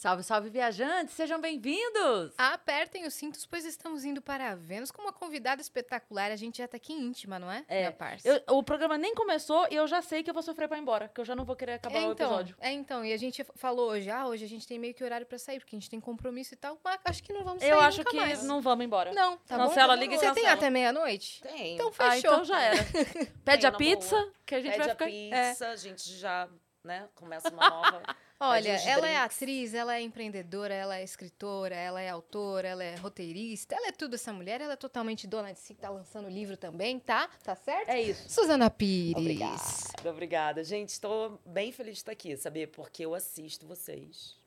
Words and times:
Salve, 0.00 0.22
salve, 0.22 0.48
viajantes! 0.48 1.12
Sejam 1.14 1.38
bem-vindos! 1.38 2.32
Apertem 2.38 3.06
os 3.06 3.12
cintos, 3.12 3.44
pois 3.44 3.66
estamos 3.66 4.02
indo 4.02 4.22
para 4.22 4.54
Vênus 4.54 4.90
com 4.90 5.02
uma 5.02 5.12
convidada 5.12 5.60
espetacular. 5.60 6.32
A 6.32 6.36
gente 6.36 6.56
já 6.56 6.66
tá 6.66 6.78
aqui 6.78 6.94
íntima, 6.94 7.38
não 7.38 7.52
é? 7.52 7.62
É, 7.68 7.80
Minha 7.80 7.92
parça. 7.92 8.26
Eu- 8.26 8.56
o 8.56 8.62
programa 8.62 8.96
nem 8.96 9.14
começou 9.14 9.66
e 9.70 9.74
eu 9.74 9.86
já 9.86 10.00
sei 10.00 10.22
que 10.22 10.30
eu 10.30 10.32
vou 10.32 10.42
sofrer 10.42 10.68
pra 10.68 10.78
ir 10.78 10.80
embora, 10.80 11.06
que 11.06 11.20
eu 11.20 11.24
já 11.26 11.36
não 11.36 11.44
vou 11.44 11.54
querer 11.54 11.72
acabar 11.74 11.98
é, 11.98 12.08
o 12.08 12.12
então, 12.12 12.28
episódio. 12.30 12.56
é, 12.60 12.72
então, 12.72 13.04
e 13.04 13.12
a 13.12 13.16
gente 13.18 13.44
falou 13.56 13.90
hoje, 13.90 14.08
ah, 14.08 14.26
hoje 14.26 14.42
a 14.42 14.48
gente 14.48 14.66
tem 14.66 14.78
meio 14.78 14.94
que 14.94 15.04
horário 15.04 15.26
pra 15.26 15.38
sair, 15.38 15.58
porque 15.58 15.76
a 15.76 15.78
gente 15.78 15.90
tem 15.90 16.00
compromisso 16.00 16.54
e 16.54 16.56
tal, 16.56 16.80
mas 16.82 16.98
acho 17.04 17.22
que 17.22 17.34
não 17.34 17.44
vamos 17.44 17.60
sair 17.60 17.68
Eu 17.70 17.78
acho 17.80 17.98
nunca 17.98 18.10
que 18.10 18.16
mais. 18.16 18.42
não 18.42 18.62
vamos 18.62 18.86
embora. 18.86 19.12
Não, 19.12 19.36
tá 19.36 19.58
bom? 19.58 19.68
Cancela, 19.68 19.94
liga 19.96 20.14
e 20.14 20.18
Você 20.18 20.32
tem 20.32 20.46
até 20.46 20.70
meia-noite? 20.70 21.42
Tem. 21.42 21.74
Então 21.74 21.92
Ah, 21.98 22.12
fechou. 22.12 22.32
então 22.32 22.44
já 22.46 22.58
era. 22.58 22.78
Pede 23.44 23.60
Tem, 23.60 23.68
a 23.68 23.72
pizza, 23.72 24.16
boa. 24.16 24.32
que 24.46 24.54
a 24.54 24.60
gente 24.62 24.70
Pede 24.72 24.78
vai 24.78 24.88
a 24.88 24.92
ficar... 24.92 25.04
pizza, 25.50 25.68
a 25.68 25.76
gente 25.76 26.10
já, 26.16 26.48
né, 26.84 27.08
começa 27.14 27.48
uma 27.50 27.68
nova... 27.68 28.02
Olha, 28.42 28.70
ela 28.70 29.06
é 29.06 29.16
drinks. 29.18 29.36
atriz, 29.36 29.74
ela 29.74 29.96
é 29.96 30.00
empreendedora, 30.00 30.72
ela 30.72 30.96
é 30.96 31.04
escritora, 31.04 31.74
ela 31.74 32.00
é 32.00 32.08
autora, 32.08 32.68
ela 32.68 32.82
é 32.82 32.94
roteirista, 32.96 33.74
ela 33.74 33.88
é 33.88 33.92
tudo 33.92 34.14
essa 34.14 34.32
mulher, 34.32 34.62
ela 34.62 34.72
é 34.72 34.76
totalmente 34.76 35.26
dona 35.26 35.52
de 35.52 35.58
si, 35.60 35.74
tá 35.74 35.90
lançando 35.90 36.26
livro 36.26 36.56
também, 36.56 36.98
tá? 36.98 37.28
Tá 37.44 37.54
certo? 37.54 37.90
É 37.90 38.00
isso. 38.00 38.30
Suzana 38.30 38.70
Pires. 38.70 39.14
Obrigada, 39.20 40.10
obrigada. 40.10 40.64
Gente, 40.64 40.88
estou 40.88 41.38
bem 41.44 41.70
feliz 41.70 41.96
de 41.96 42.00
estar 42.00 42.12
aqui, 42.12 42.34
saber? 42.34 42.68
Porque 42.68 43.04
eu 43.04 43.14
assisto 43.14 43.66
vocês. 43.66 44.40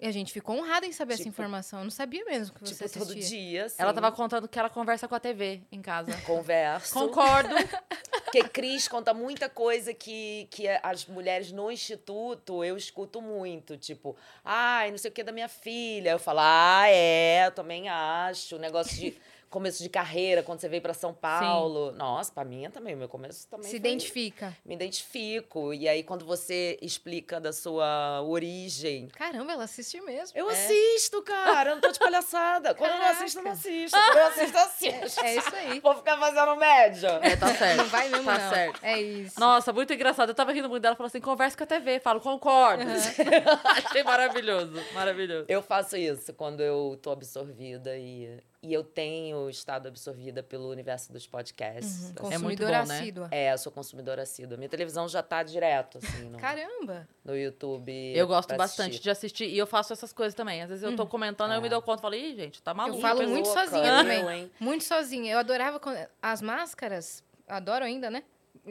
E 0.00 0.06
a 0.06 0.12
gente 0.12 0.32
ficou 0.32 0.56
honrada 0.56 0.86
em 0.86 0.92
saber 0.92 1.14
essa 1.14 1.24
Tipo- 1.24 1.30
informação. 1.34 1.80
Eu 1.80 1.84
não 1.84 1.90
sabia 1.90 2.24
mesmo 2.24 2.54
que 2.54 2.60
você 2.66 2.86
tipo, 2.88 2.98
todo 3.00 3.10
assistia. 3.10 3.38
dia, 3.38 3.64
assim, 3.66 3.82
Ela 3.82 3.92
tava 3.92 4.10
contando 4.12 4.48
que 4.48 4.58
ela 4.58 4.70
conversa 4.70 5.06
com 5.06 5.14
a 5.14 5.20
TV 5.20 5.60
em 5.70 5.82
casa. 5.82 6.16
converso. 6.22 6.94
Concordo. 6.94 7.50
Porque 8.30 8.48
Cris 8.48 8.86
conta 8.86 9.14
muita 9.14 9.48
coisa 9.48 9.94
que, 9.94 10.46
que 10.50 10.68
as 10.82 11.06
mulheres 11.06 11.50
no 11.50 11.70
instituto 11.70 12.62
eu 12.62 12.76
escuto 12.76 13.22
muito. 13.22 13.76
Tipo, 13.76 14.16
ai, 14.44 14.90
não 14.90 14.98
sei 14.98 15.10
o 15.10 15.14
que 15.14 15.22
da 15.22 15.32
minha 15.32 15.48
filha. 15.48 16.10
Eu 16.10 16.18
falo, 16.18 16.40
ah, 16.42 16.84
é, 16.88 17.46
eu 17.46 17.52
também 17.52 17.88
acho. 17.88 18.58
Negócio 18.58 18.94
de 18.96 19.18
começo 19.50 19.82
de 19.82 19.88
carreira, 19.88 20.42
quando 20.42 20.60
você 20.60 20.68
veio 20.68 20.82
para 20.82 20.92
São 20.94 21.12
Paulo. 21.14 21.92
Nossa, 21.92 22.30
pra 22.32 22.44
mim 22.44 22.68
também, 22.70 22.94
meu 22.94 23.08
começo 23.08 23.46
também 23.48 23.64
Se 23.64 23.70
foi- 23.70 23.78
identifica. 23.78 24.56
Me 24.64 24.74
identifico. 24.74 25.72
E 25.74 25.88
aí, 25.88 26.02
quando 26.02 26.24
você 26.24 26.78
explica 26.82 27.40
da 27.40 27.52
sua 27.52 28.20
origem. 28.22 29.08
Caramba, 29.08 29.52
ela 29.52 29.64
assiste 29.64 30.00
mesmo. 30.00 30.36
Eu 30.38 30.50
É. 30.50 30.52
assisto, 30.52 31.22
cara. 31.22 31.70
Eu 31.70 31.74
não 31.76 31.80
tô 31.80 31.90
de 31.90 31.98
palhaçada. 31.98 32.74
Quando 32.74 32.90
eu 32.92 32.98
não 32.98 33.06
assisto, 33.06 33.38
eu 33.38 33.44
não 33.44 33.52
assisto. 33.52 33.96
Quando 33.98 34.16
eu 34.18 34.26
assisto, 34.26 34.56
eu 34.56 34.62
assisto. 34.64 35.24
É 35.24 35.36
isso 35.36 35.56
aí. 35.56 35.80
Vou 35.80 35.94
ficar 35.96 36.16
fazendo 36.18 36.56
média. 36.56 37.20
É, 37.22 37.36
tá 37.36 37.54
certo. 37.54 37.76
Não 37.78 37.86
vai 37.86 38.08
mesmo, 38.08 38.24
Tá 38.24 38.38
não. 38.38 38.50
certo. 38.50 38.80
É 38.84 39.00
isso. 39.00 39.40
Nossa, 39.40 39.72
muito 39.72 39.92
engraçado. 39.92 40.28
Eu 40.30 40.34
tava 40.34 40.52
rindo 40.52 40.68
muito 40.68 40.82
dela, 40.82 40.96
falou 40.96 41.08
assim, 41.08 41.20
conversa 41.20 41.56
com 41.56 41.64
a 41.64 41.66
TV. 41.66 42.00
Falo, 42.00 42.20
concordo. 42.20 42.82
Achei 43.86 44.02
maravilhoso, 44.02 44.72
maravilhoso. 44.94 45.46
Eu 45.48 45.62
faço 45.62 45.96
isso 45.96 46.32
quando 46.34 46.60
eu 46.60 46.98
tô 47.02 47.10
absorvida 47.10 47.96
e, 47.96 48.38
e 48.60 48.72
eu 48.72 48.82
tenho 48.82 49.48
estado 49.48 49.86
absorvida 49.86 50.42
pelo 50.42 50.68
universo 50.68 51.12
dos 51.12 51.26
podcasts. 51.26 51.84
Uhum. 51.92 51.98
assim. 51.98 52.08
muito 52.08 52.20
Consumidora 52.62 52.82
bom, 52.82 52.88
né? 52.88 52.98
assídua. 52.98 53.28
É, 53.30 53.52
eu 53.52 53.58
sou 53.58 53.70
consumidora 53.70 54.22
assídua. 54.22 54.56
Minha 54.56 54.68
televisão 54.68 55.08
já 55.08 55.22
tá 55.22 55.42
direto, 55.44 55.98
assim, 55.98 56.24
no, 56.28 56.38
Caramba. 56.38 57.08
no 57.24 57.36
YouTube. 57.36 57.92
Eu 58.16 58.26
gosto 58.26 58.56
bastante 58.56 58.88
assistir. 58.90 59.02
de 59.04 59.10
assistir 59.10 59.44
e 59.44 59.56
eu 59.58 59.66
faço 59.66 59.92
essas 59.92 60.12
coisas 60.12 60.34
também. 60.34 60.60
Às 60.62 60.68
vezes 60.70 60.82
eu 60.82 60.96
tô 60.96 61.06
comentando, 61.06 61.52
aí 61.52 61.56
eu 61.58 61.60
me 61.62 61.68
É. 61.68 61.70
dou 61.70 61.80
conta 61.82 62.00
e 62.00 62.02
falo, 62.02 62.14
ih, 62.16 62.34
gente, 62.34 62.60
tá 62.60 62.74
maluco. 62.74 62.98
Eu 62.98 63.02
falo 63.02 63.28
muito 63.28 63.46
louca, 63.46 63.60
sozinha 63.64 63.86
eu, 63.92 63.96
também. 64.24 64.50
Muito 64.58 64.82
sozinha. 64.84 65.32
Eu 65.32 65.38
adorava 65.38 65.78
quando- 65.78 66.04
as 66.20 66.42
máscaras. 66.42 67.22
Adoro 67.46 67.84
ainda, 67.84 68.10
né? 68.10 68.24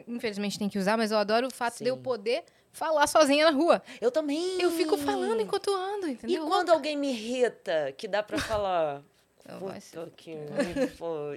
Infelizmente 0.08 0.60
tem 0.60 0.68
que 0.70 0.78
usar, 0.78 0.98
mas 0.98 1.12
eu 1.12 1.18
adoro 1.18 1.48
o 1.48 1.52
fato 1.52 1.82
de 1.82 1.90
eu 1.90 1.96
Sim. 1.96 2.02
poder 2.04 2.44
falar 2.72 3.08
sozinha 3.08 3.50
na 3.50 3.58
rua. 3.58 3.82
Eu 4.02 4.12
também. 4.12 4.62
Eu 4.62 4.70
fico 4.72 4.98
falando 4.98 5.42
enquanto 5.42 5.74
ando, 5.74 6.08
E 6.08 6.12
entendeu? 6.12 6.46
quando 6.46 6.70
alguém 6.72 6.96
me 6.96 7.10
irrita, 7.10 7.92
que 7.98 8.08
dá 8.08 8.22
pra 8.22 8.38
falar. 8.38 9.02
Ser- 9.80 10.00
Puta 10.00 10.12
que 10.18 10.36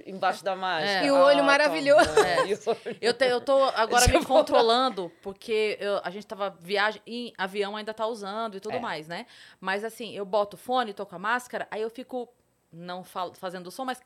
embaixo 0.05 0.43
da 0.43 0.55
máscara. 0.55 1.03
É. 1.03 1.05
E 1.05 1.11
o 1.11 1.15
olho 1.15 1.37
tá 1.39 1.43
maravilhoso. 1.43 2.09
É. 2.19 2.43
O 2.43 2.69
olho- 2.69 2.97
Eu, 3.01 3.13
te- 3.13 3.25
eu 3.25 3.39
tô 3.41 3.63
agora 3.75 4.05
me 4.09 4.25
controlando, 4.25 5.11
porque 5.21 5.77
eu- 5.79 6.01
a 6.03 6.09
gente 6.09 6.27
tava 6.27 6.49
viagem 6.59 7.01
em 7.07 7.33
avião 7.37 7.75
ainda 7.75 7.93
tá 7.93 8.05
usando 8.05 8.57
e 8.57 8.59
tudo 8.59 8.75
É. 8.75 8.79
mais, 8.79 9.07
né? 9.07 9.25
Mas 9.59 9.83
assim, 9.83 10.13
eu 10.15 10.25
boto 10.25 10.55
o 10.55 10.59
fone, 10.59 10.93
tô 10.93 11.05
com 11.05 11.15
a 11.15 11.19
máscara, 11.19 11.67
aí 11.71 11.81
eu 11.81 11.89
fico 11.89 12.27
não 12.71 13.03
falo, 13.03 13.33
fazendo 13.33 13.69
som, 13.71 13.85
mas. 13.85 14.01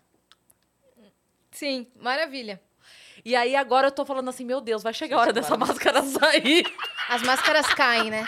Sim, 1.52 1.88
maravilha. 1.96 2.62
E 3.24 3.36
aí 3.36 3.56
agora 3.56 3.88
eu 3.88 3.92
tô 3.92 4.06
falando 4.06 4.30
assim, 4.30 4.44
meu 4.44 4.60
Deus, 4.62 4.84
vai 4.84 4.94
chegar 4.94 5.18
a 5.18 5.22
hora 5.22 5.34
dessa 5.34 5.56
máscara 5.58 6.04
sair. 6.04 6.64
As 7.10 7.22
máscaras 7.24 7.66
caem, 7.74 8.12
né? 8.12 8.28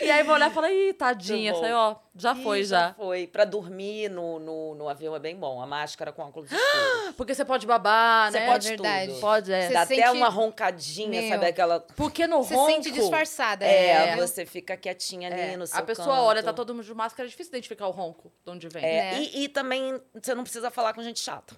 E 0.00 0.10
aí 0.10 0.22
vou 0.22 0.34
olhar 0.34 0.50
e 0.50 0.54
falar, 0.54 0.72
ih, 0.72 0.92
tadinha, 0.92 1.52
essa 1.52 1.66
aí, 1.66 1.72
ó, 1.72 1.96
já 2.14 2.34
foi 2.34 2.60
Ih, 2.60 2.64
já. 2.64 2.94
foi. 2.94 3.26
Pra 3.26 3.44
dormir 3.44 4.08
no, 4.10 4.38
no, 4.38 4.74
no 4.74 4.88
avião 4.88 5.14
é 5.14 5.18
bem 5.18 5.36
bom. 5.36 5.60
A 5.60 5.66
máscara 5.66 6.12
com 6.12 6.22
óculos 6.22 6.50
escuros. 6.50 7.14
Porque 7.16 7.34
você 7.34 7.44
pode 7.44 7.66
babar, 7.66 8.30
Você 8.32 8.40
né? 8.40 8.46
pode 8.46 8.66
É 8.66 8.70
verdade. 8.70 9.08
tudo. 9.12 9.20
Pode, 9.20 9.52
é. 9.52 9.66
Você 9.68 9.72
Dá 9.72 9.86
sente- 9.86 10.00
até 10.02 10.10
uma 10.12 10.28
roncadinha, 10.28 11.20
Meu. 11.22 11.28
sabe? 11.30 11.46
Aquela. 11.46 11.80
Porque 11.80 12.26
no 12.26 12.42
Você 12.42 12.54
ronco... 12.54 12.70
sente 12.72 12.90
disfarçada. 12.90 13.64
É, 13.64 14.14
né? 14.14 14.16
você 14.16 14.44
fica 14.46 14.76
quietinha 14.76 15.28
ali 15.30 15.40
É, 15.40 15.56
no 15.56 15.66
seu 15.66 15.78
a 15.78 15.82
pessoa 15.82 16.20
olha, 16.22 16.42
tá 16.42 16.48
canto. 16.48 16.56
todo 16.56 16.74
mundo 16.74 16.84
de 16.84 16.94
máscara, 16.94 17.26
é 17.26 17.30
difícil 17.30 17.50
identificar 17.50 17.86
o 17.86 17.90
ronco, 17.90 18.32
de 18.44 18.50
onde 18.50 18.68
vem. 18.68 18.84
É, 18.84 19.12
Né? 19.12 19.22
e, 19.22 19.44
e 19.44 19.48
também 19.48 20.00
você 20.14 20.34
não 20.34 20.42
precisa 20.42 20.70
falar 20.70 20.92
com 20.94 21.02
gente 21.02 21.20
chata. 21.20 21.54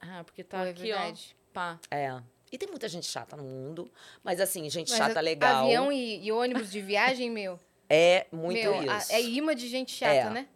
Ah, 0.00 0.22
porque 0.24 0.44
tá 0.44 0.64
é 0.66 0.70
aqui, 0.70 0.82
verdade. 0.82 1.34
ó. 1.34 1.52
Pá. 1.52 1.78
É. 1.90 2.16
E 2.50 2.56
tem 2.56 2.68
muita 2.68 2.88
gente 2.88 3.06
chata 3.06 3.36
no 3.36 3.42
mundo, 3.42 3.90
mas 4.24 4.40
assim, 4.40 4.70
gente 4.70 4.88
Mas 4.90 4.96
chata 4.98 5.20
legal. 5.20 5.64
Avião 5.64 5.92
e, 5.92 6.24
e 6.24 6.32
ônibus 6.32 6.70
de 6.70 6.80
viagem, 6.80 7.28
meu. 7.30 7.58
É 7.90 8.26
muito 8.32 8.60
meu, 8.60 8.90
a- 8.90 8.98
isso. 8.98 9.12
é 9.12 9.20
imã 9.22 9.54
de 9.54 9.68
gente 9.68 9.92
chata, 9.92 10.12
É. 10.14 10.30
né? 10.30 10.48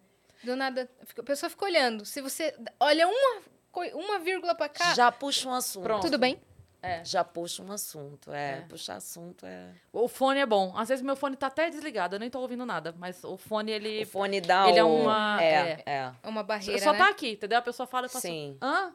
Do 0.44 0.56
nada, 0.56 0.90
a 1.18 1.22
pessoa 1.22 1.48
fica 1.48 1.64
olhando. 1.64 2.04
Se 2.04 2.20
você 2.20 2.54
olha 2.80 3.06
uma, 3.08 3.42
uma 3.94 4.18
vírgula 4.18 4.54
pra 4.54 4.68
cá, 4.68 4.92
Já 4.94 5.10
puxa 5.12 5.48
um 5.48 5.52
assunto. 5.54 5.84
Pronto. 5.84 6.02
tudo 6.02 6.18
bem? 6.18 6.40
Já 7.04 7.22
puxa 7.22 7.62
um 7.62 7.70
assunto. 7.70 8.32
É, 8.32 8.58
É. 8.58 8.60
puxar 8.62 8.96
assunto 8.96 9.46
é. 9.46 9.68
O 9.92 10.08
fone 10.08 10.40
é 10.40 10.46
bom. 10.46 10.74
Às 10.76 10.88
vezes 10.88 11.00
meu 11.04 11.14
fone 11.14 11.36
tá 11.36 11.46
até 11.46 11.70
desligado, 11.70 12.16
eu 12.16 12.18
nem 12.20 12.28
tô 12.28 12.40
ouvindo 12.40 12.66
nada. 12.66 12.92
Mas 12.98 13.22
o 13.22 13.36
fone, 13.36 13.70
ele. 13.70 14.02
O 14.02 14.06
fone 14.06 14.40
dá 14.40 14.68
ele 14.68 14.80
é 14.80 14.84
o- 14.84 14.88
uma- 15.02 15.40
É, 15.40 15.80
é. 15.86 16.12
É 16.20 16.28
uma 16.28 16.42
barreira, 16.42 16.82
Só 16.82 16.90
né? 16.92 16.98
tá 16.98 17.08
aqui, 17.08 17.30
entendeu? 17.34 17.58
A 17.58 17.62
pessoa 17.62 17.86
fala 17.86 18.06
e 18.06 18.10
fala 18.10 18.20
Sim. 18.20 18.58
assim. 18.58 18.58
Hã? 18.60 18.92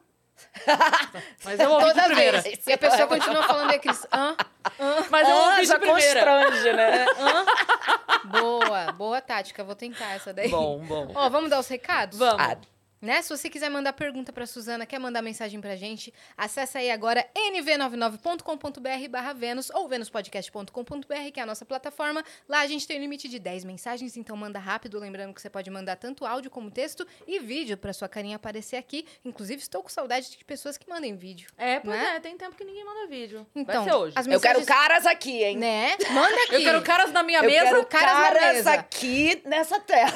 Mas 1.43 1.59
eu 1.59 1.71
ouvi 1.71 1.85
de 1.85 1.91
Toda 1.93 2.03
primeira. 2.05 2.41
vez. 2.41 2.67
E 2.67 2.73
a 2.73 2.77
pessoa 2.77 3.07
continua 3.07 3.43
falando 3.43 3.71
e 3.71 3.75
a 3.75 3.79
Cris, 3.79 4.05
hã? 4.13 4.35
Mas 5.09 5.27
eu 5.29 5.35
Ah, 5.35 5.49
ouvi 5.51 5.65
já 5.65 5.73
de 5.75 5.79
primeira. 5.81 6.25
constrange, 6.25 6.73
né? 6.73 7.05
Boa, 8.25 8.91
boa 8.93 9.21
tática. 9.21 9.63
Vou 9.63 9.75
tentar 9.75 10.13
essa 10.15 10.33
daí. 10.33 10.49
bom, 10.49 10.79
bom. 10.79 11.11
Ó, 11.15 11.29
vamos 11.29 11.49
dar 11.49 11.59
os 11.59 11.67
recados? 11.67 12.17
Vamos. 12.19 12.41
Ah, 12.41 12.57
Né? 13.01 13.21
Se 13.21 13.29
você 13.29 13.49
quiser 13.49 13.69
mandar 13.69 13.93
pergunta 13.93 14.33
pra 14.33 14.45
Suzana, 14.47 14.85
quer 14.85 14.99
mandar 14.99 15.21
mensagem 15.21 15.61
pra 15.61 15.75
gente, 15.75 16.13
acessa 16.35 16.79
aí 16.79 16.89
agora 16.89 17.25
nv99.com.br 17.35 19.09
barra 19.09 19.33
Vênus 19.33 19.69
ou 19.69 19.87
venuspodcast.com.br, 19.87 21.31
que 21.33 21.39
é 21.39 21.43
a 21.43 21.45
nossa 21.45 21.65
plataforma. 21.65 22.23
Lá 22.47 22.61
a 22.61 22.67
gente 22.67 22.87
tem 22.87 22.97
um 22.97 23.01
limite 23.01 23.27
de 23.29 23.39
10 23.39 23.63
mensagens, 23.65 24.17
então 24.17 24.35
manda 24.35 24.57
rápido, 24.59 24.97
lembrando 24.99 25.33
que 25.33 25.41
você 25.41 25.49
pode 25.49 25.69
mandar 25.69 25.95
tanto 25.97 26.25
áudio 26.25 26.49
como 26.49 26.71
texto 26.71 27.05
e 27.27 27.39
vídeo 27.39 27.77
pra 27.77 27.93
sua 27.93 28.07
carinha 28.09 28.35
aparecer 28.35 28.77
aqui. 28.77 29.05
Inclusive, 29.23 29.61
estou 29.61 29.83
com 29.83 29.89
saudade 29.89 30.31
de 30.31 30.43
pessoas 30.45 30.77
que 30.77 30.89
mandem 30.89 31.15
vídeo. 31.15 31.49
É, 31.57 31.79
pois 31.79 31.95
Né? 31.97 32.15
é, 32.15 32.19
tem 32.19 32.35
tempo 32.37 32.55
que 32.55 32.63
ninguém 32.63 32.83
manda 32.85 33.07
vídeo. 33.07 33.45
Então, 33.55 33.83
Vai 33.83 33.91
ser 33.93 33.97
hoje. 33.97 34.13
as 34.17 34.25
eu 34.27 34.39
quero 34.39 34.59
mensagens- 34.59 34.67
caras 34.87 35.05
aqui, 35.05 35.43
hein? 35.43 35.57
Né? 35.57 35.95
Manda 36.11 36.35
aqui. 36.43 36.55
Eu 36.55 36.61
quero 36.61 36.81
caras 36.81 37.11
na 37.11 37.23
minha 37.23 37.39
Eu 37.39 37.43
mesa. 37.49 37.63
quero 37.65 37.85
caras 37.85 38.13
na 38.13 38.21
caras 38.27 38.55
mesa. 38.55 38.71
aqui 38.73 39.41
nessa 39.45 39.79
tela. 39.79 40.11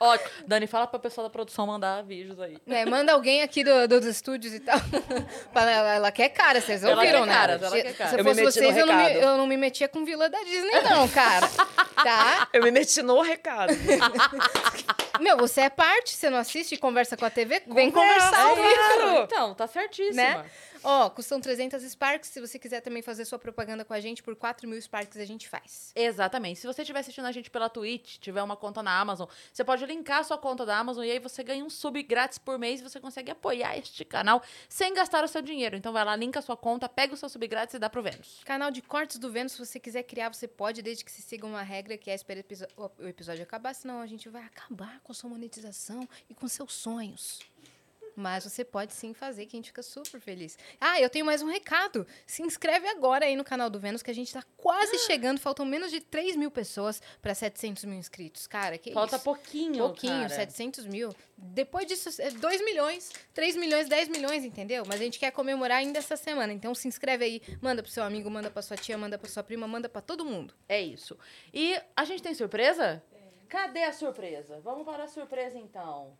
Ó, 0.00 0.18
Dani, 0.46 0.66
fala 0.66 0.86
pra 0.86 0.98
pessoa 0.98 1.13
da 1.22 1.30
produção 1.30 1.66
mandar 1.66 2.02
vídeos 2.02 2.38
aí. 2.40 2.56
É, 2.66 2.84
manda 2.86 3.12
alguém 3.12 3.42
aqui 3.42 3.62
do- 3.62 3.86
dos 3.88 4.04
estúdios 4.06 4.52
e 4.54 4.60
tal. 4.60 4.78
Ela, 5.54 5.94
ela 5.94 6.12
quer 6.12 6.28
cara, 6.30 6.60
vocês 6.60 6.82
Ela 6.84 6.94
ouviram, 6.96 7.20
quer 7.22 7.26
né? 7.26 7.34
caras, 7.34 7.62
ela 7.62 7.70
Se- 7.70 7.82
quer 7.82 7.94
caras. 7.94 8.12
Se 8.12 8.20
Eu 8.20 8.24
fosse 8.24 8.42
vocês, 8.42 8.76
eu 8.76 8.86
não, 8.86 8.96
me, 8.96 9.12
eu 9.14 9.36
não 9.38 9.46
me 9.46 9.56
metia 9.56 9.88
com 9.88 10.04
Vila 10.04 10.28
da 10.28 10.38
Disney, 10.42 10.80
não, 10.82 11.08
cara. 11.08 11.48
tá? 12.02 12.48
Eu 12.52 12.62
me 12.62 12.70
meti 12.70 13.02
no 13.02 13.20
recado. 13.22 13.72
Meu, 15.20 15.36
você 15.36 15.62
é 15.62 15.70
parte, 15.70 16.10
você 16.14 16.28
não 16.28 16.38
assiste 16.38 16.74
e 16.74 16.78
conversa 16.78 17.16
com 17.16 17.24
a 17.24 17.30
TV? 17.30 17.62
Vem 17.68 17.90
Conversa, 17.90 18.30
conversar 18.30 18.46
ao 18.48 18.56
é 18.58 18.74
claro. 18.74 19.22
Então, 19.24 19.54
tá 19.54 19.66
certíssima. 19.66 20.14
Né? 20.22 20.44
Ó, 20.86 21.08
custam 21.08 21.40
300 21.40 21.82
Sparks. 21.82 22.28
Se 22.28 22.40
você 22.40 22.58
quiser 22.58 22.82
também 22.82 23.00
fazer 23.00 23.24
sua 23.24 23.38
propaganda 23.38 23.86
com 23.86 23.94
a 23.94 24.00
gente, 24.00 24.22
por 24.22 24.36
4 24.36 24.68
mil 24.68 24.80
Sparks 24.80 25.16
a 25.16 25.24
gente 25.24 25.48
faz. 25.48 25.92
Exatamente. 25.96 26.60
Se 26.60 26.66
você 26.66 26.82
estiver 26.82 27.00
assistindo 27.00 27.24
a 27.24 27.32
gente 27.32 27.50
pela 27.50 27.70
Twitch, 27.70 28.18
tiver 28.18 28.42
uma 28.42 28.54
conta 28.54 28.82
na 28.82 29.00
Amazon, 29.00 29.26
você 29.50 29.64
pode 29.64 29.86
linkar 29.86 30.18
a 30.18 30.24
sua 30.24 30.36
conta 30.36 30.66
da 30.66 30.76
Amazon 30.76 31.02
e 31.04 31.10
aí 31.10 31.18
você 31.18 31.42
ganha 31.42 31.64
um 31.64 31.70
sub 31.70 32.02
grátis 32.02 32.36
por 32.36 32.58
mês 32.58 32.80
e 32.80 32.82
você 32.82 33.00
consegue 33.00 33.30
apoiar 33.30 33.78
este 33.78 34.04
canal 34.04 34.42
sem 34.68 34.92
gastar 34.92 35.24
o 35.24 35.28
seu 35.28 35.40
dinheiro. 35.40 35.74
Então 35.74 35.90
vai 35.90 36.04
lá, 36.04 36.14
linka 36.14 36.38
a 36.38 36.42
sua 36.42 36.56
conta, 36.56 36.86
pega 36.86 37.14
o 37.14 37.16
seu 37.16 37.30
sub 37.30 37.46
grátis 37.48 37.74
e 37.74 37.78
dá 37.78 37.88
pro 37.88 38.02
Vênus. 38.02 38.42
Canal 38.44 38.70
de 38.70 38.82
cortes 38.82 39.18
do 39.18 39.32
Vênus, 39.32 39.52
se 39.52 39.64
você 39.64 39.80
quiser 39.80 40.02
criar, 40.02 40.32
você 40.34 40.46
pode, 40.46 40.82
desde 40.82 41.02
que 41.02 41.10
se 41.10 41.22
siga 41.22 41.46
uma 41.46 41.62
regra 41.62 41.96
que 41.96 42.10
é 42.10 42.14
esperar 42.14 42.44
o 42.76 43.08
episódio 43.08 43.42
acabar, 43.42 43.74
senão 43.74 44.02
a 44.02 44.06
gente 44.06 44.28
vai 44.28 44.42
acabar 44.42 45.00
com 45.00 45.12
a 45.12 45.14
sua 45.14 45.30
monetização 45.30 46.06
e 46.28 46.34
com 46.34 46.46
seus 46.46 46.74
sonhos. 46.74 47.40
Mas 48.16 48.44
você 48.44 48.64
pode 48.64 48.92
sim 48.92 49.12
fazer, 49.12 49.46
que 49.46 49.56
a 49.56 49.58
gente 49.58 49.68
fica 49.68 49.82
super 49.82 50.20
feliz. 50.20 50.56
Ah, 50.80 51.00
eu 51.00 51.10
tenho 51.10 51.26
mais 51.26 51.42
um 51.42 51.48
recado. 51.48 52.06
Se 52.26 52.42
inscreve 52.42 52.86
agora 52.88 53.26
aí 53.26 53.34
no 53.34 53.44
canal 53.44 53.68
do 53.68 53.78
Vênus, 53.80 54.02
que 54.02 54.10
a 54.10 54.14
gente 54.14 54.32
tá 54.32 54.42
quase 54.56 54.98
chegando. 55.00 55.40
Faltam 55.40 55.66
menos 55.66 55.90
de 55.90 56.00
3 56.00 56.36
mil 56.36 56.50
pessoas 56.50 57.02
para 57.20 57.34
700 57.34 57.84
mil 57.84 57.98
inscritos. 57.98 58.46
Cara, 58.46 58.78
que 58.78 58.92
Falta 58.92 59.16
isso? 59.16 59.24
pouquinho, 59.24 59.78
Pouquinho, 59.78 60.12
cara. 60.12 60.28
700 60.28 60.86
mil. 60.86 61.14
Depois 61.36 61.86
disso, 61.86 62.22
é 62.22 62.30
2 62.30 62.64
milhões, 62.64 63.10
3 63.32 63.56
milhões, 63.56 63.88
10 63.88 64.08
milhões, 64.08 64.44
entendeu? 64.44 64.84
Mas 64.86 65.00
a 65.00 65.04
gente 65.04 65.18
quer 65.18 65.32
comemorar 65.32 65.78
ainda 65.78 65.98
essa 65.98 66.16
semana. 66.16 66.52
Então 66.52 66.74
se 66.74 66.86
inscreve 66.86 67.24
aí, 67.24 67.42
manda 67.60 67.82
pro 67.82 67.90
seu 67.90 68.04
amigo, 68.04 68.30
manda 68.30 68.50
pra 68.50 68.62
sua 68.62 68.76
tia, 68.76 68.96
manda 68.96 69.18
pra 69.18 69.28
sua 69.28 69.42
prima, 69.42 69.66
manda 69.66 69.88
pra 69.88 70.00
todo 70.00 70.24
mundo. 70.24 70.54
É 70.68 70.80
isso. 70.80 71.18
E 71.52 71.76
a 71.96 72.04
gente 72.04 72.22
tem 72.22 72.34
surpresa? 72.34 73.02
Cadê 73.48 73.82
a 73.84 73.92
surpresa? 73.92 74.60
Vamos 74.60 74.84
para 74.84 75.04
a 75.04 75.08
surpresa, 75.08 75.58
então. 75.58 76.16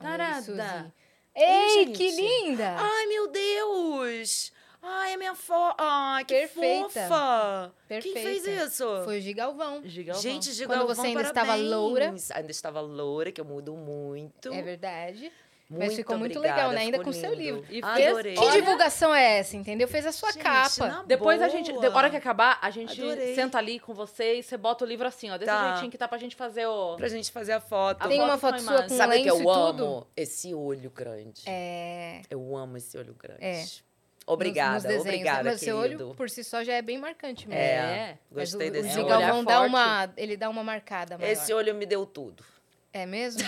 Olha 0.00 0.36
aí, 0.36 0.92
Ei, 1.34 1.86
gente. 1.86 1.96
que 1.96 2.10
linda! 2.10 2.76
Ai, 2.78 3.06
meu 3.06 3.28
Deus! 3.28 4.52
Ai, 4.84 5.14
a 5.14 5.16
minha 5.16 5.34
foto. 5.34 5.76
Ai, 5.78 6.24
que 6.24 6.34
Perfeita. 6.34 6.88
fofa! 6.88 7.72
Perfeita. 7.86 8.20
Quem 8.20 8.42
fez 8.42 8.46
isso? 8.64 8.84
Foi 9.04 9.18
o 9.18 9.20
Gigalvão. 9.20 9.80
Gigalvão. 9.84 10.20
Gente, 10.20 10.52
de 10.54 10.66
Quando 10.66 10.88
você 10.88 11.06
ainda 11.06 11.22
parabéns. 11.22 11.28
estava 11.28 11.54
loura. 11.54 12.14
Ainda 12.34 12.50
estava 12.50 12.80
loura, 12.80 13.30
que 13.30 13.40
eu 13.40 13.44
mudo 13.44 13.74
muito. 13.76 14.52
É 14.52 14.60
verdade. 14.60 15.32
Muito 15.72 15.86
Mas 15.86 15.94
ficou 15.96 16.18
muito 16.18 16.36
obrigada, 16.38 16.60
legal, 16.68 16.72
né? 16.74 16.80
Ainda 16.82 17.02
com 17.02 17.08
o 17.08 17.12
seu 17.14 17.32
livro. 17.32 17.64
E 17.70 17.80
Adorei. 17.82 18.34
Que 18.34 18.50
divulgação 18.50 19.14
é 19.14 19.38
essa, 19.38 19.56
entendeu? 19.56 19.88
Fez 19.88 20.04
a 20.04 20.12
sua 20.12 20.30
Gente, 20.30 20.42
capa. 20.42 20.86
na 20.86 21.02
Depois 21.04 21.40
a 21.40 21.48
gente, 21.48 21.72
boa. 21.72 21.80
de 21.88 21.96
hora 21.96 22.10
que 22.10 22.16
acabar, 22.16 22.58
a 22.60 22.68
gente 22.68 23.00
Adorei. 23.00 23.34
senta 23.34 23.56
ali 23.56 23.80
com 23.80 23.94
você 23.94 24.34
e 24.38 24.42
você 24.42 24.58
bota 24.58 24.84
o 24.84 24.86
livro 24.86 25.08
assim, 25.08 25.30
ó. 25.30 25.38
Desse 25.38 25.50
Tá. 25.50 25.70
jeitinho 25.70 25.90
que 25.90 25.96
tá 25.96 26.06
pra 26.06 26.18
gente 26.18 26.36
fazer 26.36 26.66
o. 26.66 26.96
Pra 26.96 27.08
gente 27.08 27.32
fazer 27.32 27.52
a 27.52 27.60
foto. 27.60 28.02
A 28.02 28.08
Tem 28.08 28.18
foto 28.18 28.28
uma 28.28 28.34
com 28.34 28.38
foto 28.40 28.60
sua 28.60 28.70
imagem. 28.74 28.88
com 28.90 28.96
Sabe 28.96 29.16
o 29.18 29.22
que 29.22 29.30
eu 29.30 29.50
amo? 29.50 30.06
Esse 30.14 30.54
olho 30.54 30.90
grande. 30.90 31.42
É. 31.46 32.20
Eu 32.28 32.54
amo 32.54 32.76
esse 32.76 32.98
olho 32.98 33.14
grande. 33.14 33.42
É. 33.42 33.64
Obrigada, 34.26 34.74
nos, 34.74 34.84
nos 34.84 34.92
desenhos, 34.92 35.06
obrigada, 35.08 35.42
né? 35.42 35.50
Mas 35.52 35.62
o 35.62 35.64
seu 35.64 35.76
olho, 35.76 36.14
por 36.14 36.30
si 36.30 36.44
só, 36.44 36.62
já 36.62 36.74
é 36.74 36.82
bem 36.82 36.96
marcante 36.96 37.48
mesmo. 37.48 37.60
É, 37.60 38.18
Mas 38.30 38.50
gostei 38.52 38.68
o, 38.68 38.72
desse 38.72 38.88
o 38.88 38.92
olho. 38.92 39.02
Gigalvão 39.02 39.40
Olhar 39.40 39.44
dá 39.44 39.60
uma, 39.62 40.12
ele 40.16 40.36
dá 40.36 40.48
uma 40.48 40.62
marcada 40.62 41.18
maior. 41.18 41.30
Esse 41.32 41.52
olho 41.52 41.74
me 41.74 41.84
deu 41.86 42.06
tudo. 42.06 42.44
É 42.92 43.06
mesmo? 43.06 43.40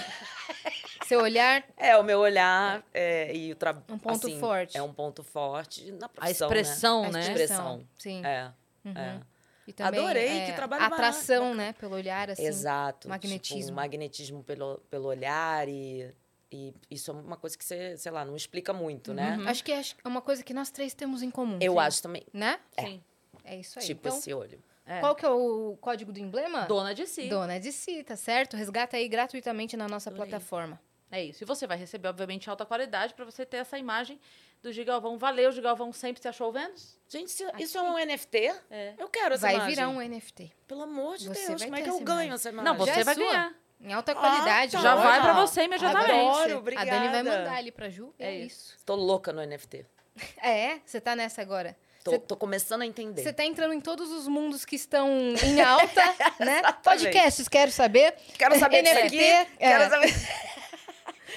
Seu 1.06 1.20
olhar, 1.20 1.62
É, 1.76 1.96
o 1.98 2.02
meu 2.02 2.18
olhar 2.18 2.82
é, 2.94 3.34
e 3.34 3.52
o 3.52 3.56
trabalho. 3.56 3.84
Um 3.90 3.98
ponto 3.98 4.38
forte. 4.38 4.76
É 4.78 4.82
um 4.82 4.92
ponto 4.92 5.22
forte 5.22 5.92
na 5.92 6.06
A 6.06 6.08
profissão, 6.08 6.48
expressão, 6.48 7.04
a 7.04 7.10
né? 7.10 7.20
expressão. 7.20 7.88
Sim. 7.98 8.20
Né? 8.22 8.52
É, 8.84 8.88
Uhum. 8.88 8.96
é. 8.98 9.20
E 9.66 9.72
também, 9.72 10.00
Adorei, 10.00 10.28
é, 10.28 10.46
que 10.46 10.52
trabalho 10.52 10.82
a 10.82 10.86
Atração, 10.86 11.54
né? 11.54 11.72
Pelo 11.74 11.94
olhar, 11.94 12.30
assim. 12.30 12.44
Exato. 12.44 13.08
magnetismo. 13.08 13.60
Tipo, 13.60 13.72
um 13.72 13.74
magnetismo 13.74 14.44
pelo, 14.44 14.78
pelo 14.90 15.08
olhar 15.08 15.66
e, 15.68 16.14
e 16.52 16.74
isso 16.90 17.10
é 17.10 17.14
uma 17.14 17.36
coisa 17.38 17.56
que 17.56 17.64
você, 17.64 17.96
sei 17.96 18.12
lá, 18.12 18.24
não 18.26 18.36
explica 18.36 18.74
muito, 18.74 19.14
né? 19.14 19.38
Acho 19.46 19.64
que 19.64 19.72
é 19.72 19.82
uma 20.04 20.20
coisa 20.20 20.42
que 20.42 20.52
nós 20.52 20.70
três 20.70 20.92
temos 20.92 21.22
em 21.22 21.30
comum. 21.30 21.58
Eu 21.62 21.74
Sim. 21.74 21.78
acho 21.78 22.02
também. 22.02 22.26
Né? 22.32 22.60
Sim. 22.78 23.02
É 23.42 23.56
isso 23.56 23.78
aí. 23.78 23.86
Tipo 23.86 24.06
então, 24.08 24.18
esse 24.18 24.34
olho. 24.34 24.62
É. 24.86 25.00
qual 25.00 25.14
que 25.14 25.24
é 25.24 25.28
o 25.30 25.76
código 25.80 26.12
do 26.12 26.18
emblema? 26.20 26.66
Dona 26.66 26.94
de 26.94 27.06
si. 27.06 27.28
Dona 27.28 27.58
de 27.58 27.72
si, 27.72 28.02
tá 28.04 28.16
certo? 28.16 28.56
Resgata 28.56 28.96
aí 28.96 29.08
gratuitamente 29.08 29.76
na 29.76 29.88
nossa 29.88 30.10
Adorei. 30.10 30.28
plataforma. 30.30 30.80
É 31.10 31.22
isso. 31.22 31.44
E 31.44 31.46
você 31.46 31.66
vai 31.66 31.76
receber, 31.76 32.08
obviamente, 32.08 32.50
alta 32.50 32.66
qualidade 32.66 33.14
pra 33.14 33.24
você 33.24 33.46
ter 33.46 33.58
essa 33.58 33.78
imagem 33.78 34.18
do 34.62 34.72
Gigalvão. 34.72 35.16
Valeu, 35.16 35.52
Gigalvão. 35.52 35.92
Sempre 35.92 36.20
se 36.20 36.26
achou 36.26 36.48
o 36.48 36.52
Vênus? 36.52 36.98
Gente, 37.08 37.28
isso, 37.28 37.44
isso 37.58 37.78
é 37.78 37.82
um 37.82 37.96
NFT? 38.04 38.52
É. 38.70 38.94
Eu 38.98 39.08
quero 39.08 39.34
essa 39.34 39.46
Vai 39.46 39.54
imagem. 39.54 39.74
virar 39.74 39.88
um 39.90 40.00
NFT. 40.00 40.52
Pelo 40.66 40.82
amor 40.82 41.16
de 41.16 41.28
Você 41.28 41.46
Deus, 41.46 41.60
vai 41.60 41.68
como 41.68 41.76
é 41.76 41.78
ter 41.78 41.84
que 41.84 41.90
eu 41.90 41.94
essa 41.96 42.04
ganho 42.04 42.16
imagem. 42.16 42.32
essa 42.34 42.48
imagem? 42.50 42.72
Não, 42.72 42.78
você 42.78 42.92
Já 42.94 43.00
é 43.00 43.04
vai 43.04 43.14
sua. 43.14 43.24
ganhar. 43.26 43.54
Em 43.80 43.92
alta 43.92 44.14
qualidade. 44.14 44.72
tá. 44.72 44.80
Já 44.80 44.94
vai 44.96 45.20
pra 45.20 45.36
Olha. 45.36 45.46
você 45.46 45.62
imediatamente. 45.64 46.10
Adoro, 46.10 46.32
A 46.32 46.34
Dani 46.44 46.48
vai 46.48 46.56
obrigada. 46.56 47.22
mandar 47.22 47.54
ali 47.56 47.70
pra 47.70 47.88
Ju. 47.88 48.12
É, 48.18 48.26
É 48.34 48.38
isso. 48.40 48.76
Tô 48.84 48.94
louca 48.96 49.32
no 49.32 49.40
NFT. 49.44 49.86
É, 50.42 50.78
você 50.84 51.00
tá 51.00 51.14
nessa 51.14 51.42
agora. 51.42 51.76
Tô, 52.04 52.10
Você 52.10 52.18
tô 52.18 52.36
começando 52.36 52.82
a 52.82 52.86
entender. 52.86 53.22
Você 53.22 53.32
tá 53.32 53.44
entrando 53.44 53.72
em 53.72 53.80
todos 53.80 54.12
os 54.12 54.28
mundos 54.28 54.64
que 54.66 54.76
estão 54.76 55.08
em 55.42 55.60
alta, 55.62 56.02
né? 56.38 56.60
Podcasts, 56.82 57.48
quero 57.48 57.72
saber. 57.72 58.14
Quero 58.38 58.58
saber 58.58 58.82
disso 58.82 58.94
NFT, 58.94 59.06
aqui. 59.06 59.24
é. 59.24 59.44
Quero 59.58 59.90
saber. 59.90 60.14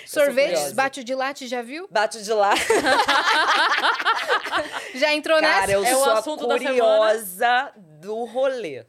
Sorvetes, 0.05 0.73
bate 0.73 1.03
de 1.03 1.15
latte, 1.15 1.47
já 1.47 1.61
viu? 1.61 1.87
Bate 1.89 2.21
de 2.21 2.33
lá. 2.33 2.53
Já 4.95 5.13
entrou 5.13 5.39
Cara, 5.39 5.61
nessa? 5.67 5.71
eu 5.71 5.85
É 5.85 5.95
o 5.95 5.99
sou 6.03 6.09
a 6.11 6.19
assunto 6.19 6.47
da 6.47 6.57
curiosa 6.57 7.71
do 7.75 8.25
rolê. 8.25 8.85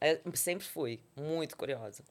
É, 0.00 0.20
sempre 0.34 0.66
fui. 0.66 1.00
Muito 1.16 1.56
curiosa. 1.56 2.02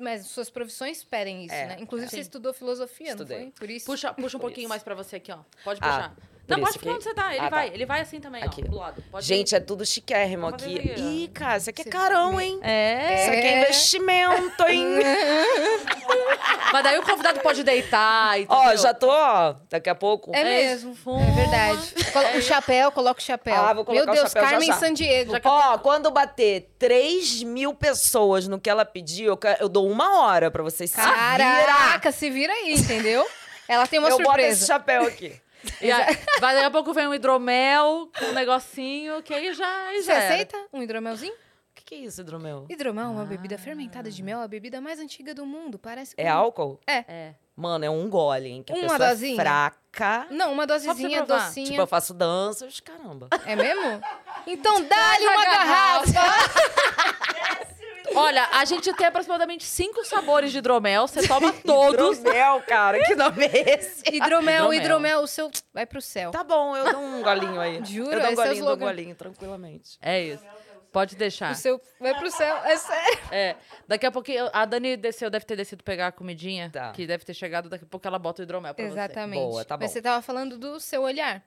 Mas 0.00 0.26
suas 0.26 0.50
profissões 0.50 1.02
pedem 1.04 1.44
isso, 1.46 1.54
É, 1.54 1.66
né? 1.66 1.76
Inclusive, 1.80 2.06
é. 2.06 2.10
você 2.10 2.16
Sim. 2.16 2.22
estudou 2.22 2.52
filosofia, 2.52 3.10
Estudei. 3.10 3.36
não 3.38 3.44
foi? 3.44 3.52
Por 3.52 3.70
isso. 3.70 3.86
Puxa, 3.86 4.12
puxa 4.12 4.36
um 4.36 4.40
Por 4.40 4.46
pouquinho 4.48 4.64
isso. 4.64 4.68
mais 4.68 4.82
pra 4.82 4.94
você 4.94 5.16
aqui, 5.16 5.32
ó. 5.32 5.38
Pode 5.64 5.80
Ah, 5.82 5.86
puxar. 5.86 6.16
Por 6.46 6.56
não, 6.56 6.60
pode 6.64 6.72
ficar 6.78 6.84
que- 6.90 6.94
onde 6.96 7.04
você 7.04 7.14
tá. 7.14 7.30
Ele 7.34 7.46
Ah, 7.46 7.48
vai, 7.48 7.68
tá. 7.68 7.74
ele 7.74 7.86
vai 7.86 8.00
assim 8.00 8.20
também, 8.20 8.42
Aqui. 8.42 8.62
ó. 8.66 8.70
Do 8.70 8.76
lado. 8.76 9.04
Pode 9.10 9.26
Gente, 9.26 9.54
é 9.54 9.60
tudo 9.60 9.84
chiquérrimo 9.86 10.46
aqui. 10.46 10.78
aqui. 10.78 11.00
Ih, 11.00 11.28
cara, 11.28 11.56
isso 11.56 11.70
aqui 11.70 11.82
é 11.82 11.84
carão, 11.84 12.40
hein? 12.40 12.58
É. 12.62 13.14
Isso 13.22 13.28
aqui 13.30 13.46
é 13.46 13.58
investimento, 13.62 14.62
hein? 14.68 14.84
Mas 16.72 16.82
daí 16.82 16.98
o 16.98 17.02
convidado 17.02 17.40
pode 17.40 17.62
deitar 17.62 18.40
e 18.40 18.46
ó, 18.48 18.74
já 18.76 18.92
tô, 18.92 19.08
ó. 19.08 19.54
Daqui 19.70 19.88
a 19.88 19.94
pouco. 19.94 20.32
É 20.34 20.40
É 20.40 20.44
mesmo. 20.44 20.96
É 21.06 21.30
verdade. 21.32 21.94
Coloca 22.12 22.36
o 22.38 22.42
chapéu, 22.42 22.92
coloca 22.92 23.20
o 23.20 23.22
chapéu. 23.24 23.54
Ah, 23.54 23.72
vou 23.72 23.84
colocar 23.84 24.04
Meu 24.04 24.12
o 24.12 24.16
Deus, 24.16 24.28
chapéu 24.32 24.42
já, 24.42 24.50
Carmen 24.50 24.68
já. 24.68 24.74
Sandiego. 24.78 25.32
Ó, 25.44 25.78
quando 25.78 26.10
bater 26.10 26.68
3 26.78 27.42
mil 27.42 27.74
pessoas 27.74 28.48
no 28.48 28.60
que 28.60 28.68
ela 28.68 28.84
pediu, 28.84 29.26
eu, 29.32 29.38
eu 29.60 29.68
dou 29.68 29.88
uma 29.88 30.20
hora 30.22 30.50
pra 30.50 30.62
vocês 30.62 30.90
se 30.90 31.00
virar. 31.00 31.38
Caraca, 31.38 32.10
se 32.12 32.28
vira 32.30 32.52
aí, 32.52 32.74
entendeu? 32.74 33.24
Ela 33.68 33.86
tem 33.86 33.98
uma 33.98 34.08
eu 34.08 34.18
boto 34.18 34.40
esse 34.40 34.60
surpresa. 34.60 34.66
chapéu 34.66 35.04
aqui. 35.04 35.40
E 35.80 35.90
aí, 35.90 36.16
vai, 36.40 36.54
daqui 36.54 36.66
a 36.66 36.70
pouco 36.70 36.92
vem 36.92 37.06
um 37.06 37.14
hidromel, 37.14 38.10
um 38.22 38.32
negocinho, 38.32 39.22
que 39.22 39.32
aí 39.34 39.52
já, 39.54 39.66
aí 39.88 40.02
Você 40.02 40.12
já 40.12 40.18
aceita 40.18 40.56
um 40.72 40.82
hidromelzinho? 40.82 41.32
O 41.32 41.74
que, 41.74 41.84
que 41.84 41.94
é 41.96 41.98
isso, 41.98 42.20
hidromel? 42.20 42.66
Hidromel 42.70 43.04
é 43.04 43.08
uma 43.08 43.24
bebida 43.24 43.58
fermentada 43.58 44.10
de 44.10 44.22
mel, 44.22 44.40
a 44.40 44.48
bebida 44.48 44.80
mais 44.80 44.98
antiga 45.00 45.34
do 45.34 45.44
mundo. 45.44 45.78
Parece 45.78 46.14
É 46.16 46.24
com- 46.24 46.30
álcool? 46.30 46.80
É. 46.86 47.34
Mano, 47.56 47.84
é 47.84 47.90
um 47.90 48.08
gole, 48.08 48.48
hein? 48.48 48.62
Que 48.64 48.72
a 48.72 48.76
Uma 48.76 48.82
pessoa 48.92 49.08
dosinha? 49.10 49.32
é 49.34 49.36
fraca. 49.36 50.26
Não, 50.30 50.52
uma 50.52 50.66
dosezinha 50.66 51.22
docinha. 51.24 51.66
Tipo, 51.66 51.80
eu 51.82 51.86
faço 51.86 52.12
danças, 52.14 52.80
caramba. 52.80 53.28
É 53.46 53.54
mesmo? 53.56 54.00
Então 54.46 54.82
dá-lhe 54.82 55.24
uma 55.26 55.44
garrafa. 55.46 56.04
Olha, 58.14 58.48
a 58.52 58.64
gente 58.64 58.92
tem 58.94 59.06
aproximadamente 59.06 59.64
cinco 59.64 60.04
sabores 60.04 60.52
de 60.52 60.58
hidromel. 60.58 61.06
Você 61.06 61.26
toma 61.26 61.52
todos. 61.52 62.18
Hidromel, 62.18 62.62
cara, 62.62 63.04
que 63.04 63.14
nome 63.14 63.44
é 63.46 63.74
esse? 63.74 64.02
Hidromel, 64.06 64.72
Hidromel. 64.72 64.74
hidromel, 64.74 65.20
o 65.20 65.26
seu 65.26 65.50
vai 65.72 65.84
pro 65.84 66.00
céu. 66.00 66.30
Tá 66.30 66.44
bom, 66.44 66.76
eu 66.76 66.92
dou 66.92 67.00
um 67.00 67.22
golinho 67.22 67.60
aí. 67.60 67.84
Juro, 67.84 68.12
eu 68.12 68.20
dou 68.20 68.28
um 68.28 68.32
é 68.32 68.34
golinho, 68.34 68.64
dou 68.64 68.74
um 68.74 68.78
golinho, 68.78 69.14
tranquilamente. 69.14 69.98
É 70.00 70.22
isso. 70.22 70.44
Pode 70.92 71.16
deixar. 71.16 71.50
O 71.50 71.54
seu 71.56 71.80
vai 71.98 72.14
pro 72.14 72.30
céu, 72.30 72.56
é 72.58 72.76
sério. 72.76 73.18
É. 73.32 73.56
Daqui 73.88 74.06
a 74.06 74.12
pouquinho, 74.12 74.48
a 74.52 74.64
Dani 74.64 74.96
desceu, 74.96 75.28
deve 75.28 75.44
ter 75.44 75.56
descido 75.56 75.82
pegar 75.82 76.06
a 76.06 76.12
comidinha. 76.12 76.70
Tá. 76.70 76.92
Que 76.92 77.04
deve 77.04 77.24
ter 77.24 77.34
chegado, 77.34 77.68
daqui 77.68 77.84
a 77.84 77.88
pouco 77.88 78.06
ela 78.06 78.16
bota 78.16 78.42
o 78.42 78.44
hidromel 78.44 78.72
pra 78.72 78.84
Exatamente. 78.84 79.40
Boa, 79.40 79.64
tá 79.64 79.76
Mas 79.76 79.90
bom. 79.90 79.92
você 79.92 80.00
tava 80.00 80.22
falando 80.22 80.56
do 80.56 80.78
seu 80.78 81.02
olhar 81.02 81.42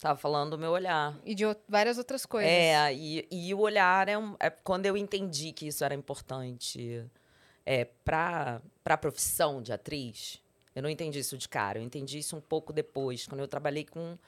Tava 0.00 0.18
falando 0.18 0.50
do 0.52 0.58
meu 0.58 0.70
olhar. 0.72 1.14
e 1.24 1.34
de 1.34 1.44
várias 1.68 1.98
outras 1.98 2.26
coisas. 2.26 2.50
É, 2.50 2.92
e, 2.92 3.26
e 3.30 3.54
o 3.54 3.60
olhar 3.60 4.08
é, 4.08 4.18
um, 4.18 4.36
é 4.40 4.50
quando 4.50 4.86
eu 4.86 4.96
entendi 4.96 5.52
que 5.52 5.66
isso 5.66 5.84
era 5.84 5.94
importante 5.94 7.04
é, 7.64 7.84
para 8.04 8.60
a 8.84 8.96
profissão 8.96 9.62
de 9.62 9.72
atriz. 9.72 10.42
Eu 10.74 10.82
não 10.82 10.90
entendi 10.90 11.20
isso 11.20 11.38
de 11.38 11.48
cara, 11.48 11.78
eu 11.78 11.82
entendi 11.82 12.18
isso 12.18 12.36
um 12.36 12.40
pouco 12.40 12.72
depois, 12.72 13.26
quando 13.26 13.40
eu 13.40 13.46
trabalhei 13.48 13.84
com, 13.84 14.18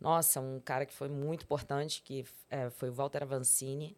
nossa, 0.00 0.40
um 0.40 0.58
cara 0.58 0.86
que 0.86 0.94
foi 0.94 1.08
muito 1.10 1.42
importante, 1.42 2.00
que 2.02 2.24
é, 2.50 2.70
foi 2.70 2.88
o 2.88 2.92
Walter 2.92 3.22
Avancini. 3.22 3.96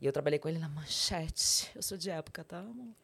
E 0.00 0.06
eu 0.06 0.12
trabalhei 0.12 0.38
com 0.38 0.48
ele 0.48 0.58
na 0.58 0.68
Manchete. 0.68 1.70
Eu 1.74 1.82
sou 1.82 1.98
de 1.98 2.10
época, 2.10 2.44
tá, 2.44 2.58
amor? 2.58 2.94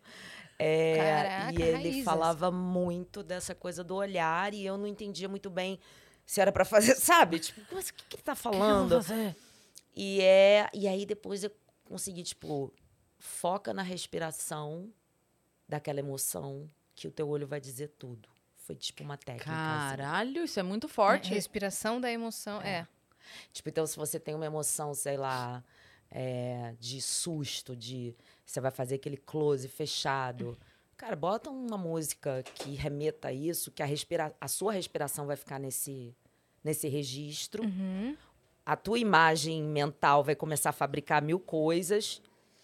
É, 0.58 0.96
Caraca, 0.96 1.52
e 1.58 1.62
ele 1.62 1.72
raízes. 1.72 2.04
falava 2.04 2.50
muito 2.50 3.22
dessa 3.22 3.54
coisa 3.54 3.82
do 3.82 3.96
olhar 3.96 4.54
e 4.54 4.64
eu 4.64 4.76
não 4.76 4.86
entendia 4.86 5.28
muito 5.28 5.50
bem 5.50 5.80
se 6.26 6.40
era 6.40 6.52
para 6.52 6.64
fazer, 6.64 6.94
sabe? 7.00 7.38
Tipo, 7.38 7.60
mas 7.74 7.88
o 7.88 7.94
que, 7.94 8.04
que 8.08 8.16
ele 8.16 8.22
tá 8.22 8.34
falando? 8.34 9.00
E 9.94 10.20
é, 10.20 10.68
e 10.72 10.88
aí 10.88 11.04
depois 11.04 11.44
eu 11.44 11.50
consegui, 11.84 12.22
tipo, 12.22 12.72
foca 13.18 13.74
na 13.74 13.82
respiração 13.82 14.92
daquela 15.68 16.00
emoção 16.00 16.70
que 16.94 17.06
o 17.06 17.10
teu 17.10 17.28
olho 17.28 17.46
vai 17.46 17.60
dizer 17.60 17.88
tudo. 17.98 18.28
Foi 18.54 18.76
tipo 18.76 19.02
uma 19.02 19.16
técnica. 19.16 19.50
assim. 19.50 19.96
Caralho, 19.96 20.44
isso 20.44 20.58
é 20.58 20.62
muito 20.62 20.88
forte. 20.88 21.30
Respiração 21.30 22.00
da 22.00 22.10
emoção, 22.10 22.60
é. 22.62 22.86
Tipo, 23.52 23.68
então 23.68 23.86
se 23.86 23.96
você 23.96 24.18
tem 24.20 24.34
uma 24.34 24.46
emoção, 24.46 24.94
sei 24.94 25.16
lá, 25.16 25.62
é, 26.10 26.74
de 26.78 27.00
susto, 27.00 27.74
de 27.74 28.14
você 28.44 28.60
vai 28.60 28.70
fazer 28.70 28.96
aquele 28.96 29.16
close 29.16 29.66
fechado. 29.68 30.58
Cara, 31.02 31.16
bota 31.16 31.50
uma 31.50 31.76
música 31.76 32.44
que 32.54 32.76
remeta 32.76 33.26
a 33.26 33.32
isso, 33.32 33.72
que 33.72 33.82
a, 33.82 33.86
respira 33.86 34.32
a 34.40 34.46
sua 34.46 34.72
respiração 34.72 35.26
vai 35.26 35.34
ficar 35.34 35.58
nesse, 35.58 36.14
nesse 36.62 36.86
registro. 36.86 37.64
Uhum. 37.64 38.16
a 38.64 38.76
tua 38.76 39.00
imagem 39.00 39.64
mental 39.64 40.22
vai 40.22 40.36
começar 40.36 40.70
a 40.70 40.72
fabricar 40.72 41.20
mil 41.20 41.40
coisas 41.40 42.22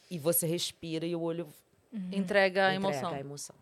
e 0.08 0.20
você 0.20 0.46
respira 0.46 1.04
e 1.04 1.16
o 1.16 1.20
olho 1.20 1.48
Entrega 2.12 2.68
a 2.68 2.74
entrega 2.74 2.74
emoção. 2.74 3.10
a 3.12 3.18
emoção. 3.18 3.56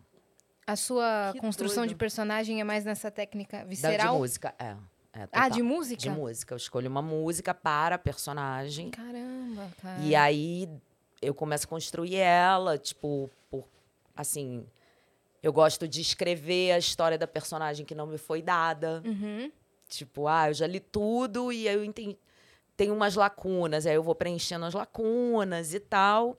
A 0.67 0.75
sua 0.75 1.31
Que 1.33 1.39
construção 1.39 1.83
de 1.83 1.89
doido. 1.93 1.97
personagem 1.97 2.61
é 2.61 2.63
mais 2.63 2.85
nessa 2.85 3.09
técnica 3.09 3.57
Da, 3.57 3.63
de 3.63 3.69
visceral? 3.69 4.15
música, 4.19 4.53
é. 4.59 4.75
é 5.13 5.27
ah, 5.31 5.49
de 5.49 5.63
música? 5.63 5.99
De 5.99 6.09
música. 6.11 6.53
Eu 6.53 6.57
escolho 6.57 6.87
uma 6.87 7.01
música 7.01 7.51
para 7.51 7.95
a 7.95 7.97
personagem. 7.97 8.91
Caramba, 8.91 9.71
cara. 9.81 10.03
E 10.03 10.15
aí 10.15 10.69
eu 11.19 11.33
começo 11.33 11.65
a 11.65 11.67
construir 11.67 12.17
ela, 12.17 12.77
tipo, 12.77 13.27
assim. 14.17 14.65
Eu 15.41 15.53
gosto 15.53 15.87
de 15.87 16.01
escrever 16.01 16.71
a 16.71 16.77
história 16.77 17.17
da 17.17 17.27
personagem 17.27 17.85
que 17.85 17.95
não 17.95 18.07
me 18.07 18.17
foi 18.17 18.41
dada. 18.41 19.01
Uhum. 19.05 19.51
Tipo, 19.87 20.27
ah, 20.27 20.49
eu 20.49 20.53
já 20.53 20.67
li 20.67 20.79
tudo 20.79 21.53
e 21.53 21.69
aí 21.69 21.75
eu 21.75 21.83
entendi. 21.83 22.17
Tem 22.75 22.91
umas 22.91 23.15
lacunas, 23.15 23.85
aí 23.85 23.95
eu 23.95 24.03
vou 24.03 24.13
preenchendo 24.13 24.65
as 24.65 24.73
lacunas 24.73 25.73
e 25.73 25.79
tal. 25.79 26.37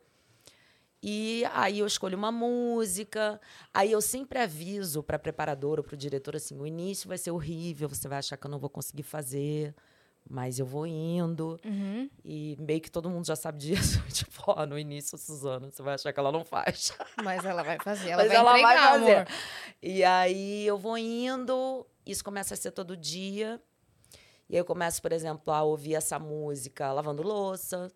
E 1.02 1.44
aí 1.52 1.78
eu 1.78 1.86
escolho 1.86 2.18
uma 2.18 2.32
música. 2.32 3.40
Aí 3.72 3.92
eu 3.92 4.00
sempre 4.00 4.38
aviso 4.38 5.02
para 5.02 5.18
preparadora 5.18 5.80
ou 5.80 5.84
para 5.84 5.94
o 5.94 5.98
diretor 5.98 6.36
assim: 6.36 6.58
o 6.58 6.66
início 6.66 7.08
vai 7.08 7.18
ser 7.18 7.30
horrível, 7.30 7.88
você 7.88 8.08
vai 8.08 8.18
achar 8.18 8.36
que 8.36 8.46
eu 8.46 8.50
não 8.50 8.58
vou 8.58 8.70
conseguir 8.70 9.04
fazer, 9.04 9.74
mas 10.28 10.58
eu 10.58 10.66
vou 10.66 10.86
indo. 10.86 11.58
Uhum. 11.64 12.10
E 12.24 12.56
meio 12.60 12.80
que 12.80 12.90
todo 12.90 13.08
mundo 13.08 13.26
já 13.26 13.34
sabe 13.34 13.58
disso. 13.58 14.02
tipo, 14.12 14.42
ó, 14.46 14.66
no 14.66 14.78
início, 14.78 15.16
Suzana, 15.16 15.70
você 15.70 15.82
vai 15.82 15.94
achar 15.94 16.12
que 16.12 16.20
ela 16.20 16.30
não 16.30 16.44
faz. 16.44 16.92
Mas 17.22 17.44
ela 17.44 17.62
vai 17.62 17.78
fazer, 17.78 18.10
ela 18.10 18.22
Mas 18.22 18.28
vai 18.28 18.36
ela 18.36 18.50
vai 18.52 18.60
entregar, 18.60 18.90
fazer. 18.92 19.14
amor. 19.16 19.26
E 19.82 20.04
aí 20.04 20.66
eu 20.66 20.76
vou 20.76 20.98
indo, 20.98 21.86
isso 22.04 22.22
começa 22.22 22.54
a 22.54 22.56
ser 22.56 22.70
todo 22.72 22.96
dia. 22.96 23.60
E 24.48 24.54
aí 24.54 24.60
eu 24.60 24.64
começo, 24.64 25.00
por 25.00 25.12
exemplo, 25.12 25.52
a 25.52 25.62
ouvir 25.62 25.94
essa 25.94 26.18
música 26.18 26.92
lavando 26.92 27.22
louça, 27.22 27.90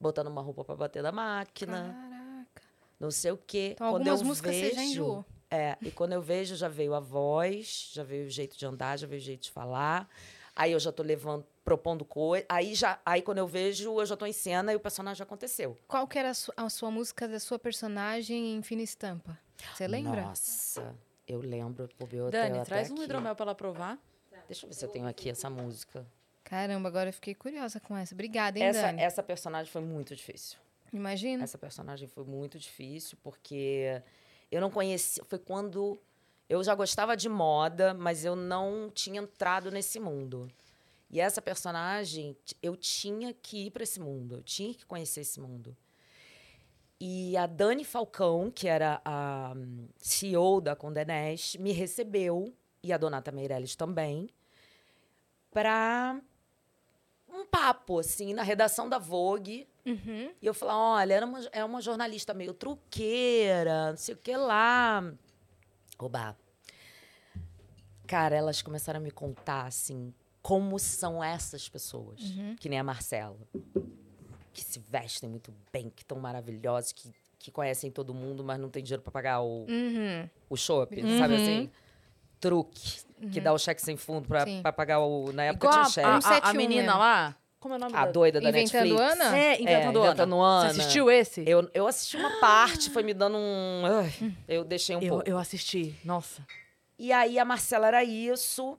botando 0.00 0.28
uma 0.28 0.42
roupa 0.42 0.64
para 0.64 0.76
bater 0.76 1.02
da 1.02 1.10
máquina, 1.12 1.96
Caraca. 2.10 2.62
não 3.00 3.10
sei 3.10 3.32
o 3.32 3.36
quê. 3.36 3.72
Então, 3.74 3.90
quando 3.90 4.00
algumas 4.08 4.20
eu 4.20 4.26
músicas 4.26 4.54
você 4.54 4.70
já 4.70 4.76
vejo, 4.76 4.90
enjoou. 4.90 5.24
É, 5.50 5.76
e 5.80 5.90
quando 5.90 6.12
eu 6.12 6.20
vejo, 6.20 6.54
já 6.56 6.68
veio 6.68 6.94
a 6.94 7.00
voz, 7.00 7.90
já 7.92 8.02
veio 8.04 8.26
o 8.26 8.30
jeito 8.30 8.56
de 8.56 8.66
andar, 8.66 8.98
já 8.98 9.06
veio 9.06 9.20
o 9.20 9.24
jeito 9.24 9.44
de 9.44 9.50
falar. 9.50 10.08
Aí 10.58 10.72
eu 10.72 10.80
já 10.80 10.90
tô 10.90 11.04
levando, 11.04 11.46
propondo 11.64 12.04
coisa. 12.04 12.44
Aí 12.48 12.74
já, 12.74 12.98
aí 13.06 13.22
quando 13.22 13.38
eu 13.38 13.46
vejo, 13.46 14.00
eu 14.00 14.04
já 14.04 14.16
tô 14.16 14.26
em 14.26 14.32
cena 14.32 14.72
e 14.72 14.76
o 14.76 14.80
personagem 14.80 15.18
já 15.18 15.22
aconteceu. 15.22 15.78
Qual 15.86 16.04
que 16.08 16.18
era 16.18 16.30
a 16.30 16.34
su- 16.34 16.52
a 16.56 16.68
sua, 16.68 16.90
música 16.90 17.28
da 17.28 17.38
sua 17.38 17.60
personagem 17.60 18.56
em 18.56 18.60
Fina 18.62 18.82
Estampa? 18.82 19.38
Você 19.72 19.86
lembra? 19.86 20.22
Nossa, 20.22 20.96
eu 21.28 21.38
lembro. 21.40 21.88
Eu 22.10 22.28
Dani, 22.28 22.56
até 22.58 22.64
traz 22.64 22.90
um 22.90 22.94
aqui. 22.94 23.04
hidromel 23.04 23.36
pra 23.36 23.44
ela 23.44 23.54
provar. 23.54 23.96
Deixa 24.48 24.66
eu 24.66 24.70
ver 24.70 24.74
se 24.74 24.84
eu 24.84 24.88
tenho 24.88 25.06
aqui 25.06 25.30
essa 25.30 25.48
música. 25.48 26.04
Caramba, 26.42 26.88
agora 26.88 27.10
eu 27.10 27.12
fiquei 27.12 27.36
curiosa 27.36 27.78
com 27.78 27.96
essa. 27.96 28.12
Obrigada, 28.14 28.58
hein, 28.58 28.64
Essa, 28.64 28.82
Dani? 28.82 29.00
essa 29.00 29.22
personagem 29.22 29.70
foi 29.70 29.82
muito 29.82 30.16
difícil. 30.16 30.58
Imagina. 30.92 31.44
Essa 31.44 31.58
personagem 31.58 32.08
foi 32.08 32.24
muito 32.24 32.58
difícil, 32.58 33.16
porque 33.22 34.02
eu 34.50 34.60
não 34.60 34.70
conhecia. 34.72 35.22
Foi 35.24 35.38
quando 35.38 36.00
eu 36.48 36.62
já 36.64 36.74
gostava 36.74 37.16
de 37.16 37.28
moda, 37.28 37.92
mas 37.92 38.24
eu 38.24 38.34
não 38.34 38.90
tinha 38.92 39.20
entrado 39.20 39.70
nesse 39.70 40.00
mundo. 40.00 40.50
E 41.10 41.20
essa 41.20 41.40
personagem, 41.40 42.36
eu 42.62 42.76
tinha 42.76 43.32
que 43.32 43.66
ir 43.66 43.70
para 43.70 43.82
esse 43.82 44.00
mundo, 44.00 44.36
eu 44.36 44.42
tinha 44.42 44.74
que 44.74 44.84
conhecer 44.84 45.20
esse 45.20 45.40
mundo. 45.40 45.76
E 47.00 47.36
a 47.36 47.46
Dani 47.46 47.84
Falcão, 47.84 48.50
que 48.50 48.66
era 48.66 49.00
a 49.04 49.52
hum, 49.56 49.88
CEO 49.98 50.60
da 50.60 50.74
Condé 50.74 51.04
Nast, 51.04 51.58
me 51.58 51.72
recebeu, 51.72 52.52
e 52.82 52.92
a 52.92 52.98
Donata 52.98 53.30
Meirelles 53.30 53.76
também, 53.76 54.28
para 55.50 56.20
um 57.28 57.46
papo, 57.46 58.00
assim, 58.00 58.34
na 58.34 58.42
redação 58.42 58.88
da 58.88 58.98
Vogue. 58.98 59.66
Uhum. 59.86 60.30
E 60.42 60.46
eu 60.46 60.52
falei, 60.52 60.74
olha, 60.74 61.14
era 61.14 61.26
uma, 61.26 61.40
é 61.52 61.64
uma 61.64 61.80
jornalista 61.80 62.34
meio 62.34 62.52
truqueira, 62.52 63.90
não 63.90 63.96
sei 63.96 64.14
o 64.14 64.18
que 64.18 64.36
lá. 64.36 65.02
Oba. 65.98 66.36
Cara, 68.06 68.36
elas 68.36 68.62
começaram 68.62 68.98
a 68.98 69.02
me 69.02 69.10
contar, 69.10 69.66
assim, 69.66 70.14
como 70.40 70.78
são 70.78 71.22
essas 71.22 71.68
pessoas. 71.68 72.20
Que 72.58 72.68
nem 72.68 72.78
a 72.78 72.84
Marcela. 72.84 73.36
Que 74.52 74.62
se 74.64 74.78
vestem 74.78 75.28
muito 75.28 75.52
bem, 75.72 75.90
que 75.90 76.02
estão 76.02 76.18
maravilhosas, 76.18 76.92
que, 76.92 77.12
que 77.38 77.50
conhecem 77.50 77.90
todo 77.90 78.14
mundo, 78.14 78.42
mas 78.42 78.58
não 78.58 78.70
tem 78.70 78.82
dinheiro 78.82 79.02
para 79.02 79.12
pagar 79.12 79.40
o, 79.40 79.66
Uhum. 79.68 80.28
o 80.48 80.56
shopping, 80.56 81.18
sabe 81.18 81.34
assim? 81.34 81.70
Truque. 82.40 83.02
Que 83.32 83.40
dá 83.40 83.52
o 83.52 83.58
cheque 83.58 83.82
sem 83.82 83.96
fundo 83.96 84.28
pra, 84.28 84.72
pagar 84.72 85.00
o. 85.00 85.32
Na 85.32 85.44
época 85.44 85.66
Igual 85.66 85.80
a, 85.82 85.90
tinha 85.90 86.06
a, 86.06 86.20
cheque. 86.20 86.34
a- 86.34 86.38
a 86.38 86.52
171 86.52 86.56
menina 86.56 86.82
mesmo. 86.84 86.98
lá. 86.98 87.36
Como 87.60 87.74
é 87.74 87.76
o 87.76 87.80
nome 87.80 87.92
A 87.96 88.04
da- 88.06 88.12
doida 88.12 88.40
da 88.40 88.48
Inventando 88.50 88.94
Netflix. 88.94 89.12
Ana? 89.20 89.36
É, 89.38 89.54
Inventando, 89.60 89.98
É, 89.98 90.06
Inventando 90.06 90.34
Ana. 90.40 90.60
Ana. 90.60 90.72
Você 90.74 90.80
assistiu 90.80 91.10
esse? 91.10 91.44
Eu, 91.48 91.68
eu 91.74 91.86
assisti 91.88 92.16
uma 92.16 92.38
parte, 92.40 92.88
foi 92.90 93.02
me 93.02 93.12
dando 93.12 93.36
um. 93.36 93.82
ai, 93.84 94.34
eu 94.46 94.64
deixei 94.64 94.94
um 94.96 95.00
eu, 95.02 95.08
pouco. 95.08 95.28
eu 95.28 95.38
assisti. 95.38 95.94
Nossa. 96.04 96.46
E 96.98 97.12
aí 97.12 97.38
a 97.38 97.44
Marcela 97.44 97.88
era 97.88 98.04
isso. 98.04 98.78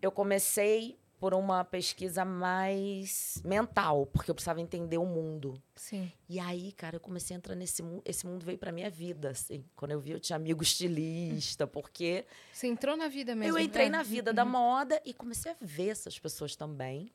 Eu 0.00 0.12
comecei 0.12 0.96
por 1.18 1.32
uma 1.34 1.64
pesquisa 1.64 2.24
mais 2.24 3.40
mental, 3.44 4.06
porque 4.06 4.30
eu 4.30 4.34
precisava 4.34 4.60
entender 4.60 4.98
o 4.98 5.06
mundo. 5.06 5.60
Sim. 5.74 6.12
E 6.28 6.38
aí, 6.38 6.70
cara, 6.72 6.96
eu 6.96 7.00
comecei 7.00 7.34
a 7.34 7.38
entrar 7.38 7.54
nesse 7.56 7.82
mundo. 7.82 8.02
Esse 8.04 8.26
mundo 8.26 8.44
veio 8.44 8.58
pra 8.58 8.70
minha 8.70 8.90
vida, 8.90 9.30
assim. 9.30 9.64
Quando 9.74 9.92
eu 9.92 10.00
vi, 10.00 10.12
eu 10.12 10.20
tinha 10.20 10.36
amigo 10.36 10.62
estilista, 10.62 11.66
porque 11.66 12.24
Você 12.52 12.66
entrou 12.66 12.96
na 12.96 13.08
vida 13.08 13.34
mesmo. 13.34 13.56
eu 13.56 13.60
entrei 13.62 13.86
é. 13.86 13.90
na 13.90 14.02
vida 14.02 14.32
da 14.32 14.44
moda 14.44 15.00
e 15.04 15.14
comecei 15.14 15.50
a 15.52 15.56
ver 15.60 15.88
essas 15.88 16.18
pessoas 16.18 16.54
também. 16.54 17.10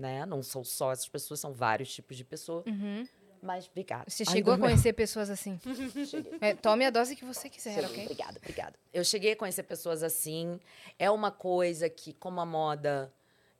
Né? 0.00 0.24
Não 0.24 0.42
são 0.42 0.64
só 0.64 0.92
essas 0.92 1.08
pessoas, 1.08 1.40
são 1.40 1.52
vários 1.52 1.92
tipos 1.92 2.16
de 2.16 2.24
pessoas. 2.24 2.64
Uhum. 2.64 3.06
Mas 3.42 3.68
obrigada. 3.68 4.04
Você 4.08 4.24
chegou 4.24 4.54
a 4.54 4.58
conhecer 4.58 4.94
pessoas 4.94 5.28
assim. 5.28 5.60
É, 6.40 6.54
tome 6.54 6.86
a 6.86 6.90
dose 6.90 7.14
que 7.14 7.24
você 7.24 7.50
quiser, 7.50 7.74
Cheguei, 7.74 7.88
ok? 7.90 8.04
Obrigada, 8.04 8.38
obrigada. 8.38 8.78
Eu 8.92 9.04
cheguei 9.04 9.32
a 9.32 9.36
conhecer 9.36 9.62
pessoas 9.62 10.02
assim. 10.02 10.58
É 10.98 11.10
uma 11.10 11.30
coisa 11.30 11.88
que, 11.88 12.14
como 12.14 12.40
a 12.40 12.46
moda, 12.46 13.12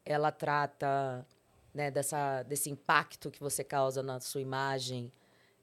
ela 0.04 0.32
trata 0.32 1.26
né, 1.74 1.90
dessa, 1.90 2.42
desse 2.42 2.70
impacto 2.70 3.30
que 3.30 3.40
você 3.40 3.62
causa 3.62 4.02
na 4.02 4.18
sua 4.18 4.40
imagem, 4.40 5.12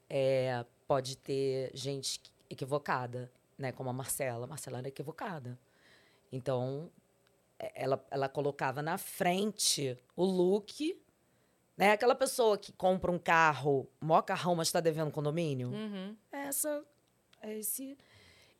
é, 0.08 0.64
pode 0.86 1.16
ter 1.16 1.72
gente 1.74 2.20
equivocada, 2.48 3.30
né? 3.58 3.72
Como 3.72 3.90
a 3.90 3.92
Marcela. 3.92 4.44
A 4.44 4.48
Marcela 4.48 4.78
era 4.78 4.88
equivocada. 4.88 5.58
Então, 6.30 6.88
ela, 7.58 8.04
ela 8.10 8.28
colocava 8.28 8.80
na 8.80 8.96
frente 8.96 9.98
o 10.14 10.24
look, 10.24 10.96
né? 11.76 11.92
Aquela 11.92 12.14
pessoa 12.14 12.56
que 12.56 12.72
compra 12.72 13.10
um 13.10 13.18
carro, 13.18 13.88
mó 14.00 14.20
carrão, 14.22 14.54
mas 14.54 14.68
está 14.68 14.80
devendo 14.80 15.10
condomínio? 15.10 15.68
Uhum. 15.68 16.16
essa 16.30 16.84
é 17.40 17.58
esse. 17.58 17.96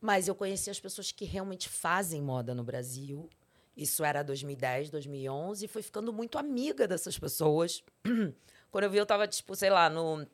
Mas 0.01 0.29
eu 0.29 0.35
conheci 0.35 0.71
as 0.71 0.79
pessoas 0.79 1.11
que 1.11 1.25
realmente 1.25 1.69
fazem 1.69 2.23
moda 2.23 2.55
no 2.55 2.63
Brasil. 2.63 3.29
Isso 3.77 4.05
era 4.05 4.23
2010 4.23 4.91
2011 4.91 5.65
e 5.65 5.69
fui 5.69 5.83
ficando 5.83 6.13
muito 6.13 6.39
amiga 6.39 6.87
dessas 6.87 7.19
pessoas. 7.19 7.83
Quando 8.71 8.85
eu 8.85 8.91
vi 8.91 8.99
eu 8.99 9.07
tava 9.07 9.27
tipo 9.27 9.55
sei 9.55 9.71
lá 9.71 9.89
no 9.89 10.27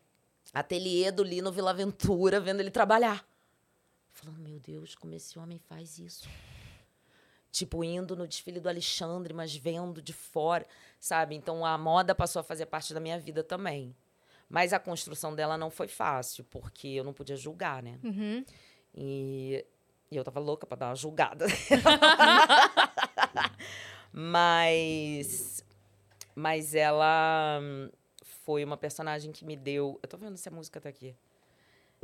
ateliê 0.52 1.11
do 1.11 1.23
Lino 1.23 1.52
Vila 1.52 1.71
Aventura 1.71 2.40
vendo 2.40 2.61
ele 2.61 2.71
trabalhar. 2.71 3.26
Falando 4.12 4.38
meu 4.40 4.59
Deus 4.59 4.94
como 4.94 5.14
esse 5.14 5.38
homem 5.38 5.59
faz 5.59 5.99
isso 5.99 6.28
tipo 7.54 7.84
indo 7.84 8.16
no 8.16 8.26
desfile 8.26 8.58
do 8.58 8.68
Alexandre 8.68 9.32
mas 9.32 9.54
vendo 9.54 10.02
de 10.02 10.12
fora 10.12 10.66
sabe 10.99 11.37
então 11.37 11.64
a 11.64 11.78
moda 11.78 12.14
passou 12.14 12.40
a 12.40 12.42
fazer 12.42 12.66
parte 12.66 12.92
da 12.92 13.00
minha 13.00 13.18
vida 13.18 13.44
também 13.44 13.94
mas 14.49 14.73
a 14.73 14.78
construção 14.78 15.34
dela 15.34 15.56
não 15.56 15.70
foi 15.70 15.88
fácil, 15.88 16.44
porque 16.44 16.88
eu 16.88 17.04
não 17.04 17.12
podia 17.12 17.37
julgar, 17.37 17.82
né? 17.82 17.99
Uhum. 18.02 18.44
E, 18.94 19.66
e 20.11 20.16
eu 20.16 20.25
tava 20.25 20.38
louca 20.38 20.66
pra 20.66 20.76
dar 20.76 20.88
uma 20.90 20.94
julgada. 20.94 21.46
mas. 24.12 25.64
Mas 26.34 26.75
ela 26.75 27.61
foi 28.44 28.64
uma 28.64 28.76
personagem 28.76 29.32
que 29.32 29.44
me 29.44 29.56
deu. 29.56 29.99
Eu 30.02 30.08
tô 30.08 30.16
vendo 30.16 30.37
se 30.37 30.49
a 30.49 30.52
música 30.52 30.80
tá 30.80 30.88
aqui. 30.88 31.16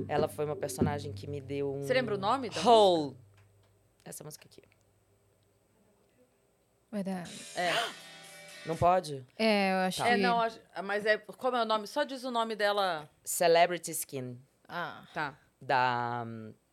Ela 0.09 0.29
foi 0.29 0.45
uma 0.45 0.57
personagem 0.57 1.13
que 1.13 1.27
me 1.27 1.41
deu 1.41 1.75
um. 1.75 1.83
Você 1.83 1.93
lembra 1.93 2.15
o 2.15 2.19
nome 2.19 2.49
da 2.49 2.63
Hole. 2.63 3.17
Essa 4.05 4.25
música 4.25 4.47
aqui. 4.47 4.63
Vai 6.91 7.03
dar. 7.05 7.25
É. 7.57 7.73
Não 8.67 8.77
pode? 8.77 9.25
É, 9.39 9.73
eu 9.73 9.77
acho 9.87 10.03
É, 10.03 10.17
que. 10.17 10.23
não, 10.23 10.39
acho- 10.41 10.61
mas 10.85 11.07
é. 11.07 11.17
Como 11.17 11.57
é 11.57 11.63
o 11.63 11.65
nome? 11.65 11.87
Só 11.87 12.05
diz 12.05 12.25
o 12.25 12.31
nome 12.31 12.55
dela. 12.55 13.09
Celebrity 13.25 13.91
Skin, 13.93 14.39
Ah. 14.69 15.03
Tá. 15.15 15.35
da, 15.61 16.25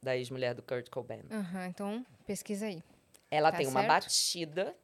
da 0.03 0.17
ex-mulher 0.17 0.53
do 0.53 0.61
Kurt 0.61 0.89
Cobain. 0.89 1.23
Aham, 1.31 1.67
então 1.67 2.05
pesquisa 2.25 2.65
aí. 2.65 2.83
Ela 3.31 3.51
Tá 3.51 3.59
tem 3.59 3.67
uma 3.67 3.81
certo. 3.81 3.87
batida 3.93 4.75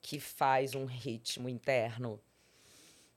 que 0.00 0.18
faz 0.18 0.74
um 0.74 0.86
ritmo 0.86 1.46
interno 1.48 2.18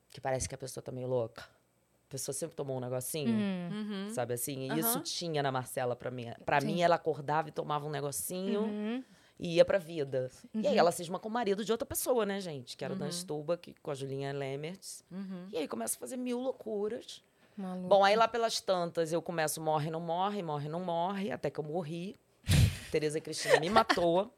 que 0.09 0.19
parece 0.19 0.47
que 0.49 0.55
a 0.55 0.57
pessoa 0.57 0.83
tá 0.83 0.91
meio 0.91 1.07
louca. 1.07 1.43
A 1.43 2.09
pessoa 2.09 2.33
sempre 2.33 2.55
tomou 2.57 2.75
um 2.77 2.79
negocinho, 2.81 3.29
Hum. 3.33 3.69
Uhum. 4.07 4.09
sabe 4.13 4.33
assim? 4.33 4.67
E 4.67 4.71
Aham. 4.71 4.79
isso 4.79 4.99
tinha 5.01 5.41
na 5.41 5.51
Marcela 5.51 5.95
pra 5.95 6.11
mim. 6.11 6.27
Pra 6.45 6.59
Sim. 6.59 6.67
mim, 6.67 6.81
ela 6.81 6.95
acordava 6.95 7.47
e 7.47 7.51
tomava 7.53 7.85
um 7.85 7.89
negocinho 7.89 8.61
Uhum. 8.63 9.03
E 9.39 9.55
ia 9.55 9.65
pra 9.65 9.77
vida. 9.77 10.29
E 10.53 10.67
aí 10.67 10.77
ela 10.77 10.91
cisma 10.91 11.19
com 11.19 11.29
o 11.29 11.31
marido 11.31 11.63
de 11.63 11.71
outra 11.71 11.85
pessoa, 11.85 12.25
né, 12.25 12.39
gente? 12.41 12.75
Que 12.75 12.83
era 12.83 12.93
o 12.93 12.97
Dan 12.97 13.05
Uhum. 13.05 13.11
Stuba, 13.11 13.57
que, 13.57 13.73
com 13.81 13.91
a 13.91 13.95
Julinha 13.95 14.33
Lemertz. 14.33 15.03
Uhum. 15.11 15.47
E 15.51 15.57
aí 15.57 15.67
começa 15.67 15.95
a 15.95 15.99
fazer 15.99 16.17
mil 16.17 16.39
loucuras. 16.39 17.23
Maluco. 17.55 17.87
Bom, 17.87 18.03
aí 18.03 18.15
lá 18.15 18.27
pelas 18.27 18.61
tantas 18.61 19.11
eu 19.11 19.21
começo 19.21 19.59
morre, 19.61 19.89
não 19.89 19.99
morre, 19.99 20.43
morre, 20.43 20.69
não 20.69 20.83
morre, 20.83 21.31
até 21.31 21.49
que 21.49 21.59
eu 21.59 21.63
morri. 21.63 22.15
Tereza 22.91 23.19
Cristina 23.19 23.59
me 23.59 23.69
matou. 23.69 24.31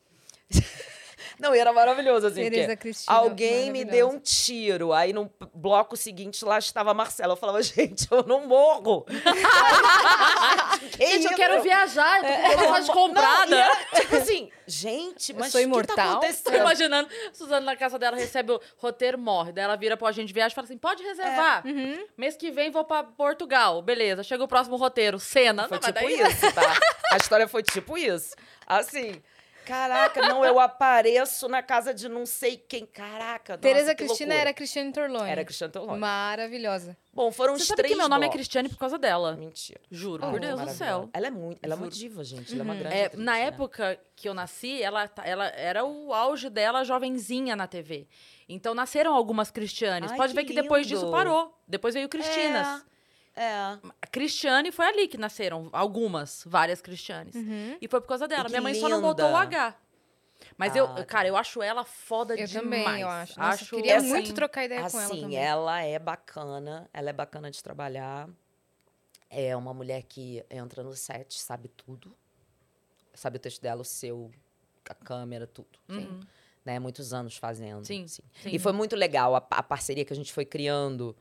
Não, 1.40 1.56
e 1.56 1.60
era 1.60 1.72
maravilhoso, 1.72 2.28
assim. 2.28 2.44
Tereza 2.44 2.76
Cristina, 2.76 3.16
alguém 3.18 3.72
me 3.72 3.86
deu 3.86 4.10
um 4.10 4.20
tiro. 4.20 4.92
Aí 4.94 5.14
no 5.14 5.32
bloco 5.54 5.96
seguinte 5.96 6.44
lá 6.44 6.58
estava 6.60 6.92
a 6.92 6.94
Marcela. 6.94 7.34
Eu 7.34 7.38
falava, 7.38 7.62
gente, 7.64 8.08
eu 8.12 8.24
não 8.24 8.46
morro. 8.46 9.06
que 10.92 11.08
Gente, 11.08 11.26
eu 11.26 11.36
quero 11.36 11.62
viajar, 11.62 12.18
eu 12.24 12.24
tô 12.24 12.50
com 12.52 12.58
passagem 12.66 12.88
Não, 12.88 12.94
comprada. 12.94 13.56
e 13.56 13.60
era, 13.60 13.76
tipo 13.96 14.16
assim, 14.16 14.52
gente, 14.68 15.34
mas 15.34 15.52
sou 15.52 15.62
o 15.62 15.64
que 15.64 15.70
tá 15.70 15.76
imortal? 15.78 15.96
Tô 15.96 16.26
acontecendo? 16.26 16.56
imaginando, 16.58 17.10
Suzana 17.34 17.66
na 17.66 17.76
casa 17.76 17.98
dela 17.98 18.18
recebe 18.18 18.52
o 18.52 18.62
roteiro, 18.78 19.18
morre. 19.18 19.52
Daí 19.52 19.64
ela 19.64 19.76
vira 19.76 19.96
pro 19.98 20.08
agente 20.08 20.28
de 20.28 20.34
viagem 20.34 20.52
e 20.54 20.56
fala 20.56 20.66
assim: 20.66 20.78
pode 20.78 21.04
reservar. 21.04 21.66
Uhum. 21.66 22.06
Mês 22.18 22.36
que 22.36 22.52
vem 22.52 22.70
vou 22.72 22.84
pra 22.84 23.04
Portugal. 23.04 23.82
Beleza, 23.82 24.24
chega 24.24 24.44
o 24.44 24.48
próximo 24.48 24.76
roteiro. 24.76 25.20
Cena. 25.20 25.68
Foi 25.68 25.78
Não, 25.78 25.82
tipo 25.88 25.94
daí- 26.00 26.22
isso, 26.22 26.52
tá? 26.54 26.74
A 27.12 27.18
história 27.18 27.48
foi 27.48 27.64
tipo 27.64 27.98
isso. 27.98 28.36
Assim, 28.66 29.22
caraca, 29.70 30.22
não, 30.28 30.44
eu 30.44 30.60
apareço 30.60 31.48
na 31.48 31.62
casa 31.64 31.94
de 31.94 32.10
não 32.10 32.26
sei 32.26 32.58
quem. 32.58 32.86
Caraca, 32.86 33.54
nossa, 33.54 33.62
Tereza 33.62 33.94
que 33.96 34.04
Cristina 34.04 34.30
loucura. 34.30 34.42
era 34.50 34.54
Cristiane 34.54 34.92
Torlone. 34.92 35.30
Era 35.30 35.46
Cristiano 35.46 35.72
Torlone. 35.74 36.00
Maravilhosa. 36.00 36.98
Bom, 37.14 37.32
foram 37.32 37.56
Você 37.56 37.62
os 37.64 37.68
sabe 37.68 37.78
três 37.78 37.94
que 37.94 37.98
meu 38.00 38.08
nome 38.10 38.26
é. 38.26 38.30
Cristiane 38.30 38.70
por 38.70 38.78
causa 38.78 38.98
dela. 38.98 39.36
Mentira. 39.36 39.80
Juro, 39.92 40.26
Oh, 40.26 40.32
por 40.32 40.40
Deus 40.40 40.54
do 40.54 40.58
Maravilhosa. 40.60 40.86
céu. 40.86 41.10
Ela 41.14 41.28
é 41.28 41.32
muito, 41.32 41.60
ela 41.62 41.74
é 41.74 41.76
uma 41.76 41.86
Juro. 41.86 41.96
diva, 41.98 42.24
gente. 42.24 42.52
Ela 42.54 42.62
é 42.62 42.64
uma 42.64 42.76
grande 42.76 42.96
É, 42.96 43.06
atriz, 43.06 43.24
na 43.24 43.34
né? 43.34 43.42
época 43.46 44.00
que 44.16 44.28
eu 44.30 44.34
nasci, 44.34 44.82
ela, 44.82 45.08
ta- 45.08 45.26
ela 45.26 45.48
era 45.48 45.84
o 45.86 46.14
auge 46.14 46.50
dela 46.50 46.84
jovenzinha 46.84 47.56
na 47.56 47.68
TV. 47.68 48.08
Então 48.48 48.74
nasceram 48.74 49.14
algumas 49.14 49.52
Cristianes. 49.52 50.12
Ai, 50.12 50.18
Pode 50.18 50.34
que 50.34 50.40
ver 50.40 50.46
que 50.46 50.54
depois 50.54 50.88
lindo. 50.88 51.00
disso 51.00 51.12
parou. 51.12 51.54
Depois 51.68 51.94
veio 51.94 52.10
Cristinas. 52.10 52.68
É. 52.86 52.90
A 54.02 54.08
Cristiane 54.08 54.72
foi 54.72 54.86
ali 54.86 55.08
que 55.08 55.18
nasceram 55.18 55.70
algumas, 55.72 56.44
várias 56.46 56.82
Cristianes. 56.82 57.36
Uhum. 57.36 57.78
E 57.80 57.88
foi 57.88 58.02
por 58.02 58.08
causa 58.08 58.28
dela. 58.28 58.50
Minha 58.50 58.62
mãe 58.62 58.74
só 58.74 58.90
não 58.90 59.02
botou 59.02 59.26
o 59.26 59.28
linda. 59.30 59.40
H. 59.42 59.76
Mas 60.58 60.76
eu, 60.76 60.86
Ah, 60.86 61.06
cara, 61.06 61.28
eu 61.28 61.36
acho 61.38 61.62
ela 61.62 61.84
foda 61.84 62.34
Eu 62.36 62.48
demais. 62.48 62.84
também, 62.86 63.02
eu 63.02 63.10
acho. 63.10 63.40
Nossa, 63.40 63.64
eu 63.64 63.68
queria 63.78 63.98
assim, 63.98 64.08
muito 64.10 64.34
trocar 64.34 64.66
ideia 64.66 64.90
com 64.90 65.00
ela 65.00 65.06
Assim, 65.12 65.22
também. 65.22 65.38
ela 65.38 65.82
é 65.82 66.00
bacana, 66.00 66.90
ela 66.94 67.10
é 67.10 67.14
bacana 67.14 67.50
de 67.52 67.62
trabalhar. 67.64 68.30
É 69.30 69.56
uma 69.56 69.74
mulher 69.74 70.04
que 70.04 70.44
entra 70.50 70.82
no 70.84 70.94
set, 70.96 71.40
sabe 71.40 71.68
tudo. 71.70 72.16
Sabe 73.14 73.38
o 73.38 73.40
texto 73.40 73.62
dela, 73.62 73.82
o 73.82 73.86
seu, 73.86 74.32
a 74.90 74.94
câmera, 74.96 75.46
tudo. 75.46 75.78
Uhum. 75.90 76.20
Né? 76.66 76.80
Muitos 76.80 77.14
anos 77.14 77.36
fazendo. 77.38 77.86
Sim, 77.86 78.06
assim. 78.06 78.24
sim. 78.42 78.50
E 78.52 78.58
foi 78.60 78.72
muito 78.72 78.96
legal 78.96 79.36
a, 79.36 79.46
a 79.52 79.64
parceria 79.64 80.04
que 80.06 80.14
a 80.14 80.16
gente 80.16 80.32
foi 80.34 80.46
criando, 80.46 81.16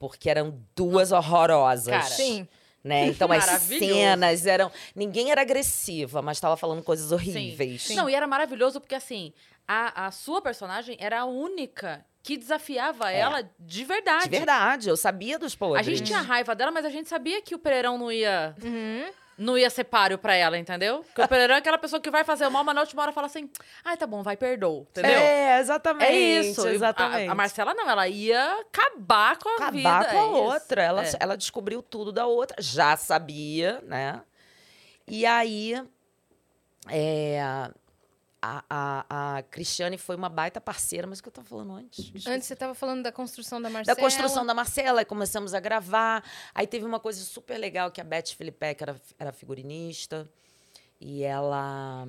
porque 0.00 0.28
eram 0.28 0.58
duas 0.74 1.12
horrorosas. 1.12 1.86
Cara, 1.86 2.02
Sim. 2.04 2.48
Né? 2.82 3.06
Então 3.12 3.30
as 3.30 3.44
cenas 3.44 4.46
eram. 4.46 4.72
Ninguém 4.96 5.30
era 5.30 5.42
agressiva, 5.42 6.22
mas 6.22 6.38
estava 6.38 6.56
falando 6.56 6.82
coisas 6.82 7.12
horríveis. 7.12 7.90
Não, 7.90 8.08
e 8.10 8.14
era 8.14 8.26
maravilhoso 8.26 8.80
porque, 8.80 8.94
assim, 8.94 9.32
a, 9.68 10.06
a 10.06 10.10
sua 10.10 10.40
personagem 10.40 10.96
era 10.98 11.20
a 11.20 11.24
única 11.26 12.04
que 12.22 12.36
desafiava 12.36 13.10
ela 13.10 13.48
de 13.58 13.84
verdade. 13.84 14.24
É. 14.24 14.28
De 14.28 14.36
verdade, 14.36 14.88
eu 14.88 14.96
sabia 14.96 15.38
dos 15.38 15.54
A 15.54 15.56
podres. 15.56 15.86
gente 15.86 16.02
tinha 16.02 16.20
raiva 16.20 16.54
dela, 16.54 16.70
mas 16.70 16.84
a 16.84 16.90
gente 16.90 17.08
sabia 17.08 17.40
que 17.42 17.54
o 17.54 17.58
Pereirão 17.58 17.96
não 17.98 18.10
ia, 18.10 18.54
Uhum. 18.62 19.10
Não 19.40 19.56
ia 19.56 19.70
ser 19.70 19.84
páreo 19.84 20.18
pra 20.18 20.34
ela, 20.34 20.58
entendeu? 20.58 21.02
Porque 21.02 21.22
o 21.22 21.26
Pereirão 21.28 21.54
é 21.54 21.58
aquela 21.58 21.78
pessoa 21.78 22.00
que 22.00 22.10
vai 22.10 22.22
fazer 22.24 22.46
o 22.46 22.50
mal, 22.50 22.62
mas 22.62 22.74
na 22.74 22.82
última 22.82 23.02
hora 23.02 23.10
fala 23.12 23.26
assim, 23.26 23.48
ai, 23.84 23.96
tá 23.96 24.06
bom, 24.06 24.22
vai, 24.22 24.36
perdoa, 24.36 24.82
entendeu? 24.90 25.10
É, 25.10 25.58
exatamente. 25.58 26.04
É 26.04 26.14
isso. 26.14 26.66
E 26.66 26.68
a- 26.68 26.74
Exatamente. 26.74 27.30
A, 27.30 27.34
Marcela 27.34 27.72
não, 27.74 27.88
ela 27.88 28.06
ia 28.06 28.60
acabar 28.60 29.36
com 29.38 29.48
a 29.62 29.70
vida. 29.70 29.88
acabar 29.88 30.10
com 30.10 30.16
é 30.16 30.20
a 30.20 30.24
isso. 30.26 30.34
outra. 30.34 30.82
Ela, 30.82 31.04
É. 31.04 31.12
ela 31.18 31.36
descobriu 31.36 31.82
tudo 31.82 32.12
da 32.12 32.26
outra, 32.26 32.56
já 32.60 32.96
sabia, 32.96 33.80
né? 33.86 34.20
E 35.08 35.24
aí, 35.26 35.74
é, 36.88 37.70
a, 38.42 38.64
a, 38.70 39.36
a 39.36 39.42
Cristiane 39.42 39.98
foi 39.98 40.16
uma 40.16 40.28
baita 40.28 40.60
parceira, 40.60 41.06
mas 41.06 41.18
o 41.18 41.22
que 41.22 41.28
eu 41.28 41.32
tava 41.32 41.46
falando 41.46 41.72
antes? 41.74 42.26
Antes 42.26 42.48
você 42.48 42.56
tava 42.56 42.74
falando 42.74 43.02
da 43.02 43.12
construção 43.12 43.60
da 43.60 43.68
da 43.68 43.72
Marcela. 43.72 44.00
construção 44.00 44.46
da 44.46 44.54
Marcela, 44.54 45.00
aí 45.00 45.04
começamos 45.04 45.52
a 45.52 45.60
gravar. 45.60 46.24
Aí 46.54 46.66
teve 46.66 46.84
uma 46.84 46.98
coisa 46.98 47.22
super 47.22 47.58
legal 47.58 47.90
que 47.90 48.00
a 48.00 48.04
Beth 48.04 48.28
Filipek 48.36 48.82
era, 48.82 49.00
era 49.18 49.32
figurinista 49.32 50.28
e 51.00 51.22
ela 51.22 52.06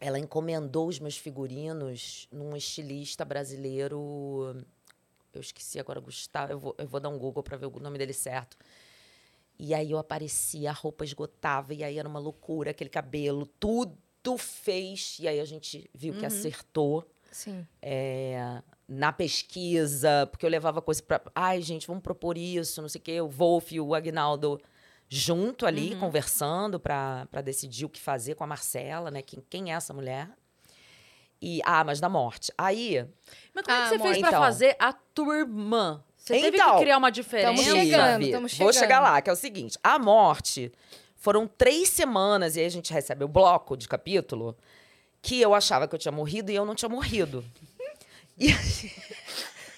ela 0.00 0.18
encomendou 0.18 0.88
os 0.88 0.98
meus 0.98 1.16
figurinos 1.16 2.26
num 2.32 2.56
estilista 2.56 3.24
brasileiro. 3.24 4.64
Eu 5.32 5.40
esqueci 5.40 5.78
agora, 5.78 6.00
Gustavo. 6.00 6.52
Eu 6.52 6.58
vou, 6.58 6.74
eu 6.78 6.86
vou 6.86 7.00
dar 7.00 7.08
um 7.08 7.18
Google 7.18 7.42
para 7.42 7.56
ver 7.56 7.66
o 7.66 7.80
nome 7.80 7.98
dele 7.98 8.12
certo. 8.12 8.56
E 9.58 9.72
aí 9.72 9.90
eu 9.90 9.98
aparecia, 9.98 10.70
a 10.70 10.72
roupa 10.72 11.04
esgotava, 11.04 11.72
e 11.72 11.84
aí 11.84 11.96
era 11.98 12.08
uma 12.08 12.18
loucura, 12.18 12.72
aquele 12.72 12.90
cabelo, 12.90 13.46
tudo 13.46 13.96
fez. 14.38 15.16
E 15.20 15.28
aí 15.28 15.40
a 15.40 15.44
gente 15.44 15.88
viu 15.94 16.14
que 16.14 16.24
acertou 16.26 17.04
Sim. 17.30 17.66
é, 17.82 18.62
na 18.88 19.12
pesquisa, 19.12 20.26
porque 20.30 20.44
eu 20.46 20.50
levava 20.50 20.80
coisa 20.82 21.02
para. 21.02 21.20
Ai, 21.34 21.60
gente, 21.62 21.86
vamos 21.86 22.02
propor 22.02 22.36
isso, 22.38 22.80
não 22.82 22.88
sei 22.88 23.00
o 23.00 23.04
quê. 23.04 23.20
O 23.20 23.28
Wolf 23.28 23.72
e 23.72 23.80
o 23.80 23.94
Agnaldo 23.94 24.60
junto 25.08 25.66
ali, 25.66 25.94
conversando 25.96 26.80
para 26.80 27.26
decidir 27.44 27.84
o 27.84 27.88
que 27.88 28.00
fazer 28.00 28.34
com 28.34 28.42
a 28.44 28.46
Marcela, 28.46 29.10
né? 29.10 29.22
Quem, 29.22 29.42
quem 29.48 29.72
é 29.72 29.76
essa 29.76 29.92
mulher? 29.92 30.28
E, 31.40 31.60
ah, 31.64 31.84
mas 31.84 32.00
da 32.00 32.08
morte. 32.08 32.50
Aí, 32.56 33.06
Mas 33.54 33.64
como 33.64 33.76
é 33.76 33.80
Ah, 33.80 33.82
que 33.82 33.88
você 33.90 33.94
amor. 33.96 34.06
fez 34.06 34.18
pra 34.18 34.28
Então. 34.30 34.40
fazer 34.40 34.76
a 34.78 34.92
tua 34.92 35.36
irmã? 35.36 36.02
Você 36.16 36.40
teve 36.40 36.56
Então, 36.56 36.76
que 36.76 36.80
criar 36.84 36.96
uma 36.96 37.10
diferença? 37.10 37.48
Tamo 37.48 37.62
chegando, 37.62 38.18
Vivi, 38.18 38.30
tamo 38.32 38.40
Vou 38.40 38.48
chegando. 38.48 38.72
chegar 38.74 39.00
lá, 39.00 39.20
que 39.20 39.28
é 39.28 39.32
o 39.32 39.36
seguinte: 39.36 39.78
a 39.84 39.98
morte 39.98 40.72
foram 41.24 41.48
três 41.48 41.88
semanas, 41.88 42.54
e 42.54 42.60
aí 42.60 42.66
a 42.66 42.70
gente 42.70 42.92
recebe 42.92 43.24
o 43.24 43.28
bloco 43.28 43.78
de 43.78 43.88
capítulo, 43.88 44.54
que 45.22 45.40
eu 45.40 45.54
achava 45.54 45.88
que 45.88 45.94
eu 45.94 45.98
tinha 45.98 46.12
morrido 46.12 46.52
e 46.52 46.54
eu 46.54 46.66
não 46.66 46.74
tinha 46.74 46.88
morrido. 46.88 47.42
E, 48.36 48.48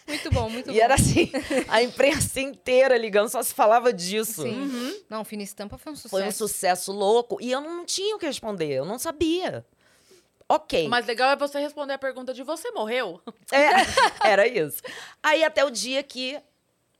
Muito 0.08 0.30
bom, 0.30 0.48
muito 0.48 0.70
e 0.72 0.72
bom. 0.72 0.80
era 0.82 0.94
assim, 0.94 1.30
a 1.68 1.82
imprensa 1.82 2.40
inteira 2.40 2.96
ligando, 2.96 3.28
só 3.28 3.42
se 3.42 3.52
falava 3.52 3.92
disso. 3.92 4.42
Sim. 4.44 5.04
Não, 5.10 5.24
Fina 5.26 5.42
Estampa 5.42 5.76
foi 5.76 5.92
um 5.92 5.96
sucesso. 5.96 6.08
Foi 6.10 6.26
um 6.26 6.32
sucesso 6.32 6.90
louco. 6.90 7.36
E 7.38 7.52
eu 7.52 7.60
não 7.60 7.84
tinha 7.84 8.16
o 8.16 8.18
que 8.18 8.24
responder, 8.24 8.72
eu 8.72 8.86
não 8.86 8.98
sabia. 8.98 9.62
Ok. 10.48 10.86
O 10.86 10.88
mais 10.88 11.04
legal 11.06 11.30
é 11.32 11.36
você 11.36 11.58
responder 11.60 11.92
a 11.92 11.98
pergunta 11.98 12.32
de 12.32 12.42
você 12.42 12.70
morreu? 12.70 13.20
É, 13.52 13.68
era 14.26 14.48
isso. 14.48 14.80
Aí 15.22 15.44
até 15.44 15.62
o 15.66 15.70
dia 15.70 16.02
que 16.02 16.40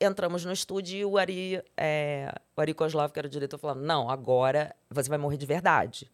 entramos 0.01 0.45
no 0.45 0.53
estúdio 0.53 0.97
e 0.99 1.05
o 1.05 1.17
Ari, 1.19 1.63
é, 1.77 2.33
o 2.57 2.61
Ari 2.61 2.75
Kozlov, 2.75 3.11
que 3.13 3.19
era 3.19 3.27
o 3.27 3.31
diretor, 3.31 3.59
falando: 3.59 3.83
não, 3.83 4.09
agora 4.11 4.75
você 4.91 5.09
vai 5.09 5.19
morrer 5.19 5.37
de 5.37 5.47
verdade. 5.47 6.11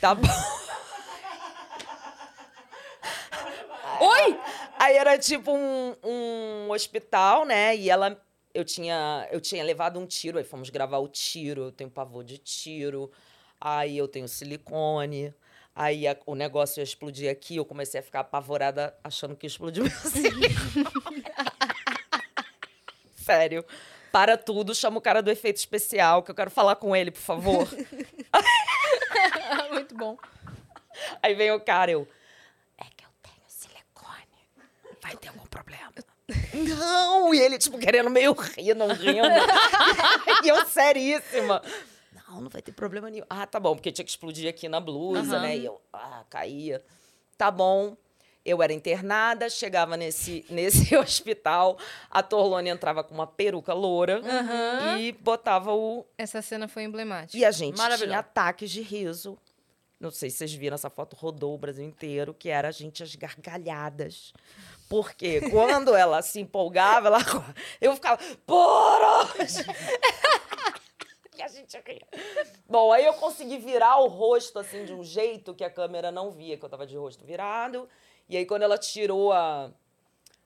Tá 0.00 0.14
bom. 0.14 0.26
Oi! 4.00 4.40
Aí 4.78 4.96
era 4.96 5.18
tipo 5.18 5.52
um, 5.52 5.94
um 6.04 6.70
hospital, 6.70 7.44
né? 7.44 7.74
E 7.76 7.88
ela. 7.90 8.20
Eu 8.52 8.64
tinha, 8.64 9.28
eu 9.30 9.38
tinha 9.40 9.62
levado 9.62 9.98
um 10.00 10.06
tiro, 10.06 10.38
aí 10.38 10.44
fomos 10.44 10.70
gravar 10.70 10.98
o 10.98 11.08
tiro. 11.08 11.64
Eu 11.64 11.72
tenho 11.72 11.90
pavor 11.90 12.24
de 12.24 12.38
tiro. 12.38 13.10
Aí 13.60 13.96
eu 13.98 14.08
tenho 14.08 14.26
silicone. 14.28 15.34
Aí 15.74 16.06
a- 16.08 16.16
o 16.24 16.34
negócio 16.34 16.80
ia 16.80 16.84
explodir 16.84 17.30
aqui. 17.30 17.56
Eu 17.56 17.66
comecei 17.66 18.00
a 18.00 18.02
ficar 18.02 18.20
apavorada, 18.20 18.96
achando 19.04 19.36
que 19.36 19.44
ia 19.44 19.48
explodir 19.48 19.82
meu 19.82 19.92
silicone. 20.10 21.22
Sério. 23.26 23.64
Para 24.12 24.38
tudo, 24.38 24.72
chama 24.72 24.98
o 24.98 25.00
cara 25.00 25.20
do 25.20 25.30
efeito 25.30 25.56
especial, 25.56 26.22
que 26.22 26.30
eu 26.30 26.34
quero 26.34 26.50
falar 26.50 26.76
com 26.76 26.94
ele, 26.94 27.10
por 27.10 27.20
favor. 27.20 27.68
muito 29.72 29.96
bom. 29.96 30.16
Aí 31.20 31.34
vem 31.34 31.50
o 31.50 31.60
cara, 31.60 31.90
eu. 31.90 32.08
É 32.78 32.84
que 32.84 33.04
eu 33.04 33.10
tenho 33.20 33.42
silicone. 33.48 34.48
Vai 35.02 35.16
ter 35.16 35.28
algum 35.28 35.44
problema? 35.46 35.92
Não! 36.54 37.34
E 37.34 37.40
ele, 37.40 37.58
tipo, 37.58 37.78
querendo 37.78 38.08
meio 38.08 38.32
rir, 38.32 38.74
não 38.74 38.88
rindo. 38.88 39.26
e 40.44 40.48
eu, 40.48 40.64
seríssima. 40.66 41.60
Não, 42.28 42.42
não 42.42 42.48
vai 42.48 42.62
ter 42.62 42.72
problema 42.72 43.10
nenhum. 43.10 43.26
Ah, 43.28 43.46
tá 43.46 43.58
bom, 43.58 43.74
porque 43.74 43.90
tinha 43.90 44.04
que 44.04 44.10
explodir 44.10 44.48
aqui 44.48 44.68
na 44.68 44.80
blusa, 44.80 45.36
Aham. 45.36 45.42
né? 45.42 45.56
E 45.58 45.64
eu, 45.66 45.80
ah, 45.92 46.24
caía. 46.30 46.82
Tá 47.36 47.50
bom. 47.50 47.96
Eu 48.46 48.62
era 48.62 48.72
internada, 48.72 49.50
chegava 49.50 49.96
nesse, 49.96 50.44
nesse 50.48 50.94
hospital, 50.96 51.76
a 52.08 52.22
Torlone 52.22 52.70
entrava 52.70 53.02
com 53.02 53.12
uma 53.12 53.26
peruca 53.26 53.74
loura 53.74 54.20
Aham. 54.24 54.98
e 55.00 55.10
botava 55.10 55.74
o 55.74 56.06
Essa 56.16 56.40
cena 56.40 56.68
foi 56.68 56.84
emblemática. 56.84 57.36
e 57.36 57.44
a 57.44 57.50
gente 57.50 57.76
tinha 57.98 58.18
ataques 58.20 58.70
de 58.70 58.80
riso. 58.82 59.36
Não 59.98 60.10
sei 60.10 60.30
se 60.30 60.36
vocês 60.36 60.52
viram 60.52 60.74
essa 60.74 60.90
foto, 60.90 61.16
rodou 61.16 61.54
o 61.54 61.58
Brasil 61.58 61.84
inteiro, 61.84 62.34
que 62.34 62.48
era 62.50 62.68
a 62.68 62.70
gente 62.70 63.02
as 63.02 63.14
gargalhadas. 63.16 64.32
Porque 64.88 65.40
quando 65.50 65.96
ela 65.96 66.22
se 66.22 66.38
empolgava, 66.38 67.08
ela, 67.08 67.18
eu 67.80 67.94
ficava, 67.94 68.20
porra! 68.46 69.34
e 71.36 71.42
a 71.42 71.48
gente 71.48 71.76
ria. 71.84 72.06
Bom, 72.68 72.92
aí 72.92 73.04
eu 73.04 73.14
consegui 73.14 73.58
virar 73.58 73.98
o 73.98 74.06
rosto 74.06 74.58
assim 74.58 74.84
de 74.84 74.92
um 74.92 75.02
jeito 75.02 75.54
que 75.54 75.64
a 75.64 75.70
câmera 75.70 76.12
não 76.12 76.30
via, 76.30 76.56
que 76.56 76.64
eu 76.64 76.68
tava 76.68 76.86
de 76.86 76.96
rosto 76.96 77.24
virado. 77.24 77.88
E 78.28 78.36
aí 78.36 78.44
quando 78.46 78.62
ela 78.62 78.76
tirou 78.78 79.32
a, 79.32 79.70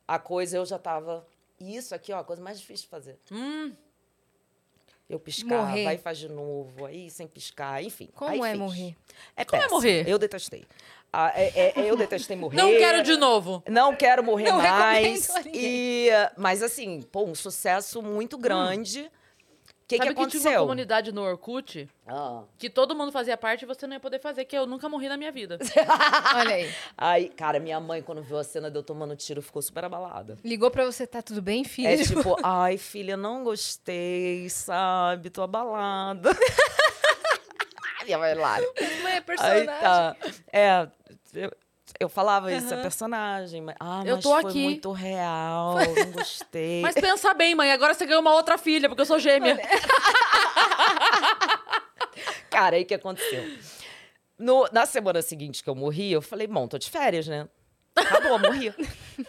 a 0.06 0.18
coisa, 0.18 0.56
eu 0.58 0.66
já 0.66 0.78
tava. 0.78 1.26
Isso 1.58 1.94
aqui, 1.94 2.12
ó, 2.12 2.18
a 2.20 2.24
coisa 2.24 2.42
mais 2.42 2.58
difícil 2.58 2.84
de 2.84 2.90
fazer. 2.90 3.18
Hum, 3.30 3.72
Eu 5.08 5.18
piscava, 5.18 5.66
Morrer. 5.66 5.86
aí 5.88 5.98
faz 5.98 6.18
de 6.18 6.28
novo, 6.28 6.86
aí 6.86 7.10
sem 7.10 7.26
piscar, 7.26 7.82
enfim. 7.82 8.08
Como 8.14 8.44
é 8.44 8.50
fiz. 8.52 8.58
morrer? 8.60 8.96
É 9.36 9.44
Como 9.44 9.56
é 9.60 9.64
péssimo. 9.64 9.76
morrer? 9.80 10.08
Eu 10.08 10.18
detestei. 10.18 10.64
Ah, 11.12 11.32
é- 11.34 11.48
é- 11.48 11.80
é, 11.80 11.90
eu 11.90 11.96
detestei 11.96 12.36
morrer. 12.36 12.56
Não 12.56 12.68
quero 12.70 13.02
de 13.02 13.16
novo. 13.16 13.62
Não 13.68 13.94
quero 13.96 14.22
morrer 14.22 14.44
Não 14.50 14.58
mais. 14.58 15.28
E, 15.52 16.08
mas 16.36 16.62
assim, 16.62 17.02
pô, 17.02 17.24
um 17.24 17.34
sucesso 17.34 18.00
muito 18.00 18.38
grande. 18.38 19.00
O 19.02 19.10
que, 19.90 19.98
que 19.98 20.04
Sabe 20.04 20.14
que 20.14 20.14
tinha 20.14 20.24
uma 20.24 20.28
aconteceu? 20.28 20.60
comunidade 20.60 21.10
no 21.12 21.22
Orkut 21.22 21.88
Ah. 22.06 22.44
que 22.56 22.70
todo 22.70 22.94
mundo 22.94 23.10
fazia 23.10 23.36
parte 23.36 23.62
e 23.62 23.66
você 23.66 23.86
não 23.88 23.94
ia 23.94 24.00
poder 24.00 24.20
fazer, 24.20 24.44
que 24.44 24.56
eu 24.56 24.64
nunca 24.66 24.88
morri 24.88 25.08
na 25.08 25.16
minha 25.16 25.32
vida. 25.32 25.58
Olha 26.36 26.54
aí. 26.54 26.72
Aí, 26.96 27.28
cara, 27.28 27.58
minha 27.58 27.80
mãe, 27.80 28.00
quando 28.00 28.22
viu 28.22 28.38
a 28.38 28.44
cena 28.44 28.70
de 28.70 28.78
eu 28.78 28.82
tomando 28.84 29.16
tiro, 29.16 29.42
ficou 29.42 29.60
super 29.60 29.84
abalada. 29.84 30.36
Ligou 30.44 30.70
pra 30.70 30.84
você, 30.84 31.06
tá 31.08 31.20
tudo 31.20 31.42
bem, 31.42 31.64
filho? 31.64 31.88
É 31.88 31.96
tipo, 31.96 32.36
ai, 32.44 32.78
filha, 32.78 33.16
não 33.16 33.42
gostei, 33.42 34.48
sabe? 34.48 35.28
Tô 35.28 35.42
abalada. 35.42 36.30
minha 38.04 38.18
mãe 38.18 38.34
Lara. 38.34 38.64
Mãe, 39.02 39.12
é 39.12 39.16
Aí 39.16 39.20
personagem. 39.22 39.66
tá. 39.66 40.16
É, 40.52 40.88
eu, 41.34 41.52
eu 41.98 42.08
falava 42.08 42.52
isso, 42.52 42.72
é 42.72 42.76
personagem. 42.76 43.62
Mas, 43.62 43.74
ah, 43.80 44.02
Eu 44.04 44.16
mas 44.16 44.22
tô 44.22 44.30
foi 44.40 44.50
aqui. 44.50 44.62
muito 44.62 44.92
real, 44.92 45.76
não 45.78 46.12
gostei. 46.12 46.82
Mas 46.82 46.94
pensa 46.94 47.32
bem, 47.34 47.54
mãe, 47.54 47.72
agora 47.72 47.94
você 47.94 48.06
ganhou 48.06 48.20
uma 48.20 48.34
outra 48.34 48.56
filha, 48.58 48.88
porque 48.88 49.00
eu 49.02 49.06
sou 49.06 49.18
gêmea. 49.18 49.58
Cara, 52.50 52.76
aí 52.76 52.82
o 52.82 52.86
que 52.86 52.94
aconteceu? 52.94 53.44
No- 54.38 54.68
na 54.72 54.86
semana 54.86 55.22
seguinte 55.22 55.62
que 55.62 55.70
eu 55.70 55.74
morri, 55.74 56.12
eu 56.12 56.22
falei, 56.22 56.46
bom, 56.46 56.66
tô 56.66 56.78
de 56.78 56.90
férias, 56.90 57.26
né? 57.28 57.46
Acabou, 57.94 58.38
morri. 58.38 58.72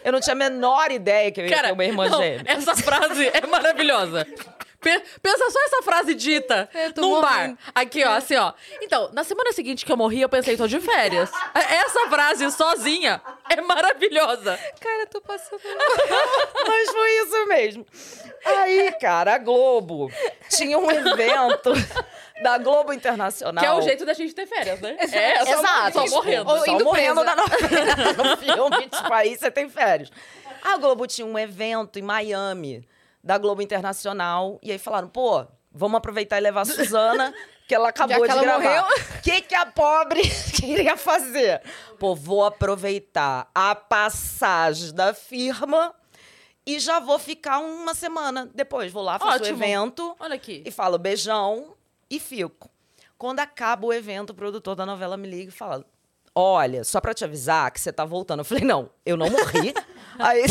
Eu 0.04 0.12
não 0.12 0.20
tinha 0.20 0.32
a 0.32 0.36
menor 0.36 0.90
ideia 0.90 1.30
que 1.30 1.40
eu 1.40 1.46
ia 1.46 1.62
ter 1.62 1.72
uma 1.72 1.84
irmã 1.84 2.08
não, 2.08 2.18
gêmea. 2.18 2.42
essa 2.46 2.74
frase 2.76 3.26
é 3.28 3.46
maravilhosa. 3.46 4.26
Pe- 4.82 5.02
Pensa 5.22 5.50
só 5.50 5.60
essa 5.64 5.82
frase 5.82 6.14
dita 6.14 6.68
Eu 6.74 6.92
tô 6.92 7.00
num 7.02 7.08
morrendo. 7.20 7.56
bar. 7.56 7.72
Aqui, 7.74 8.04
ó, 8.04 8.10
assim, 8.14 8.36
ó. 8.36 8.52
Então, 8.82 9.10
na 9.12 9.22
semana 9.24 9.52
seguinte 9.52 9.84
que 9.86 9.92
eu 9.92 9.96
morri, 9.96 10.20
eu 10.20 10.28
pensei, 10.28 10.56
tô 10.56 10.66
de 10.66 10.80
férias. 10.80 11.30
Essa 11.54 12.08
frase 12.08 12.50
sozinha 12.50 13.22
é 13.48 13.60
maravilhosa. 13.60 14.58
Cara, 14.80 15.02
eu 15.02 15.06
tô 15.06 15.20
passando. 15.20 15.60
Mas 16.66 16.90
foi 16.90 17.10
isso 17.22 17.46
mesmo. 17.46 17.86
Aí, 18.44 18.92
cara, 19.00 19.34
a 19.34 19.38
Globo 19.38 20.10
tinha 20.48 20.76
um 20.78 20.90
evento 20.90 21.72
da 22.42 22.58
Globo 22.58 22.92
Internacional. 22.92 23.62
Que 23.62 23.66
é 23.68 23.72
o 23.72 23.80
jeito 23.82 24.04
da 24.04 24.14
gente 24.14 24.34
ter 24.34 24.46
férias, 24.46 24.80
né? 24.80 24.96
É, 24.98 25.44
só, 25.44 25.52
Exato. 25.60 25.92
só 26.08 26.16
morrendo. 26.16 26.50
Ou 26.50 26.64
Só 26.64 26.78
morrendo 26.80 27.24
da 27.24 27.36
novela. 27.36 27.52
No 28.16 28.36
filme, 28.36 28.88
tipo, 28.88 29.12
aí 29.12 29.36
você 29.36 29.50
tem 29.50 29.68
férias. 29.68 30.10
A 30.64 30.76
Globo 30.76 31.06
tinha 31.06 31.26
um 31.26 31.38
evento 31.38 31.98
em 31.98 32.02
Miami, 32.02 32.86
da 33.22 33.38
Globo 33.38 33.62
Internacional. 33.62 34.58
E 34.62 34.70
aí 34.72 34.78
falaram, 34.78 35.08
pô, 35.08 35.46
vamos 35.70 35.96
aproveitar 35.98 36.38
e 36.38 36.40
levar 36.40 36.62
a 36.62 36.64
Suzana, 36.64 37.32
que 37.68 37.74
ela 37.74 37.88
acabou 37.90 38.20
que 38.22 38.26
de 38.26 38.30
ela 38.30 38.42
gravar. 38.42 38.62
morreu. 38.64 38.82
O 39.18 39.20
que, 39.22 39.40
que 39.42 39.54
a 39.54 39.66
pobre 39.66 40.22
queria 40.54 40.96
fazer? 40.96 41.62
Pô, 41.98 42.14
vou 42.14 42.44
aproveitar 42.44 43.50
a 43.54 43.74
passagem 43.74 44.92
da 44.94 45.14
firma 45.14 45.94
e 46.66 46.78
já 46.78 47.00
vou 47.00 47.18
ficar 47.18 47.58
uma 47.58 47.94
semana 47.94 48.48
depois. 48.54 48.92
Vou 48.92 49.02
lá, 49.02 49.18
faço 49.18 49.30
o 49.32 49.34
Ótimo. 49.42 49.62
evento 49.62 50.16
Olha 50.20 50.34
aqui. 50.34 50.62
e 50.66 50.70
falo 50.70 50.98
beijão 50.98 51.74
e 52.10 52.18
fico. 52.20 52.70
Quando 53.18 53.38
acaba 53.40 53.86
o 53.86 53.92
evento, 53.92 54.30
o 54.30 54.34
produtor 54.34 54.74
da 54.74 54.84
novela 54.84 55.16
me 55.16 55.28
liga 55.28 55.48
e 55.48 55.54
fala: 55.54 55.84
Olha, 56.34 56.82
só 56.82 57.00
pra 57.00 57.14
te 57.14 57.24
avisar 57.24 57.70
que 57.70 57.80
você 57.80 57.92
tá 57.92 58.04
voltando. 58.04 58.40
Eu 58.40 58.44
falei: 58.44 58.64
Não, 58.64 58.90
eu 59.06 59.16
não 59.16 59.30
morri. 59.30 59.72
Aí, 60.18 60.42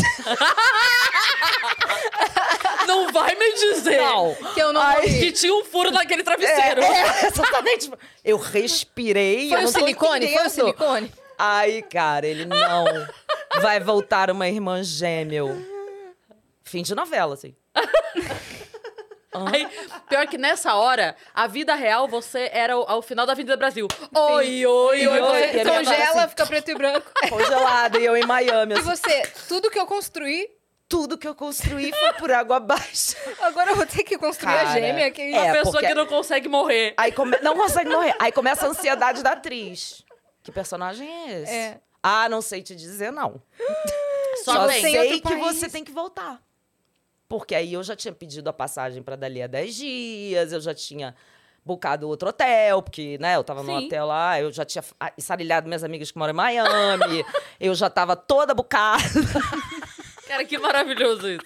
Não 2.86 3.12
vai 3.12 3.34
me 3.34 3.52
dizer 3.54 4.00
não. 4.00 4.34
Que 4.54 4.60
eu 4.60 4.72
não 4.72 4.82
morri. 4.82 5.18
que 5.20 5.32
tinha 5.32 5.54
um 5.54 5.64
furo 5.64 5.90
naquele 5.90 6.22
É, 6.22 6.24
travesseiro. 6.24 6.82
é, 6.82 7.26
exatamente. 7.28 7.90
Eu 8.24 8.36
respirei. 8.36 9.48
Foi 9.48 9.58
eu 9.62 9.72
tô 9.72 9.78
silicone? 9.78 10.26
Foi 10.26 10.36
o 10.36 10.46
entendendo. 10.46 10.50
silicone? 10.50 11.12
Aí, 11.38 11.82
cara, 11.82 12.26
ele 12.26 12.44
não. 12.44 12.84
Vai 13.60 13.78
voltar 13.80 14.30
uma 14.30 14.48
irmã 14.48 14.82
gêmea. 14.82 15.42
Fim 16.64 16.82
de 16.82 16.94
novela, 16.94 17.34
assim. 17.34 17.54
Aí, 19.50 19.66
pior 20.10 20.26
que 20.26 20.36
nessa 20.36 20.74
hora, 20.74 21.16
a 21.34 21.46
vida 21.46 21.74
real, 21.74 22.06
você 22.06 22.50
era 22.52 22.76
o, 22.76 22.82
ao 22.86 23.00
final 23.00 23.24
da 23.24 23.32
Avenida 23.32 23.56
Brasil. 23.56 23.88
Oi, 24.14 24.66
oi, 24.66 24.66
oi. 24.66 25.00
E 25.00 25.06
você- 25.08 25.56
e 25.56 25.60
a 25.60 25.64
minha 25.64 25.78
Congela, 25.78 26.20
assim- 26.20 26.28
fica 26.28 26.46
preto 26.46 26.70
e 26.70 26.74
branco. 26.74 27.10
Congelada, 27.30 27.98
e 27.98 28.04
eu 28.04 28.14
em 28.14 28.26
Miami. 28.26 28.74
E 28.74 28.78
assim. 28.78 28.82
você, 28.90 29.22
tudo 29.48 29.70
que 29.70 29.78
eu 29.78 29.86
construí, 29.86 30.50
Tudo 30.92 31.16
que 31.16 31.26
eu 31.26 31.34
construí 31.34 31.90
foi 31.90 32.12
por 32.12 32.30
água 32.30 32.58
abaixo. 32.58 33.16
agora 33.40 33.70
eu 33.70 33.76
vou 33.76 33.86
ter 33.86 34.04
que 34.04 34.18
construir 34.18 34.52
a 34.52 34.64
Cara, 34.64 34.72
gêmea. 34.72 35.10
Que... 35.10 35.22
é, 35.22 35.48
a 35.48 35.52
pessoa 35.54 35.72
porque- 35.72 35.86
que 35.86 35.94
não 35.94 36.06
consegue 36.06 36.48
morrer. 36.50 36.92
Aí 36.98 37.10
come... 37.12 37.38
não 37.40 37.56
consegue 37.56 37.88
morrer. 37.88 38.14
Aí 38.20 38.30
começa 38.30 38.66
a 38.66 38.68
ansiedade 38.68 39.22
da 39.22 39.32
atriz. 39.32 40.04
Que 40.42 40.52
personagem 40.52 41.08
é 41.08 41.40
esse? 41.40 41.50
É. 41.50 41.80
Ah, 42.02 42.28
não 42.28 42.42
sei 42.42 42.62
te 42.62 42.76
dizer, 42.76 43.10
não. 43.10 43.40
Só 44.44 44.52
Só 44.52 44.68
sei 44.68 45.18
que 45.22 45.22
país. 45.22 45.56
você 45.56 45.66
tem 45.70 45.82
que 45.82 45.92
voltar. 45.92 46.42
Porque 47.26 47.54
aí 47.54 47.72
eu 47.72 47.82
já 47.82 47.96
tinha 47.96 48.12
pedido 48.12 48.50
a 48.50 48.52
passagem 48.52 49.02
pra 49.02 49.16
dali 49.16 49.42
a 49.42 49.46
10 49.46 49.74
dias, 49.74 50.52
eu 50.52 50.60
já 50.60 50.74
tinha 50.74 51.14
bucado 51.64 52.06
outro 52.06 52.28
hotel, 52.28 52.82
porque, 52.82 53.16
né, 53.18 53.36
eu 53.36 53.44
tava 53.44 53.62
no 53.62 53.72
hotel 53.72 54.06
lá, 54.06 54.38
eu 54.38 54.52
já 54.52 54.64
tinha 54.64 54.84
ah, 55.00 55.12
estarilhado 55.16 55.66
minhas 55.68 55.84
amigas 55.84 56.10
que 56.10 56.18
moram 56.18 56.32
em 56.32 56.36
Miami, 56.36 57.24
eu 57.58 57.74
já 57.74 57.88
tava 57.88 58.14
toda 58.16 58.52
bucada. 58.52 59.02
Cara, 60.32 60.44
que 60.46 60.58
maravilhoso 60.58 61.28
isso. 61.28 61.44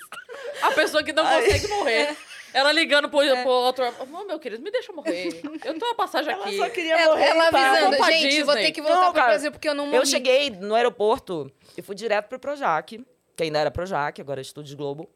A 0.62 0.70
pessoa 0.70 1.02
que 1.02 1.12
não 1.12 1.26
Ai. 1.26 1.42
consegue 1.42 1.68
morrer. 1.68 2.16
Ela 2.54 2.70
ligando 2.72 3.08
pro, 3.08 3.18
pro 3.18 3.50
outro. 3.50 3.84
Oh, 4.00 4.24
meu 4.24 4.38
querido, 4.38 4.62
me 4.62 4.70
deixa 4.70 4.92
morrer. 4.92 5.40
Eu 5.44 5.60
tenho 5.60 5.76
uma 5.76 5.94
passagem 5.94 6.32
aqui. 6.32 6.70
queria 6.70 6.94
Ela, 6.98 7.20
ela 7.20 7.50
pá. 7.50 7.72
avisando, 7.72 7.96
gente, 8.04 8.42
vou 8.44 8.54
ter 8.54 8.60
Disney. 8.60 8.72
que 8.72 8.80
voltar 8.80 8.96
Não, 9.00 9.04
pro 9.06 9.14
cara, 9.14 9.28
Brasil 9.32 9.50
porque 9.50 9.68
eu 9.68 9.74
não 9.74 9.86
morri. 9.86 9.98
Eu 9.98 10.06
cheguei 10.06 10.50
no 10.50 10.74
aeroporto 10.74 11.50
e 11.76 11.82
fui 11.82 11.94
direto 11.96 12.28
pro 12.28 12.38
Projac, 12.38 13.04
que 13.36 13.42
ainda 13.42 13.58
era 13.58 13.70
Projac, 13.70 14.20
agora 14.20 14.40
é 14.40 14.42
Estúdios 14.42 14.74
Globo. 14.74 15.10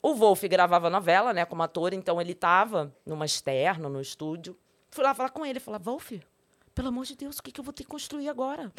O 0.00 0.14
Wolf 0.14 0.42
gravava 0.44 0.90
novela, 0.90 1.32
né, 1.32 1.44
como 1.44 1.62
ator, 1.62 1.92
então 1.92 2.20
ele 2.20 2.34
tava 2.34 2.92
numa 3.06 3.26
externa, 3.26 3.88
no 3.88 4.00
estúdio. 4.00 4.58
Fui 4.90 5.04
lá 5.04 5.14
falar 5.14 5.28
com 5.28 5.46
ele, 5.46 5.60
falar, 5.60 5.78
Wolf, 5.78 6.12
pelo 6.74 6.88
amor 6.88 7.04
de 7.04 7.14
Deus, 7.14 7.38
o 7.38 7.42
que, 7.42 7.52
que 7.52 7.60
eu 7.60 7.64
vou 7.64 7.72
ter 7.72 7.84
que 7.84 7.88
construir 7.90 8.28
agora? 8.28 8.72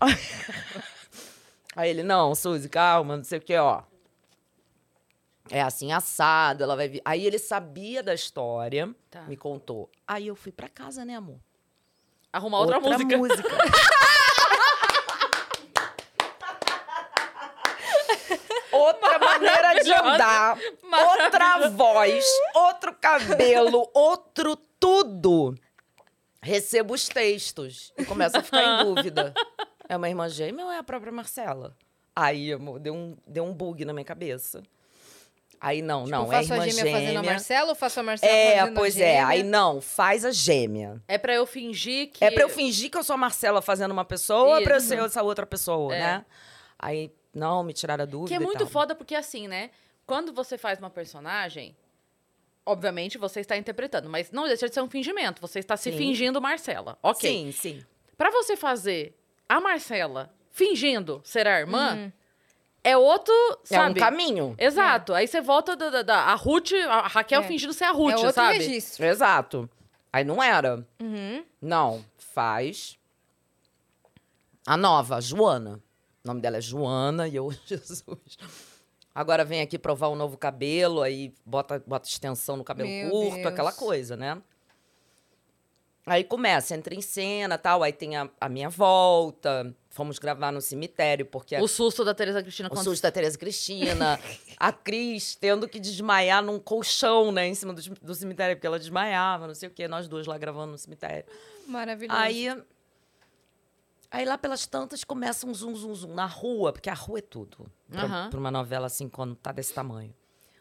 Aí 1.76 1.90
ele, 1.90 2.02
não, 2.02 2.34
Suzy, 2.34 2.68
calma, 2.70 3.18
não 3.18 3.22
sei 3.24 3.38
o 3.38 3.42
que, 3.42 3.54
ó. 3.56 3.82
É 5.50 5.60
assim, 5.62 5.92
assado, 5.92 6.64
ela 6.64 6.74
vai 6.74 6.88
vir. 6.88 7.02
Aí 7.04 7.24
ele 7.24 7.38
sabia 7.38 8.02
da 8.02 8.14
história, 8.14 8.92
Tá. 9.10 9.22
me 9.22 9.36
contou. 9.36 9.90
Aí 10.06 10.26
eu 10.26 10.34
fui 10.34 10.50
pra 10.50 10.68
casa, 10.68 11.04
né, 11.04 11.14
amor? 11.14 11.38
Arrumar 12.32 12.60
outra, 12.60 12.80
música. 12.80 13.16
Outra 18.72 19.18
maneira 19.18 19.82
de 19.82 19.92
andar, 19.92 20.58
outra 20.92 21.68
voz, 21.70 22.24
outro 22.54 22.92
cabelo, 22.94 23.88
outro 23.94 24.56
tudo. 24.78 25.54
Recebo 26.42 26.94
os 26.94 27.08
textos 27.08 27.92
e 27.96 28.04
começo 28.04 28.36
a 28.36 28.42
ficar 28.42 28.62
em 28.62 28.84
dúvida. 28.84 29.32
É 29.88 29.96
uma 29.96 30.08
irmã 30.08 30.28
gêmea 30.28 30.64
ou 30.64 30.70
é 30.72 30.78
a 30.78 30.82
própria 30.82 31.12
Marcela? 31.12 31.76
Aí, 32.14 32.52
amor, 32.52 32.78
deu 32.78 32.94
um, 32.94 33.16
deu 33.26 33.44
um 33.44 33.52
bug 33.52 33.84
na 33.84 33.92
minha 33.92 34.04
cabeça. 34.04 34.62
Aí, 35.60 35.80
não, 35.80 36.04
Tipo, 36.04 36.10
não, 36.16 36.32
é 36.32 36.36
faço 36.36 36.52
irmã 36.52 36.62
a 36.64 36.68
gêmea, 36.68 36.84
gêmea. 36.84 36.92
fazendo 37.00 37.18
a 37.18 37.22
Marcela 37.22 37.68
ou 37.70 37.74
faço 37.74 38.00
a 38.00 38.02
Marcela 38.02 38.32
É, 38.32 38.58
fazendo 38.58 38.74
pois 38.74 38.94
a 38.94 38.98
gêmea? 38.98 39.12
é. 39.12 39.22
Aí, 39.22 39.42
não, 39.42 39.80
faz 39.80 40.24
a 40.24 40.30
gêmea. 40.30 41.02
É 41.08 41.16
pra 41.18 41.34
eu 41.34 41.46
fingir 41.46 42.10
que. 42.10 42.24
É 42.24 42.30
pra 42.30 42.42
eu 42.42 42.48
fingir 42.48 42.90
que 42.90 42.98
eu 42.98 43.04
sou 43.04 43.14
a 43.14 43.16
Marcela 43.16 43.62
fazendo 43.62 43.90
uma 43.92 44.04
pessoa 44.04 44.40
ou 44.48 44.56
é 44.56 44.62
pra 44.62 44.74
eu 44.74 44.78
Isso. 44.78 44.88
ser 44.88 44.98
essa 44.98 45.22
outra 45.22 45.46
pessoa, 45.46 45.94
É. 45.94 45.98
né? 46.00 46.26
Aí, 46.78 47.10
não, 47.32 47.62
me 47.62 47.72
tiraram 47.72 48.02
a 48.02 48.06
dúvida 48.06 48.28
Que 48.28 48.34
é 48.34 48.38
muito 48.44 48.66
foda, 48.66 48.94
porque 48.94 49.14
assim, 49.14 49.48
né? 49.48 49.70
Quando 50.06 50.32
você 50.32 50.58
faz 50.58 50.78
uma 50.78 50.90
personagem, 50.90 51.74
obviamente 52.64 53.16
você 53.18 53.40
está 53.40 53.56
interpretando, 53.56 54.08
mas 54.08 54.30
não 54.30 54.46
deixa 54.46 54.68
de 54.68 54.74
ser 54.74 54.82
um 54.82 54.90
fingimento. 54.90 55.40
Você 55.40 55.58
está 55.58 55.76
se 55.76 55.90
Sim. 55.90 55.96
fingindo 55.98 56.40
Marcela. 56.40 56.98
Ok. 57.02 57.28
Sim, 57.30 57.52
sim. 57.52 57.84
Pra 58.16 58.30
você 58.30 58.56
fazer 58.56 59.14
a 59.48 59.60
Marcela 59.60 60.32
fingindo 60.50 61.20
ser 61.24 61.46
a 61.46 61.58
irmã, 61.60 61.94
Uhum. 61.94 62.12
é 62.82 62.96
outro, 62.96 63.34
É 63.70 63.78
um 63.78 63.84
sabe? 63.84 64.00
caminho. 64.00 64.54
Exato. 64.58 65.12
Aí 65.14 65.26
você 65.28 65.40
volta 65.40 65.76
da, 65.76 65.90
da, 65.90 66.02
da- 66.02 66.20
a 66.24 66.34
Ruth, 66.34 66.72
a 66.88 67.06
Raquel 67.06 67.42
É. 67.42 67.46
fingindo 67.46 67.72
ser 67.72 67.84
a 67.84 67.90
Ruth, 67.92 68.12
É 68.12 68.16
outro 68.16 68.32
sabe? 68.32 68.58
registro. 68.58 69.04
Exato. 69.04 69.70
Aí 70.12 70.24
não 70.24 70.42
era. 70.42 70.86
Uhum. 71.00 71.44
Não, 71.60 72.04
faz. 72.18 72.98
A 74.66 74.76
nova, 74.76 75.16
a 75.16 75.20
Joana. 75.20 75.80
O 76.24 76.28
nome 76.28 76.40
dela 76.40 76.56
é 76.56 76.60
Joana 76.60 77.28
e 77.28 77.36
eu, 77.36 77.50
Jesus. 77.66 78.36
Agora 79.14 79.44
vem 79.44 79.60
aqui 79.62 79.78
provar 79.78 80.08
um 80.08 80.14
novo 80.16 80.36
cabelo, 80.36 81.00
aí 81.02 81.32
bota, 81.44 81.82
bota 81.86 82.08
extensão 82.08 82.56
no 82.56 82.64
cabelo 82.64 82.88
Meu 82.88 83.10
curto, 83.10 83.34
Deus. 83.36 83.46
aquela 83.46 83.72
coisa, 83.72 84.16
né? 84.16 84.40
Aí 86.08 86.22
começa, 86.22 86.76
entra 86.76 86.94
em 86.94 87.00
cena 87.00 87.58
tal, 87.58 87.82
aí 87.82 87.92
tem 87.92 88.16
a, 88.16 88.30
a 88.40 88.48
minha 88.48 88.68
volta. 88.70 89.74
Fomos 89.90 90.20
gravar 90.20 90.52
no 90.52 90.60
cemitério, 90.60 91.26
porque 91.26 91.56
a- 91.56 91.60
O 91.62 91.66
susto 91.66 92.04
da 92.04 92.14
Teresa 92.14 92.40
Cristina 92.42 92.68
o 92.68 92.70
quando 92.70 92.84
susto 92.84 93.02
da 93.02 93.10
Tereza 93.10 93.36
Cristina, 93.36 94.20
a 94.56 94.70
Cris 94.72 95.34
tendo 95.34 95.66
que 95.68 95.80
desmaiar 95.80 96.44
num 96.44 96.60
colchão, 96.60 97.32
né, 97.32 97.48
em 97.48 97.54
cima 97.56 97.72
do, 97.74 97.82
do 97.82 98.14
cemitério, 98.14 98.54
porque 98.54 98.66
ela 98.68 98.78
desmaiava, 98.78 99.48
não 99.48 99.54
sei 99.54 99.68
o 99.68 99.72
quê, 99.72 99.88
nós 99.88 100.06
duas 100.06 100.26
lá 100.28 100.38
gravando 100.38 100.72
no 100.72 100.78
cemitério. 100.78 101.24
Maravilhoso. 101.66 102.20
Aí, 102.20 102.46
aí 104.10 104.24
lá 104.24 104.38
pelas 104.38 104.66
tantas 104.66 105.02
começa 105.02 105.46
um 105.46 105.54
zum, 105.54 105.74
zum, 105.74 105.94
zum 105.94 106.14
na 106.14 106.26
rua, 106.26 106.72
porque 106.72 106.90
a 106.90 106.94
rua 106.94 107.18
é 107.18 107.22
tudo. 107.22 107.66
Pra, 107.90 108.02
Aham. 108.04 108.30
pra 108.30 108.38
uma 108.38 108.50
novela 108.50 108.86
assim, 108.86 109.08
quando 109.08 109.34
tá 109.34 109.50
desse 109.50 109.72
tamanho. 109.72 110.14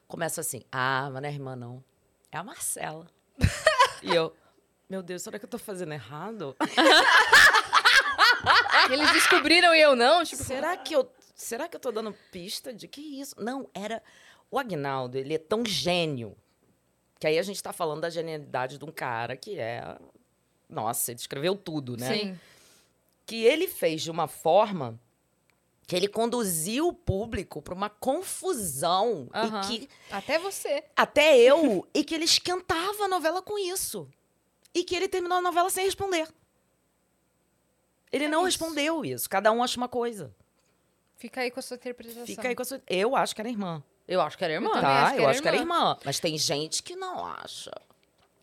Começa 0.07 0.41
assim, 0.41 0.63
ah, 0.71 1.09
mas 1.11 1.21
não 1.21 1.29
é 1.29 1.31
irmã 1.33 1.55
não, 1.55 1.83
é 2.31 2.37
a 2.37 2.43
Marcela. 2.43 3.05
e 4.01 4.11
eu, 4.15 4.33
meu 4.89 5.01
Deus, 5.01 5.21
será 5.23 5.39
que 5.39 5.45
eu 5.45 5.49
tô 5.49 5.57
fazendo 5.57 5.93
errado? 5.93 6.55
Eles 8.91 9.11
descobriram 9.13 9.73
e 9.73 9.81
eu 9.81 9.95
não, 9.95 10.23
tipo... 10.23 10.43
Será 10.43 10.77
que 10.77 10.95
eu, 10.95 11.09
será 11.33 11.67
que 11.67 11.75
eu 11.75 11.79
tô 11.79 11.91
dando 11.91 12.13
pista 12.31 12.73
de 12.73 12.87
que 12.87 13.01
isso? 13.01 13.35
Não, 13.39 13.67
era 13.73 14.01
o 14.51 14.59
Agnaldo, 14.59 15.17
ele 15.17 15.33
é 15.33 15.39
tão 15.39 15.65
gênio. 15.65 16.35
Que 17.19 17.27
aí 17.27 17.39
a 17.39 17.43
gente 17.43 17.61
tá 17.63 17.73
falando 17.73 18.01
da 18.01 18.09
genialidade 18.09 18.77
de 18.77 18.85
um 18.85 18.91
cara 18.91 19.35
que 19.35 19.57
é 19.57 19.97
nossa, 20.69 21.11
ele 21.11 21.19
escreveu 21.19 21.55
tudo, 21.55 21.95
né? 21.97 22.17
Sim. 22.17 22.39
Que 23.25 23.43
ele 23.43 23.67
fez 23.67 24.01
de 24.01 24.11
uma 24.11 24.27
forma 24.27 24.99
que 25.87 25.95
ele 25.95 26.07
conduziu 26.07 26.87
o 26.87 26.93
público 26.93 27.61
para 27.61 27.73
uma 27.73 27.89
confusão 27.89 29.29
Aham. 29.33 29.61
e 29.61 29.65
que 29.79 29.89
Até 30.11 30.39
você. 30.39 30.83
até 30.95 31.37
eu 31.37 31.87
e 31.93 32.03
que 32.03 32.15
ele 32.15 32.25
esquentava 32.25 33.03
a 33.03 33.07
novela 33.07 33.41
com 33.41 33.57
isso. 33.57 34.07
E 34.75 34.83
que 34.83 34.93
ele 34.95 35.07
terminou 35.07 35.37
a 35.37 35.41
novela 35.41 35.69
sem 35.69 35.85
responder. 35.85 36.27
Ele 38.11 38.25
É 38.25 38.27
não 38.27 38.41
isso. 38.47 38.59
respondeu 38.59 39.03
isso. 39.05 39.29
Cada 39.29 39.51
um 39.51 39.63
acha 39.63 39.77
uma 39.77 39.87
coisa. 39.87 40.35
Fica 41.17 41.41
aí 41.41 41.49
com 41.49 41.59
a 41.59 41.63
sua 41.63 41.75
interpretação. 41.75 42.25
Fica 42.25 42.47
aí 42.49 42.53
com 42.55 42.61
a 42.61 42.65
sua. 42.65 42.81
Eu 42.87 43.15
acho 43.15 43.33
que 43.33 43.41
era 43.41 43.49
irmã. 43.49 43.81
Eu 44.07 44.21
acho 44.21 44.37
que 44.37 44.43
era 44.43 44.53
irmã. 44.53 44.67
também 44.69 44.81
tá, 44.83 45.03
acho 45.05 45.15
que 45.15 45.21
eu 45.21 45.27
acho 45.29 45.41
que 45.41 45.47
era 45.47 45.57
irmã. 45.57 45.97
Mas 46.03 46.19
tem 46.19 46.37
gente 46.37 46.83
que 46.83 46.95
não 46.95 47.25
acha. 47.25 47.71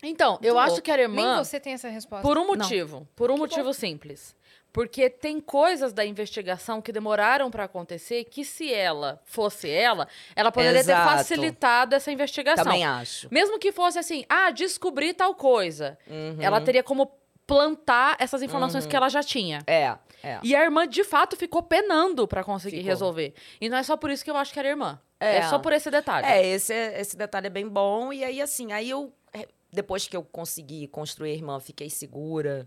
Então, 0.02 0.32
eu 0.42 0.54
Muito 0.54 0.58
acho 0.58 0.68
louco. 0.70 0.82
que 0.82 0.90
era 0.90 1.02
irmã 1.02 1.34
Nem 1.36 1.44
você 1.44 1.60
tem 1.60 1.74
essa 1.74 1.88
resposta. 1.88 2.22
por 2.26 2.36
um 2.36 2.46
motivo. 2.46 3.06
Por 3.14 3.30
um 3.30 3.36
motivo 3.36 3.72
simples. 3.72 4.34
Porque 4.72 5.10
tem 5.10 5.38
coisas 5.38 5.92
da 5.92 6.04
investigação 6.04 6.80
que 6.80 6.90
demoraram 6.92 7.50
pra 7.50 7.64
acontecer 7.64 8.24
que 8.24 8.42
se 8.44 8.72
ela 8.72 9.20
fosse 9.24 9.68
ela, 9.68 10.08
ela 10.34 10.50
poderia 10.50 10.80
Exato. 10.80 11.10
ter 11.10 11.16
facilitado 11.18 11.94
essa 11.94 12.10
investigação. 12.10 12.64
Também 12.64 12.84
acho. 12.84 13.28
Mesmo 13.30 13.58
que 13.58 13.70
fosse 13.70 13.98
assim, 13.98 14.24
ah, 14.28 14.50
descobri 14.50 15.12
tal 15.12 15.34
coisa. 15.34 15.98
Uhum. 16.08 16.38
Ela 16.40 16.60
teria 16.60 16.82
como 16.82 17.10
plantar 17.46 18.16
essas 18.18 18.40
informações 18.42 18.86
que 18.86 18.96
ela 18.96 19.10
já 19.10 19.22
tinha. 19.22 19.62
É, 19.66 19.94
é. 20.22 20.38
E 20.42 20.54
a 20.56 20.62
irmã, 20.62 20.88
de 20.88 21.04
fato, 21.04 21.36
ficou 21.36 21.62
penando 21.62 22.26
pra 22.26 22.42
conseguir 22.42 22.76
Ficou. 22.78 22.88
resolver. 22.88 23.34
E 23.60 23.68
não 23.68 23.76
é 23.76 23.82
só 23.82 23.96
por 23.96 24.10
isso 24.10 24.24
que 24.24 24.30
eu 24.30 24.36
acho 24.38 24.52
que 24.54 24.58
era 24.58 24.68
irmã. 24.68 24.98
É, 25.20 25.36
É. 25.38 25.42
só 25.48 25.58
por 25.58 25.72
esse 25.72 25.90
detalhe. 25.90 26.26
É, 26.26 26.46
esse, 26.46 26.72
esse 26.72 27.16
detalhe 27.16 27.48
é 27.48 27.50
bem 27.50 27.68
bom. 27.68 28.10
E 28.12 28.24
aí, 28.24 28.40
assim, 28.40 28.72
aí 28.72 28.88
eu, 28.88 29.12
eh, 29.34 29.46
depois 29.70 30.08
que 30.08 30.16
eu 30.16 30.22
consegui 30.22 30.86
construir 30.88 31.32
a 31.32 31.34
irmã, 31.34 31.60
fiquei 31.60 31.90
segura. 31.90 32.66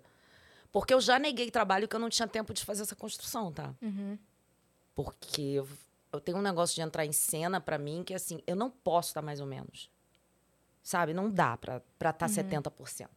Porque 0.75 0.93
eu 0.93 0.99
já 0.99 1.17
neguei 1.17 1.49
trabalho 1.49 1.87
que 1.87 1.95
eu 1.95 1.99
não 2.01 2.09
tinha 2.09 2.27
tempo 2.27 2.53
de 2.53 2.65
fazer 2.65 2.81
essa 2.81 2.97
construção, 2.97 3.49
tá? 3.49 3.73
Uhum. 3.81 4.19
Porque 4.93 5.63
eu, 6.11 6.19
tenho 6.19 6.37
um 6.37 6.41
negócio 6.41 6.75
de 6.75 6.81
entrar 6.81 7.05
em 7.05 7.13
cena 7.13 7.61
pra 7.61 7.77
mim 7.77 8.03
que, 8.03 8.13
assim, 8.13 8.43
eu 8.45 8.57
não 8.57 8.69
posso 8.69 9.11
estar 9.11 9.21
mais 9.21 9.39
ou 9.39 9.47
menos. 9.47 9.89
Sabe? 10.83 11.13
Não 11.13 11.31
dá 11.31 11.55
pra 11.55 11.77
estar 11.77 12.11
tá 12.11 12.27
70%. 12.27 13.07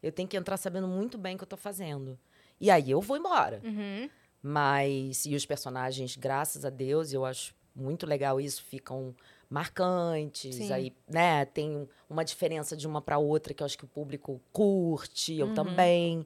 Eu 0.00 0.12
tenho 0.12 0.28
que 0.28 0.36
entrar 0.36 0.56
sabendo 0.56 0.86
muito 0.86 1.18
bem 1.18 1.34
o 1.34 1.38
que 1.38 1.42
eu 1.42 1.48
tô 1.48 1.56
fazendo. 1.56 2.16
E 2.60 2.70
aí 2.70 2.92
eu 2.92 3.00
vou 3.00 3.16
embora. 3.16 3.60
Uhum. 3.64 4.08
Mas, 4.40 5.26
e 5.26 5.34
os 5.34 5.44
personagens, 5.44 6.14
graças 6.14 6.64
a 6.64 6.70
Deus, 6.70 7.12
eu 7.12 7.24
acho 7.24 7.56
muito 7.74 8.06
legal 8.06 8.40
isso, 8.40 8.62
ficam 8.62 9.12
marcantes. 9.50 10.54
Sim. 10.54 10.72
Aí, 10.72 10.96
né, 11.08 11.44
tem 11.44 11.88
uma 12.08 12.24
diferença 12.24 12.76
de 12.76 12.86
uma 12.86 13.02
para 13.02 13.18
outra 13.18 13.52
que 13.52 13.64
eu 13.64 13.66
acho 13.66 13.76
que 13.76 13.84
o 13.84 13.88
público 13.88 14.40
curte, 14.52 15.34
eu 15.34 15.52
também. 15.54 16.24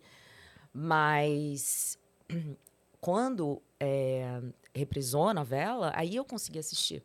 Mas 0.81 1.99
quando 3.01 3.61
é, 3.81 4.41
reprisou 4.73 5.29
a 5.29 5.35
novela, 5.35 5.93
aí 5.95 6.15
eu 6.15 6.25
consegui 6.25 6.61
assistir. 6.61 7.03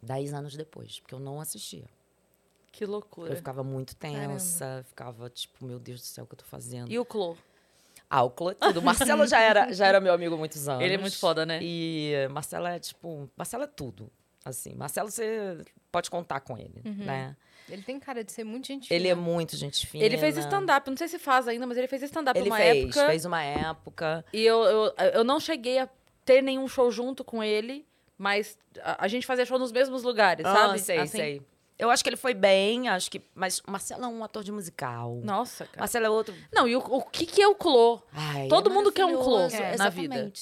Dez 0.00 0.32
anos 0.32 0.56
depois, 0.56 1.00
porque 1.00 1.14
eu 1.14 1.18
não 1.18 1.38
assistia. 1.38 1.84
Que 2.72 2.86
loucura. 2.86 3.32
Eu 3.32 3.36
ficava 3.36 3.62
muito 3.62 3.94
tensa, 3.94 4.84
ficava 4.88 5.28
tipo, 5.28 5.66
meu 5.66 5.78
Deus 5.78 6.00
do 6.00 6.06
céu, 6.06 6.24
o 6.24 6.26
que 6.26 6.34
eu 6.34 6.38
tô 6.38 6.44
fazendo? 6.44 6.90
E 6.90 6.98
o 6.98 7.04
Clô? 7.04 7.36
álcool, 8.08 8.54
tudo. 8.54 8.80
Marcelo 8.80 9.26
já 9.26 9.38
era, 9.40 9.70
já 9.72 9.86
era 9.86 10.00
meu 10.00 10.14
amigo 10.14 10.34
há 10.34 10.38
muitos 10.38 10.66
anos. 10.66 10.80
Ele 10.84 10.94
é 10.94 10.98
muito 10.98 11.18
foda, 11.18 11.44
né? 11.44 11.58
E 11.62 12.26
Marcelo 12.30 12.66
é, 12.66 12.78
tipo, 12.78 13.28
Marcelo 13.36 13.64
é 13.64 13.66
tudo. 13.66 14.10
Assim, 14.48 14.74
Marcelo 14.74 15.10
você 15.10 15.58
pode 15.92 16.10
contar 16.10 16.40
com 16.40 16.56
ele, 16.58 16.82
né? 16.84 17.36
Ele 17.68 17.82
tem 17.82 18.00
cara 18.00 18.24
de 18.24 18.32
ser 18.32 18.44
muito 18.44 18.66
gente 18.66 18.92
Ele 18.92 19.08
é 19.08 19.14
fina. 19.14 19.20
muito 19.20 19.54
gente 19.56 19.86
fina. 19.86 20.02
Ele 20.02 20.16
fez 20.16 20.38
stand-up, 20.38 20.88
não 20.88 20.96
sei 20.96 21.06
se 21.06 21.18
faz 21.18 21.46
ainda, 21.46 21.66
mas 21.66 21.76
ele 21.76 21.86
fez 21.86 22.02
stand-up 22.02 22.38
Ele 22.38 22.48
uma 22.48 22.56
fez, 22.56 22.84
época. 22.86 23.06
fez 23.06 23.24
uma 23.26 23.42
época. 23.42 24.24
E 24.32 24.42
eu, 24.42 24.62
eu, 24.64 24.94
eu 25.12 25.24
não 25.24 25.38
cheguei 25.38 25.78
a 25.78 25.88
ter 26.24 26.42
nenhum 26.42 26.66
show 26.66 26.90
junto 26.90 27.22
com 27.22 27.44
ele, 27.44 27.86
mas 28.16 28.56
a, 28.82 29.04
a 29.04 29.08
gente 29.08 29.26
fazia 29.26 29.44
show 29.44 29.58
nos 29.58 29.70
mesmos 29.70 30.02
lugares, 30.02 30.44
sabe? 30.46 30.74
Ah, 30.76 30.78
sei, 30.78 30.98
Assim. 30.98 31.18
sei. 31.18 31.42
Eu 31.78 31.90
acho 31.90 32.02
que 32.02 32.08
ele 32.08 32.16
foi 32.16 32.34
bem, 32.34 32.88
acho 32.88 33.08
que... 33.10 33.20
Mas 33.34 33.60
o 33.60 33.70
Marcelo 33.70 34.02
é 34.04 34.08
um 34.08 34.24
ator 34.24 34.42
de 34.42 34.50
musical. 34.50 35.20
Nossa, 35.22 35.64
cara. 35.66 35.80
Marcelo 35.80 36.06
é 36.06 36.10
outro... 36.10 36.34
Não, 36.52 36.66
e 36.66 36.74
o, 36.74 36.80
o 36.80 37.02
que 37.02 37.24
que 37.24 37.40
é 37.40 37.46
o 37.46 37.54
Clô? 37.54 38.02
Ai, 38.12 38.48
Todo 38.48 38.68
é 38.68 38.72
mundo 38.72 38.90
quer 38.90 39.04
um 39.04 39.14
close 39.22 39.54
É, 39.54 39.76
na 39.76 39.88
vida. 39.88 40.32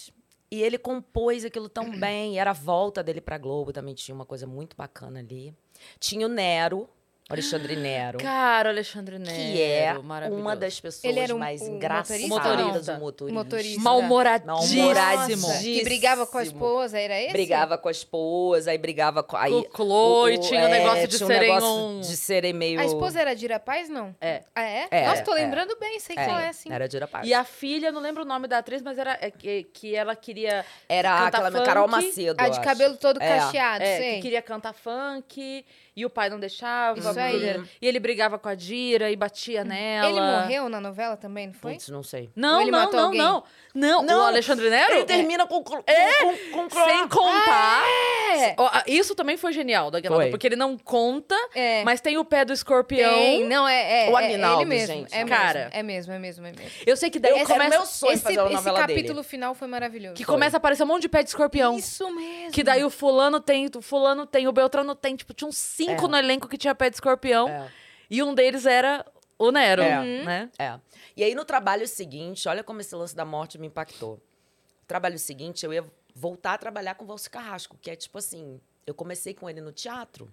E 0.51 0.63
ele 0.63 0.79
compôs 0.79 1.45
aquilo 1.45 1.69
tão 1.69 1.99
bem. 1.99 2.35
E 2.35 2.39
era 2.39 2.51
a 2.51 2.55
volta 2.55 3.03
dele 3.03 3.21
pra 3.21 3.39
Globo, 3.39 3.73
também 3.73 3.95
tinha 3.95 4.15
uma 4.15 4.27
coisa 4.27 4.47
muito 4.47 4.77
bacana 4.77 5.21
ali. 5.21 5.55
Tinha 5.99 6.27
o 6.27 6.29
Nero, 6.29 6.89
Alexandre 7.29 7.75
Nero. 7.75 8.19
Cara, 8.19 8.69
Alexandre 8.69 9.19
Nero, 9.19 9.35
que 9.35 9.61
é 9.63 9.99
uma 10.31 10.55
das 10.55 10.79
pessoas 10.79 11.03
Ele 11.05 11.19
era 11.19 11.35
um- 11.35 11.39
mais 11.39 11.61
um 11.61 11.75
engraçadas 11.75 12.23
motorista? 12.29 12.95
do 12.95 13.01
motorista. 13.01 13.35
Motorista. 13.41 13.81
Mal-humoradíssimo. 13.83 15.49
Que 15.61 15.83
brigava 15.83 16.25
com 16.25 16.39
a 16.39 16.43
esposa, 16.45 16.99
era 17.01 17.21
esse? 17.21 17.33
Brigava 17.33 17.77
com 17.79 17.89
a 17.89 17.91
esposa, 17.91 18.71
aí 18.71 18.79
brigava 18.79 19.25
com... 19.25 19.37
Aí, 19.37 19.53
o 19.53 20.29
e 20.29 20.39
tinha 20.39 20.67
o 20.67 20.69
negócio 20.69 21.09
de 21.09 21.17
tinha 21.17 21.27
um 21.27 21.29
serem 21.29 21.49
negócio 21.55 21.69
um- 21.69 22.01
de 22.01 22.17
serem 22.17 22.53
meio... 22.53 22.79
A 22.81 22.85
esposa 22.85 23.21
era 23.21 23.35
Dira 23.35 23.59
Paz, 23.59 23.89
não? 23.89 24.15
É. 24.21 24.43
Ah, 24.55 24.63
é? 24.63 24.87
É, 24.93 25.07
Nossa, 25.09 25.23
tô 25.25 25.33
é. 25.33 25.43
lembrando 25.43 25.77
bem, 25.81 25.99
sei 25.99 26.15
que 26.15 26.23
É, 26.23 26.29
ela 26.29 26.45
é 26.45 26.49
assim. 26.51 26.73
Era 26.73 26.89
Dira 26.89 27.09
Paz. 27.09 27.27
E 27.27 27.35
a 27.35 27.43
filha, 27.43 27.91
não 27.91 28.01
lembro 28.01 28.23
o 28.23 28.27
nome 28.27 28.47
da 28.47 28.59
atriz, 28.59 28.83
mas 28.83 28.99
era 28.99 29.19
é, 29.21 29.33
que, 29.33 29.65
que 29.73 29.97
ela 29.97 30.15
queria. 30.15 30.65
Era 30.89 31.27
aquela 31.27 31.51
Carol 31.65 31.89
funk. 31.89 32.07
Macedo, 32.07 32.41
A 32.41 32.45
eu 32.47 32.51
de 32.53 32.59
acho. 32.59 32.69
cabelo 32.69 32.97
todo 32.97 33.21
É. 33.21 33.29
cacheado, 33.37 33.83
É, 33.83 33.97
sei. 33.97 34.15
que 34.17 34.23
queria 34.23 34.43
cantar 34.43 34.73
funk 34.73 35.65
e 35.97 36.05
o 36.05 36.11
pai 36.11 36.29
não 36.29 36.39
deixava. 36.39 36.99
Isso 36.99 37.19
aí. 37.19 37.35
ele 37.37 37.47
era- 37.47 37.65
E 37.81 37.89
ele 37.89 37.99
brigava 37.99 38.39
com 38.39 38.49
a 38.49 38.55
Dira 38.55 39.11
e 39.11 39.17
batia 39.17 39.65
nela. 39.65 40.09
Ele 40.11 40.21
morreu 40.21 40.69
na 40.69 40.81
novela 40.81 41.17
também, 41.17 41.47
não 41.47 41.55
foi? 41.55 41.73
Putz, 41.73 41.89
não 41.89 42.03
sei. 42.03 42.29
Não, 42.37 42.63
não, 42.63 42.71
matou 42.71 42.97
não, 43.01 43.05
alguém? 43.07 43.21
não. 43.21 43.43
Não, 43.75 44.03
Não, 44.03 44.21
o 44.25 44.27
Alexandre 44.29 44.71
Nero? 44.71 44.93
Ele 44.95 45.05
termina 45.05 45.47
com... 45.47 45.63
com, 45.63 45.83
É, 45.87 46.23
com, 46.23 46.37
com, 46.63 46.69
com 46.71 46.85
Sem 46.85 47.07
contar. 47.09 47.85
É. 48.39 48.55
Ah, 48.59 48.85
Isso 48.87 49.15
também 49.15 49.37
foi 49.37 49.53
genial 49.53 49.91
da 49.91 50.01
Foi. 50.03 50.31
porque 50.31 50.47
ele 50.47 50.57
não 50.57 50.77
conta, 50.79 51.35
É. 51.55 51.85
mas 51.85 52.01
tem 52.01 52.17
o 52.19 52.25
pé 52.25 52.45
do 52.45 52.53
escorpião. 52.55 53.11
Tem, 53.13 53.47
não, 53.47 53.69
é, 53.69 54.07
é, 54.07 54.11
O 54.11 54.19
é 54.19 54.25
Aguinaldo, 54.25 54.63
ele 54.63 54.69
mesmo. 54.71 54.95
gente. 54.95 55.15
É 55.15 55.25
Cara. 55.25 55.59
mesmo, 55.65 55.71
é 55.75 55.83
mesmo, 55.83 56.13
é 56.15 56.19
mesmo, 56.19 56.47
é 56.47 56.53
mesmo. 56.53 56.71
Eu 56.87 56.97
sei 56.97 57.11
que 57.11 57.19
daí 57.19 57.39
Eu 57.39 57.47
começa, 57.47 57.69
meu 57.69 57.85
sonho 57.87 58.13
esse 58.15 58.23
fazer 58.23 58.41
a 58.41 58.45
esse 58.45 58.55
novela 58.55 58.79
capítulo 58.81 59.15
dele. 59.17 59.29
final 59.29 59.55
foi 59.55 59.69
maravilhoso. 59.69 60.15
que 60.15 60.25
começa 60.25 60.57
a 60.57 60.59
aparecer 60.59 60.83
um 60.83 60.87
monte 60.87 61.03
de 61.03 61.09
pé 61.11 61.23
de 61.23 61.29
escorpião. 61.29 61.77
Isso 61.77 62.11
mesmo. 62.15 62.53
Que 62.53 62.63
daí 62.63 62.83
o 62.85 62.89
fulano 62.91 63.41
tem, 63.41 63.69
o 63.75 63.83
fulano 63.83 64.25
tem, 64.27 64.49
o 64.49 64.53
Beltrano 64.53 64.95
tem. 64.95 65.17
Tipo, 65.17 65.35
tinha 65.35 65.49
uns 65.49 65.57
cinco 65.59 65.86
É. 65.91 66.09
no 66.09 66.17
elenco 66.17 66.49
que 66.49 66.57
tinha 66.59 66.75
pé 66.75 66.89
de 66.91 66.97
escorpião. 66.97 67.49
É. 67.49 67.71
E 68.11 68.23
um 68.23 68.35
deles 68.35 68.67
era 68.67 69.05
o 69.39 69.51
Nero, 69.51 69.83
É. 69.83 70.23
né? 70.25 70.51
É. 70.59 70.79
E 71.17 71.23
aí, 71.25 71.35
no 71.35 71.45
trabalho 71.45 71.87
seguinte, 71.87 72.49
olha 72.49 72.63
como 72.65 72.81
esse 72.81 72.95
lance 72.95 73.15
da 73.15 73.25
morte 73.25 73.59
me 73.59 73.67
impactou. 73.67 74.15
No 74.17 74.87
trabalho 74.87 75.19
seguinte, 75.19 75.65
eu 75.67 75.73
ia 75.73 75.85
voltar 76.15 76.55
a 76.55 76.59
trabalhar 76.59 76.95
com 76.95 77.05
o 77.05 77.07
Valci 77.07 77.29
Carrasco, 77.29 77.77
que 77.81 77.91
é 77.91 77.97
tipo 77.97 78.17
assim, 78.19 78.61
eu 78.87 78.95
comecei 78.95 79.35
com 79.35 79.51
ele 79.51 79.61
no 79.61 79.73
teatro. 79.73 80.33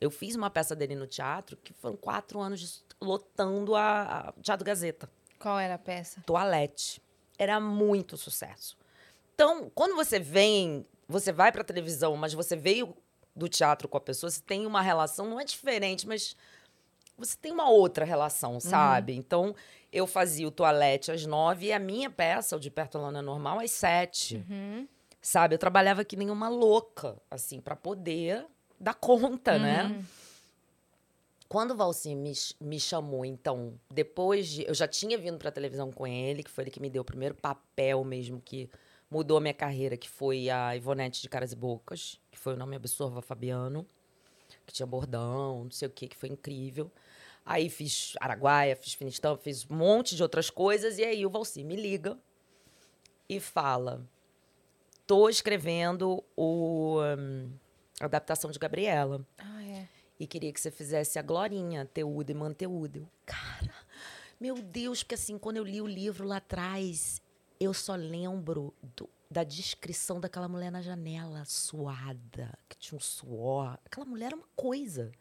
Eu 0.00 0.10
fiz 0.10 0.34
uma 0.34 0.48
peça 0.50 0.74
dele 0.74 0.94
no 0.94 1.06
teatro, 1.06 1.56
que 1.62 1.72
foram 1.74 1.96
quatro 1.96 2.40
anos 2.40 2.60
de- 2.60 2.82
lotando 3.00 3.74
a, 3.76 4.02
a 4.28 4.32
Teatro 4.42 4.64
Gazeta. 4.64 5.10
Qual 5.38 5.58
era 5.58 5.74
a 5.74 5.78
peça? 5.78 6.22
Toalete. 6.26 7.02
Era 7.38 7.60
muito 7.60 8.16
sucesso. 8.16 8.76
Então, 9.34 9.70
quando 9.74 9.94
você 9.96 10.18
vem, 10.18 10.86
você 11.08 11.32
vai 11.32 11.50
pra 11.52 11.62
televisão, 11.64 12.16
mas 12.16 12.32
você 12.32 12.56
veio 12.56 12.94
do 13.40 13.48
teatro 13.48 13.88
com 13.88 13.96
a 13.96 14.00
pessoa, 14.00 14.30
você 14.30 14.40
tem 14.40 14.66
uma 14.66 14.82
relação, 14.82 15.26
não 15.26 15.40
é 15.40 15.44
diferente, 15.44 16.06
mas 16.06 16.36
você 17.18 17.36
tem 17.36 17.50
uma 17.50 17.68
outra 17.68 18.04
relação, 18.04 18.60
sabe? 18.60 19.14
Então, 19.14 19.54
eu 19.92 20.06
fazia 20.06 20.46
o 20.46 20.50
toalete 20.50 21.10
às 21.10 21.26
nove 21.26 21.66
e 21.66 21.72
a 21.72 21.78
minha 21.78 22.08
peça, 22.10 22.56
o 22.56 22.60
de 22.60 22.70
Perto 22.70 22.98
Lana 22.98 23.20
Normal, 23.20 23.58
às 23.58 23.70
sete. 23.72 24.44
Sabe? 25.20 25.54
Eu 25.54 25.58
trabalhava 25.58 26.04
que 26.04 26.16
nem 26.16 26.30
uma 26.30 26.48
louca, 26.48 27.16
assim, 27.30 27.60
pra 27.60 27.74
poder 27.76 28.46
dar 28.78 28.94
conta, 28.94 29.58
né? 29.58 30.04
Quando 31.48 31.72
o 31.72 31.76
Valci 31.76 32.14
me, 32.14 32.32
me 32.60 32.78
chamou, 32.78 33.24
então, 33.24 33.74
depois 33.90 34.48
de. 34.48 34.64
Eu 34.66 34.72
já 34.72 34.86
tinha 34.86 35.18
vindo 35.18 35.36
pra 35.36 35.50
televisão 35.50 35.90
com 35.90 36.06
ele, 36.06 36.44
que 36.44 36.50
foi 36.50 36.64
ele 36.64 36.70
que 36.70 36.80
me 36.80 36.88
deu 36.88 37.02
o 37.02 37.04
primeiro 37.04 37.34
papel 37.34 38.04
mesmo 38.04 38.40
que 38.40 38.70
mudou 39.10 39.36
a 39.36 39.40
minha 39.40 39.52
carreira, 39.52 39.96
que 39.96 40.08
foi 40.08 40.48
a 40.48 40.76
Ivonete 40.76 41.20
de 41.20 41.28
Caras 41.28 41.52
e 41.52 41.56
Bocas, 41.56 42.20
foi 42.40 42.54
o 42.54 42.56
nome 42.56 42.74
Absorva 42.76 43.20
Fabiano, 43.20 43.86
que 44.66 44.72
tinha 44.72 44.86
bordão, 44.86 45.64
não 45.64 45.70
sei 45.70 45.88
o 45.88 45.90
que, 45.90 46.08
que 46.08 46.16
foi 46.16 46.28
incrível. 46.30 46.90
Aí 47.44 47.68
fiz 47.68 48.14
Araguaia, 48.20 48.74
fiz 48.76 48.94
Finistão, 48.94 49.36
fiz 49.36 49.68
um 49.70 49.76
monte 49.76 50.16
de 50.16 50.22
outras 50.22 50.48
coisas, 50.50 50.98
e 50.98 51.04
aí 51.04 51.24
o 51.26 51.30
Valci 51.30 51.62
me 51.64 51.76
liga 51.76 52.18
e 53.28 53.38
fala: 53.40 54.02
tô 55.06 55.28
escrevendo 55.28 56.24
o, 56.36 56.98
hum, 57.18 57.50
a 58.00 58.04
adaptação 58.06 58.50
de 58.50 58.58
Gabriela 58.58 59.24
Ah, 59.38 59.62
é. 59.64 59.88
e 60.18 60.26
queria 60.26 60.52
que 60.52 60.60
você 60.60 60.70
fizesse 60.70 61.18
a 61.18 61.22
Glorinha, 61.22 61.84
Teudo 61.86 62.30
e 62.30 62.34
Manteudo. 62.34 63.00
Eu, 63.00 63.08
Cara, 63.26 63.74
meu 64.40 64.54
Deus, 64.56 65.02
porque 65.02 65.14
assim, 65.14 65.38
quando 65.38 65.58
eu 65.58 65.64
li 65.64 65.80
o 65.82 65.86
livro 65.86 66.26
lá 66.26 66.36
atrás, 66.38 67.20
eu 67.58 67.74
só 67.74 67.94
lembro 67.94 68.72
do- 68.96 69.08
da 69.30 69.44
descrição 69.44 70.18
daquela 70.18 70.48
mulher 70.48 70.72
na 70.72 70.82
janela, 70.82 71.44
suada, 71.44 72.58
que 72.68 72.76
tinha 72.76 72.96
um 72.96 73.00
suor. 73.00 73.78
Aquela 73.84 74.04
mulher 74.04 74.26
era 74.26 74.36
uma 74.36 74.48
coisa. 74.56 75.12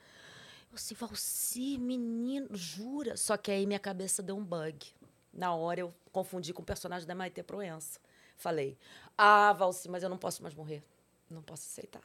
Eu 0.72 0.76
assim, 0.76 0.96
Valci, 0.96 1.78
menino, 1.78 2.48
jura? 2.52 3.16
Só 3.16 3.38
que 3.38 3.52
aí 3.52 3.68
minha 3.68 3.80
cabeça 3.80 4.24
deu 4.24 4.36
um 4.36 4.44
bug. 4.44 4.88
Na 5.32 5.54
hora 5.54 5.82
eu 5.82 5.94
confundi 6.12 6.52
com 6.54 6.64
o 6.64 6.66
personagem 6.66 7.08
da 7.08 7.14
Maite 7.14 7.44
Proença. 7.44 8.00
Falei, 8.36 8.78
ah, 9.16 9.54
Valci, 9.54 9.88
mas 9.88 10.02
eu 10.02 10.10
não 10.10 10.18
posso 10.18 10.42
mais 10.42 10.56
morrer. 10.56 10.84
Não 11.30 11.44
posso 11.44 11.68
aceitar. 11.68 12.02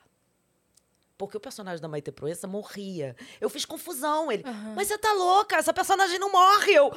Porque 1.17 1.37
o 1.37 1.41
personagem 1.41 1.81
da 1.81 1.89
Maite 1.89 2.13
Proença 2.13 2.47
morria. 2.47 3.17
Eu 3.41 3.49
fiz 3.49 3.65
confusão. 3.65 4.31
Ele, 4.31 4.43
mas 4.75 4.89
você 4.89 4.99
tá 4.99 5.13
louca? 5.13 5.57
Essa 5.57 5.73
personagem 5.73 6.19
não 6.19 6.31
morre. 6.31 6.73
Eu. 6.73 6.95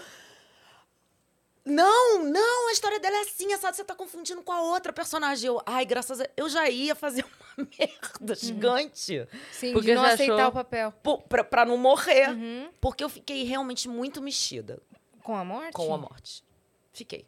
Não, 1.68 2.24
não, 2.24 2.70
a 2.70 2.72
história 2.72 3.00
dela 3.00 3.16
é 3.18 3.22
assim, 3.22 3.52
essa 3.54 3.72
você 3.72 3.84
tá 3.84 3.94
confundindo 3.94 4.42
com 4.42 4.52
a 4.52 4.62
outra 4.62 4.92
personagem. 4.94 5.48
Eu, 5.48 5.62
ai, 5.66 5.86
graças 5.86 6.22
a 6.22 6.28
eu 6.38 6.48
já 6.50 6.70
ia 6.70 6.96
fazer 6.96 7.26
uma 7.58 7.68
merda 7.78 8.36
gigante 8.36 9.28
Sim, 9.52 9.74
Porque 9.74 9.90
de 9.90 9.96
não 9.96 10.04
aceitar 10.04 10.34
achou- 10.36 10.48
o 10.50 10.52
papel. 10.52 10.94
pra, 11.28 11.44
pra 11.44 11.66
não 11.66 11.78
morrer. 11.78 12.30
Uhum. 12.30 12.70
Porque 12.80 13.04
eu 13.04 13.10
fiquei 13.10 13.44
realmente 13.44 13.88
muito 13.90 14.22
mexida 14.22 14.80
Com 15.24 15.36
a 15.36 15.44
morte? 15.44 15.74
com 15.74 15.94
a 15.94 15.98
morte. 15.98 16.44
Fiquei. 16.94 17.26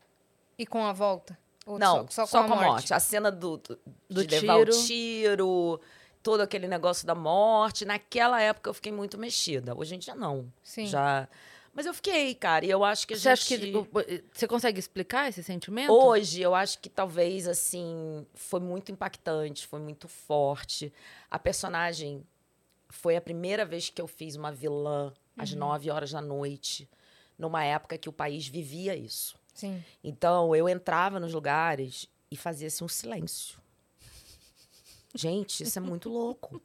E 0.57 0.65
com 0.65 0.85
a 0.85 0.93
volta? 0.93 1.37
Ou 1.65 1.77
Não, 1.77 2.07
só, 2.09 2.25
só 2.25 2.43
com 2.47 2.53
a 2.53 2.55
morte. 2.55 2.93
A 2.93 2.99
cena 2.99 3.31
do, 3.31 3.57
do, 3.57 3.79
Do 4.09 4.25
de 4.25 4.39
levar 4.39 4.55
o 4.57 4.65
tiro. 4.65 4.85
tiro, 4.87 5.81
todo 6.23 6.41
aquele 6.41 6.67
negócio 6.67 7.05
da 7.05 7.13
morte. 7.13 7.85
Naquela 7.85 8.41
época 8.41 8.69
eu 8.69 8.73
fiquei 8.73 8.91
muito 8.91 9.17
mexida. 9.17 9.75
Hoje 9.77 9.95
em 9.95 9.99
dia 9.99 10.15
não. 10.15 10.51
Sim. 10.63 10.85
Já. 10.87 11.27
Mas 11.73 11.85
eu 11.85 11.93
fiquei, 11.93 12.33
cara, 12.35 12.65
e 12.65 12.69
eu 12.69 12.83
acho 12.83 13.07
que 13.07 13.13
a 13.13 13.17
Você 13.17 13.35
gente... 13.35 13.53
acha 13.53 13.57
que. 13.57 14.23
Você 14.33 14.47
consegue 14.47 14.79
explicar 14.79 15.29
esse 15.29 15.43
sentimento? 15.43 15.91
Hoje, 15.91 16.41
eu 16.41 16.53
acho 16.55 16.79
que 16.79 16.89
talvez, 16.89 17.47
assim, 17.47 18.25
foi 18.33 18.59
muito 18.59 18.91
impactante, 18.91 19.67
foi 19.67 19.79
muito 19.79 20.07
forte. 20.07 20.91
A 21.29 21.39
personagem 21.39 22.25
foi 22.89 23.15
a 23.15 23.21
primeira 23.21 23.65
vez 23.65 23.89
que 23.89 24.01
eu 24.01 24.07
fiz 24.07 24.35
uma 24.35 24.51
vilã 24.51 25.13
às 25.37 25.53
nove 25.53 25.89
horas 25.89 26.11
da 26.11 26.21
noite, 26.21 26.89
numa 27.37 27.63
época 27.63 27.97
que 27.97 28.09
o 28.09 28.13
país 28.13 28.47
vivia 28.47 28.95
isso. 28.95 29.37
Sim. 29.53 29.83
Então, 30.03 30.55
eu 30.55 30.67
entrava 30.67 31.19
nos 31.19 31.33
lugares 31.33 32.07
e 32.31 32.35
fazia-se 32.35 32.83
um 32.83 32.87
silêncio. 32.87 33.59
Gente, 35.15 35.63
isso 35.63 35.77
é 35.79 35.81
muito 35.81 36.09
louco. 36.09 36.61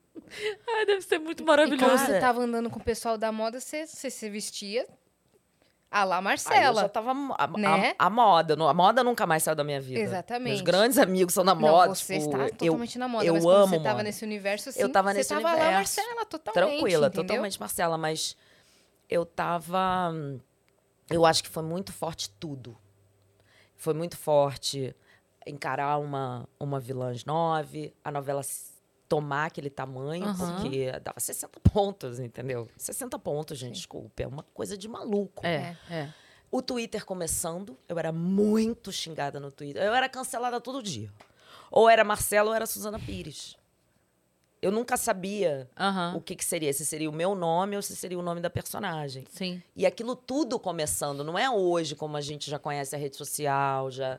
Ai, 0.68 0.84
deve 0.86 1.00
ser 1.02 1.18
muito 1.18 1.42
E 1.42 1.46
quando 1.46 1.48
maravilhoso. 1.48 2.04
você 2.06 2.20
tava 2.20 2.40
andando 2.42 2.68
com 2.70 2.78
o 2.78 2.82
pessoal 2.84 3.16
da 3.16 3.32
moda, 3.32 3.58
você, 3.60 3.86
você 3.86 4.10
se 4.10 4.28
vestia 4.28 4.86
a 5.90 6.04
lá 6.04 6.16
Aí 6.16 6.20
eu 6.20 6.24
Marcela. 6.24 6.80
já 6.82 6.88
tava 6.88 7.12
a, 7.38 7.44
a- 7.44 7.48
Né? 7.48 7.94
a 7.98 8.10
moda. 8.10 8.54
não- 8.56 8.68
A 8.68 8.74
moda 8.74 9.02
nunca 9.04 9.26
mais 9.26 9.42
saiu 9.44 9.54
da 9.56 9.64
minha 9.64 9.80
vida. 9.80 10.00
Exatamente. 10.00 10.48
Meus 10.50 10.60
grandes 10.60 10.98
amigos 10.98 11.32
são 11.32 11.44
da 11.44 11.54
Não, 11.54 11.60
moda. 11.62 11.94
você 11.94 12.18
tipo, 12.18 12.30
está 12.32 12.44
eu- 12.44 12.50
totalmente 12.50 12.98
na 12.98 13.08
moda, 13.08 13.24
eu 13.24 13.34
mas 13.34 13.44
quando 13.44 13.56
amo 13.56 13.66
você 13.68 13.76
tava 13.82 13.90
moda. 13.92 14.02
nesse 14.02 14.24
universo, 14.24 14.68
assim, 14.68 14.80
Eu 14.80 14.88
tava 14.92 15.10
você 15.12 15.18
nesse 15.18 15.28
tava 15.30 15.42
lá 15.42 15.50
universo. 15.52 15.74
Marcela, 16.00 16.24
totalmente, 16.26 16.70
Tranquila, 16.78 17.06
entendeu? 17.06 17.24
totalmente 17.26 17.60
Marcela, 17.60 17.96
mas 17.96 18.36
eu 19.08 19.24
tava. 19.24 20.12
Eu 21.10 21.24
acho 21.24 21.42
que 21.42 21.48
foi 21.48 21.62
muito 21.62 21.92
forte 21.92 22.28
tudo. 22.40 22.76
Foi 23.76 23.94
muito 23.94 24.16
forte 24.16 24.94
encarar 25.46 25.98
uma, 25.98 26.48
uma 26.58 26.80
vilã 26.80 27.10
às 27.10 27.24
nove, 27.24 27.94
a 28.02 28.10
novela 28.10 28.42
tomar 29.08 29.46
aquele 29.46 29.70
tamanho, 29.70 30.24
Aham. 30.24 30.60
porque 30.60 30.90
dava 31.00 31.20
60 31.20 31.60
pontos, 31.60 32.18
entendeu? 32.18 32.68
60 32.76 33.18
pontos, 33.18 33.58
gente, 33.58 33.74
desculpa. 33.74 34.22
É 34.22 34.26
uma 34.26 34.42
coisa 34.54 34.76
de 34.76 34.88
maluco. 34.88 35.46
É, 35.46 35.76
é. 35.90 36.08
O 36.50 36.62
Twitter 36.62 37.04
começando, 37.04 37.76
eu 37.88 37.98
era 37.98 38.12
muito 38.12 38.90
xingada 38.92 39.38
no 39.40 39.50
Twitter. 39.50 39.82
Eu 39.82 39.94
era 39.94 40.08
cancelada 40.08 40.60
todo 40.60 40.82
dia. 40.82 41.10
Ou 41.70 41.90
era 41.90 42.04
Marcelo 42.04 42.50
ou 42.50 42.54
era 42.54 42.66
Suzana 42.66 42.98
Pires. 42.98 43.56
Eu 44.62 44.72
nunca 44.72 44.96
sabia 44.96 45.68
Aham. 45.78 46.14
o 46.16 46.20
que, 46.22 46.34
que 46.34 46.44
seria, 46.44 46.72
se 46.72 46.86
seria 46.86 47.10
o 47.10 47.12
meu 47.12 47.34
nome 47.34 47.76
ou 47.76 47.82
se 47.82 47.94
seria 47.94 48.18
o 48.18 48.22
nome 48.22 48.40
da 48.40 48.48
personagem. 48.48 49.26
Sim. 49.30 49.62
E 49.76 49.84
aquilo 49.84 50.16
tudo 50.16 50.58
começando, 50.58 51.22
não 51.22 51.38
é 51.38 51.50
hoje 51.50 51.94
como 51.94 52.16
a 52.16 52.20
gente 52.20 52.50
já 52.50 52.58
conhece 52.58 52.94
a 52.94 52.98
rede 52.98 53.16
social, 53.16 53.90
já. 53.90 54.18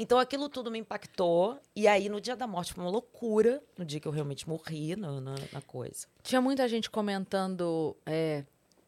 Então 0.00 0.18
aquilo 0.18 0.48
tudo 0.48 0.70
me 0.70 0.78
impactou. 0.78 1.60
E 1.76 1.86
aí, 1.86 2.08
no 2.08 2.22
dia 2.22 2.34
da 2.34 2.46
morte, 2.46 2.72
foi 2.72 2.82
uma 2.82 2.90
loucura. 2.90 3.62
No 3.76 3.84
dia 3.84 4.00
que 4.00 4.08
eu 4.08 4.12
realmente 4.12 4.48
morri 4.48 4.96
na, 4.96 5.20
na, 5.20 5.34
na 5.52 5.60
coisa. 5.60 6.06
Tinha 6.22 6.40
muita 6.40 6.66
gente 6.66 6.88
comentando, 6.88 7.94
é, 8.06 8.42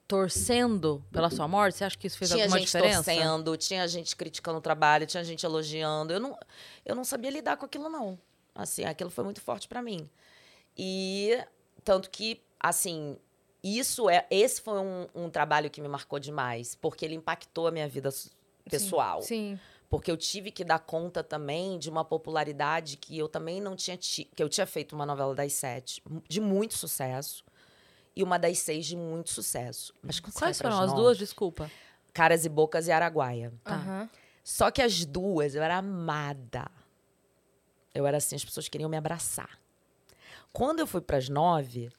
torcendo 0.08 1.04
pela 1.12 1.28
sua 1.28 1.46
morte. 1.46 1.76
Você 1.76 1.84
acha 1.84 1.98
que 1.98 2.06
isso 2.06 2.16
fez 2.16 2.30
tinha 2.30 2.44
alguma 2.44 2.58
gente 2.58 2.66
diferença? 2.66 3.12
torcendo, 3.12 3.56
tinha 3.58 3.86
gente 3.86 4.16
criticando 4.16 4.56
o 4.56 4.60
trabalho, 4.62 5.04
tinha 5.04 5.22
gente 5.22 5.44
elogiando. 5.44 6.14
Eu 6.14 6.18
não, 6.18 6.38
eu 6.82 6.94
não 6.94 7.04
sabia 7.04 7.30
lidar 7.30 7.58
com 7.58 7.66
aquilo, 7.66 7.90
não. 7.90 8.18
Assim, 8.54 8.84
aquilo 8.84 9.10
foi 9.10 9.22
muito 9.22 9.42
forte 9.42 9.68
pra 9.68 9.82
mim. 9.82 10.08
E 10.74 11.38
tanto 11.84 12.08
que, 12.08 12.40
assim, 12.58 13.18
isso 13.62 14.08
é. 14.08 14.26
Esse 14.30 14.62
foi 14.62 14.80
um, 14.80 15.06
um 15.14 15.28
trabalho 15.28 15.68
que 15.68 15.82
me 15.82 15.88
marcou 15.88 16.18
demais, 16.18 16.74
porque 16.74 17.04
ele 17.04 17.16
impactou 17.16 17.66
a 17.66 17.70
minha 17.70 17.86
vida 17.86 18.08
pessoal. 18.70 19.20
Sim. 19.20 19.58
Porque 19.92 20.10
eu 20.10 20.16
tive 20.16 20.50
que 20.50 20.64
dar 20.64 20.78
conta 20.78 21.22
também 21.22 21.78
de 21.78 21.90
uma 21.90 22.02
popularidade 22.02 22.96
que 22.96 23.18
eu 23.18 23.28
também 23.28 23.60
não 23.60 23.76
tinha 23.76 23.94
tido. 23.94 24.34
Que 24.34 24.42
eu 24.42 24.48
tinha 24.48 24.66
feito 24.66 24.94
uma 24.94 25.04
novela 25.04 25.34
das 25.34 25.52
sete 25.52 26.02
de 26.26 26.40
muito 26.40 26.72
sucesso 26.78 27.44
e 28.16 28.22
uma 28.22 28.38
das 28.38 28.58
seis 28.60 28.86
de 28.86 28.96
muito 28.96 29.28
sucesso. 29.28 29.92
Mas 30.02 30.18
você 30.18 30.38
Quais 30.38 30.56
foram 30.56 30.80
as 30.80 30.94
duas? 30.94 31.18
Desculpa. 31.18 31.70
Caras 32.10 32.46
e 32.46 32.48
Bocas 32.48 32.86
e 32.86 32.90
Araguaia. 32.90 33.52
Tá. 33.62 33.74
Aham. 33.74 34.10
Só 34.42 34.70
que 34.70 34.80
as 34.80 35.04
duas 35.04 35.54
eu 35.54 35.62
era 35.62 35.76
amada. 35.76 36.70
Eu 37.94 38.06
era 38.06 38.16
assim, 38.16 38.34
as 38.34 38.44
pessoas 38.46 38.70
queriam 38.70 38.88
me 38.88 38.96
abraçar. 38.96 39.60
Quando 40.54 40.78
eu 40.78 40.86
fui 40.86 41.02
pras 41.02 41.28
nove, 41.28 41.92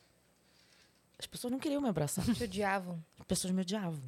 as 1.20 1.28
pessoas 1.28 1.52
não 1.52 1.60
queriam 1.60 1.80
me 1.80 1.90
abraçar. 1.90 2.26
Te 2.26 2.44
odiavam. 2.46 3.06
As 3.20 3.26
pessoas 3.28 3.54
me 3.54 3.62
odiavam. 3.62 4.02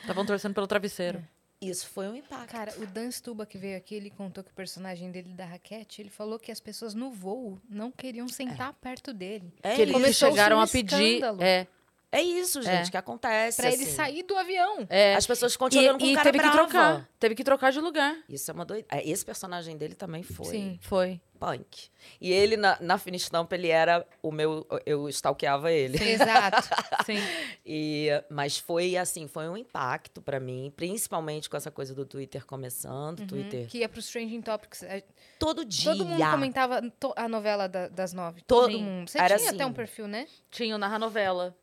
Estavam 0.00 0.26
torcendo 0.26 0.54
pelo 0.54 0.66
travesseiro. 0.66 1.24
Isso 1.60 1.86
foi 1.88 2.06
um 2.06 2.14
impacto. 2.14 2.50
Cara, 2.52 2.74
o 2.78 2.86
Dan 2.86 3.10
Stuba 3.10 3.46
que 3.46 3.56
veio 3.56 3.76
aqui, 3.78 3.94
ele 3.94 4.10
contou 4.10 4.44
que 4.44 4.50
o 4.50 4.54
personagem 4.54 5.10
dele 5.10 5.30
da 5.34 5.46
raquete, 5.46 6.02
ele 6.02 6.10
falou 6.10 6.38
que 6.38 6.52
as 6.52 6.60
pessoas 6.60 6.92
no 6.94 7.10
voo 7.10 7.58
não 7.68 7.90
queriam 7.90 8.28
sentar 8.28 8.72
perto 8.74 9.12
dele. 9.14 9.52
é 9.62 9.74
que 9.74 9.82
eles 9.82 10.16
chegaram 10.16 10.58
um 10.58 10.60
a 10.60 10.66
pedir. 10.66 11.02
escândalo. 11.14 11.42
É, 11.42 11.66
É 12.12 12.22
isso, 12.22 12.62
gente, 12.62 12.88
É. 12.88 12.90
que 12.90 12.96
acontece. 12.96 13.60
Pra 13.60 13.70
ele 13.72 13.82
assim. 13.82 13.92
sair 13.92 14.22
do 14.22 14.36
avião. 14.36 14.86
é. 14.88 15.14
As 15.16 15.26
pessoas 15.26 15.52
ficam 15.52 15.68
te 15.68 15.76
E, 15.76 15.80
olhando 15.80 15.98
com 15.98 16.06
e 16.06 16.14
cara 16.14 16.30
teve 16.30 16.44
que 16.44 16.50
trocar. 16.50 17.08
Teve 17.18 17.34
que 17.34 17.44
trocar 17.44 17.72
de 17.72 17.80
lugar. 17.80 18.16
Isso 18.28 18.50
é 18.50 18.54
uma 18.54 18.64
doida. 18.64 18.86
Esse 19.04 19.24
personagem 19.24 19.76
dele 19.76 19.94
também 19.94 20.22
foi 20.22 20.46
Sim. 20.46 20.78
Foi. 20.82 21.20
Punk. 21.36 21.88
E 22.20 22.32
ele, 22.32 22.56
na, 22.56 22.76
na 22.80 22.98
Finistampa, 22.98 23.54
ele 23.54 23.68
era 23.68 24.04
o 24.22 24.32
meu... 24.32 24.66
Eu 24.84 25.08
stalkeava 25.08 25.70
ele. 25.70 26.02
Exato. 26.02 26.68
Sim. 27.06 27.18
E, 27.64 28.08
mas 28.30 28.58
foi 28.58 28.96
assim, 28.96 29.28
foi 29.28 29.48
um 29.48 29.56
impacto 29.56 30.20
pra 30.22 30.40
mim, 30.40 30.72
principalmente 30.74 31.48
com 31.48 31.56
essa 31.56 31.70
coisa 31.70 31.94
do 31.94 32.04
Twitter 32.04 32.44
começando, 32.46 33.26
Twitter. 33.26 33.66
que 33.68 33.78
ia 33.78 33.88
pro 33.88 34.02
Trending 34.02 34.40
Topics. 34.42 34.82
É, 34.82 35.02
Todo 35.38 35.64
dia. 35.64 35.92
Todo 35.92 36.04
mundo 36.04 36.30
comentava 36.30 36.80
to- 36.98 37.12
a 37.16 37.28
novela 37.28 37.68
da- 37.68 37.88
das 37.88 38.12
nove. 38.12 38.42
Todo- 38.42 38.72
Todo 38.72 38.78
mundo. 38.80 39.08
Você 39.10 39.18
Era 39.18 39.36
tinha 39.36 39.50
até 39.50 39.62
assim. 39.62 39.70
um 39.70 39.74
perfil, 39.74 40.08
né? 40.08 40.26
Tinha 40.50 40.74
o 40.74 40.78
Narra 40.78 40.98
Novela. 40.98 41.54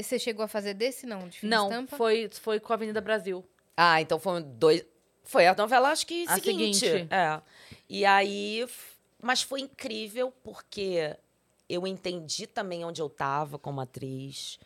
Você 0.00 0.18
chegou 0.18 0.42
a 0.44 0.48
fazer 0.48 0.72
desse, 0.72 1.06
não? 1.06 1.28
De 1.28 1.44
Não, 1.44 1.68
estampa? 1.68 1.96
foi, 1.98 2.30
foi 2.40 2.58
com 2.58 2.72
a 2.72 2.76
Avenida 2.76 3.00
Brasil. 3.00 3.44
Ah, 3.76 4.00
então 4.00 4.18
foi 4.18 4.42
dois. 4.42 4.82
Foi 5.22 5.46
a 5.46 5.54
novela, 5.54 5.90
acho 5.90 6.06
que 6.06 6.24
A 6.28 6.36
seguinte. 6.36 6.78
seguinte. 6.78 7.08
É. 7.12 7.42
E 7.88 8.04
aí. 8.06 8.66
Mas 9.20 9.42
foi 9.42 9.60
incrível 9.60 10.32
porque 10.42 11.16
eu 11.68 11.86
entendi 11.86 12.46
também 12.46 12.84
onde 12.84 13.00
eu 13.00 13.08
tava 13.08 13.58
como 13.58 13.80
atriz, 13.80 14.58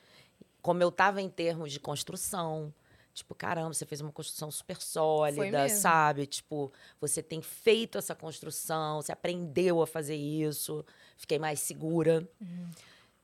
como 0.61 0.82
eu 0.82 0.90
tava 0.90 1.20
em 1.20 1.28
termos 1.28 1.72
de 1.72 1.80
construção. 1.80 2.72
Tipo, 3.12 3.34
caramba, 3.34 3.74
você 3.74 3.84
fez 3.84 4.01
uma 4.01 4.12
construção 4.12 4.51
super 4.51 4.80
sólida, 4.80 5.68
sabe? 5.68 6.26
Tipo, 6.26 6.72
você 7.01 7.22
tem 7.22 7.42
feito 7.42 7.98
essa 7.98 8.14
construção, 8.14 9.03
você 9.03 9.12
aprendeu 9.12 9.82
a 9.82 9.86
fazer 9.86 10.16
isso, 10.16 10.84
fiquei 11.16 11.38
mais 11.38 11.61
segura. 11.61 12.26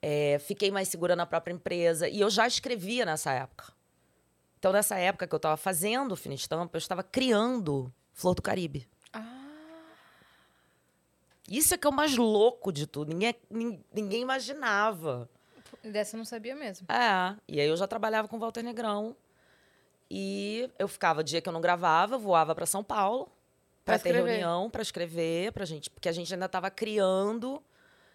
É, 0.02 0.38
fiquei 0.38 0.70
mais 0.70 0.88
segura 0.88 1.16
na 1.16 1.24
própria 1.24 1.52
empresa. 1.52 2.08
E 2.08 2.20
eu 2.20 2.30
já 2.30 2.46
escrevia 2.46 3.04
nessa 3.04 3.32
época. 3.32 3.72
Então, 4.58 4.72
nessa 4.72 4.96
época 4.96 5.26
que 5.26 5.34
eu 5.34 5.38
estava 5.38 5.56
fazendo 5.56 6.12
o 6.12 6.16
Fina 6.16 6.34
Estampa, 6.34 6.76
eu 6.76 6.78
estava 6.78 7.02
criando 7.02 7.92
Flor 8.12 8.34
do 8.34 8.42
Caribe. 8.42 8.88
Isso 11.50 11.74
é 11.74 11.78
que 11.78 11.86
é 11.86 11.90
o 11.90 11.92
mais 11.92 12.16
louco 12.16 12.72
de 12.72 12.86
tudo. 12.86 13.10
Ninguém, 13.12 13.34
nin- 13.50 13.84
ninguém 13.92 14.22
imaginava. 14.22 15.28
dessa 15.84 16.16
eu 16.16 16.18
não 16.18 16.24
sabia 16.24 16.54
mesmo. 16.56 16.86
É. 16.90 17.36
E 17.48 17.60
aí 17.60 17.68
eu 17.68 17.76
já 17.76 17.86
trabalhava 17.86 18.26
com 18.28 18.36
o 18.36 18.40
Walter 18.40 18.62
Negrão. 18.62 19.14
E 20.10 20.70
eu 20.78 20.86
ficava, 20.88 21.22
dia 21.24 21.40
que 21.40 21.48
eu 21.48 21.52
não 21.52 21.60
gravava, 21.60 22.16
voava 22.16 22.54
para 22.54 22.66
São 22.66 22.82
Paulo 22.84 23.24
Pra 23.84 23.94
para 23.94 24.02
ter 24.02 24.14
reunião, 24.14 24.68
para 24.68 24.82
escrever, 24.82 25.52
pra 25.52 25.64
gente, 25.64 25.88
porque 25.90 26.08
a 26.08 26.12
gente 26.12 26.32
ainda 26.34 26.46
estava 26.46 26.68
criando. 26.70 27.62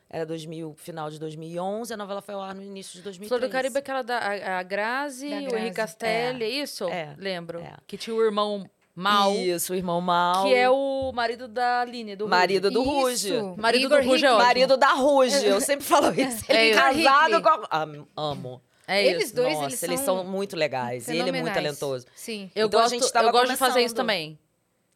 Era 0.09 0.25
2000, 0.25 0.73
final 0.75 1.09
de 1.09 1.17
2011, 1.17 1.93
a 1.93 1.95
novela 1.97 2.21
foi 2.21 2.34
ao 2.36 2.41
ar 2.41 2.53
no 2.53 2.61
início 2.61 2.95
de 2.97 3.01
2013. 3.03 3.29
Flor 3.29 3.39
do 3.39 3.49
Caribe 3.49 3.77
é 3.77 3.79
aquela 3.79 4.01
da 4.01 4.17
a, 4.17 4.59
a 4.59 4.63
Grazi, 4.63 5.29
Da 5.29 5.38
o 5.38 5.39
Grazi. 5.43 5.55
Henrique 5.55 5.75
Castelli, 5.77 6.43
é 6.43 6.49
isso? 6.49 6.84
É. 6.89 7.15
Lembro. 7.17 7.59
É. 7.61 7.77
Que 7.88 7.97
tinha 7.97 8.13
o 8.13 8.21
irmão 8.21 8.69
Mal, 9.02 9.34
Isso, 9.36 9.74
o 9.74 9.76
irmão 9.76 9.99
Mal. 9.99 10.45
que 10.45 10.54
é 10.54 10.70
o 10.70 11.12
marido 11.14 11.47
da 11.47 11.82
Aline, 11.82 12.16
do 12.16 12.28
marido 12.28 12.70
do. 12.70 12.84
Ruge. 12.84 13.34
Marido 13.58 13.86
Igor 13.86 14.02
do 14.02 14.08
Ruge 14.10 14.26
é 14.26 14.32
ótimo. 14.32 14.43
Marido 14.45 14.78
da 14.78 14.93
Ruge. 14.93 15.45
Eu 15.45 15.60
sempre 15.62 15.86
falo 15.86 16.14
isso. 16.20 16.45
Ele 16.47 16.58
É 16.58 16.70
é 16.72 16.74
casado 16.76 17.41
com 17.41 17.49
a... 17.49 17.82
Am- 17.84 18.08
Amo. 18.16 18.62
É 18.88 19.06
Eles 19.06 19.26
isso. 19.26 19.36
dois, 19.36 19.54
Nossa, 19.54 19.66
eles 19.68 19.84
eles, 19.84 19.99
são 20.02 20.18
são, 20.18 20.26
muito 20.26 20.56
legais. 20.56 21.08
E 21.08 21.18
ele 21.18 21.30
é 21.30 21.32
muito 21.32 21.54
talentoso. 21.54 22.06
Sim. 22.14 22.52
Eu, 22.56 22.68
Então 22.68 22.80
a 22.80 22.84
gosto, 22.84 22.93
gente 22.99 23.12
tava 23.14 23.28
eu 23.28 23.32
gosto 23.32 23.49
de 23.52 23.56
fazer 23.58 23.82
isso 23.82 23.95
também. 23.95 24.38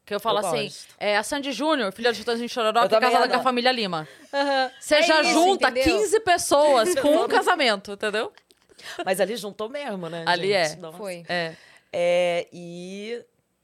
Que 0.05 0.13
eu 0.13 0.19
falo 0.19 0.39
Eu 0.39 0.45
assim, 0.47 0.69
é 0.99 1.17
a 1.17 1.23
Sandy 1.23 1.51
Júnior, 1.51 1.91
filha 1.91 2.11
de 2.11 2.19
Chitãozinho 2.19 2.47
Chororó, 2.47 2.83
Eu 2.83 2.89
que 2.89 2.93
é 2.95 2.99
casada 2.99 3.27
com 3.27 3.35
a 3.37 3.43
família 3.43 3.71
Lima. 3.71 4.07
Você 4.79 4.95
É 4.95 5.01
já 5.01 5.21
isso, 5.21 5.31
junta 5.33 5.69
entendeu? 5.69 5.97
15 5.97 6.19
pessoas 6.19 6.93
com 6.95 7.23
um 7.23 7.27
casamento, 7.27 7.93
entendeu? 7.93 8.31
Mas 9.03 9.19
ali 9.19 9.35
juntou 9.35 9.67
mesmo, 9.67 10.07
né? 10.09 10.23
Ali 10.27 10.49
gente? 10.49 10.73
é. 10.73 10.75
Nossa. 10.75 10.97
Foi. 10.97 11.23
É. 11.27 11.53
É, 11.91 12.47
e, 12.53 13.19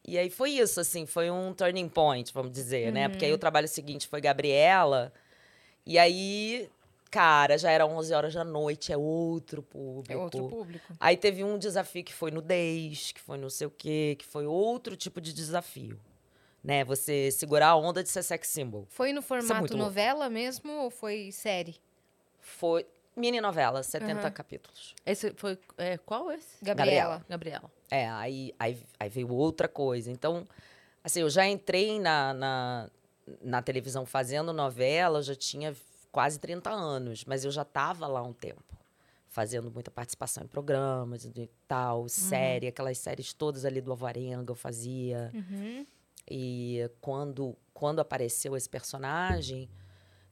e 0.06 0.18
aí 0.18 0.30
foi 0.30 0.52
isso, 0.52 0.80
assim, 0.80 1.06
foi 1.06 1.30
um 1.30 1.54
turning 1.54 1.88
point, 1.88 2.34
vamos 2.34 2.52
dizer, 2.52 2.92
né? 2.92 3.08
Porque 3.08 3.26
aí 3.26 3.34
o 3.34 3.38
trabalho 3.38 3.68
seguinte 3.68 4.08
foi 4.08 4.20
Gabriela. 4.20 5.14
E 5.86 5.98
aí, 6.00 6.70
cara, 7.12 7.58
já 7.58 7.70
era 7.70 7.86
11 7.86 8.14
horas 8.14 8.34
da 8.34 8.44
noite, 8.44 8.92
é 8.92 8.98
outro 8.98 9.62
público. 9.62 10.12
É 10.12 10.18
outro 10.18 10.48
público. 10.48 10.94
Aí 11.00 11.16
teve 11.16 11.44
um 11.44 11.58
desafio 11.58 12.04
que 12.04 12.14
foi 12.14 12.32
nudez, 12.32 13.12
que 13.12 13.22
foi 13.22 13.38
não 13.38 13.50
sei 13.50 13.68
o 13.68 13.72
quê, 13.72 14.16
que 14.18 14.26
foi 14.26 14.48
outro 14.48 14.96
tipo 14.96 15.22
de 15.22 15.34
desafio. 15.34 16.00
Né? 16.64 16.84
Você 16.84 17.32
segurar 17.32 17.70
a 17.70 17.76
onda 17.76 18.04
de 18.04 18.10
ser 18.10 18.24
sex 18.24 18.48
symbol. 18.48 18.86
Foi 18.90 19.14
no 19.14 19.22
formato 19.22 19.60
muito 19.60 19.74
louco. 19.74 19.86
novela 19.86 20.30
mesmo 20.30 20.72
ou 20.72 20.90
foi 20.90 21.32
série? 21.32 21.76
Foi 22.40 22.86
mini 23.16 23.40
novela, 23.40 23.84
70 23.84 24.20
Aham. 24.20 24.32
capítulos. 24.32 24.96
Esse 25.06 25.34
foi. 25.36 25.58
É, 25.78 25.98
qual 25.98 26.32
esse? 26.32 26.64
Gabriela. 26.64 27.26
Gabriela. 27.28 27.72
É, 27.92 28.10
aí, 28.10 28.56
aí, 28.58 28.82
aí 28.98 29.10
veio 29.10 29.30
outra 29.30 29.68
coisa. 29.68 30.10
Então, 30.10 30.48
assim, 31.04 31.20
eu 31.20 31.30
já 31.30 31.46
entrei 31.46 32.00
na, 32.00 32.34
na, 32.34 32.90
na 33.42 33.62
televisão 33.62 34.06
fazendo 34.06 34.54
novela, 34.54 35.20
eu 35.20 35.24
já 35.24 35.36
tinha 35.36 35.76
quase 36.10 36.40
30 36.40 36.70
anos, 36.70 37.26
mas 37.26 37.44
eu 37.44 37.52
já 37.52 37.64
estava 37.64 38.08
lá 38.08 38.24
um 38.24 38.32
tempo. 38.32 38.64
Fazendo 39.28 39.72
muita 39.72 39.90
participação 39.92 40.44
em 40.44 40.48
programas 40.48 41.24
e 41.24 41.50
tal, 41.66 42.10
série, 42.10 42.68
aquelas 42.68 42.98
séries 42.98 43.32
todas 43.34 43.64
ali 43.64 43.80
do 43.80 43.92
Alvarenga 43.92 44.52
eu 44.52 44.56
fazia. 44.56 45.32
Uhum. 45.34 45.86
E 46.30 46.90
quando, 47.00 47.56
quando 47.74 48.00
apareceu 48.00 48.58
esse 48.58 48.68
personagem, 48.68 49.70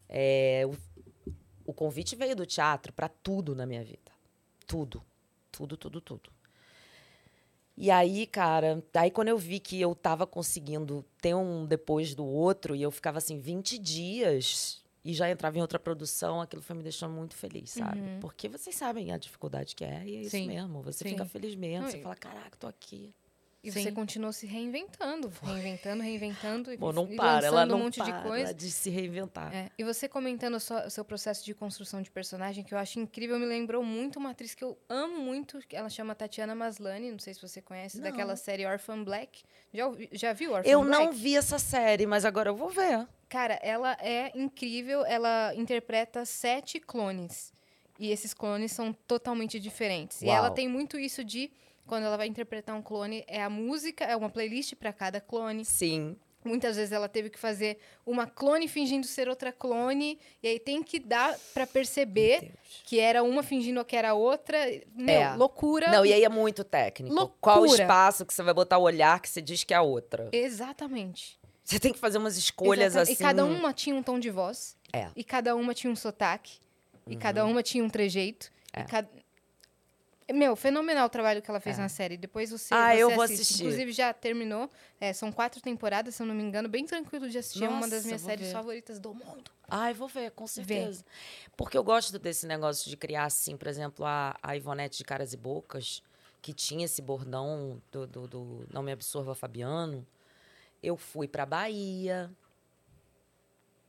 é, 0.07 0.63
o, 0.65 1.31
o 1.65 1.73
convite 1.73 2.13
veio 2.15 2.35
do 2.35 2.45
teatro 2.45 2.91
para 2.91 3.07
tudo 3.07 3.55
na 3.55 3.65
minha 3.65 3.83
vida. 3.85 4.11
Tudo. 4.67 5.01
Tudo, 5.49 5.77
tudo, 5.77 6.01
tudo. 6.01 6.29
E 7.81 7.89
aí, 7.89 8.27
cara, 8.27 8.83
daí 8.91 9.09
quando 9.09 9.29
eu 9.29 9.37
vi 9.37 9.57
que 9.57 9.79
eu 9.79 9.95
tava 9.95 10.27
conseguindo 10.27 11.05
ter 11.21 11.33
um 11.33 11.65
depois 11.65 12.13
do 12.13 12.25
outro, 12.25 12.75
e 12.75 12.81
eu 12.81 12.91
ficava 12.91 13.19
assim, 13.19 13.39
20 13.39 13.77
dias 13.77 14.83
e 15.03 15.13
já 15.13 15.31
entrava 15.31 15.57
em 15.57 15.61
outra 15.61 15.79
produção, 15.79 16.41
aquilo 16.41 16.61
foi 16.61 16.75
me 16.75 16.83
deixando 16.83 17.13
muito 17.13 17.35
feliz, 17.35 17.69
sabe? 17.71 18.01
Uhum. 18.01 18.19
Porque 18.19 18.49
vocês 18.49 18.75
sabem 18.75 19.13
a 19.13 19.17
dificuldade 19.17 19.77
que 19.77 19.85
é, 19.85 20.03
e 20.05 20.17
é 20.17 20.21
isso 20.23 20.31
Sim. 20.31 20.47
mesmo. 20.47 20.81
Você 20.81 21.05
Sim. 21.05 21.11
fica 21.11 21.23
feliz 21.23 21.55
mesmo, 21.55 21.89
você 21.89 22.01
fala, 22.01 22.17
caraca, 22.17 22.57
tô 22.57 22.67
aqui. 22.67 23.15
E 23.61 23.69
Sim. 23.71 23.83
você 23.83 23.91
continuou 23.91 24.31
se 24.31 24.45
reinventando, 24.45 25.29
reinventando, 25.43 26.01
reinventando 26.01 26.71
e, 26.71 26.77
Bom, 26.77 26.93
não 26.93 27.11
e 27.11 27.17
para, 27.17 27.45
ela 27.45 27.65
não 27.65 27.75
um 27.77 27.83
monte 27.83 27.99
para 27.99 28.09
de 28.21 28.23
coisa. 28.23 28.53
de 28.53 28.71
se 28.71 28.89
reinventar. 28.89 29.53
É, 29.53 29.69
e 29.77 29.83
você 29.83 30.07
comentando 30.07 30.55
o 30.55 30.59
seu, 30.61 30.77
o 30.77 30.89
seu 30.89 31.03
processo 31.03 31.43
de 31.43 31.53
construção 31.53 32.01
de 32.01 32.09
personagem, 32.09 32.63
que 32.63 32.73
eu 32.73 32.77
acho 32.77 33.01
incrível, 33.01 33.37
me 33.37 33.45
lembrou 33.45 33.83
muito 33.83 34.17
uma 34.17 34.29
atriz 34.31 34.55
que 34.55 34.63
eu 34.63 34.77
amo 34.87 35.19
muito, 35.19 35.59
que 35.67 35.75
ela 35.75 35.89
chama 35.89 36.15
Tatiana 36.15 36.55
Maslany, 36.55 37.11
não 37.11 37.19
sei 37.19 37.33
se 37.33 37.41
você 37.41 37.61
conhece, 37.61 37.97
Não. 37.97 38.03
daquela 38.03 38.37
série 38.37 38.65
Orphan 38.65 39.03
Black. 39.03 39.43
Já, 39.73 39.83
já 40.13 40.31
viu 40.31 40.53
Orphan 40.53 40.69
Eu 40.69 40.81
Black? 40.81 40.91
não 41.05 41.11
vi 41.11 41.35
essa 41.35 41.59
série, 41.59 42.05
mas 42.05 42.23
agora 42.23 42.49
eu 42.49 42.55
vou 42.55 42.69
ver. 42.69 43.05
Cara, 43.27 43.59
ela 43.61 43.91
é 43.99 44.31
incrível, 44.39 45.05
ela 45.05 45.53
interpreta 45.53 46.23
sete 46.23 46.79
clones. 46.79 47.51
E 47.99 48.09
esses 48.09 48.33
clones 48.33 48.71
são 48.71 48.93
totalmente 48.93 49.59
diferentes. 49.59 50.21
E 50.21 50.27
Uau. 50.27 50.35
ela 50.37 50.49
tem 50.49 50.69
muito 50.69 50.97
isso 50.97 51.21
de, 51.25 51.51
quando 51.89 52.03
ela 52.05 52.15
vai 52.15 52.27
interpretar 52.27 52.75
um 52.75 52.81
clone, 52.83 53.23
é 53.27 53.41
a 53.41 53.49
música, 53.49 54.05
é 54.05 54.15
uma 54.15 54.29
playlist 54.29 54.75
para 54.75 54.93
cada 54.93 55.19
clone. 55.19 55.65
Sim. 55.65 56.15
Muitas 56.45 56.77
vezes 56.77 56.93
ela 56.93 57.09
teve 57.09 57.29
que 57.29 57.37
fazer 57.37 57.79
uma 58.05 58.25
clone 58.25 58.67
fingindo 58.67 59.05
ser 59.05 59.27
outra 59.27 59.51
clone. 59.51 60.17
E 60.41 60.47
aí 60.47 60.57
tem 60.59 60.81
que 60.81 60.97
dar 60.99 61.37
pra 61.53 61.67
perceber 61.67 62.51
que 62.85 62.97
era 62.99 63.21
uma 63.23 63.43
fingindo 63.43 63.83
que 63.83 63.95
era 63.95 64.13
outra. 64.13 64.57
Meu, 64.95 65.13
É. 65.13 65.35
loucura. 65.35 65.91
Não, 65.91 66.05
e 66.05 66.13
aí 66.13 66.23
é 66.23 66.29
muito 66.29 66.63
técnico. 66.63 67.13
Loucura. 67.13 67.37
Qual 67.41 67.61
o 67.61 67.65
espaço 67.65 68.25
que 68.25 68.33
você 68.33 68.41
vai 68.41 68.53
botar 68.53 68.77
o 68.77 68.83
olhar 68.83 69.19
que 69.19 69.27
você 69.27 69.41
diz 69.41 69.63
que 69.65 69.73
é 69.73 69.77
a 69.77 69.81
outra? 69.81 70.29
Exatamente. 70.31 71.37
Você 71.63 71.77
tem 71.79 71.91
que 71.91 71.99
fazer 71.99 72.17
umas 72.19 72.37
escolhas 72.37 72.93
Exata- 72.93 73.03
assim. 73.03 73.13
E 73.13 73.15
cada 73.17 73.43
uma 73.43 73.73
tinha 73.73 73.95
um 73.95 74.01
tom 74.01 74.17
de 74.17 74.29
voz. 74.29 74.77
É. 74.93 75.05
Uhum. 75.05 75.11
E 75.17 75.23
cada 75.23 75.55
uma 75.55 75.73
tinha 75.73 75.91
um 75.91 75.95
sotaque. 75.95 76.59
E 77.05 77.15
cada 77.17 77.43
uma 77.45 77.61
tinha 77.61 77.83
um 77.83 77.89
trejeito. 77.89 78.49
É. 78.71 78.81
E 78.81 78.85
cada... 78.85 79.09
Meu, 80.33 80.55
fenomenal 80.55 81.07
o 81.07 81.09
trabalho 81.09 81.41
que 81.41 81.49
ela 81.49 81.59
fez 81.59 81.77
na 81.77 81.89
série. 81.89 82.15
Depois 82.17 82.51
você, 82.51 82.73
Ah, 82.73 82.93
você 82.93 83.03
eu 83.03 83.09
vou 83.11 83.21
assiste. 83.23 83.41
assistir. 83.41 83.63
Inclusive, 83.63 83.91
já 83.91 84.13
terminou. 84.13 84.69
É, 84.99 85.11
são 85.13 85.31
quatro 85.31 85.59
temporadas, 85.61 86.13
se 86.15 86.21
eu 86.21 86.27
não 86.27 86.35
me 86.35 86.43
engano. 86.43 86.69
Bem 86.69 86.85
tranquilo 86.85 87.29
de 87.29 87.37
assistir. 87.37 87.63
é 87.63 87.69
uma 87.69 87.81
das 87.81 87.91
Nossa, 87.91 88.05
minhas 88.07 88.21
séries 88.21 88.47
ver. 88.47 88.53
favoritas 88.53 88.99
do 88.99 89.13
mundo. 89.13 89.49
Ai, 89.67 89.93
vou 89.93 90.07
ver, 90.07 90.31
com 90.31 90.45
certeza. 90.47 91.03
Porque 91.57 91.77
eu 91.77 91.83
gosto 91.83 92.17
desse 92.19 92.45
negócio 92.45 92.89
de 92.89 92.95
criar, 92.97 93.25
assim, 93.25 93.57
por 93.57 93.67
exemplo, 93.67 94.05
a, 94.05 94.35
a 94.41 94.55
Ivonete 94.55 94.97
de 94.99 95.03
Caras 95.03 95.33
e 95.33 95.37
Bocas, 95.37 96.01
que 96.41 96.53
tinha 96.53 96.85
esse 96.85 97.01
bordão 97.01 97.81
do, 97.91 98.05
do, 98.07 98.27
do 98.27 98.67
Não 98.71 98.81
Me 98.83 98.91
Absorva 98.91 99.33
Fabiano. 99.35 100.05
Eu 100.81 100.95
fui 100.95 101.27
pra 101.27 101.45
Bahia, 101.45 102.31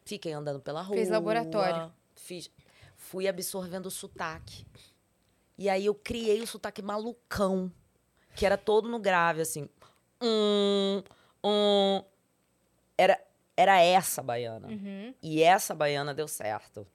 fiquei 0.05 0.32
andando 0.32 0.61
pela 0.61 0.82
rua. 0.82 0.97
Fez 0.97 1.09
laboratório. 1.09 1.93
Fiz, 2.16 2.51
fui 2.97 3.28
absorvendo 3.28 3.86
o 3.86 3.91
sotaque. 3.91 4.66
E 5.61 5.68
aí 5.68 5.84
eu 5.84 5.94
criei 5.94 6.40
o 6.40 6.46
sotaque 6.46 6.80
malucão, 6.80 7.70
que 8.34 8.46
era 8.46 8.56
todo 8.56 8.88
no 8.88 8.98
grave, 8.98 9.42
assim. 9.42 9.68
Hum, 10.18 11.02
hum. 11.44 12.02
Era, 12.96 13.22
era 13.54 13.78
essa 13.78 14.22
baiana. 14.22 14.68
Uhum. 14.68 15.14
E 15.22 15.42
essa 15.42 15.74
baiana 15.74 16.14
deu 16.14 16.26
certo. 16.26 16.86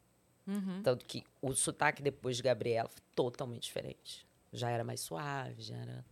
Uhum. 0.47 0.81
Tanto 0.81 1.05
que 1.05 1.23
o 1.43 1.53
sotaque 1.53 2.01
depois 2.01 2.37
de 2.37 2.41
Gabriela 2.41 2.89
foi 2.89 3.03
totalmente 3.13 3.61
diferente. 3.65 4.25
Já 4.51 4.71
era 4.71 4.83
mais 4.83 4.99
suave, 4.99 5.61
já 5.61 5.75
era. 5.77 6.03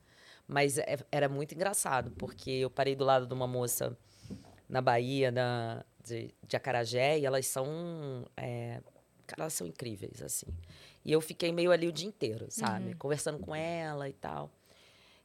Mas 0.48 0.78
é- 0.78 1.00
era 1.12 1.28
muito 1.28 1.56
engraçado, 1.56 2.12
porque 2.12 2.52
eu 2.52 2.70
parei 2.70 2.96
do 2.96 3.04
lado 3.04 3.26
de 3.26 3.34
uma 3.34 3.48
moça 3.48 3.98
na 4.70 4.80
Bahia, 4.80 5.32
da, 5.32 5.84
de, 6.06 6.32
de 6.48 6.56
Acarajé, 6.56 7.18
e 7.18 7.26
elas 7.26 7.48
são. 7.48 8.28
é, 8.38 8.80
cara, 9.26 9.42
elas 9.44 9.54
são 9.54 9.66
incríveis, 9.66 10.22
assim. 10.22 10.46
E 11.06 11.12
eu 11.12 11.20
fiquei 11.20 11.52
meio 11.52 11.72
ali 11.72 11.88
o 11.88 11.92
dia 11.92 12.08
inteiro, 12.08 12.48
sabe? 12.50 12.94
Conversando 12.96 13.40
com 13.40 13.54
ela 13.54 14.08
e 14.08 14.14
tal. 14.14 14.50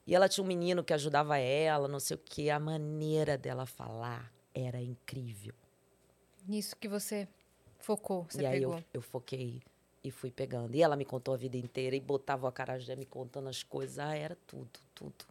E 0.06 0.14
ela 0.14 0.28
tinha 0.28 0.42
um 0.42 0.46
menino 0.46 0.82
que 0.82 0.92
ajudava 0.92 1.36
ela, 1.38 1.86
não 1.86 2.00
sei 2.00 2.16
o 2.16 2.20
quê. 2.24 2.50
A 2.50 2.58
maneira 2.58 3.36
dela 3.36 3.66
falar 3.66 4.32
era 4.54 4.80
incrível. 4.80 5.54
Nisso 6.46 6.74
que 6.76 6.88
você 6.88 7.28
focou, 7.78 8.26
você 8.28 8.42
e 8.42 8.46
aí 8.46 8.60
pegou. 8.60 8.76
eu, 8.76 8.84
eu 8.94 9.02
foquei 9.02 9.62
e 10.02 10.10
fui 10.10 10.30
pegando. 10.30 10.74
E 10.74 10.82
ela 10.82 10.96
me 10.96 11.04
contou 11.04 11.34
a 11.34 11.36
vida 11.36 11.56
inteira 11.56 11.94
e 11.94 12.00
botava 12.00 12.46
o 12.46 12.48
acarajé 12.48 12.96
me 12.96 13.04
contando 13.04 13.48
as 13.48 13.62
coisas. 13.62 13.98
Ah, 13.98 14.14
era 14.14 14.36
tudo, 14.46 14.80
tudo. 14.94 15.26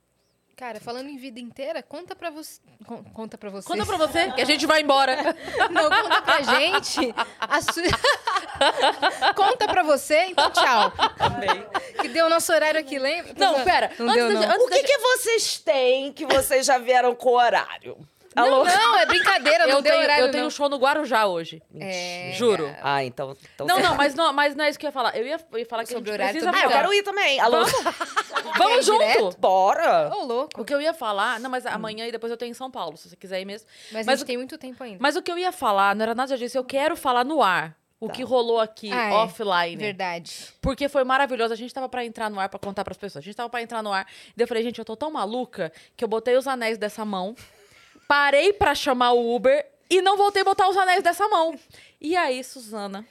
Cara, 0.57 0.79
falando 0.79 1.07
em 1.07 1.17
vida 1.17 1.39
inteira, 1.39 1.83
conta 1.83 2.15
pra 2.15 2.31
você. 2.31 2.59
con- 2.85 3.03
Conta 3.13 3.37
pra 3.37 3.49
você. 3.51 3.67
Conta 3.67 3.85
pra 3.85 3.95
você 3.95 4.31
que 4.31 4.41
a 4.41 4.45
gente 4.45 4.65
vai 4.65 4.81
embora. 4.81 5.15
Não, 5.69 5.83
conta 5.87 6.21
pra 6.23 6.41
gente. 6.41 7.13
a 7.39 7.61
su- 7.61 7.79
conta 9.35 9.67
pra 9.67 9.83
você, 9.83 10.25
então 10.25 10.49
tchau. 10.49 10.91
Amei. 11.19 11.63
Que 12.01 12.07
deu 12.07 12.25
o 12.25 12.29
nosso 12.29 12.51
horário 12.51 12.79
aqui, 12.79 12.97
lembra? 12.97 13.33
Não, 13.37 13.63
pera. 13.63 13.91
Não 13.99 14.07
antes 14.09 14.15
deu, 14.15 14.33
da- 14.41 14.47
não. 14.57 14.65
o 14.65 14.69
que, 14.69 14.81
que 14.81 14.97
vocês 14.97 15.59
têm 15.59 16.11
que 16.11 16.25
vocês 16.25 16.65
já 16.65 16.79
vieram 16.79 17.13
com 17.13 17.29
o 17.29 17.37
horário? 17.37 17.95
Alô? 18.41 18.63
Não, 18.63 18.97
é 18.97 19.05
brincadeira, 19.05 19.65
não 19.65 19.77
Eu 19.77 19.81
deu 19.81 19.91
tenho, 19.91 20.03
horário, 20.03 20.25
eu 20.25 20.31
tenho 20.31 20.41
não. 20.43 20.47
um 20.47 20.51
show 20.51 20.69
no 20.69 20.77
Guarujá 20.77 21.25
hoje. 21.27 21.61
É, 21.79 22.31
Juro. 22.35 22.73
Ah, 22.81 23.03
então. 23.03 23.35
então 23.55 23.65
Não, 23.67 23.79
não, 23.79 23.95
mas 23.95 24.13
não, 24.15 24.31
mas 24.33 24.55
não 24.55 24.65
é 24.65 24.69
isso 24.69 24.77
que 24.79 24.85
eu 24.85 24.89
ia 24.89 24.91
falar. 24.93 25.15
Eu 25.17 25.25
ia, 25.25 25.39
eu 25.51 25.59
ia 25.59 25.65
falar 25.65 25.83
que 25.83 25.89
Sobre 25.93 26.09
a 26.11 26.13
gente 26.13 26.21
horário 26.21 26.39
precisa. 26.41 26.51
Ah, 26.55 26.63
eu 26.65 26.69
quero 26.69 26.93
ir 26.93 27.03
também. 27.03 27.39
Alô? 27.39 27.65
Vamos 28.57 28.77
ir 28.77 28.83
junto! 28.83 28.99
direto? 28.99 29.37
Bora! 29.39 30.11
Ô, 30.15 30.23
louco. 30.25 30.61
O 30.61 30.65
que 30.65 30.73
eu 30.73 30.81
ia 30.81 30.93
falar... 30.93 31.39
Não, 31.39 31.49
mas 31.49 31.65
amanhã 31.65 32.07
e 32.07 32.11
depois 32.11 32.31
eu 32.31 32.37
tenho 32.37 32.51
em 32.51 32.53
São 32.53 32.69
Paulo, 32.71 32.95
se 32.97 33.09
você 33.09 33.15
quiser 33.15 33.41
ir 33.41 33.45
mesmo. 33.45 33.67
Mas, 33.91 34.05
Mas 34.05 34.07
a 34.07 34.15
gente 34.17 34.23
o- 34.23 34.27
tem 34.27 34.37
muito 34.37 34.57
tempo 34.57 34.83
ainda. 34.83 34.97
Mas 35.01 35.15
o 35.15 35.21
que 35.21 35.31
eu 35.31 35.37
ia 35.37 35.51
falar 35.51 35.95
não 35.95 36.03
era 36.03 36.15
nada 36.15 36.37
disso. 36.37 36.57
Eu 36.57 36.63
quero 36.63 36.95
falar 36.95 37.23
no 37.25 37.41
ar. 37.43 37.75
O 37.99 38.07
que 38.09 38.21
rolou 38.23 38.59
aqui, 38.59 38.91
Ah, 38.91 39.09
é. 39.09 39.13
offline. 39.13 39.75
Verdade. 39.75 40.53
Porque 40.61 40.87
foi 40.87 41.03
maravilhoso. 41.03 41.51
A 41.51 41.57
gente 41.57 41.73
tava 41.73 41.89
pra 41.89 42.05
entrar 42.05 42.29
no 42.29 42.39
ar 42.39 42.47
pra 42.47 42.59
contar 42.59 42.83
pras 42.83 42.95
pessoas. 42.95 43.23
A 43.23 43.25
gente 43.25 43.35
tava 43.35 43.49
pra 43.49 43.59
entrar 43.59 43.81
no 43.81 43.91
ar. 43.91 44.05
Daí 44.35 44.43
eu 44.43 44.47
falei, 44.47 44.61
gente, 44.61 44.77
eu 44.77 44.85
tô 44.85 44.95
tão 44.95 45.09
maluca 45.09 45.71
que 45.95 46.03
eu 46.03 46.07
botei 46.07 46.37
os 46.37 46.45
anéis 46.47 46.77
dessa 46.77 47.03
mão, 47.03 47.35
parei 48.07 48.53
pra 48.53 48.73
chamar 48.75 49.11
o 49.13 49.35
Uber 49.35 49.65
e 49.89 50.01
não 50.01 50.17
voltei 50.17 50.41
a 50.41 50.45
botar 50.45 50.67
os 50.69 50.77
anéis 50.77 51.03
dessa 51.03 51.27
mão. 51.27 51.57
E 51.99 52.15
aí, 52.15 52.43
Suzana, 52.43 53.05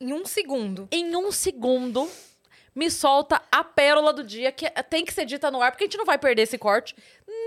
Em 0.00 0.12
um 0.12 0.24
segundo. 0.26 0.88
em 0.90 1.14
um 1.16 1.30
segundo, 1.32 2.10
me 2.74 2.90
solta 2.90 3.42
a 3.50 3.62
pérola 3.64 4.12
do 4.12 4.22
dia, 4.22 4.52
que 4.52 4.68
tem 4.88 5.04
que 5.04 5.12
ser 5.12 5.24
dita 5.24 5.50
no 5.50 5.60
ar, 5.60 5.72
porque 5.72 5.84
a 5.84 5.86
gente 5.86 5.98
não 5.98 6.04
vai 6.04 6.18
perder 6.18 6.42
esse 6.42 6.56
corte. 6.58 6.94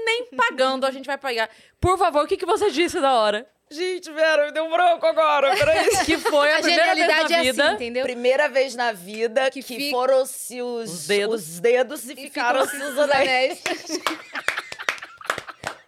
Nem 0.06 0.26
pagando 0.36 0.86
a 0.86 0.92
gente 0.92 1.06
vai 1.06 1.18
pagar. 1.18 1.50
Por 1.80 1.98
favor, 1.98 2.26
o 2.26 2.28
que, 2.28 2.38
que 2.38 2.46
você 2.46 2.70
disse 2.70 3.00
da 3.00 3.14
hora? 3.14 3.48
Gente, 3.74 4.12
Vera, 4.12 4.48
me 4.48 4.52
deu 4.52 4.66
um 4.66 4.70
branco 4.70 5.06
agora. 5.06 5.56
Peraí. 5.56 5.90
Que 6.06 6.18
foi 6.18 6.52
a, 6.52 6.58
A 6.58 6.62
primeira 6.62 6.94
vez 6.94 7.08
na 7.08 7.38
é 7.38 7.42
vida. 7.42 7.64
assim, 7.68 7.74
entendeu? 7.76 8.04
Primeira 8.04 8.50
vez 8.50 8.76
na 8.76 8.92
vida 8.92 9.50
que, 9.50 9.64
Que 9.64 9.76
fica- 9.78 9.92
foram-se 9.96 10.62
os, 10.62 10.92
Os 10.92 11.08
dedos. 11.08 11.42
os 11.42 11.60
dedos 11.62 12.10
e, 12.10 12.12
E 12.12 12.16
ficaram 12.18 12.68
ficam 12.68 12.90
os 12.92 12.98
anéis. 13.00 13.62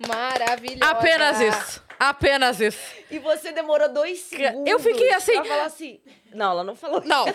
Maravilhosa. 0.08 0.91
Apenas 0.91 1.39
isso. 1.41 1.84
Apenas 2.00 2.60
isso. 2.60 2.80
E 3.10 3.20
você 3.20 3.52
demorou 3.52 3.88
dois 3.89 4.20
segundos. 4.20 4.70
Eu 4.70 4.80
fiquei 4.80 5.12
assim- 5.14 5.34
Pra 5.34 5.46
falar 5.46 5.66
assim. 5.66 6.02
Não, 6.34 6.52
ela 6.52 6.64
não 6.64 6.76
falou. 6.76 7.02
Não. 7.06 7.26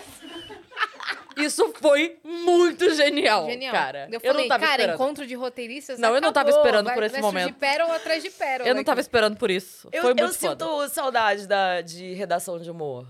Isso 1.37 1.71
foi 1.81 2.19
muito 2.23 2.93
genial, 2.93 3.45
Genial. 3.45 3.71
cara. 3.73 4.07
Eu 4.11 4.19
falei, 4.19 4.41
não 4.43 4.47
tava 4.47 4.63
cara, 4.65 4.81
esperando. 4.81 4.95
encontro 4.95 5.25
de 5.25 5.35
roteiristas. 5.35 5.97
Não, 5.99 6.13
eu 6.13 6.21
não 6.21 6.31
tava 6.33 6.49
acabou. 6.49 6.65
esperando 6.65 6.85
vai, 6.87 6.95
por 6.95 7.03
esse 7.03 7.13
vai 7.13 7.21
momento. 7.21 7.43
surgir 7.45 7.59
pérola 7.59 7.95
atrás 7.95 8.21
de 8.23 8.29
pérola. 8.29 8.69
Eu 8.69 8.75
não 8.75 8.83
tava 8.83 8.99
aqui. 8.99 9.05
esperando 9.07 9.37
por 9.37 9.49
isso. 9.49 9.87
Eu, 9.91 10.01
foi 10.01 10.11
eu 10.11 10.15
muito 10.15 10.33
sinto 10.33 10.65
foda. 10.65 10.89
saudade 10.89 11.47
da, 11.47 11.81
de 11.81 12.13
redação 12.13 12.59
de 12.59 12.69
humor. 12.69 13.07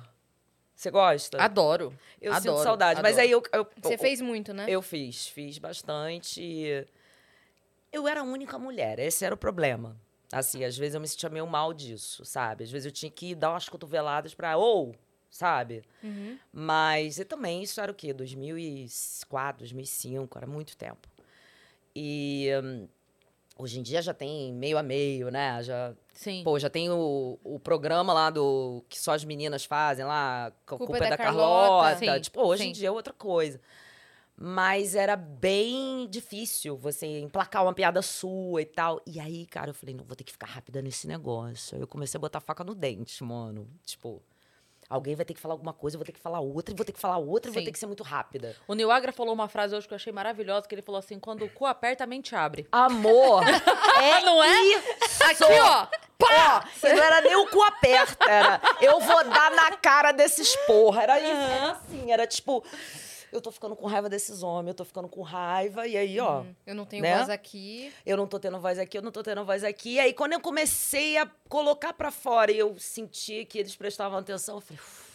Você 0.75 0.89
gosta? 0.91 1.41
Adoro. 1.41 1.93
eu 2.21 2.31
adoro, 2.31 2.55
sinto 2.57 2.63
saudade. 2.63 3.01
Mas 3.01 3.17
adoro. 3.17 3.23
aí 3.25 3.31
eu. 3.31 3.43
eu 3.51 3.67
Você 3.81 3.95
eu- 3.95 3.99
fez 3.99 4.21
muito, 4.21 4.53
né? 4.53 4.65
Eu 4.69 4.81
fiz, 4.81 5.27
fiz 5.27 5.57
bastante. 5.57 6.87
Eu 7.91 8.07
era 8.07 8.21
a 8.21 8.23
única 8.23 8.57
mulher, 8.59 8.99
esse 8.99 9.25
era 9.25 9.33
o 9.33 9.37
problema. 9.37 9.97
Assim, 10.31 10.63
às 10.63 10.77
vezes 10.77 10.93
eu 10.93 11.01
me 11.01 11.07
sentia 11.07 11.29
meio 11.29 11.47
mal 11.47 11.73
disso, 11.73 12.23
sabe? 12.23 12.63
Às 12.63 12.71
vezes 12.71 12.85
eu 12.85 12.91
tinha 12.91 13.09
que 13.09 13.33
dar 13.33 13.51
umas 13.51 13.67
cotoveladas 13.67 14.35
pra. 14.35 14.57
Ou, 14.57 14.95
sabe? 15.29 15.83
Uhum. 16.03 16.37
Mas 16.53 17.17
e 17.17 17.25
também 17.25 17.63
isso 17.63 17.81
era 17.81 17.91
o 17.91 17.95
quê? 17.95 18.13
2004, 18.13 19.59
2005, 19.59 20.37
era 20.37 20.45
muito 20.45 20.77
tempo. 20.77 21.07
E 21.95 22.49
hum, 22.63 22.87
hoje 23.57 23.79
em 23.79 23.83
dia 23.83 24.01
já 24.03 24.13
tem 24.13 24.53
meio 24.53 24.77
a 24.77 24.83
meio, 24.83 25.31
né? 25.31 25.63
Já, 25.63 25.93
Sim. 26.13 26.43
pô, 26.43 26.59
já 26.59 26.69
tem 26.69 26.91
o, 26.91 27.39
o 27.43 27.59
programa 27.59 28.13
lá 28.13 28.29
do 28.29 28.83
que 28.87 28.99
só 28.99 29.13
as 29.13 29.23
meninas 29.23 29.65
fazem 29.65 30.05
lá, 30.05 30.47
a 30.47 30.51
culpa, 30.65 30.97
é 30.97 31.09
da, 31.09 31.17
Carlota. 31.17 31.95
Carlota. 31.97 31.97
Sim, 31.97 32.21
tipo, 32.21 32.41
hoje 32.41 32.63
sim. 32.63 32.69
em 32.69 32.71
dia 32.71 32.87
é 32.89 32.91
outra 32.91 33.13
coisa. 33.13 33.59
Mas 34.41 34.95
era 34.95 35.17
bem 35.17 36.07
difícil 36.09 36.77
você 36.77 37.19
emplacar 37.19 37.61
uma 37.61 37.73
piada 37.73 38.01
sua 38.01 38.61
e 38.61 38.65
tal. 38.65 39.01
E 39.05 39.19
aí, 39.19 39.45
cara, 39.45 39.71
eu 39.71 39.73
falei, 39.73 39.93
não, 39.93 40.05
vou 40.05 40.15
ter 40.15 40.23
que 40.23 40.31
ficar 40.31 40.47
rápida 40.47 40.81
nesse 40.81 41.07
negócio. 41.07 41.75
Aí 41.75 41.81
eu 41.81 41.87
comecei 41.87 42.17
a 42.17 42.21
botar 42.21 42.39
faca 42.39 42.63
no 42.63 42.73
dente, 42.73 43.21
mano. 43.21 43.69
Tipo, 43.85 44.23
alguém 44.89 45.13
vai 45.13 45.25
ter 45.25 45.33
que 45.33 45.41
falar 45.41 45.55
alguma 45.55 45.73
coisa, 45.73 45.95
eu 45.95 45.99
vou 45.99 46.05
ter 46.05 46.13
que 46.13 46.21
falar 46.21 46.39
outra, 46.39 46.73
vou 46.73 46.85
ter 46.85 46.93
que 46.93 46.99
falar 46.99 47.17
outra, 47.17 47.51
e 47.51 47.53
vou 47.53 47.61
Sim. 47.61 47.65
ter 47.65 47.71
que 47.73 47.79
ser 47.79 47.87
muito 47.87 48.01
rápida. 48.01 48.55
O 48.65 48.73
Neil 48.73 48.89
Agra 48.89 49.11
falou 49.11 49.33
uma 49.33 49.49
frase 49.49 49.75
hoje 49.75 49.85
que 49.85 49.93
eu 49.93 49.97
achei 49.97 50.13
maravilhosa, 50.13 50.65
que 50.65 50.73
ele 50.73 50.81
falou 50.81 50.99
assim, 50.99 51.19
quando 51.19 51.43
o 51.43 51.49
cu 51.49 51.65
aperta, 51.65 52.05
a 52.05 52.07
mente 52.07 52.33
abre. 52.33 52.65
Amor! 52.71 53.43
é 54.01 54.21
Não 54.21 54.41
é? 54.41 54.63
Isso! 54.63 55.23
Aqui, 55.23 55.43
ó. 55.59 55.87
Ó, 56.21 56.87
e 56.87 56.93
não 56.93 57.03
era 57.03 57.21
nem 57.21 57.35
o 57.35 57.47
cu 57.47 57.61
aperta, 57.63 58.29
era 58.29 58.61
eu 58.81 58.99
vou 58.99 59.23
dar 59.23 59.51
na 59.51 59.71
cara 59.77 60.11
desses 60.11 60.55
porra. 60.67 61.03
Era 61.03 61.19
isso, 61.19 61.31
era 61.31 61.71
assim, 61.71 62.11
era 62.11 62.27
tipo, 62.27 62.63
eu 63.31 63.41
tô 63.41 63.51
ficando 63.51 63.75
com 63.75 63.85
raiva 63.87 64.09
desses 64.09 64.41
homens, 64.43 64.69
eu 64.69 64.75
tô 64.75 64.85
ficando 64.85 65.07
com 65.07 65.21
raiva, 65.21 65.87
e 65.87 65.95
aí, 65.97 66.19
ó, 66.19 66.43
Eu 66.65 66.75
não 66.75 66.85
tenho 66.85 67.03
Né? 67.03 67.17
voz 67.17 67.29
aqui. 67.29 67.93
eu 68.05 68.15
não 68.17 68.27
tô 68.27 68.39
tendo 68.39 68.59
voz 68.59 68.77
aqui, 68.79 68.97
eu 68.97 69.01
não 69.01 69.11
tô 69.11 69.21
tendo 69.23 69.43
voz 69.45 69.63
aqui. 69.63 69.93
E 69.95 69.99
aí, 69.99 70.13
quando 70.13 70.33
eu 70.33 70.39
comecei 70.41 71.17
a 71.17 71.25
colocar 71.47 71.93
pra 71.93 72.11
fora 72.11 72.51
e 72.51 72.57
eu 72.59 72.77
senti 72.79 73.45
que 73.45 73.57
eles 73.59 73.75
prestavam 73.75 74.17
atenção, 74.19 74.55
eu 74.57 74.61
falei, 74.61 74.79
"Uf". 74.81 75.09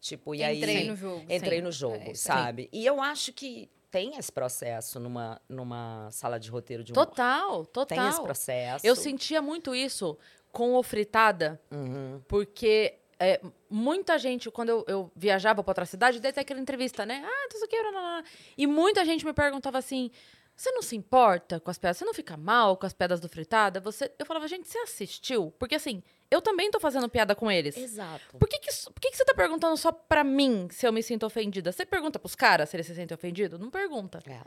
tipo, 0.00 0.34
e 0.34 0.42
aí. 0.44 0.58
Entrei 0.58 0.88
no 0.88 0.96
jogo. 0.96 1.24
Entrei 1.28 1.58
Sim. 1.58 1.64
no 1.64 1.72
jogo, 1.72 1.96
É, 1.96 2.06
sim. 2.06 2.14
sabe? 2.14 2.68
E 2.72 2.86
eu 2.86 3.00
acho 3.00 3.32
que 3.32 3.68
tem 3.90 4.16
esse 4.18 4.30
processo 4.30 5.00
numa, 5.00 5.40
numa 5.48 6.08
sala 6.12 6.38
de 6.38 6.50
roteiro 6.50 6.84
de 6.84 6.92
humor. 6.92 7.06
Total, 7.06 7.64
total. 7.66 7.98
Tem 7.98 8.08
esse 8.08 8.22
processo. 8.22 8.86
Eu 8.86 8.94
sentia 8.94 9.40
muito 9.40 9.74
isso 9.74 10.16
com 10.52 10.74
o 10.74 10.82
Fritada, 10.82 11.60
Uhum. 11.70 12.20
porque 12.28 12.94
é, 13.18 13.40
muita 13.70 14.18
gente, 14.18 14.50
quando 14.50 14.68
eu, 14.70 14.84
eu 14.86 15.10
viajava 15.16 15.62
pra 15.62 15.70
outra 15.70 15.86
cidade, 15.86 16.20
tem 16.20 16.32
aquela 16.36 16.60
entrevista, 16.60 17.06
né? 17.06 17.22
Ah, 17.24 17.48
isso 17.54 17.64
aqui, 17.64 17.80
nananã. 17.82 18.22
E 18.56 18.66
muita 18.66 19.04
gente 19.04 19.24
me 19.24 19.32
perguntava 19.32 19.78
assim: 19.78 20.10
você 20.54 20.70
não 20.72 20.82
se 20.82 20.96
importa 20.96 21.60
com 21.60 21.70
as 21.70 21.78
pedras? 21.78 21.98
Você 21.98 22.04
não 22.04 22.14
fica 22.14 22.36
mal 22.36 22.76
com 22.76 22.86
as 22.86 22.92
pedras 22.92 23.20
do 23.20 23.28
Fritada? 23.28 23.80
Você... 23.80 24.10
Eu 24.18 24.24
falava, 24.26 24.46
gente, 24.48 24.66
você 24.68 24.78
assistiu? 24.78 25.52
Porque 25.58 25.74
assim, 25.74 26.02
eu 26.30 26.40
também 26.40 26.70
tô 26.70 26.80
fazendo 26.80 27.08
piada 27.08 27.34
com 27.34 27.50
eles. 27.50 27.76
Exato. 27.76 28.36
Por 28.38 28.48
que, 28.48 28.58
que, 28.58 28.70
por 28.90 29.00
que, 29.00 29.10
que 29.10 29.16
você 29.16 29.24
tá 29.24 29.34
perguntando 29.34 29.76
só 29.76 29.92
pra 29.92 30.24
mim 30.24 30.68
se 30.70 30.86
eu 30.86 30.92
me 30.92 31.02
sinto 31.02 31.26
ofendida? 31.26 31.72
Você 31.72 31.84
pergunta 31.84 32.18
pros 32.18 32.34
caras 32.34 32.68
se 32.70 32.76
eles 32.76 32.86
se 32.86 32.94
sentem 32.94 33.14
ofendidos? 33.14 33.58
Não 33.60 33.70
pergunta. 33.70 34.22
É. 34.26 34.40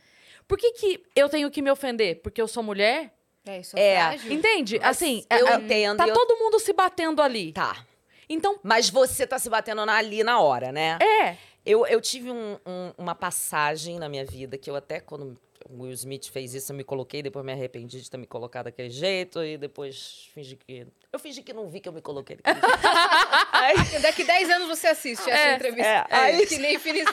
Por 0.47 0.57
que, 0.57 0.72
que 0.72 1.03
eu 1.15 1.30
tenho 1.30 1.49
que 1.51 1.61
me 1.61 1.70
ofender? 1.70 2.22
Porque 2.22 2.41
eu 2.41 2.47
sou 2.47 2.63
mulher? 2.63 3.13
É, 3.45 3.59
isso 3.59 3.78
É, 3.78 3.93
é. 3.95 4.15
Entende? 4.34 4.80
Mas 4.80 4.89
assim, 4.89 5.24
eu 5.30 5.47
é- 5.47 5.53
é- 5.53 5.55
entendo, 5.57 5.97
Tá 5.97 6.07
eu- 6.07 6.13
todo 6.13 6.38
mundo 6.38 6.59
se 6.59 6.74
batendo 6.74 7.22
ali. 7.22 7.53
Tá. 7.53 7.86
Então, 8.30 8.59
Mas 8.63 8.89
você 8.89 9.25
tá 9.25 9.39
se 9.39 9.49
batendo 9.49 9.86
na- 9.86 9.95
ali 9.97 10.23
na 10.23 10.39
hora, 10.39 10.71
né? 10.71 10.97
é. 11.01 11.36
Eu, 11.65 11.86
eu 11.86 11.99
tive 11.99 12.32
um- 12.32 12.57
um- 12.65 12.93
uma 12.97 13.13
passagem 13.13 13.99
na 13.99 14.07
minha 14.07 14.25
vida 14.25 14.57
que 14.57 14.69
eu 14.69 14.75
até, 14.75 14.99
quando 14.99 15.38
o 15.69 15.84
Will 15.84 15.91
Smith 15.91 16.30
fez 16.32 16.53
isso, 16.53 16.71
eu 16.71 16.75
me 16.75 16.84
coloquei, 16.86 17.21
depois 17.21 17.45
me 17.45 17.51
arrependi 17.51 18.01
de 18.01 18.09
ter 18.09 18.17
me 18.17 18.25
colocado 18.25 18.65
daquele 18.65 18.89
jeito, 18.89 19.43
e 19.43 19.57
depois 19.57 20.30
fingi 20.34 20.55
que. 20.55 20.88
Eu 21.11 21.19
fingi 21.19 21.43
que 21.43 21.51
não 21.53 21.67
vi 21.67 21.80
que 21.82 21.89
eu 21.89 21.93
me 21.93 22.01
coloquei 22.01 22.38
daquele 22.38 22.59
jeito. 22.65 22.80
Aí- 23.51 24.01
Daqui 24.01 24.23
10 24.23 24.49
anos 24.49 24.67
você 24.69 24.88
assiste 24.88 25.30
essa 25.30 25.32
É, 25.49 25.55
entrevista. 25.55 25.88
é, 25.88 26.05
aí- 26.09 26.45
que 26.47 26.57
nem 26.57 26.80
finis, 26.80 27.05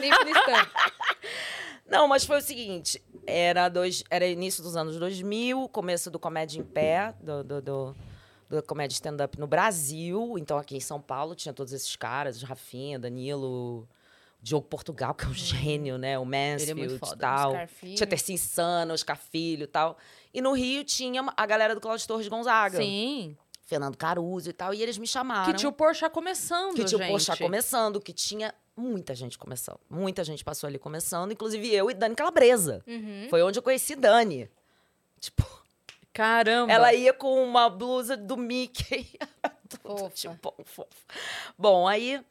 nem. 0.00 0.10
Não, 1.86 2.06
mas 2.08 2.24
foi 2.24 2.38
o 2.38 2.42
seguinte: 2.42 3.02
era, 3.26 3.68
dois, 3.68 4.04
era 4.10 4.26
início 4.26 4.62
dos 4.62 4.76
anos 4.76 4.98
2000, 4.98 5.68
começo 5.68 6.10
do 6.10 6.18
Comédia 6.18 6.58
em 6.60 6.64
Pé, 6.64 7.14
do, 7.20 7.42
do, 7.44 7.62
do, 7.62 7.96
do 8.62 8.66
comédia 8.66 8.94
stand-up 8.94 9.38
no 9.38 9.46
Brasil. 9.46 10.36
Então, 10.38 10.58
aqui 10.58 10.76
em 10.76 10.80
São 10.80 11.00
Paulo, 11.00 11.34
tinha 11.34 11.52
todos 11.52 11.72
esses 11.72 11.94
caras, 11.96 12.42
Rafinha, 12.42 12.98
Danilo, 12.98 13.88
Diogo 14.40 14.66
Portugal, 14.66 15.14
que 15.14 15.24
é 15.24 15.28
um 15.28 15.34
gênio, 15.34 15.96
né? 15.96 16.18
O 16.18 16.24
Mansfield 16.24 16.74
muito 16.74 16.98
foda. 16.98 17.14
e 17.14 17.18
tal. 17.18 17.50
Oscar 17.52 17.68
Filho. 17.68 17.94
Tinha 17.94 18.06
Terci 18.06 18.32
Insana, 18.34 18.92
Oscar 18.92 19.16
Filho 19.16 19.64
e 19.64 19.66
tal. 19.66 19.96
E 20.32 20.40
no 20.40 20.52
Rio 20.52 20.84
tinha 20.84 21.24
a 21.36 21.46
galera 21.46 21.74
do 21.74 21.80
Cláudio 21.80 22.06
Torres 22.06 22.28
Gonzaga. 22.28 22.78
Sim. 22.78 23.36
Fernando 23.62 23.96
Caruso 23.96 24.50
e 24.50 24.52
tal. 24.52 24.74
E 24.74 24.82
eles 24.82 24.98
me 24.98 25.06
chamaram. 25.06 25.50
Que 25.50 25.58
tinha 25.58 25.68
o 25.68 25.72
Porchat 25.72 26.12
começando, 26.12 26.74
Que 26.74 26.84
tinha 26.84 26.98
o 26.98 27.02
gente. 27.02 27.10
Poxa 27.10 27.36
começando, 27.36 28.00
que 28.00 28.12
tinha 28.12 28.54
muita 28.76 29.14
gente 29.14 29.38
começando. 29.38 29.80
Muita 29.88 30.22
gente 30.22 30.44
passou 30.44 30.66
ali 30.66 30.78
começando, 30.78 31.32
inclusive 31.32 31.72
eu 31.72 31.90
e 31.90 31.94
Dani 31.94 32.14
Calabresa. 32.14 32.82
Uhum. 32.86 33.28
Foi 33.30 33.42
onde 33.42 33.58
eu 33.58 33.62
conheci 33.62 33.96
Dani. 33.96 34.50
Tipo, 35.18 35.63
Caramba. 36.14 36.72
ela 36.72 36.94
ia 36.94 37.12
com 37.12 37.42
uma 37.44 37.68
blusa 37.68 38.16
do 38.16 38.36
Mickey. 38.36 39.10
Tudo, 39.68 40.08
tipo, 40.10 40.54
fofo. 40.64 40.86
Bom, 41.58 41.88
aí 41.88 42.24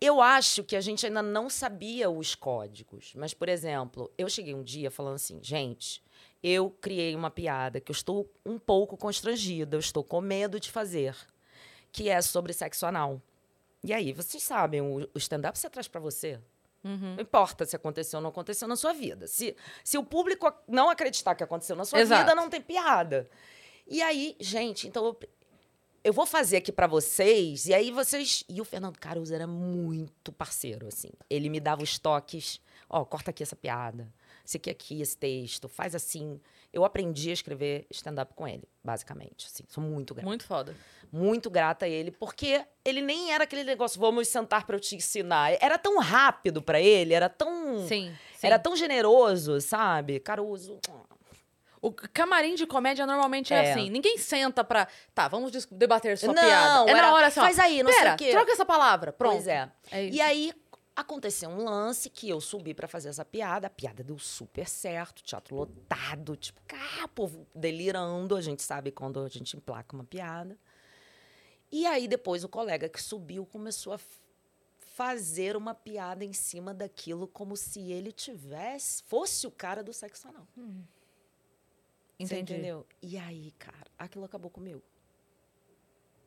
eu 0.00 0.20
acho 0.20 0.64
que 0.64 0.74
a 0.74 0.80
gente 0.80 1.06
ainda 1.06 1.22
não 1.22 1.50
sabia 1.50 2.10
os 2.10 2.34
códigos. 2.34 3.12
Mas, 3.14 3.34
por 3.34 3.48
exemplo, 3.48 4.10
eu 4.16 4.28
cheguei 4.28 4.54
um 4.54 4.62
dia 4.62 4.90
falando 4.90 5.16
assim, 5.16 5.38
gente, 5.42 6.02
eu 6.42 6.70
criei 6.70 7.14
uma 7.14 7.30
piada 7.30 7.78
que 7.78 7.92
eu 7.92 7.94
estou 7.94 8.28
um 8.44 8.58
pouco 8.58 8.96
constrangida, 8.96 9.76
eu 9.76 9.80
estou 9.80 10.02
com 10.02 10.20
medo 10.22 10.58
de 10.58 10.70
fazer, 10.70 11.14
que 11.92 12.08
é 12.08 12.20
sobre 12.22 12.54
sexo 12.54 12.86
anal. 12.86 13.20
E 13.84 13.92
aí, 13.92 14.12
vocês 14.12 14.42
sabem, 14.42 14.80
o, 14.80 15.08
o 15.14 15.18
stand-up 15.18 15.58
você 15.58 15.68
traz 15.68 15.86
pra 15.86 16.00
você. 16.00 16.40
Uhum. 16.84 17.14
Não 17.14 17.22
importa 17.22 17.64
se 17.64 17.76
aconteceu 17.76 18.18
ou 18.18 18.22
não 18.22 18.30
aconteceu 18.30 18.66
na 18.66 18.76
sua 18.76 18.92
vida. 18.92 19.26
Se, 19.28 19.56
se 19.84 19.96
o 19.96 20.04
público 20.04 20.52
não 20.66 20.90
acreditar 20.90 21.34
que 21.34 21.44
aconteceu 21.44 21.76
na 21.76 21.84
sua 21.84 22.00
Exato. 22.00 22.22
vida, 22.22 22.34
não 22.34 22.50
tem 22.50 22.60
piada. 22.60 23.28
E 23.86 24.02
aí, 24.02 24.36
gente, 24.40 24.88
então 24.88 25.04
eu, 25.04 25.18
eu 26.04 26.12
vou 26.12 26.26
fazer 26.26 26.56
aqui 26.56 26.72
pra 26.72 26.86
vocês, 26.86 27.66
e 27.66 27.74
aí 27.74 27.90
vocês. 27.90 28.44
E 28.48 28.60
o 28.60 28.64
Fernando 28.64 28.98
Caruso 28.98 29.34
era 29.34 29.46
muito 29.46 30.32
parceiro, 30.32 30.88
assim. 30.88 31.10
Ele 31.30 31.48
me 31.48 31.60
dava 31.60 31.82
os 31.82 31.98
toques: 31.98 32.60
ó, 32.88 33.04
corta 33.04 33.30
aqui 33.30 33.42
essa 33.42 33.56
piada, 33.56 34.12
esse 34.44 34.56
aqui, 34.56 34.70
aqui, 34.70 35.00
esse 35.00 35.16
texto, 35.16 35.68
faz 35.68 35.94
assim. 35.94 36.40
Eu 36.72 36.84
aprendi 36.84 37.30
a 37.30 37.32
escrever 37.34 37.86
stand-up 37.90 38.32
com 38.34 38.48
ele, 38.48 38.66
basicamente. 38.82 39.46
Assim, 39.46 39.64
sou 39.68 39.82
muito 39.84 40.14
grata. 40.14 40.26
Muito 40.26 40.44
foda. 40.46 40.74
Muito 41.12 41.50
grata 41.50 41.84
a 41.84 41.88
ele, 41.88 42.10
porque 42.10 42.64
ele 42.82 43.02
nem 43.02 43.32
era 43.32 43.44
aquele 43.44 43.62
negócio, 43.64 44.00
vamos 44.00 44.28
sentar 44.28 44.64
pra 44.64 44.76
eu 44.76 44.80
te 44.80 44.96
ensinar. 44.96 45.52
Era 45.60 45.76
tão 45.76 45.98
rápido 45.98 46.62
pra 46.62 46.80
ele, 46.80 47.12
era 47.12 47.28
tão. 47.28 47.86
Sim. 47.86 48.14
sim. 48.34 48.46
Era 48.46 48.58
tão 48.58 48.74
generoso, 48.74 49.60
sabe? 49.60 50.18
Caruso. 50.20 50.80
O 51.82 51.90
camarim 51.92 52.54
de 52.54 52.64
comédia 52.64 53.04
normalmente 53.04 53.52
é, 53.52 53.64
É. 53.66 53.70
assim. 53.72 53.90
Ninguém 53.90 54.16
senta 54.16 54.62
pra. 54.62 54.86
Tá, 55.14 55.26
vamos 55.28 55.50
debater 55.66 56.16
sua 56.16 56.32
Não, 56.32 56.42
piada. 56.42 56.88
É 56.88 56.92
era, 56.94 57.02
na 57.08 57.12
hora 57.12 57.26
assim, 57.26 57.40
ó, 57.40 57.42
faz 57.42 57.58
aí, 57.58 57.82
não 57.82 57.90
sei 57.90 58.00
Pera, 58.00 58.14
o 58.14 58.16
quê. 58.16 58.30
troca 58.30 58.52
essa 58.52 58.64
palavra. 58.64 59.12
Pronto. 59.12 59.32
Pois 59.34 59.48
é. 59.48 59.68
É 59.90 60.04
isso. 60.04 60.16
E 60.16 60.20
aí 60.20 60.52
aconteceu 60.94 61.48
um 61.48 61.64
lance 61.64 62.10
que 62.10 62.28
eu 62.28 62.40
subi 62.40 62.74
pra 62.74 62.86
fazer 62.88 63.08
essa 63.08 63.24
piada. 63.24 63.66
A 63.66 63.70
piada 63.70 64.02
deu 64.02 64.18
super 64.18 64.68
certo, 64.68 65.22
teatro 65.22 65.54
lotado, 65.56 66.36
tipo, 66.36 66.60
cá, 66.66 67.08
povo 67.14 67.46
delirando. 67.54 68.36
A 68.36 68.40
gente 68.40 68.62
sabe 68.62 68.90
quando 68.90 69.20
a 69.20 69.28
gente 69.28 69.56
emplaca 69.56 69.94
uma 69.94 70.04
piada. 70.04 70.58
E 71.70 71.86
aí 71.86 72.06
depois 72.06 72.44
o 72.44 72.48
colega 72.48 72.88
que 72.88 73.02
subiu 73.02 73.46
começou 73.46 73.94
a 73.94 74.00
fazer 74.78 75.56
uma 75.56 75.74
piada 75.74 76.22
em 76.22 76.34
cima 76.34 76.74
daquilo 76.74 77.26
como 77.26 77.56
se 77.56 77.90
ele 77.90 78.12
tivesse 78.12 79.02
fosse 79.04 79.46
o 79.46 79.50
cara 79.50 79.82
do 79.82 79.92
sexo 79.92 80.28
anal. 80.28 80.46
Você 80.54 80.76
Entendi. 82.18 82.52
entendeu? 82.52 82.86
E 83.00 83.16
aí, 83.16 83.52
cara, 83.52 83.90
aquilo 83.98 84.24
acabou 84.24 84.50
comigo. 84.50 84.82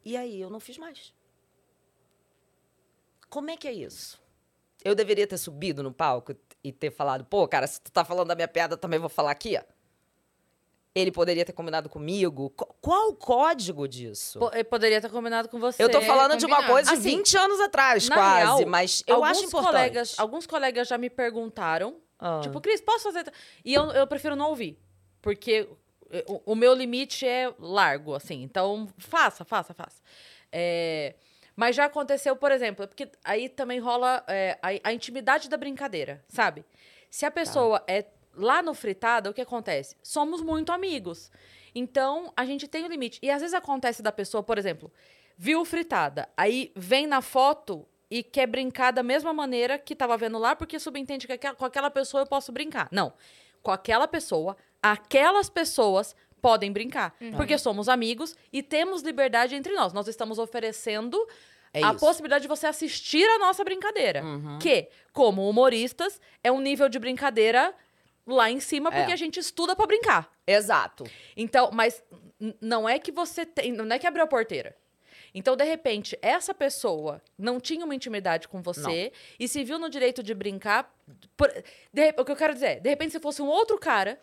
E 0.03 0.17
aí 0.17 0.41
eu 0.41 0.49
não 0.49 0.59
fiz 0.59 0.77
mais. 0.77 1.13
Como 3.29 3.49
é 3.49 3.57
que 3.57 3.67
é 3.67 3.73
isso? 3.73 4.24
Eu 4.85 4.93
deveria 4.95 5.25
ter 5.27 5.37
subido 5.37 5.81
no 5.83 5.91
palco 5.91 6.35
e 6.63 6.71
ter 6.71 6.91
falado, 6.91 7.25
pô, 7.25 7.47
cara, 7.47 7.65
se 7.65 7.81
tu 7.81 7.91
tá 7.91 8.05
falando 8.05 8.27
da 8.27 8.35
minha 8.35 8.47
piada, 8.47 8.77
também 8.77 8.99
vou 8.99 9.09
falar 9.09 9.31
aqui, 9.31 9.57
ó. 9.59 9.63
Ele 10.93 11.11
poderia 11.11 11.43
ter 11.43 11.51
combinado 11.51 11.89
comigo. 11.89 12.51
Qu- 12.51 12.73
Qual 12.79 13.09
o 13.09 13.15
código 13.15 13.85
disso? 13.85 14.39
Eu 14.53 14.63
poderia 14.63 15.01
ter 15.01 15.09
combinado 15.09 15.49
com 15.49 15.59
você. 15.59 15.83
eu 15.83 15.89
tô 15.91 15.99
falando 16.01 16.37
de 16.37 16.45
uma 16.45 16.55
combinado. 16.57 16.73
coisa 16.73 16.91
de 16.91 16.97
Assim, 16.99 17.17
20 17.17 17.37
anos 17.37 17.59
atrás, 17.59 18.07
na 18.07 18.15
quase, 18.15 18.37
real, 18.39 18.65
mas 18.67 19.03
eu 19.05 19.15
alguns 19.15 19.29
acho 19.31 19.43
importante. 19.45 19.71
Colegas, 19.71 20.15
alguns 20.19 20.47
colegas 20.47 20.87
já 20.87 20.97
me 20.97 21.09
perguntaram, 21.09 21.97
Ah. 22.17 22.39
tipo, 22.41 22.61
Cris, 22.61 22.79
posso 22.79 23.11
fazer... 23.11 23.29
E 23.65 23.73
eu, 23.73 23.91
eu 23.91 24.07
prefiro 24.07 24.37
não 24.37 24.49
ouvir, 24.51 24.79
porque 25.21 25.67
o, 26.27 26.53
o 26.53 26.55
meu 26.55 26.73
limite 26.73 27.27
é 27.27 27.53
largo, 27.59 28.13
assim. 28.15 28.41
Então, 28.43 28.87
faça, 28.97 29.43
faça, 29.43 29.73
faça. 29.73 30.01
É, 30.49 31.15
mas 31.55 31.75
já 31.75 31.85
aconteceu, 31.85 32.35
por 32.35 32.51
exemplo, 32.51 32.87
porque 32.87 33.09
aí 33.23 33.47
também 33.49 33.79
rola 33.79 34.23
é, 34.27 34.57
a, 34.61 34.89
a 34.89 34.93
intimidade 34.93 35.49
da 35.49 35.57
brincadeira, 35.57 36.23
sabe? 36.27 36.65
Se 37.09 37.25
a 37.25 37.31
pessoa 37.31 37.81
é 37.87 38.05
lá 38.33 38.61
no 38.61 38.73
fritada, 38.73 39.29
o 39.29 39.33
que 39.33 39.41
acontece? 39.41 39.95
Somos 40.03 40.41
muito 40.41 40.71
amigos. 40.71 41.31
Então, 41.73 42.31
a 42.35 42.45
gente 42.45 42.67
tem 42.67 42.83
o 42.83 42.87
limite. 42.87 43.19
E 43.21 43.29
às 43.29 43.41
vezes 43.41 43.53
acontece 43.53 44.01
da 44.01 44.11
pessoa, 44.11 44.43
por 44.43 44.57
exemplo, 44.57 44.91
viu 45.37 45.61
o 45.61 45.65
fritada, 45.65 46.27
aí 46.35 46.71
vem 46.75 47.07
na 47.07 47.21
foto 47.21 47.85
e 48.11 48.21
quer 48.23 48.47
brincar 48.47 48.91
da 48.91 49.01
mesma 49.03 49.33
maneira 49.33 49.77
que 49.79 49.95
tava 49.95 50.15
vendo 50.17 50.37
lá, 50.37 50.55
porque 50.55 50.79
subentende 50.79 51.25
que 51.27 51.33
aquela- 51.33 51.55
com 51.55 51.65
aquela 51.65 51.89
pessoa 51.89 52.21
eu 52.23 52.27
posso 52.27 52.51
brincar. 52.51 52.87
Não. 52.91 53.13
Com 53.63 53.71
aquela 53.71 54.07
pessoa, 54.07 54.55
aquelas 54.81 55.49
pessoas 55.49 56.15
podem 56.45 56.71
brincar. 56.71 57.15
Porque 57.35 57.57
somos 57.57 57.89
amigos 57.89 58.35
e 58.53 58.61
temos 58.61 59.01
liberdade 59.01 59.55
entre 59.55 59.73
nós. 59.73 59.91
Nós 59.93 60.07
estamos 60.07 60.37
oferecendo 60.37 61.17
É 61.73 61.83
a 61.83 61.89
isso. 61.91 61.99
possibilidade 61.99 62.43
de 62.43 62.47
você 62.47 62.67
assistir 62.67 63.23
a 63.35 63.39
nossa 63.39 63.63
brincadeira. 63.63 64.23
Uhum. 64.23 64.59
Que, 64.59 64.87
como 65.11 65.49
humoristas, 65.49 66.21
é 66.43 66.51
um 66.51 66.59
nível 66.61 66.87
de 66.87 66.99
brincadeira 66.99 67.73
lá 68.27 68.49
em 68.49 68.59
cima, 68.59 68.91
porque 68.91 69.11
É. 69.11 69.13
a 69.13 69.17
gente 69.17 69.39
estuda 69.39 69.75
pra 69.75 69.85
brincar. 69.87 70.31
Exato. 70.45 71.03
Então, 71.35 71.69
mas 71.73 72.03
não 72.61 72.87
é 72.87 72.99
que 72.99 73.11
você 73.11 73.45
tem, 73.45 73.71
não 73.71 73.93
é 73.95 73.97
que 73.99 74.07
abriu 74.07 74.23
a 74.23 74.27
porteira. 74.27 74.75
Então, 75.37 75.55
de 75.55 75.63
repente, 75.65 76.17
essa 76.21 76.53
pessoa 76.53 77.21
não 77.37 77.59
tinha 77.59 77.83
uma 77.83 77.93
intimidade 77.93 78.47
com 78.47 78.61
você 78.61 79.11
e 79.39 79.47
se 79.47 79.63
viu 79.65 79.77
no 79.77 79.89
direito 79.89 80.23
de 80.23 80.33
brincar. 80.33 80.93
por- 81.37 81.51
de 81.93 82.13
o 82.17 82.23
que 82.25 82.31
eu 82.31 82.35
quero 82.35 82.53
dizer, 82.53 82.65
é, 82.77 82.79
de 82.79 82.89
repente, 82.89 83.11
se 83.11 83.19
fosse 83.19 83.41
um 83.41 83.47
outro 83.47 83.77
cara 83.77 84.17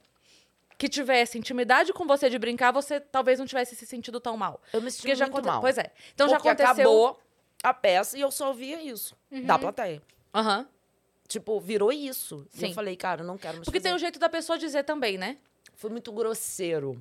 que 0.83 0.89
tivesse 0.89 1.39
intimidade 1.39 1.93
com 1.93 2.05
você 2.09 2.29
de 2.29 2.37
brincar, 2.41 2.73
você 2.73 2.99
talvez 2.99 3.39
não 3.39 3.47
tivesse 3.47 3.77
se 3.77 3.87
sentido 3.87 4.19
tão 4.19 4.37
mal. 4.37 4.61
Eu 4.73 4.83
me 4.83 4.91
senti 4.91 5.15
já 5.15 5.27
muito 5.27 5.35
aconte- 5.37 5.47
mal. 5.47 5.61
Pois 5.61 5.79
é. 5.79 5.93
Então 6.13 6.29
já 6.29 6.35
Porque 6.39 6.49
aconteceu. 6.49 6.73
acabou 6.73 7.21
a 7.63 7.73
peça 7.73 8.19
e 8.19 8.21
eu 8.21 8.33
só 8.33 8.49
ouvia 8.49 8.83
isso 8.83 9.17
da 9.47 9.57
plateia. 9.57 10.03
Aham. 10.35 10.67
Tipo, 11.29 11.61
virou 11.61 11.93
isso. 11.93 12.45
E 12.53 12.59
Sim. 12.59 12.69
eu 12.71 12.75
falei, 12.75 12.97
cara, 12.97 13.23
não 13.23 13.39
quero 13.39 13.59
mais 13.59 13.65
Porque 13.65 13.79
fazer. 13.79 13.91
tem 13.91 13.95
o 13.95 13.99
jeito 13.99 14.19
da 14.19 14.29
pessoa 14.29 14.59
dizer 14.59 14.83
também, 14.83 15.17
né? 15.17 15.39
Foi 15.75 15.89
muito 15.89 16.11
grosseiro. 16.11 17.01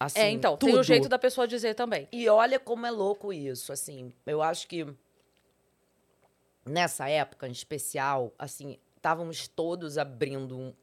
Assim, 0.00 0.18
é, 0.18 0.30
então, 0.30 0.56
tem 0.56 0.70
tudo. 0.70 0.80
o 0.80 0.82
jeito 0.82 1.08
da 1.08 1.16
pessoa 1.16 1.46
dizer 1.46 1.74
também. 1.74 2.08
E 2.10 2.28
olha 2.28 2.58
como 2.58 2.84
é 2.84 2.90
louco 2.90 3.32
isso, 3.32 3.72
assim. 3.72 4.12
Eu 4.26 4.42
acho 4.42 4.66
que 4.66 4.84
nessa 6.66 7.08
época 7.08 7.46
em 7.46 7.52
especial, 7.52 8.32
assim, 8.38 8.76
estávamos 8.96 9.46
todos 9.46 9.98
abrindo 9.98 10.58
um- 10.58 10.74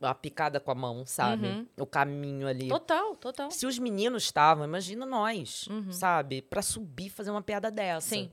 uma 0.00 0.14
picada 0.14 0.60
com 0.60 0.70
a 0.70 0.74
mão, 0.74 1.04
sabe? 1.06 1.46
Uhum. 1.46 1.66
O 1.78 1.86
caminho 1.86 2.46
ali. 2.46 2.68
Total, 2.68 3.16
total. 3.16 3.50
Se 3.50 3.66
os 3.66 3.78
meninos 3.78 4.24
estavam, 4.24 4.64
imagina 4.64 5.06
nós, 5.06 5.66
Uhum. 5.68 5.90
sabe? 5.92 6.42
Pra 6.42 6.60
subir 6.62 7.06
e 7.06 7.10
fazer 7.10 7.30
uma 7.30 7.42
piada 7.42 7.70
dessa. 7.70 8.08
Sim. 8.10 8.30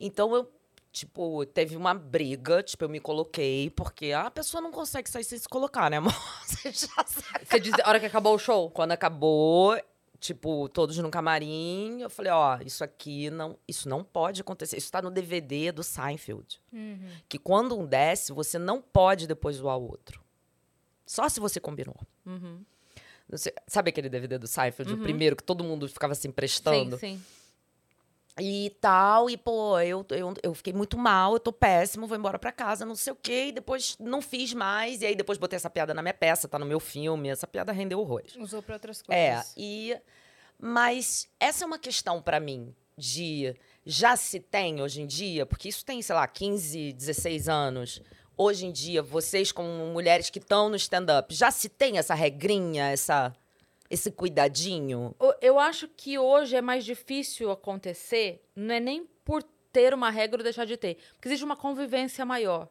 Então 0.00 0.34
eu, 0.34 0.50
tipo, 0.90 1.44
teve 1.46 1.76
uma 1.76 1.94
briga, 1.94 2.62
tipo, 2.62 2.84
eu 2.84 2.88
me 2.88 3.00
coloquei, 3.00 3.70
porque 3.70 4.12
a 4.12 4.30
pessoa 4.30 4.60
não 4.60 4.70
consegue 4.72 5.08
sair 5.10 5.24
sem 5.24 5.38
se 5.38 5.48
colocar, 5.48 5.90
né, 5.90 5.98
amor? 5.98 6.14
Você 6.46 6.72
já 6.72 7.04
sabe. 7.06 7.44
Você 7.44 7.60
diz 7.60 7.72
a 7.84 7.88
hora 7.88 8.00
que 8.00 8.06
acabou 8.06 8.34
o 8.34 8.38
show? 8.38 8.70
Quando 8.70 8.92
acabou, 8.92 9.78
tipo, 10.18 10.68
todos 10.70 10.96
no 10.98 11.10
camarim, 11.10 12.00
eu 12.00 12.08
falei, 12.10 12.32
ó, 12.32 12.58
isso 12.64 12.82
aqui 12.82 13.28
não, 13.30 13.58
isso 13.68 13.88
não 13.88 14.02
pode 14.02 14.40
acontecer. 14.40 14.76
Isso 14.76 14.90
tá 14.90 15.02
no 15.02 15.10
DVD 15.10 15.70
do 15.72 15.82
Seinfeld. 15.82 16.60
Uhum. 16.72 17.08
Que 17.28 17.38
quando 17.38 17.78
um 17.78 17.84
desce, 17.86 18.32
você 18.32 18.58
não 18.58 18.80
pode 18.80 19.26
depois 19.26 19.56
zoar 19.56 19.76
o 19.78 19.88
outro. 19.90 20.21
Só 21.12 21.28
se 21.28 21.38
você 21.40 21.60
combinou. 21.60 21.96
Uhum. 22.24 22.64
Sei- 23.34 23.52
sabe 23.66 23.90
aquele 23.90 24.08
DVD 24.08 24.38
do 24.38 24.46
Seinfeld, 24.46 24.92
Uhum. 24.94 24.98
o 24.98 25.02
primeiro, 25.02 25.36
que 25.36 25.42
todo 25.42 25.62
mundo 25.62 25.86
ficava 25.88 26.14
se 26.14 26.26
emprestando? 26.26 26.96
Sim, 26.98 27.18
sim. 27.18 27.24
E 28.40 28.74
tal, 28.80 29.28
e 29.28 29.36
pô, 29.36 29.78
eu, 29.80 30.06
eu, 30.08 30.32
eu 30.42 30.54
fiquei 30.54 30.72
muito 30.72 30.96
mal, 30.96 31.34
eu 31.34 31.38
tô 31.40 31.52
péssimo, 31.52 32.06
vou 32.06 32.16
embora 32.16 32.38
pra 32.38 32.50
casa, 32.50 32.86
não 32.86 32.94
sei 32.94 33.12
o 33.12 33.16
quê, 33.16 33.48
e 33.48 33.52
depois 33.52 33.94
não 34.00 34.22
fiz 34.22 34.54
mais, 34.54 35.02
e 35.02 35.06
aí 35.06 35.14
depois 35.14 35.36
botei 35.36 35.56
essa 35.58 35.68
piada 35.68 35.92
na 35.92 36.00
minha 36.00 36.14
peça, 36.14 36.48
tá 36.48 36.58
no 36.58 36.64
meu 36.64 36.80
filme, 36.80 37.28
essa 37.28 37.46
piada 37.46 37.72
rendeu 37.72 38.00
horrores. 38.00 38.34
Usou 38.36 38.62
pra 38.62 38.76
outras 38.76 39.02
É, 39.10 39.32
coisas. 39.34 39.52
e. 39.54 39.94
Mas 40.58 41.28
essa 41.38 41.64
é 41.64 41.66
uma 41.66 41.78
questão 41.78 42.22
pra 42.22 42.40
mim 42.40 42.74
de. 42.96 43.54
Já 43.84 44.16
se 44.16 44.40
tem 44.40 44.80
hoje 44.80 45.02
em 45.02 45.06
dia, 45.06 45.44
porque 45.44 45.68
isso 45.68 45.84
tem, 45.84 46.00
sei 46.00 46.14
lá, 46.14 46.26
15, 46.26 46.92
16 46.94 47.48
anos. 47.48 48.00
Hoje 48.42 48.66
em 48.66 48.72
dia, 48.72 49.00
vocês, 49.02 49.52
como 49.52 49.68
mulheres 49.92 50.28
que 50.28 50.40
estão 50.40 50.68
no 50.68 50.74
stand-up, 50.74 51.32
já 51.32 51.48
se 51.52 51.68
tem 51.68 51.96
essa 51.96 52.12
regrinha, 52.12 52.86
essa, 52.90 53.32
esse 53.88 54.10
cuidadinho? 54.10 55.14
Eu 55.40 55.60
acho 55.60 55.86
que 55.86 56.18
hoje 56.18 56.56
é 56.56 56.60
mais 56.60 56.84
difícil 56.84 57.52
acontecer, 57.52 58.44
não 58.56 58.74
é 58.74 58.80
nem 58.80 59.06
por 59.24 59.44
ter 59.72 59.94
uma 59.94 60.10
regra 60.10 60.40
ou 60.40 60.42
deixar 60.42 60.64
de 60.64 60.76
ter, 60.76 60.96
porque 61.14 61.28
existe 61.28 61.44
uma 61.44 61.54
convivência 61.56 62.24
maior, 62.26 62.68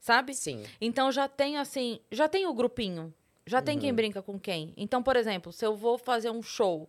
sabe? 0.00 0.32
Sim. 0.34 0.64
Então 0.80 1.12
já 1.12 1.28
tem 1.28 1.58
assim, 1.58 2.00
já 2.10 2.26
tem 2.26 2.46
o 2.46 2.54
grupinho, 2.54 3.12
já 3.46 3.60
tem 3.60 3.74
Uhum. 3.74 3.80
quem 3.82 3.92
brinca 3.94 4.22
com 4.22 4.40
quem. 4.40 4.72
Então, 4.74 5.02
por 5.02 5.16
exemplo, 5.16 5.52
se 5.52 5.66
eu 5.66 5.76
vou 5.76 5.98
fazer 5.98 6.30
um 6.30 6.42
show 6.42 6.88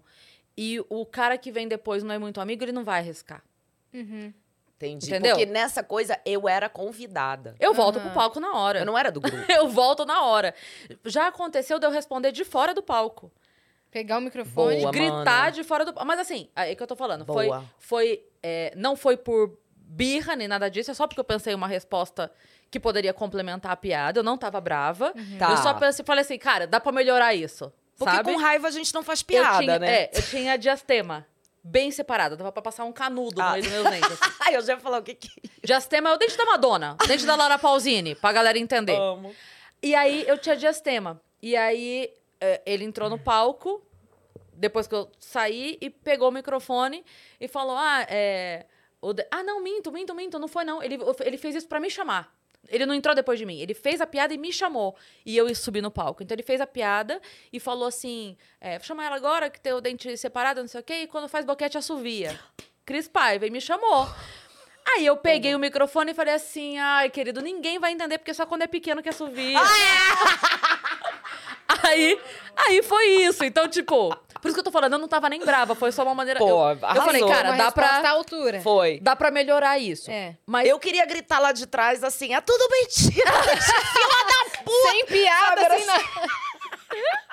e 0.56 0.80
o 0.90 1.06
cara 1.06 1.38
que 1.38 1.52
vem 1.52 1.68
depois 1.68 2.02
não 2.02 2.16
é 2.16 2.18
muito 2.18 2.40
amigo, 2.40 2.64
ele 2.64 2.72
não 2.72 2.86
vai 2.86 3.00
arriscar. 3.02 3.44
Uhum. 3.94 4.34
Entendi. 4.82 5.08
Entendeu? 5.08 5.36
Porque 5.36 5.46
nessa 5.52 5.84
coisa 5.84 6.20
eu 6.26 6.50
era 6.50 6.68
convidada. 6.68 7.56
Eu 7.60 7.74
volto 7.74 7.98
Aham. 7.98 8.06
pro 8.06 8.14
palco 8.16 8.40
na 8.40 8.54
hora. 8.56 8.80
Eu 8.80 8.86
não 8.86 8.98
era 8.98 9.12
do 9.12 9.22
grupo. 9.22 9.38
Eu 9.52 9.70
volto 9.70 10.06
na 10.06 10.24
hora. 10.24 10.56
Já 11.06 11.28
aconteceu 11.28 11.78
de 11.78 11.86
eu 11.86 11.92
responder 11.92 12.32
de 12.32 12.44
fora 12.44 12.74
do 12.74 12.82
palco. 12.82 13.32
Pegar 13.92 14.18
o 14.18 14.22
microfone. 14.22 14.82
Boa. 14.82 14.92
gritar 14.92 15.24
mana. 15.26 15.52
de 15.52 15.64
fora 15.64 15.86
do 15.86 15.94
palco. 15.94 16.08
Mas 16.08 16.20
assim, 16.20 16.50
é 16.56 16.74
que 16.74 16.82
eu 16.82 16.88
tô 16.88 16.96
falando. 16.96 17.26
Foi, 17.26 17.46
Boa. 17.48 17.64
foi 17.78 18.24
é, 18.42 18.74
não 18.76 18.96
foi 18.96 19.18
por 19.18 19.58
birra 19.76 20.36
nem 20.36 20.48
nada 20.48 20.70
disso, 20.70 20.90
é 20.90 20.94
só 20.94 21.06
porque 21.06 21.20
eu 21.20 21.26
pensei 21.26 21.54
uma 21.54 21.68
resposta 21.68 22.32
que 22.72 22.80
poderia 22.80 23.14
complementar 23.14 23.72
a 23.72 23.76
piada. 23.76 24.20
Eu 24.20 24.24
não 24.24 24.38
tava 24.38 24.62
brava. 24.62 25.14
Tá. 25.38 25.52
Eu 25.52 25.58
só 25.58 25.74
pensei, 25.74 26.06
falei 26.06 26.22
assim, 26.22 26.38
cara, 26.38 26.66
dá 26.66 26.80
pra 26.80 26.92
melhorar 26.92 27.36
isso. 27.36 27.72
Porque 27.98 28.16
sabe? 28.16 28.32
com 28.32 28.40
raiva 28.40 28.68
a 28.68 28.72
gente 28.72 28.94
não 28.94 29.04
faz 29.04 29.20
eu 29.20 29.26
piada, 29.28 29.60
tinha, 29.60 29.80
né? 29.80 30.04
É, 30.04 30.12
eu 30.14 30.22
tinha 30.24 30.58
diastema. 30.58 31.28
Bem 31.64 31.92
separado. 31.92 32.36
Dava 32.36 32.52
pra 32.52 32.62
passar 32.62 32.86
um 32.86 32.92
canudo 32.92 33.42
Ah. 33.42 33.46
no 33.48 33.52
meio 33.54 33.64
dos 33.64 33.72
meus 33.72 33.90
dentes. 33.90 34.12
assim. 34.12 34.34
Ai, 34.42 34.56
eu 34.56 34.62
já 34.62 34.74
ia 34.74 34.80
falar 34.80 35.00
o 35.00 35.04
que 35.04 35.14
que... 35.16 35.30
Diastema 35.64 36.10
é 36.10 36.14
o 36.14 36.18
dente 36.18 36.36
da 36.38 36.46
Madonna. 36.46 36.98
Dente 37.08 37.26
da 37.26 37.36
Laura 37.36 37.60
Pausini, 37.60 38.16
pra 38.16 38.32
galera 38.32 38.58
entender. 38.58 38.96
Amo. 38.96 39.36
E 39.82 39.94
aí 39.96 40.26
eu 40.28 40.38
tinha 40.38 40.56
diastema. 40.56 41.22
E 41.42 41.56
aí 41.56 42.12
é, 42.40 42.62
ele 42.66 42.84
entrou 42.84 43.10
no 43.10 43.18
palco, 43.20 43.84
depois 44.54 44.88
que 44.88 44.96
eu 44.96 45.12
saí, 45.20 45.78
e 45.82 45.90
pegou 45.90 46.30
o 46.30 46.32
microfone 46.32 47.04
e 47.40 47.48
falou: 47.48 47.76
Ah, 47.78 48.06
é. 48.10 48.66
Ah, 49.32 49.42
não, 49.44 49.62
minto, 49.64 49.92
minto, 49.92 50.14
minto, 50.14 50.38
não 50.38 50.48
foi 50.48 50.64
não. 50.64 50.82
Ele, 50.84 51.00
ele 51.22 51.38
fez 51.38 51.56
isso 51.56 51.68
pra 51.68 51.80
me 51.80 51.90
chamar. 51.90 52.32
Ele 52.70 52.86
não 52.86 52.94
entrou 52.94 53.14
depois 53.16 53.40
de 53.40 53.46
mim. 53.46 53.60
Ele 53.60 53.74
fez 53.74 54.02
a 54.02 54.08
piada 54.08 54.34
e 54.34 54.38
me 54.38 54.52
chamou. 54.54 54.96
E 55.26 55.36
eu 55.36 55.54
subi 55.56 55.82
no 55.82 55.92
palco. 55.92 56.24
Então 56.24 56.36
ele 56.36 56.44
fez 56.44 56.62
a 56.62 56.68
piada 56.68 57.22
e 57.52 57.60
falou 57.60 57.88
assim: 57.88 58.38
é, 58.60 58.78
vou 58.78 58.86
chamar 58.86 59.06
ela 59.06 59.16
agora, 59.16 59.50
que 59.50 59.60
tem 59.60 59.74
o 59.74 59.82
dente 59.82 60.16
separado, 60.18 60.62
não 60.62 60.68
sei 60.68 60.82
o 60.82 60.84
quê, 60.84 61.02
e 61.02 61.08
quando 61.08 61.28
faz 61.28 61.46
boquete 61.46 61.78
assovia. 61.78 62.40
Cris 62.86 63.08
Paiva, 63.08 63.46
e 63.46 63.50
me 63.50 63.62
chamou. 63.62 64.08
Aí 64.96 65.06
eu 65.06 65.16
peguei 65.16 65.54
o 65.54 65.60
microfone 65.60 66.12
e 66.12 66.14
falei 66.14 66.34
assim: 66.34 66.78
ai, 66.78 67.10
querido, 67.10 67.42
ninguém 67.42 67.80
vai 67.80 67.92
entender, 67.92 68.18
porque 68.18 68.34
só 68.34 68.46
quando 68.46 68.64
é 68.64 68.68
pequeno 68.68 69.02
que 69.02 69.10
assovia. 69.10 69.60
Aí, 71.84 72.20
aí 72.56 72.84
foi 72.84 73.24
isso. 73.24 73.44
Então, 73.44 73.68
tipo, 73.68 74.16
por 74.42 74.48
isso 74.48 74.56
que 74.56 74.60
eu 74.60 74.64
tô 74.64 74.72
falando, 74.72 74.94
eu 74.94 75.00
não 75.00 75.08
tava 75.08 75.30
nem 75.30 75.40
brava, 75.46 75.76
foi 75.76 75.92
só 75.92 76.04
uma 76.04 76.16
maneira. 76.16 76.40
Pô, 76.40 76.48
eu, 76.50 76.70
eu 76.72 77.02
falei, 77.04 77.22
cara, 77.26 77.50
Uma 77.50 77.58
dá 77.58 77.72
pra, 77.72 78.10
altura. 78.10 78.60
Foi. 78.62 79.00
dá 79.00 79.16
pra 79.16 79.30
melhorar 79.32 79.78
isso. 79.78 80.10
É. 80.12 80.36
Mas 80.46 80.68
Eu 80.68 80.80
queria 80.80 81.06
gritar 81.06 81.40
lá 81.40 81.52
de 81.52 81.66
trás 81.68 82.04
assim, 82.04 82.34
é 82.34 82.42
tudo 82.42 82.68
mentira. 82.70 83.32
Sem 84.92 85.06
piada, 85.06 85.62
Sabe, 85.62 85.76
sem 85.80 85.90
era 85.90 85.98
nada. 85.98 86.04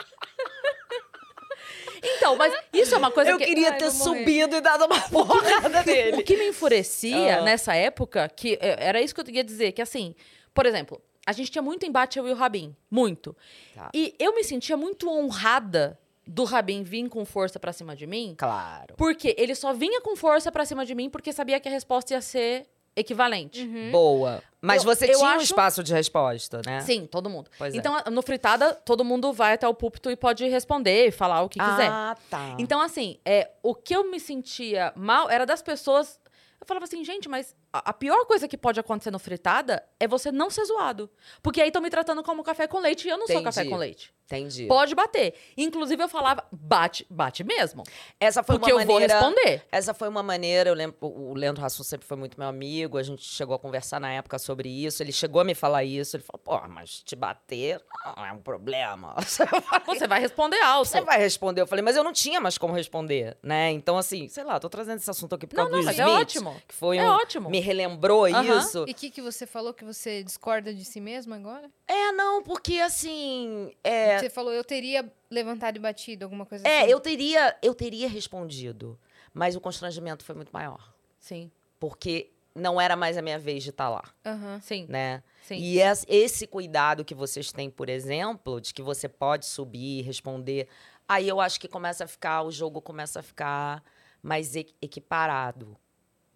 Então, 2.01 2.37
mas 2.37 2.55
isso 2.73 2.95
é 2.95 2.99
uma 2.99 3.11
coisa 3.11 3.31
Eu 3.33 3.39
que. 3.39 3.45
queria 3.45 3.71
Ai, 3.73 3.79
ter 3.79 3.91
subido 3.91 4.55
e 4.57 4.61
dado 4.61 4.85
uma 4.87 5.01
porrada 5.09 5.81
O 5.81 5.85
nele. 5.85 6.23
que 6.23 6.37
me 6.37 6.49
enfurecia 6.49 7.39
Ah. 7.39 7.43
nessa 7.43 7.75
época, 7.75 8.29
que 8.29 8.57
é, 8.61 8.77
era 8.87 9.01
isso 9.01 9.15
que 9.15 9.21
eu 9.21 9.29
ia 9.35 9.43
dizer, 9.43 9.73
que 9.73 9.83
assim, 9.83 10.15
por 10.55 10.65
exemplo, 10.65 11.03
a 11.27 11.33
gente 11.33 11.51
tinha 11.51 11.63
muito 11.63 11.85
embate 11.87 12.19
eu 12.19 12.29
e 12.29 12.33
o 12.33 12.35
Rabin. 12.35 12.75
Muito. 12.91 13.37
Tá. 13.75 13.91
E 13.93 14.15
eu 14.19 14.35
me 14.35 14.45
sentia 14.45 14.77
muito 14.77 15.11
honrada 15.11 15.99
do 16.31 16.45
Rabin 16.45 16.83
vir 16.83 17.09
com 17.09 17.25
força 17.25 17.59
pra 17.59 17.73
cima 17.73 17.97
de 17.97 18.07
mim, 18.07 18.35
Claro. 18.37 18.95
porque 18.99 19.35
ele 19.39 19.55
só 19.55 19.73
vinha 19.73 20.01
com 20.03 20.15
força 20.15 20.53
pra 20.53 20.65
cima 20.67 20.85
de 20.85 20.95
mim 20.95 21.09
porque 21.09 21.33
sabia 21.33 21.59
que 21.59 21.69
a 21.69 21.73
resposta 21.73 22.13
ia 22.13 22.21
ser 22.21 22.67
equivalente. 22.95 23.65
Boa. 23.91 24.43
Mas 24.61 24.83
Eu- 24.85 24.93
você 24.95 25.05
eu 25.07 25.17
tinha 25.17 25.29
um 25.29 25.33
acho- 25.35 25.45
espaço 25.45 25.83
de 25.85 25.93
resposta, 25.95 26.61
né? 26.67 26.81
Sim, 26.81 27.07
todo 27.07 27.31
mundo. 27.31 27.49
Pois 27.57 27.73
é. 27.73 27.79
então, 27.79 27.95
no 28.11 28.21
fritada, 28.23 28.75
todo 28.75 29.05
mundo 29.05 29.33
vai 29.33 29.55
até 29.55 29.67
o 29.69 29.73
púlpito 29.73 30.11
e 30.11 30.17
pode 30.17 30.47
responder 30.49 31.07
e 31.07 31.11
falar 31.13 31.43
o 31.43 31.49
que 31.49 31.61
quiser. 31.61 31.89
Ah, 31.89 32.17
tá. 32.29 32.57
Então, 32.59 32.81
assim, 32.81 33.19
é, 33.25 33.51
o 33.63 33.73
que 33.75 33.95
eu 33.95 34.11
me 34.11 34.19
sentia 34.19 34.93
mal 34.97 35.31
era 35.31 35.47
das 35.47 35.63
pessoas. 35.63 36.19
Eu 36.61 36.67
falava 36.67 36.85
assim, 36.85 37.05
gente, 37.05 37.29
mas 37.29 37.55
a, 37.73 37.93
pior 37.93 38.25
coisa 38.27 38.49
que 38.49 38.57
pode 38.57 38.81
acontecer 38.81 39.11
no 39.11 39.19
fritada 39.19 39.83
é 40.01 40.09
você 40.09 40.33
não 40.33 40.51
ser 40.51 40.65
zoado. 40.65 41.11
Porque 41.43 41.61
aí 41.61 41.69
estão 41.69 41.83
me 41.83 41.91
tratando 41.91 42.23
como 42.23 42.43
café 42.43 42.67
com 42.67 42.79
leite 42.79 43.07
e 43.07 43.11
eu 43.11 43.19
não 43.19 43.27
sou 43.27 43.37
Entendi. 43.37 43.45
café 43.45 43.65
com 43.65 43.77
leite. 43.77 44.13
Entendi. 44.31 44.67
Pode 44.67 44.95
bater. 44.95 45.35
Inclusive, 45.57 46.03
eu 46.03 46.09
falava, 46.09 46.45
bate, 46.53 47.07
bate 47.09 47.43
mesmo. 47.43 47.83
Essa 48.21 48.43
foi 48.43 48.59
porque 48.59 48.71
uma 48.71 48.83
eu 48.83 48.87
vou 48.87 48.95
maneira... 48.97 49.15
responder. 49.15 49.63
Essa 49.73 49.95
foi 49.95 50.07
uma 50.07 50.23
maneira, 50.23 50.69
eu 50.69 50.75
lembro, 50.75 50.97
o 51.01 51.33
Leandro 51.33 51.65
Hassum 51.65 51.83
sempre 51.83 52.07
foi 52.07 52.17
muito 52.17 52.39
meu 52.39 52.47
amigo, 52.47 52.99
a 52.99 53.03
gente 53.03 53.23
chegou 53.25 53.57
a 53.57 53.59
conversar 53.59 53.99
na 53.99 54.13
época 54.13 54.39
sobre 54.39 54.69
isso, 54.69 55.03
ele 55.03 55.13
chegou 55.13 55.41
a 55.41 55.45
me 55.45 55.55
falar 55.55 55.83
isso, 55.83 56.15
ele 56.15 56.23
falou, 56.23 56.61
pô, 56.61 56.69
mas 56.69 57.03
te 57.03 57.17
bater 57.17 57.81
não 58.17 58.27
é 58.27 58.33
um 58.33 58.39
problema. 58.43 59.15
Você 59.87 60.07
vai 60.07 60.21
responder 60.21 60.61
alto. 60.61 60.89
Você 60.89 61.01
vai 61.01 61.19
responder. 61.19 61.63
Eu 61.63 61.67
falei, 61.67 61.83
mas 61.83 61.97
eu 61.97 62.05
não 62.05 62.13
tinha 62.13 62.39
mais 62.39 62.59
como 62.59 62.75
responder, 62.75 63.37
né? 63.43 63.71
Então, 63.71 63.97
assim, 63.97 64.29
sei 64.29 64.45
lá, 64.45 64.61
tô 64.61 64.69
trazendo 64.69 64.99
esse 64.99 65.11
assunto 65.11 65.35
aqui 65.37 65.47
por 65.47 65.57
Não, 65.57 65.71
causa 65.71 65.77
não, 65.77 65.83
do 65.83 65.87
mas 65.87 65.99
é 65.99 66.07
ótimo. 66.07 66.63
Que 66.69 66.75
foi 66.75 66.99
É 66.99 67.05
um, 67.05 67.15
ótimo. 67.15 67.49
Me 67.59 67.65
relembrou 67.65 68.27
isso. 68.29 68.85
E 68.87 68.93
o 68.93 68.95
que, 68.95 69.11
que 69.11 69.21
você 69.23 69.47
falou 69.47 69.75
que 69.75 69.85
você 69.85 70.23
discorda 70.23 70.73
de 70.73 70.85
si 70.85 71.01
mesmo 71.01 71.35
agora? 71.35 71.71
É, 71.87 72.13
não, 72.13 72.43
porque 72.43 72.79
assim. 72.81 73.73
É, 73.83 74.19
Você 74.19 74.31
falou, 74.31 74.53
eu 74.53 74.63
teria 74.65 75.11
levantado 75.31 75.77
e 75.77 75.81
batido, 75.81 76.25
alguma 76.25 76.47
coisa 76.47 76.67
é 76.69 76.83
assim. 76.83 76.91
eu, 76.91 77.01
teria, 77.01 77.57
eu 77.63 77.75
teria 77.75 78.09
respondido, 78.09 78.99
mas 79.35 79.57
o 79.57 79.61
constrangimento 79.61 80.25
foi 80.25 80.35
muito 80.35 80.51
maior. 80.53 80.93
Sim, 81.19 81.51
Porque 81.81 82.31
não 82.55 82.81
era 82.81 82.97
mais 82.97 83.17
a 83.19 83.23
minha 83.23 83.39
vez 83.39 83.63
de 83.63 83.71
estar 83.71 83.89
lá, 83.89 84.03
Aham. 84.25 84.61
sim, 84.61 84.87
né? 84.89 85.23
sim. 85.43 85.57
E 85.57 85.81
es- 85.81 86.05
esse 86.09 86.47
cuidado 86.47 87.05
que 87.05 87.15
vocês 87.15 87.53
têm, 87.53 87.71
por 87.71 87.89
exemplo, 87.89 88.61
de 88.61 88.73
que 88.75 88.83
você 88.83 89.09
pode 89.09 89.47
subir 89.47 89.99
e 89.99 90.03
responder, 90.03 90.69
aí 91.09 91.29
eu 91.29 91.41
acho 91.41 91.61
que 91.61 91.69
começa 91.69 92.05
a 92.05 92.07
ficar, 92.09 92.43
o 92.43 92.51
jogo 92.51 92.81
começa 92.81 93.21
a 93.21 93.23
ficar 93.23 93.83
mais 94.23 94.55
equiparado 94.57 95.77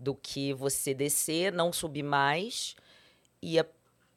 do 0.03 0.15
que 0.15 0.53
você 0.53 0.93
descer, 0.93 1.53
não 1.53 1.73
subir 1.73 2.03
mais 2.03 2.75
e 3.41 3.59
a, 3.59 3.65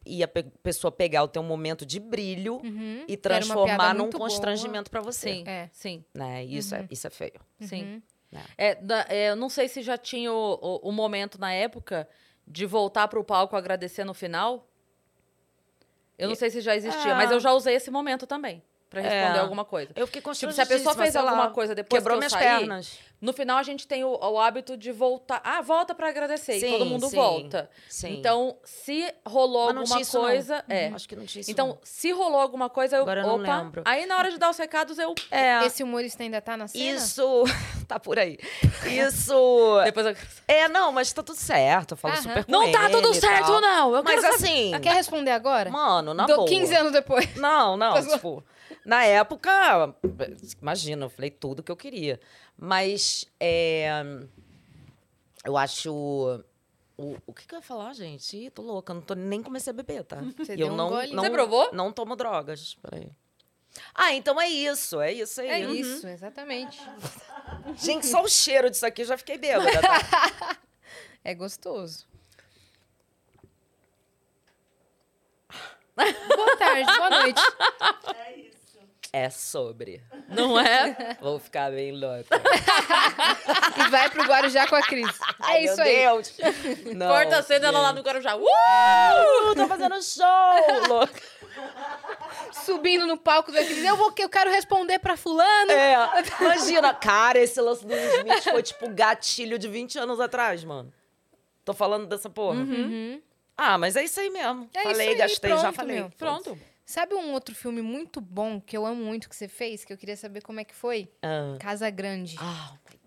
e 0.06 0.24
a 0.24 0.28
pe- 0.28 0.44
pessoa 0.64 0.92
pegar 0.92 1.24
o 1.24 1.28
teu 1.28 1.44
momento 1.44 1.86
de 1.86 2.00
brilho 2.00 2.56
Uhum. 2.64 3.06
e 3.08 3.16
transformar 3.16 3.94
num 3.94 4.10
constrangimento 4.10 4.90
pra 4.90 5.02
você. 5.02 5.34
Sim, 5.36 5.44
É. 5.48 5.70
sim, 5.72 6.04
Né? 6.14 6.44
Isso, 6.44 6.74
Uhum. 6.76 6.82
é, 6.82 6.88
isso 6.90 7.06
é 7.08 7.10
feio. 7.10 7.40
sim. 7.62 7.84
Uhum. 7.84 8.02
É, 8.58 8.76
da- 8.76 9.06
é, 9.08 9.30
eu 9.30 9.36
não 9.36 9.48
sei 9.48 9.68
se 9.70 9.82
já 9.82 9.98
tinha 9.98 10.32
o, 10.34 10.60
o- 10.62 10.90
o 10.90 10.92
momento 10.92 11.40
na 11.40 11.54
época 11.54 12.08
de 12.48 12.66
voltar 12.66 13.08
pro 13.08 13.24
palco 13.24 13.56
agradecer 13.56 14.04
no 14.04 14.14
final. 14.14 14.68
Eu 16.18 16.28
não 16.30 16.36
sei 16.36 16.50
se 16.50 16.62
já 16.62 16.76
existia, 16.76 17.12
É. 17.12 17.16
mas 17.16 17.32
eu 17.32 17.40
já 17.40 17.54
usei 17.54 17.76
esse 17.76 17.90
momento 17.92 18.26
também. 18.28 18.62
Pra 18.90 19.02
responder 19.02 19.38
É. 19.38 19.42
alguma 19.42 19.66
coisa. 19.66 19.92
Eu 19.96 20.06
fiquei 20.08 20.22
Tipo, 20.22 20.52
se 20.54 20.62
a 20.62 20.66
pessoa 20.66 20.96
fez 20.96 21.16
alguma 21.16 21.50
coisa 21.50 21.74
depois 21.76 22.00
Quebrou 22.00 22.18
que 22.18 22.26
eu 22.26 22.30
minhas 22.30 22.32
saí, 22.32 22.60
pernas. 22.60 23.00
no 23.20 23.34
final 23.34 23.58
a 23.58 23.64
gente 23.64 23.88
tem 23.88 24.04
o, 24.04 24.10
o 24.10 24.40
hábito 24.40 24.78
de 24.78 24.92
voltar. 24.92 25.42
Ah, 25.44 25.62
volta 25.62 25.94
pra 25.96 26.08
agradecer. 26.10 26.58
e 26.58 26.60
Sim, 26.62 26.72
todo 26.72 26.86
mundo 26.86 27.10
sim, 27.10 27.16
volta. 27.16 27.70
Sim. 27.90 28.18
Então, 28.20 28.58
se 28.64 29.12
rolou 29.26 29.66
Mas 29.66 29.74
não 29.76 29.82
alguma 29.82 29.96
tinha 29.96 30.02
isso, 30.02 30.18
não. 30.18 30.24
coisa. 30.26 30.64
É. 30.70 30.88
Acho 30.90 31.10
que 31.10 31.16
não 31.16 31.26
tinha 31.26 31.42
isso. 31.42 31.52
Então, 31.52 31.68
não. 31.70 31.78
se 31.84 32.12
rolou 32.12 32.40
alguma 32.40 32.70
coisa, 32.70 32.96
eu. 32.98 33.02
Agora 33.02 33.22
eu 33.22 33.28
não 33.28 33.36
opa. 33.42 33.58
lembro. 33.58 33.82
Aí 33.86 34.06
na 34.06 34.18
hora 34.18 34.32
de 34.32 34.38
dar 34.38 34.50
os 34.52 34.58
recados, 34.58 34.98
eu. 35.00 35.14
É. 35.32 35.66
Esse 35.66 35.82
humorista 35.84 36.22
ainda 36.24 36.40
tá 36.40 36.56
na 36.56 36.68
cena? 36.68 36.84
Isso. 36.96 37.44
tá 37.90 38.00
por 38.00 38.18
aí. 38.20 38.38
Isso. 38.86 39.34
Depois 39.84 40.06
eu... 40.06 40.16
É, 40.48 40.68
não, 40.68 40.92
mas 40.92 41.12
tá 41.12 41.24
tudo 41.24 41.38
certo. 41.38 41.92
Eu 41.94 41.98
falo 41.98 42.14
Aham. 42.14 42.24
super 42.24 42.46
com 42.46 42.52
Não 42.52 42.72
tá 42.72 42.90
tudo 42.90 43.12
e 43.12 43.16
certo, 43.16 43.48
tal. 43.48 43.62
não. 43.62 43.96
Eu 43.96 44.04
Mas 44.04 44.22
quero 44.22 44.36
assim. 44.36 44.72
Quer 44.82 44.94
responder 44.94 45.32
agora? 45.32 45.70
Mano, 45.70 46.14
na 46.14 46.26
Do 46.26 46.36
boa. 46.38 46.48
15 46.48 46.76
anos 46.76 46.92
depois. 46.92 47.36
Não, 47.36 47.76
não, 47.76 47.94
tipo, 48.08 48.44
na 48.86 49.04
época, 49.04 49.96
imagina, 50.62 51.06
eu 51.06 51.10
falei 51.10 51.32
tudo 51.32 51.64
que 51.64 51.72
eu 51.72 51.76
queria. 51.76 52.20
Mas 52.58 53.26
é, 53.40 53.90
eu 55.44 55.58
acho. 55.58 55.92
O, 56.98 57.18
o 57.28 57.34
que, 57.34 57.46
que 57.46 57.54
eu 57.54 57.60
ia 57.60 57.64
falar, 57.64 57.92
gente? 57.94 58.38
Ih, 58.38 58.50
tô 58.50 58.62
louca, 58.62 58.94
não 58.94 59.02
tô, 59.02 59.16
nem 59.16 59.44
comecei 59.44 59.72
a 59.72 59.74
beber, 59.74 60.06
tá? 60.06 60.22
Você 60.38 60.56
deu 60.56 60.68
eu 60.68 60.74
um 60.74 60.78
não, 60.78 60.90
golinho. 60.90 61.16
não, 61.16 61.24
Você 61.24 61.30
provou? 61.30 61.74
Não 61.74 61.92
tomo 61.92 62.16
drogas. 62.16 62.76
Peraí. 62.76 63.12
Ah, 63.94 64.14
então 64.14 64.40
é 64.40 64.48
isso, 64.48 65.02
é 65.02 65.12
isso 65.12 65.42
aí. 65.42 65.50
É 65.50 65.60
isso, 65.60 66.08
exatamente. 66.08 66.82
Gente, 67.76 68.08
só 68.08 68.22
o 68.22 68.30
cheiro 68.30 68.70
disso 68.70 68.86
aqui 68.86 69.02
eu 69.02 69.06
já 69.08 69.18
fiquei 69.18 69.38
bêbada, 69.38 69.82
tá? 69.82 70.58
É 71.28 71.34
gostoso. 71.34 72.06
Boa 75.96 76.58
tarde, 76.58 76.86
boa 76.86 77.10
noite. 77.10 77.42
É 78.16 78.38
sobre. 79.30 80.04
Não 80.28 80.60
é? 80.60 81.18
Vou 81.22 81.40
ficar 81.40 81.72
bem 81.72 81.92
louca. 81.92 82.28
E 83.78 83.90
vai 83.90 84.10
pro 84.10 84.24
Guarujá 84.24 84.68
com 84.68 84.76
a 84.76 84.82
Cris. 84.82 85.08
É 85.08 85.34
Ai, 85.40 85.64
isso 85.66 85.78
meu 85.78 85.86
aí. 85.86 85.96
Deus. 85.96 86.38
Não, 86.96 87.08
Corta 87.14 87.38
a 87.38 87.44
cena 87.44 87.68
ela 87.68 87.80
lá 87.80 87.94
no 87.94 88.02
Guarujá. 88.02 88.36
Uh! 88.36 89.56
Tô 89.56 89.68
fazendo 89.68 90.02
show, 90.04 90.88
louca. 90.90 91.22
Subindo 92.52 93.08
no 93.08 93.18
palco 93.18 93.52
da 93.52 93.64
Cris. 93.64 93.84
Eu, 93.84 93.96
vou, 93.96 94.14
eu 94.18 94.30
quero 94.30 94.52
responder 94.52 95.00
pra 95.00 95.16
fulano. 95.16 95.72
É, 95.72 95.96
imagina, 96.42 96.94
cara, 96.94 97.40
esse 97.40 97.60
lance 97.62 97.86
do 97.86 97.94
Smith 97.94 98.44
foi 98.44 98.64
tipo 98.64 98.90
gatilho 98.90 99.58
de 99.58 99.68
20 99.68 99.98
anos 100.00 100.20
atrás, 100.20 100.64
mano. 100.64 100.94
Tô 101.64 101.74
falando 101.74 102.06
dessa 102.06 102.30
porra. 102.30 102.58
Uhum. 102.60 103.22
Ah, 103.58 103.78
mas 103.78 103.96
é 103.96 104.04
isso 104.04 104.20
aí 104.20 104.30
mesmo. 104.30 104.70
É 104.74 104.84
falei, 104.84 104.92
isso 104.92 105.02
aí, 105.02 105.16
gastei, 105.16 105.50
já 105.52 105.58
pronto, 105.60 105.76
falei. 105.76 105.96
meu. 105.96 106.12
Pronto. 106.18 106.60
Sabe 106.86 107.16
um 107.16 107.34
outro 107.34 107.56
filme 107.56 107.82
muito 107.82 108.22
bom 108.22 108.62
que 108.62 108.78
eu 108.78 108.86
amo 108.86 109.04
muito 109.04 109.28
que 109.28 109.36
você 109.36 109.48
fez, 109.48 109.84
que 109.84 109.92
eu 109.92 109.98
queria 109.98 110.16
saber 110.16 110.42
como 110.42 110.60
é 110.60 110.64
que 110.64 110.76
foi? 110.76 111.10
Ah. 111.22 111.58
Casa 111.60 111.90
Grande. 111.90 112.36
Ah, 112.40 112.78
God. 112.86 113.00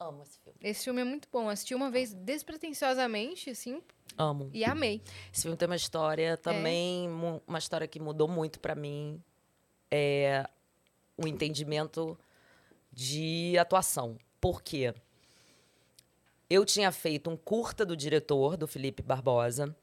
Oh, 0.00 0.04
amo 0.04 0.22
esse 0.22 0.38
filme. 0.38 0.58
Esse 0.60 0.84
filme 0.84 1.00
é 1.00 1.04
muito 1.04 1.26
bom. 1.32 1.48
Assisti 1.48 1.74
uma 1.74 1.90
vez 1.90 2.12
despretensiosamente, 2.12 3.48
assim, 3.50 3.80
Amo. 4.18 4.50
e 4.52 4.62
amei. 4.62 5.00
Esse 5.32 5.42
filme 5.42 5.56
tem 5.56 5.66
uma 5.66 5.76
história 5.76 6.36
também, 6.36 7.08
mu- 7.08 7.42
uma 7.46 7.58
história 7.58 7.88
que 7.88 7.98
mudou 7.98 8.28
muito 8.28 8.60
pra 8.60 8.74
mim. 8.74 9.18
É 9.90 10.46
o 11.16 11.26
entendimento 11.26 12.18
de 12.92 13.56
atuação. 13.58 14.18
Por 14.40 14.62
quê? 14.62 14.94
Eu 16.48 16.64
tinha 16.66 16.92
feito 16.92 17.30
um 17.30 17.36
curta 17.38 17.86
do 17.86 17.96
diretor, 17.96 18.56
do 18.58 18.66
Felipe 18.68 19.02
Barbosa, 19.02 19.74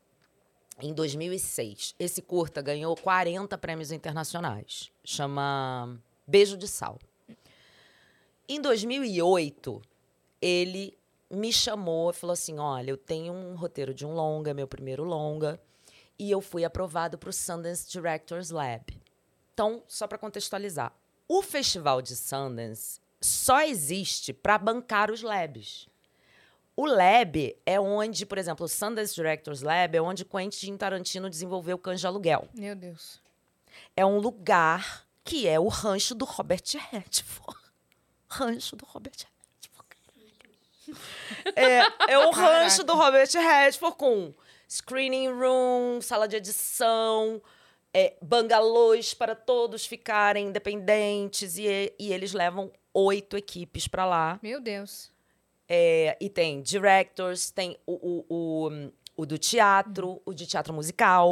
em 0.81 0.93
2006. 0.93 1.95
Esse 1.99 2.21
curta 2.21 2.61
ganhou 2.61 2.95
40 2.95 3.57
prêmios 3.57 3.91
internacionais. 3.91 4.91
Chama 5.03 5.99
Beijo 6.27 6.57
de 6.57 6.67
Sal. 6.67 6.99
Em 8.47 8.59
2008, 8.61 9.81
ele 10.41 10.97
me 11.29 11.53
chamou 11.53 12.09
e 12.09 12.13
falou 12.13 12.33
assim: 12.33 12.57
Olha, 12.57 12.91
eu 12.91 12.97
tenho 12.97 13.33
um 13.33 13.55
roteiro 13.55 13.93
de 13.93 14.05
um 14.05 14.13
longa, 14.13 14.53
meu 14.53 14.67
primeiro 14.67 15.03
longa, 15.03 15.59
e 16.17 16.31
eu 16.31 16.41
fui 16.41 16.65
aprovado 16.65 17.17
para 17.17 17.29
o 17.29 17.33
Sundance 17.33 17.89
Directors 17.89 18.49
Lab. 18.49 18.99
Então, 19.53 19.83
só 19.87 20.07
para 20.07 20.17
contextualizar, 20.17 20.93
o 21.27 21.41
festival 21.41 22.01
de 22.01 22.15
Sundance 22.15 22.99
só 23.21 23.61
existe 23.61 24.33
para 24.33 24.57
bancar 24.57 25.11
os 25.11 25.21
labs. 25.21 25.87
O 26.79 26.85
Lab 26.85 27.57
é 27.65 27.77
onde, 27.77 28.25
por 28.25 28.37
exemplo, 28.37 28.65
o 28.65 28.69
Sundance 28.69 29.13
Directors 29.13 29.61
Lab 29.61 29.97
é 29.97 30.01
onde 30.01 30.23
Quentin 30.23 30.77
Tarantino 30.77 31.29
desenvolveu 31.29 31.75
o 31.75 31.77
Cães 31.77 31.99
de 31.99 32.07
Aluguel. 32.07 32.47
Meu 32.53 32.73
Deus. 32.73 33.21
É 33.97 34.05
um 34.05 34.17
lugar 34.17 35.05
que 35.25 35.45
é 35.45 35.59
o 35.59 35.67
rancho 35.67 36.15
do 36.15 36.23
Robert 36.23 36.63
Redford. 36.89 37.59
Rancho 38.31 38.77
do 38.77 38.85
Robert 38.85 39.11
Redford. 39.11 39.89
É, 41.53 42.13
é 42.13 42.17
o 42.17 42.31
rancho 42.31 42.85
do 42.85 42.93
Robert 42.95 43.29
Redford 43.29 43.97
com 43.97 44.33
screening 44.65 45.27
room, 45.33 45.99
sala 45.99 46.29
de 46.29 46.37
edição, 46.37 47.41
é, 47.93 48.15
bangalôs 48.21 49.13
para 49.13 49.35
todos 49.35 49.85
ficarem 49.85 50.47
independentes 50.47 51.57
e, 51.57 51.93
e 51.99 52.13
eles 52.13 52.31
levam 52.31 52.71
oito 52.93 53.35
equipes 53.35 53.85
para 53.85 54.05
lá. 54.05 54.39
Meu 54.41 54.61
Deus. 54.61 55.11
É, 55.69 56.17
e 56.19 56.27
tem 56.29 56.61
directors, 56.63 57.51
tem 57.51 57.77
o, 57.85 57.93
o, 57.93 58.25
o, 58.67 58.91
o 59.21 59.25
do 59.25 59.37
teatro, 59.37 60.19
o 60.25 60.33
de 60.33 60.47
teatro 60.47 60.73
musical. 60.73 61.29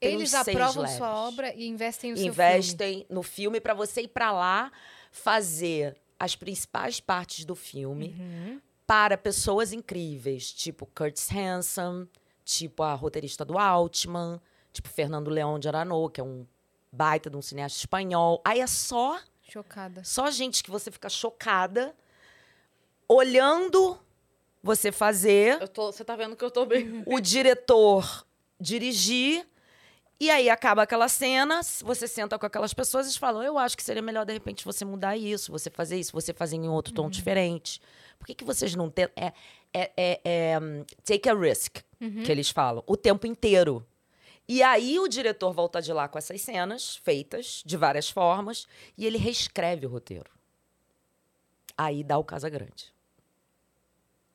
tem 0.00 0.14
Eles 0.14 0.34
aprovam 0.34 0.82
labs. 0.82 0.96
sua 0.96 1.14
obra 1.28 1.54
e 1.54 1.68
investem 1.68 2.10
no 2.10 2.16
seu 2.16 2.24
filme. 2.24 2.34
Investem 2.34 3.06
no 3.08 3.22
filme 3.22 3.60
para 3.60 3.74
você 3.74 4.02
ir 4.02 4.08
para 4.08 4.32
lá 4.32 4.72
fazer 5.12 5.96
as 6.18 6.34
principais 6.36 7.00
partes 7.00 7.44
do 7.44 7.54
filme 7.54 8.16
Uhum. 8.18 8.60
para 8.86 9.16
pessoas 9.18 9.72
incríveis, 9.72 10.52
tipo 10.52 10.86
Curtis 10.86 11.28
Hanson, 11.30 12.06
tipo 12.44 12.82
a 12.82 12.94
roteirista 12.94 13.44
do 13.44 13.58
Altman, 13.58 14.40
tipo 14.72 14.88
Fernando 14.88 15.28
Leão 15.30 15.58
de 15.58 15.68
Aranaud, 15.68 16.12
que 16.12 16.20
é 16.20 16.24
um 16.24 16.46
baita 16.92 17.28
de 17.28 17.36
um 17.36 17.42
cineasta 17.42 17.78
espanhol. 17.78 18.40
Aí 18.44 18.60
é 18.60 18.66
só 18.66 19.18
Chocada. 19.42 20.02
só 20.04 20.30
gente 20.30 20.62
que 20.62 20.70
você 20.70 20.90
fica 20.90 21.08
chocada 21.08 21.94
olhando 23.08 23.98
você 24.62 24.90
fazer, 24.90 25.60
Eu 25.60 25.68
tô, 25.68 25.92
você 25.92 26.04
tá 26.04 26.16
vendo 26.16 26.34
que 26.36 26.44
eu 26.44 26.50
tô 26.50 26.66
bem. 26.66 27.02
o 27.06 27.20
diretor 27.20 28.26
dirigir. 28.60 29.46
E 30.18 30.30
aí 30.30 30.48
acaba 30.48 30.82
aquela 30.82 31.08
cena, 31.08 31.60
você 31.84 32.08
senta 32.08 32.38
com 32.38 32.46
aquelas 32.46 32.72
pessoas 32.72 33.14
e 33.14 33.18
falam: 33.18 33.42
Eu 33.42 33.58
acho 33.58 33.76
que 33.76 33.82
seria 33.82 34.00
melhor, 34.00 34.24
de 34.24 34.32
repente, 34.32 34.64
você 34.64 34.82
mudar 34.84 35.14
isso, 35.16 35.52
você 35.52 35.68
fazer 35.68 36.00
isso, 36.00 36.12
você 36.12 36.32
fazer 36.32 36.56
em 36.56 36.68
outro 36.68 36.94
tom 36.94 37.10
diferente. 37.10 37.80
Por 38.18 38.26
que, 38.26 38.34
que 38.34 38.44
vocês 38.44 38.74
não 38.74 38.88
tentam. 38.90 39.12
É, 39.22 39.32
é, 39.74 39.92
é, 39.94 40.20
é, 40.24 40.58
take 41.04 41.28
a 41.28 41.34
risk, 41.34 41.80
que 42.24 42.32
eles 42.32 42.48
falam, 42.48 42.82
o 42.86 42.96
tempo 42.96 43.26
inteiro. 43.26 43.86
E 44.48 44.62
aí 44.62 44.98
o 44.98 45.06
diretor 45.06 45.52
volta 45.52 45.82
de 45.82 45.92
lá 45.92 46.08
com 46.08 46.16
essas 46.16 46.40
cenas 46.40 46.96
feitas 46.96 47.62
de 47.66 47.76
várias 47.76 48.08
formas 48.08 48.66
e 48.96 49.04
ele 49.04 49.18
reescreve 49.18 49.84
o 49.84 49.88
roteiro. 49.90 50.30
Aí 51.76 52.02
dá 52.02 52.16
o 52.16 52.24
Casa 52.24 52.48
Grande. 52.48 52.95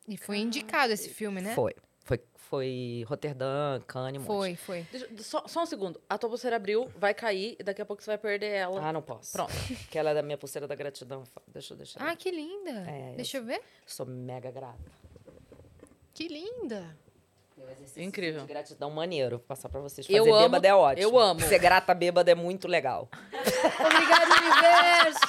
E 0.08 0.16
foi 0.16 0.38
indicado 0.38 0.92
esse 0.92 1.08
filme, 1.08 1.40
né? 1.40 1.54
Foi. 1.54 1.74
Foi, 2.04 2.20
foi 2.34 3.04
Roterdã, 3.06 3.80
Cannes, 3.86 4.20
um 4.20 4.24
monte. 4.24 4.26
Foi, 4.26 4.56
foi. 4.56 4.86
Deixa- 4.90 5.08
só, 5.22 5.46
só 5.46 5.62
um 5.62 5.66
segundo. 5.66 6.00
A 6.10 6.18
tua 6.18 6.28
pulseira 6.28 6.56
abriu, 6.56 6.90
vai 6.96 7.14
cair 7.14 7.56
e 7.58 7.62
daqui 7.62 7.80
a 7.80 7.86
pouco 7.86 8.02
você 8.02 8.10
vai 8.10 8.18
perder 8.18 8.48
ela. 8.48 8.80
Ah, 8.88 8.92
não 8.92 9.00
posso. 9.00 9.32
Pronto. 9.32 9.52
Que 9.90 9.98
ela 9.98 10.10
é 10.10 10.14
da 10.14 10.22
minha 10.22 10.36
pulseira 10.36 10.66
da 10.66 10.74
gratidão. 10.74 11.22
Deixa 11.46 11.72
eu 11.74 11.78
deixar. 11.78 12.00
Ah, 12.02 12.16
que 12.16 12.30
linda. 12.30 12.70
É, 12.88 13.14
Deixa 13.16 13.36
eu 13.38 13.44
ver. 13.44 13.62
Sou 13.86 14.04
mega 14.04 14.50
grata. 14.50 14.78
Que 16.12 16.26
linda. 16.26 16.96
Um 17.56 17.70
exercício 17.70 18.02
Incrível. 18.02 18.40
De 18.40 18.46
gratidão 18.48 18.90
maneiro. 18.90 19.38
Vou 19.38 19.46
passar 19.46 19.68
pra 19.68 19.80
vocês. 19.80 20.04
Eu 20.10 20.24
Fazer 20.24 20.30
amo- 20.30 20.42
bêbada 20.42 20.66
é 20.68 20.74
ótimo. 20.74 21.02
eu 21.08 21.18
amo. 21.18 21.40
Ser 21.40 21.58
grata 21.60 21.94
bêbada 21.94 22.30
é 22.32 22.34
muito 22.34 22.66
legal. 22.66 23.08
Obrigada, 23.32 24.34
universo. 24.42 25.20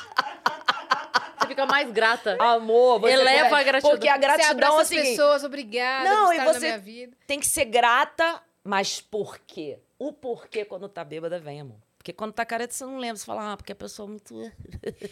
Você 1.53 1.61
fica 1.61 1.65
mais 1.67 1.91
grata. 1.91 2.35
Amor, 2.39 2.99
você 2.99 3.13
Eleva 3.13 3.57
a 3.59 3.63
gratidão. 3.63 3.91
Porque 3.91 4.07
a 4.09 4.13
Você 4.15 4.19
gratidão, 4.19 4.51
abraça 4.51 4.75
as 4.81 4.81
assim, 4.91 4.95
pessoas, 4.95 5.43
obrigada 5.43 6.09
Não, 6.09 6.25
por 6.27 6.35
e 6.35 6.39
você- 6.45 6.59
minha 6.59 6.77
vida. 6.79 7.17
tem 7.27 7.39
que 7.39 7.45
ser 7.45 7.65
grata, 7.65 8.41
mas 8.63 8.99
por 8.99 9.37
quê? 9.39 9.77
O 9.99 10.11
porquê 10.11 10.65
quando 10.65 10.89
tá 10.89 11.03
bêbada 11.03 11.39
vem, 11.39 11.61
amor. 11.61 11.77
Porque 11.97 12.11
quando 12.11 12.33
tá 12.33 12.45
careta, 12.45 12.73
você 12.73 12.83
não 12.85 12.97
lembra. 12.97 13.17
Você 13.17 13.25
fala, 13.25 13.53
ah, 13.53 13.57
porque 13.57 13.71
a 13.71 13.75
pessoa 13.75 14.07
é 14.07 14.09
muito... 14.09 14.51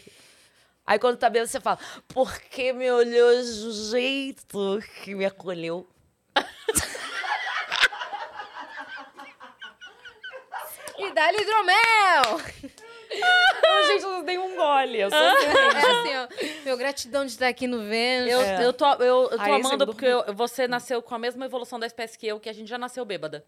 Aí 0.84 0.98
quando 0.98 1.16
tá 1.16 1.30
bêbada, 1.30 1.48
você 1.48 1.60
fala, 1.60 1.78
porque 2.08 2.72
me 2.72 2.90
olhou 2.90 3.30
um 3.38 3.72
jeito 3.90 4.80
que 5.04 5.14
me 5.14 5.24
acolheu. 5.24 5.88
E 10.98 11.10
dá 11.12 11.32
hidromel! 11.32 12.40
Não, 13.62 13.86
gente, 13.86 14.02
eu 14.04 14.10
não 14.10 14.24
dei 14.24 14.38
um 14.38 14.56
gole. 14.56 15.00
Eu 15.00 15.10
sou 15.10 15.18
É 15.18 15.30
assim, 15.30 16.16
ó. 16.16 16.62
Meu 16.64 16.76
gratidão 16.76 17.24
de 17.24 17.32
estar 17.32 17.48
aqui 17.48 17.66
no 17.66 17.80
Vênus. 17.84 18.30
Eu, 18.30 18.40
É. 18.40 18.64
eu 18.64 18.72
tô, 18.72 18.86
eu, 18.94 19.22
eu 19.24 19.28
tô 19.30 19.40
Aí, 19.40 19.52
amando 19.52 19.86
porque 19.86 20.06
eu- 20.06 20.34
você 20.34 20.66
nasceu 20.68 21.02
com 21.02 21.14
a 21.14 21.18
mesma 21.18 21.44
evolução 21.44 21.78
da 21.78 21.86
espécie 21.86 22.18
que 22.18 22.26
eu, 22.26 22.38
que 22.40 22.48
a 22.48 22.52
gente 22.52 22.68
já 22.68 22.78
nasceu 22.78 23.04
bêbada. 23.04 23.44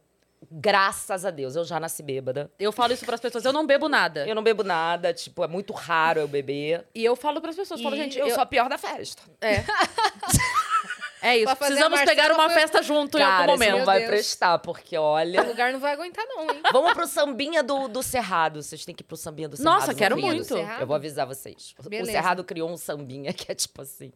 Graças 0.50 1.24
a 1.24 1.30
Deus, 1.30 1.56
eu 1.56 1.64
já 1.64 1.80
nasci 1.80 2.02
bêbada. 2.02 2.50
Eu 2.58 2.70
falo 2.70 2.92
isso 2.92 3.06
pras 3.06 3.18
pessoas, 3.20 3.44
eu 3.46 3.52
não 3.52 3.66
bebo 3.66 3.88
nada. 3.88 4.26
Eu 4.28 4.34
não 4.34 4.42
bebo 4.42 4.62
nada, 4.62 5.12
tipo, 5.14 5.42
é 5.42 5.48
muito 5.48 5.72
raro 5.72 6.20
eu 6.20 6.28
beber. 6.28 6.84
E 6.94 7.02
eu 7.02 7.16
falo 7.16 7.40
pras 7.40 7.56
pessoas, 7.56 7.80
falo, 7.80 7.96
gente, 7.96 8.18
eu, 8.18 8.26
eu, 8.26 8.34
sou 8.34 8.42
a 8.42 8.46
pior 8.46 8.68
da 8.68 8.76
festa. 8.76 9.22
É. 9.40 9.64
É 11.26 11.38
isso, 11.38 11.56
precisamos 11.56 11.98
a 12.00 12.04
pegar 12.04 12.30
uma 12.32 12.50
foi- 12.50 12.60
festa 12.60 12.82
junto 12.82 13.16
em 13.18 13.22
algum 13.22 13.36
Cara, 13.38 13.52
momento. 13.52 13.78
não 13.78 13.84
vai 13.86 13.98
Deus. 14.00 14.10
prestar, 14.10 14.58
porque 14.58 14.96
O 14.98 15.02
olha... 15.02 15.42
lugar 15.42 15.72
não 15.72 15.80
vai 15.80 15.92
aguentar, 15.94 16.24
não, 16.28 16.42
hein? 16.50 16.60
Vamos 16.70 16.92
pro 16.92 17.06
sambinha 17.06 17.62
do, 17.62 17.88
do 17.88 18.02
Cerrado. 18.02 18.62
Vocês 18.62 18.84
têm 18.84 18.94
que 18.94 19.02
ir 19.02 19.06
pro 19.06 19.16
sambinha 19.16 19.48
do 19.48 19.56
Cerrado. 19.56 19.74
Nossa, 19.74 19.92
no 19.92 19.98
quero 19.98 20.16
muito. 20.20 20.54
Eu 20.54 20.86
vou 20.86 20.94
avisar 20.94 21.26
vocês. 21.26 21.74
Beleza. 21.88 22.10
O 22.10 22.12
Cerrado 22.12 22.44
criou 22.44 22.68
um 22.70 22.76
sambinha 22.76 23.32
que 23.32 23.50
é 23.50 23.54
tipo 23.54 23.80
assim. 23.80 24.12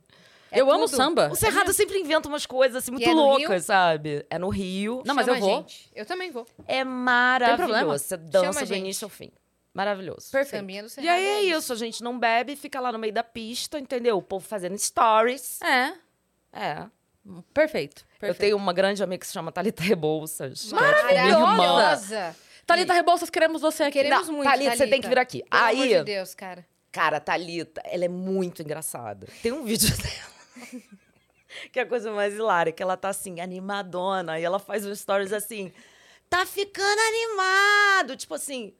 eu 0.52 0.70
amo 0.70 0.84
tudo. 0.84 0.96
samba. 0.96 1.30
O 1.32 1.34
Cerrado 1.34 1.72
sempre 1.72 1.98
inventa 1.98 2.28
umas 2.28 2.44
coisas 2.44 2.76
assim 2.82 2.90
muito 2.90 3.08
é 3.08 3.12
loucas, 3.14 3.64
sabe? 3.64 4.26
É 4.28 4.38
no 4.38 4.50
Rio. 4.50 5.02
Não, 5.06 5.14
mas 5.14 5.24
Chama 5.24 5.38
eu 5.38 5.40
vou. 5.40 5.56
gente. 5.60 5.90
Eu 5.94 6.04
também 6.04 6.30
vou. 6.30 6.46
É 6.66 6.84
problema? 6.84 6.90
maravilhoso. 6.90 8.04
Você 8.04 8.16
dança 8.18 8.52
Chama 8.52 8.66
do 8.66 8.74
início 8.74 9.06
ao 9.06 9.10
fim. 9.10 9.30
Maravilhoso. 9.72 10.30
Perfeito. 10.30 10.60
Sambinha 10.60 10.82
do 10.82 10.86
E 10.86 10.90
Cerrado. 10.90 11.10
aí 11.16 11.24
é 11.26 11.42
isso, 11.44 11.72
a 11.72 11.76
gente 11.76 12.02
não 12.02 12.18
bebe, 12.18 12.54
fica 12.56 12.80
lá 12.80 12.92
no 12.92 12.98
meio 12.98 13.12
da 13.14 13.22
pista, 13.22 13.78
entendeu? 13.78 14.18
O 14.18 14.22
povo 14.22 14.44
fazendo 14.46 14.76
stories. 14.76 15.58
É, 15.62 15.92
É. 16.52 16.86
perfeito. 17.54 18.02
Eu 18.14 18.18
perfeito. 18.20 18.40
tenho 18.40 18.56
uma 18.56 18.72
grande 18.72 19.02
amiga 19.02 19.20
que 19.20 19.26
se 19.26 19.32
chama 19.32 19.52
Thalita 19.52 19.82
Rebouças. 19.82 20.72
que 20.72 20.74
é, 20.74 21.26
tipo, 21.28 21.40
Maravilhosa. 21.40 22.36
Thalita 22.66 22.92
Rebouças, 22.92 23.30
queremos 23.30 23.62
você 23.62 23.84
aqui. 23.84 24.02
Queremos 24.02 24.26
Não, 24.28 24.34
muito, 24.34 24.50
Thalita, 24.50 24.76
você 24.76 24.86
tem 24.86 25.00
que 25.00 25.08
vir 25.08 25.18
aqui. 25.18 25.42
Pelo 25.48 25.62
Aí- 25.62 25.76
amor 25.94 25.98
de 25.98 26.04
Deus, 26.04 26.34
cara. 26.34 26.66
Cara, 26.92 27.20
Thalita, 27.20 27.80
ela 27.84 28.04
é 28.04 28.08
muito 28.08 28.62
engraçada. 28.62 29.26
Tem 29.42 29.52
um 29.52 29.64
vídeo 29.64 29.88
dela 29.96 30.82
que 31.72 31.78
é 31.78 31.82
a 31.82 31.86
coisa 31.86 32.10
mais 32.12 32.34
hilária, 32.34 32.72
que 32.72 32.82
ela 32.82 32.96
tá 32.96 33.08
assim, 33.08 33.40
animadona, 33.40 34.38
e 34.38 34.44
ela 34.44 34.58
faz 34.58 34.84
uns 34.84 35.00
stories 35.00 35.32
assim, 35.32 35.72
tá 36.28 36.44
ficando 36.46 37.00
animado, 37.00 38.16
tipo 38.16 38.34
assim... 38.34 38.74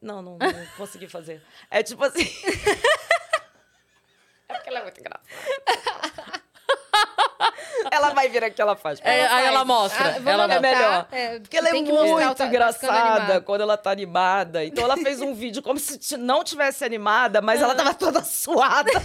Não, 0.00 0.22
não, 0.22 0.38
não 0.38 0.66
consegui 0.76 1.06
fazer. 1.06 1.42
É 1.70 1.82
tipo 1.82 2.02
assim... 2.02 2.22
é 4.48 4.54
porque 4.54 4.68
ela 4.70 4.80
é 4.80 4.82
muito 4.82 5.00
engraçada. 5.00 6.39
Ela 7.90 8.10
vai 8.10 8.28
vir 8.28 8.44
aqui, 8.44 8.60
ela 8.60 8.76
faz. 8.76 9.00
É, 9.02 9.26
aí 9.26 9.46
ela 9.46 9.64
mostra. 9.64 10.16
Ah, 10.24 10.30
ela 10.30 10.54
é 10.54 10.60
melhor. 10.60 11.06
É, 11.12 11.38
Porque 11.40 11.56
ela 11.56 11.68
é 11.68 11.72
que 11.72 11.78
o 11.78 11.84
muito 11.94 12.18
tá- 12.28 12.34
tá 12.34 12.46
engraçada 12.46 13.12
animado. 13.16 13.42
quando 13.44 13.60
ela 13.60 13.76
tá 13.76 13.90
animada. 13.90 14.64
Então 14.64 14.84
ela 14.84 14.96
fez 14.96 15.20
um 15.20 15.34
vídeo 15.34 15.62
como 15.62 15.78
se 15.78 16.16
não 16.16 16.42
tivesse 16.44 16.84
animada, 16.84 17.40
mas 17.40 17.60
ela 17.62 17.74
tava 17.74 17.94
toda 17.94 18.22
suada. 18.24 18.90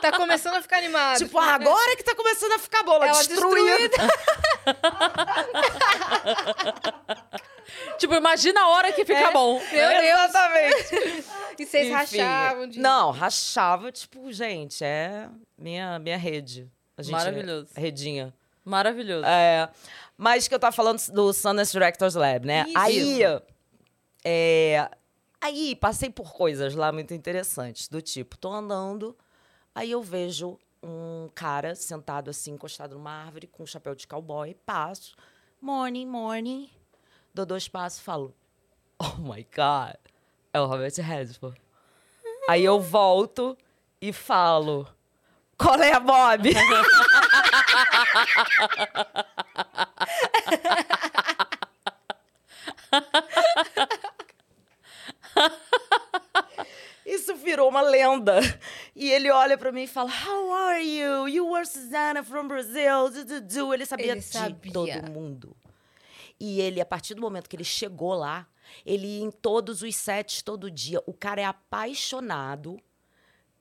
Tá 0.00 0.12
começando 0.12 0.56
a 0.56 0.62
ficar 0.62 0.78
animado. 0.78 1.18
tipo, 1.18 1.38
ah, 1.38 1.54
agora 1.54 1.96
que 1.96 2.02
tá 2.02 2.14
começando 2.14 2.52
a 2.52 2.58
ficar 2.58 2.82
boa, 2.82 2.96
ela, 2.96 3.06
Ela 3.08 3.18
destruída. 3.24 3.96
Tipo, 7.98 8.14
imagina 8.14 8.60
a 8.60 8.68
hora 8.68 8.92
que 8.92 9.04
fica 9.04 9.28
É. 9.28 9.32
bom. 9.32 9.60
Meu 9.72 9.88
Deus. 9.88 10.24
Exatamente. 10.24 11.24
E 11.56 11.64
vocês 11.64 11.86
Enfim. 11.86 12.18
rachavam 12.20 12.66
de... 12.66 12.80
Não, 12.80 13.12
rachava, 13.12 13.92
tipo, 13.92 14.32
gente, 14.32 14.82
é 14.84 15.28
minha, 15.56 16.00
minha 16.00 16.18
rede. 16.18 16.68
A 16.96 17.02
gente, 17.02 17.12
Maravilhoso. 17.12 17.68
Redinha. 17.74 18.34
Maravilhoso. 18.64 19.26
É, 19.26 19.68
mas 20.16 20.48
que 20.48 20.54
eu 20.54 20.58
tava 20.58 20.74
falando 20.74 21.00
do 21.12 21.32
Sundance 21.32 21.72
Directors 21.72 22.14
Lab, 22.14 22.46
né? 22.46 22.64
Isso. 22.66 22.78
Aí, 22.78 23.22
é, 24.24 24.90
aí 25.40 25.76
passei 25.76 26.08
por 26.08 26.32
coisas 26.32 26.74
lá 26.74 26.90
muito 26.90 27.12
interessantes, 27.12 27.88
do 27.88 28.00
tipo, 28.00 28.38
tô 28.38 28.50
andando, 28.52 29.16
aí 29.74 29.90
eu 29.90 30.02
vejo 30.02 30.58
um 30.82 31.28
cara 31.34 31.74
sentado 31.74 32.30
assim, 32.30 32.52
encostado 32.52 32.94
numa 32.94 33.10
árvore, 33.10 33.46
com 33.46 33.62
um 33.62 33.66
chapéu 33.66 33.94
de 33.94 34.06
cowboy, 34.06 34.54
passo, 34.66 35.14
morning, 35.60 36.06
morning, 36.06 36.70
dou 37.34 37.44
dois 37.44 37.68
passos 37.68 38.00
e 38.00 38.02
falo, 38.02 38.34
oh 38.98 39.20
my 39.20 39.46
God, 39.54 39.96
é 40.52 40.60
o 40.60 40.66
Robert 40.66 40.94
Redford. 40.96 41.60
Aí 42.48 42.64
eu 42.64 42.80
volto 42.80 43.56
e 44.00 44.12
falo, 44.12 44.86
qual 45.58 45.80
é, 45.80 45.98
Bob? 46.00 46.50
Isso 57.04 57.34
virou 57.36 57.68
uma 57.68 57.82
lenda. 57.82 58.40
E 58.96 59.10
ele 59.10 59.30
olha 59.30 59.58
pra 59.58 59.70
mim 59.70 59.82
e 59.82 59.86
fala: 59.86 60.10
How 60.26 60.52
are 60.54 60.82
you? 60.82 61.28
You 61.28 61.50
were 61.50 61.66
Susanna 61.66 62.22
from 62.24 62.48
Brazil. 62.48 63.10
Du, 63.10 63.24
du, 63.24 63.40
du. 63.42 63.74
Ele 63.74 63.84
sabia 63.84 64.12
Ele 64.12 64.20
de 64.20 64.26
sabia. 64.26 64.72
todo 64.72 65.10
mundo. 65.10 65.56
E 66.40 66.60
ele, 66.60 66.80
a 66.80 66.86
partir 66.86 67.14
do 67.14 67.20
momento 67.20 67.48
que 67.48 67.56
ele 67.56 67.64
chegou 67.64 68.14
lá, 68.14 68.46
ele 68.84 69.06
ia 69.06 69.24
em 69.24 69.30
todos 69.30 69.82
os 69.82 69.94
sets 69.94 70.42
todo 70.42 70.70
dia. 70.70 71.02
O 71.06 71.12
cara 71.12 71.40
é 71.40 71.44
apaixonado 71.44 72.78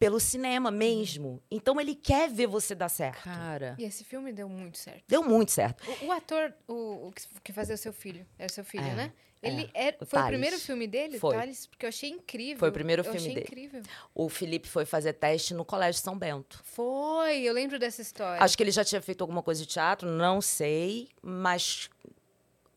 pelo 0.04 0.20
cinema 0.20 0.70
mesmo. 0.70 1.42
Então 1.50 1.80
ele 1.80 1.96
quer 1.96 2.30
ver 2.30 2.48
você 2.48 2.76
dar 2.76 2.90
certo. 2.90 3.24
Cara. 3.24 3.76
E 3.80 3.84
esse 3.86 4.04
filme 4.04 4.34
deu 4.34 4.50
muito 4.50 4.78
certo. 4.78 5.04
Deu 5.08 5.24
muito 5.24 5.52
certo. 5.52 5.82
O, 6.02 6.08
o 6.08 6.12
ator, 6.12 6.54
o, 6.68 7.08
o 7.08 7.14
que- 7.44 7.54
fazia 7.54 7.76
o 7.76 7.78
seu 7.78 7.94
filho, 7.94 8.26
era 8.38 8.48
o 8.50 8.54
seu 8.54 8.66
filho, 8.66 8.84
É, 8.84 8.94
né? 8.96 9.14
é. 9.42 9.48
Ele 9.48 9.70
era, 9.74 9.98
O 10.02 10.06
foi 10.06 10.22
o 10.22 10.26
primeiro 10.28 10.58
filme 10.58 10.88
dele, 10.88 11.20
Foi. 11.20 11.36
Thales? 11.36 11.68
Porque 11.68 11.86
eu 11.86 11.90
achei 11.90 12.10
incrível. 12.10 12.60
Foi 12.60 12.70
o 12.70 12.72
primeiro 12.72 13.02
eu 13.02 13.04
filme 13.04 13.18
achei 13.20 13.34
dele. 13.34 13.46
incrível. 13.46 13.82
O 14.16 14.30
Felipe 14.30 14.70
foi 14.70 14.86
fazer 14.86 15.12
teste 15.14 15.54
no 15.54 15.66
Colégio 15.66 16.02
São 16.02 16.18
Bento. 16.18 16.62
Foi, 16.64 17.42
eu 17.42 17.54
lembro 17.54 17.78
dessa 17.78 18.02
história. 18.02 18.42
Acho 18.44 18.56
que 18.56 18.64
ele 18.64 18.72
já 18.72 18.84
tinha 18.86 19.02
feito 19.02 19.22
alguma 19.22 19.44
coisa 19.44 19.62
de 19.62 19.68
teatro, 19.68 20.08
não 20.10 20.42
sei, 20.42 21.10
mas 21.22 21.90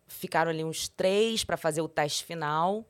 ficaram 0.09 0.51
ali 0.51 0.64
uns 0.64 0.89
três 0.89 1.45
para 1.45 1.57
fazer 1.57 1.81
o 1.83 1.89
teste 1.89 2.24
final. 2.24 2.85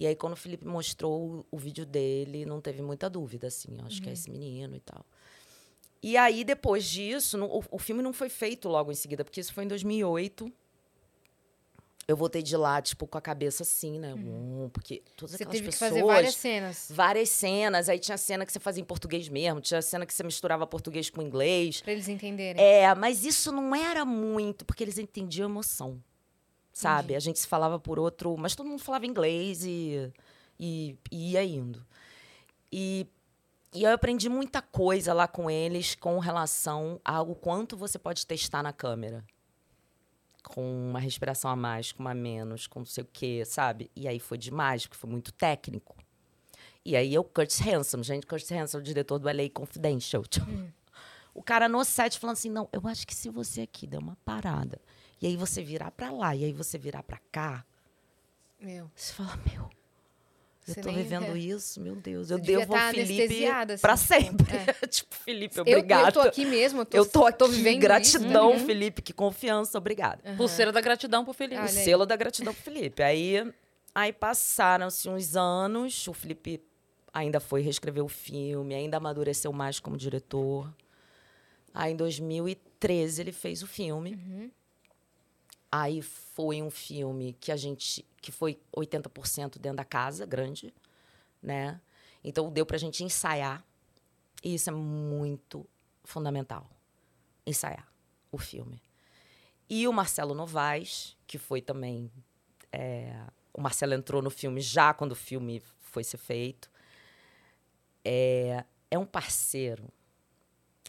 E 0.00 0.06
aí, 0.06 0.16
quando 0.16 0.32
o 0.32 0.36
Felipe 0.36 0.66
mostrou 0.66 1.44
o, 1.52 1.56
vídeo 1.58 1.84
dele, 1.84 2.46
não 2.46 2.58
teve 2.58 2.80
muita 2.80 3.10
dúvida, 3.10 3.48
assim, 3.48 3.68
acho 3.84 4.00
que 4.00 4.08
é 4.08 4.14
esse 4.14 4.30
menino 4.30 4.74
e 4.74 4.80
tal. 4.80 5.04
E 6.02 6.16
aí, 6.16 6.42
depois 6.42 6.86
disso, 6.88 7.36
no- 7.36 7.58
o, 7.58 7.62
o 7.72 7.78
filme 7.78 8.00
não 8.02 8.10
foi 8.10 8.30
feito 8.30 8.66
logo 8.66 8.90
em 8.90 8.94
seguida, 8.94 9.22
porque 9.22 9.42
isso 9.42 9.52
foi 9.52 9.64
em 9.64 9.68
2008. 9.68 10.50
Eu 12.08 12.16
voltei 12.16 12.42
de 12.42 12.56
lá, 12.56 12.80
tipo, 12.80 13.06
com 13.06 13.18
a 13.18 13.20
cabeça 13.20 13.62
assim, 13.62 13.98
né? 13.98 14.14
Hum, 14.14 14.70
porque 14.72 15.02
todas 15.14 15.32
Você 15.36 15.44
aquelas 15.44 15.58
teve 15.58 15.68
que 15.68 15.72
pessoas 15.72 15.90
fazer 15.90 16.02
várias 16.02 16.34
cenas 16.34 16.88
várias 16.90 17.28
cenas. 17.28 17.88
Aí 17.90 17.98
tinha 17.98 18.16
cena 18.16 18.46
que 18.46 18.52
você 18.52 18.58
fazia 18.58 18.80
em 18.80 18.86
português 18.86 19.28
mesmo, 19.28 19.60
tinha 19.60 19.82
cena 19.82 20.06
que 20.06 20.14
você 20.14 20.22
misturava 20.24 20.66
português 20.66 21.10
com 21.10 21.20
inglês. 21.20 21.82
pra 21.82 21.92
eles 21.92 22.08
entenderem. 22.08 22.60
É, 22.60 22.92
mas 22.94 23.24
isso 23.26 23.52
não 23.52 23.74
era 23.76 24.04
muito, 24.06 24.64
porque 24.64 24.82
eles 24.82 24.96
entendiam 24.96 25.48
emoção. 25.48 26.02
Sabe? 26.80 27.04
Entendi. 27.04 27.16
A 27.16 27.20
gente 27.20 27.38
se 27.38 27.46
falava 27.46 27.78
por 27.78 27.98
outro, 27.98 28.34
mas 28.38 28.54
todo 28.54 28.66
mundo 28.66 28.82
falava 28.82 29.04
inglês 29.04 29.64
e, 29.64 30.10
e, 30.58 30.96
e 31.10 31.32
ia 31.32 31.44
indo. 31.44 31.84
E, 32.72 33.06
e 33.74 33.82
eu 33.82 33.92
aprendi 33.92 34.30
muita 34.30 34.62
coisa 34.62 35.12
lá 35.12 35.28
com 35.28 35.50
eles 35.50 35.94
com 35.94 36.18
relação 36.18 36.98
ao 37.04 37.34
quanto 37.34 37.76
você 37.76 37.98
pode 37.98 38.26
testar 38.26 38.62
na 38.62 38.72
câmera. 38.72 39.22
Com 40.42 40.88
uma 40.88 40.98
respiração 40.98 41.50
a 41.50 41.56
mais, 41.56 41.92
com 41.92 42.02
uma 42.02 42.12
a 42.12 42.14
menos, 42.14 42.66
com 42.66 42.78
não 42.78 42.86
sei 42.86 43.04
o 43.04 43.08
quê, 43.12 43.44
sabe? 43.44 43.90
E 43.94 44.08
aí 44.08 44.18
foi 44.18 44.38
demais, 44.38 44.86
porque 44.86 44.96
foi 44.96 45.10
muito 45.10 45.32
técnico. 45.32 45.94
E 46.82 46.96
aí 46.96 47.12
eu, 47.12 47.22
Curtis 47.22 47.60
Hanson, 47.60 48.02
gente, 48.02 48.26
Curtis 48.26 48.50
Hanson, 48.50 48.78
o 48.78 48.82
diretor 48.82 49.18
do 49.18 49.26
LA 49.26 49.50
Confidential. 49.52 50.22
O 51.32 51.44
cara 51.44 51.68
no 51.68 51.84
set 51.84 52.18
falando 52.18 52.32
assim: 52.34 52.50
não, 52.50 52.68
eu 52.72 52.86
acho 52.88 53.06
que 53.06 53.14
se 53.14 53.30
você 53.30 53.60
aqui 53.60 53.86
der 53.86 53.98
uma 53.98 54.16
parada, 54.24 54.80
e 55.20 55.26
aí 55.26 55.36
você 55.36 55.62
virar 55.62 55.90
pra 55.90 56.10
lá, 56.10 56.34
e 56.34 56.44
aí 56.44 56.52
você 56.52 56.78
virar 56.78 57.02
pra 57.02 57.18
cá, 57.32 57.64
Meu. 58.60 58.90
você 58.94 59.12
fala: 59.12 59.36
meu, 59.50 59.70
eu 60.68 60.74
Você 60.74 60.80
tô 60.80 60.92
vivendo 60.92 61.24
é. 61.34 61.38
isso, 61.38 61.80
meu 61.80 61.96
Deus, 61.96 62.28
Você 62.28 62.34
eu 62.34 62.38
devo 62.38 62.72
ao 62.74 62.78
tá 62.80 62.90
Felipe 62.90 63.46
assim. 63.46 63.78
pra 63.80 63.96
sempre. 63.96 64.46
É. 64.56 64.72
tipo, 64.86 65.14
Felipe, 65.14 65.56
Eu, 65.58 65.62
obrigado. 65.62 66.06
eu 66.06 66.12
tô 66.12 66.20
aqui 66.20 66.44
mesmo, 66.44 66.80
eu 66.82 66.84
tô, 66.86 66.96
Eu 66.96 67.06
tô 67.06 67.24
aqui, 67.26 67.48
vivendo 67.56 67.80
gratidão, 67.80 68.50
isso. 68.52 68.60
Uhum. 68.60 68.66
Felipe, 68.66 69.02
que 69.02 69.12
confiança, 69.12 69.76
obrigada. 69.78 70.22
Aham. 70.24 70.36
Pulseira 70.36 70.70
da 70.72 70.80
gratidão 70.80 71.24
pro 71.24 71.32
Felipe. 71.34 71.56
Olha 71.60 71.64
O 71.72 71.76
aí. 71.76 71.84
selo 71.84 72.06
da 72.06 72.16
gratidão 72.16 72.52
pro 72.54 72.62
Felipe. 72.62 73.02
Aí, 73.02 73.52
aí 73.94 74.12
passaram-se 74.12 75.08
uns 75.08 75.34
anos, 75.36 76.06
o 76.06 76.12
Felipe 76.12 76.62
ainda 77.12 77.40
foi 77.40 77.60
reescrever 77.62 78.04
o 78.04 78.08
filme, 78.08 78.74
ainda 78.74 78.98
amadureceu 78.98 79.52
mais 79.52 79.80
como 79.80 79.96
diretor. 79.96 80.72
Aí, 81.74 81.92
em 81.92 81.96
2013, 81.96 83.20
ele 83.22 83.32
fez 83.32 83.62
o 83.62 83.66
filme. 83.66 84.14
Uhum. 84.14 84.50
Aí 85.70 86.02
foi 86.02 86.62
um 86.62 86.70
filme 86.70 87.34
que 87.40 87.52
a 87.52 87.56
gente 87.56 88.04
que 88.20 88.32
foi 88.32 88.60
80% 88.76 89.58
dentro 89.58 89.76
da 89.76 89.84
casa, 89.84 90.26
grande, 90.26 90.74
né? 91.42 91.80
Então 92.22 92.50
deu 92.50 92.66
pra 92.66 92.76
gente 92.76 93.02
ensaiar. 93.04 93.64
E 94.42 94.54
isso 94.54 94.68
é 94.68 94.72
muito 94.72 95.66
fundamental. 96.04 96.68
Ensaiar 97.46 97.86
o 98.32 98.38
filme. 98.38 98.82
E 99.68 99.86
o 99.86 99.92
Marcelo 99.92 100.34
Novaes, 100.34 101.16
que 101.26 101.38
foi 101.38 101.62
também 101.62 102.10
é, 102.72 103.14
o 103.52 103.60
Marcelo 103.60 103.94
entrou 103.94 104.22
no 104.22 104.30
filme 104.30 104.60
já 104.60 104.94
quando 104.94 105.12
o 105.12 105.16
filme 105.16 105.62
foi 105.80 106.04
ser 106.04 106.18
feito. 106.18 106.70
É, 108.04 108.64
é 108.90 108.98
um 108.98 109.06
parceiro. 109.06 109.84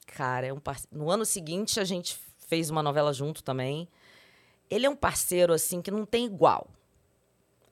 Cara, 0.05 0.47
é 0.47 0.53
um 0.53 0.59
parce... 0.59 0.87
no 0.91 1.09
ano 1.09 1.25
seguinte 1.25 1.79
a 1.79 1.83
gente 1.83 2.17
fez 2.47 2.69
uma 2.69 2.83
novela 2.83 3.13
junto 3.13 3.43
também. 3.43 3.87
Ele 4.71 4.85
é 4.85 4.89
um 4.89 4.95
parceiro 4.95 5.53
assim 5.53 5.81
que 5.81 5.91
não 5.91 6.05
tem 6.05 6.25
igual. 6.25 6.67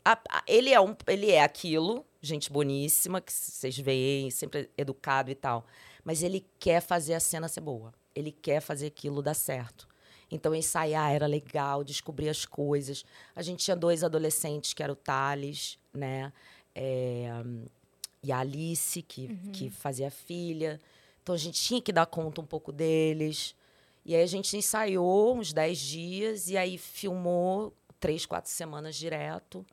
A- 0.03 0.19
a- 0.29 0.43
ele 0.47 0.71
é 0.73 0.79
um, 0.81 0.95
ele 1.07 1.31
é 1.31 1.41
aquilo, 1.41 2.05
gente 2.21 2.51
boníssima 2.51 3.21
que 3.21 3.31
vocês 3.31 3.77
veem, 3.77 4.29
sempre 4.29 4.69
educado 4.77 5.31
e 5.31 5.35
tal, 5.35 5.65
mas 6.03 6.21
ele 6.23 6.45
quer 6.59 6.81
fazer 6.81 7.13
a 7.13 7.19
cena 7.19 7.47
ser 7.47 7.61
boa. 7.61 7.93
Ele 8.15 8.31
quer 8.31 8.59
fazer 8.61 8.87
aquilo 8.87 9.21
dar 9.21 9.33
certo. 9.33 9.87
Então 10.31 10.53
ensaiar 10.53 11.11
era 11.11 11.25
legal, 11.25 11.83
descobrir 11.83 12.29
as 12.29 12.45
coisas. 12.45 13.03
A 13.35 13.41
gente 13.41 13.63
tinha 13.63 13.75
dois 13.75 14.03
adolescentes 14.03 14.73
que 14.73 14.83
era 14.83 14.91
o 14.93 14.95
Thales, 14.95 15.79
né? 15.93 16.31
É, 16.75 17.29
e 18.21 18.31
a 18.31 18.39
Alice 18.39 19.01
que, 19.01 19.27
que 19.53 19.69
fazia 19.69 20.07
a 20.07 20.11
filha. 20.11 20.79
Então 21.23 21.33
a 21.33 21.37
gente 21.37 21.61
tinha 21.61 21.81
que 21.81 21.91
dar 21.91 22.05
conta 22.05 22.41
um 22.41 22.45
pouco 22.45 22.71
deles. 22.71 23.55
E 24.09 24.15
aí 24.15 24.23
a 24.23 24.25
gente 24.25 24.57
ensaiou 24.57 25.37
uns 25.37 25.53
10 25.53 25.77
dias 25.77 26.49
e 26.49 26.57
aí 26.57 26.79
filmou 26.79 27.71
três, 27.99 28.25
quatro 28.25 28.49
semanas 28.49 28.95
direto. 28.95 29.63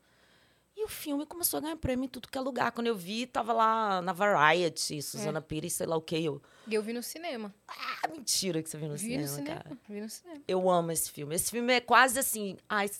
E 0.76 0.84
o 0.84 0.88
filme 0.88 1.24
começou 1.24 1.56
a 1.56 1.60
ganhar 1.62 1.76
prêmio 1.76 2.04
em 2.04 2.08
tudo 2.08 2.28
que 2.28 2.36
é 2.36 2.40
lugar. 2.42 2.70
Quando 2.72 2.86
eu 2.86 2.94
vi, 2.94 3.26
tava 3.26 3.54
lá 3.54 4.02
na 4.02 4.12
Variety, 4.12 5.00
Susana 5.00 5.40
Pires, 5.40 5.72
sei 5.72 5.86
lá 5.86 5.96
o 5.96 6.02
quê. 6.02 6.16
Eu, 6.16 6.42
E 6.66 6.74
eu 6.74 6.82
vi 6.82 6.92
no 6.92 7.02
cinema. 7.02 7.54
ah, 7.66 8.08
mentira 8.08 8.62
que 8.62 8.68
você 8.68 8.76
viu 8.76 8.88
no 8.88 8.94
vi 8.96 9.00
cinema, 9.00 9.22
no 9.22 9.28
cinema. 9.28 9.56
cara. 9.62 9.78
Vi 9.88 10.00
no 10.02 10.10
cinema. 10.10 10.42
Eu 10.46 10.68
amo 10.68 10.92
esse 10.92 11.10
filme. 11.10 11.34
Esse 11.34 11.50
filme 11.50 11.72
é 11.72 11.80
quase 11.80 12.18
assim. 12.18 12.58
Ai, 12.68 12.90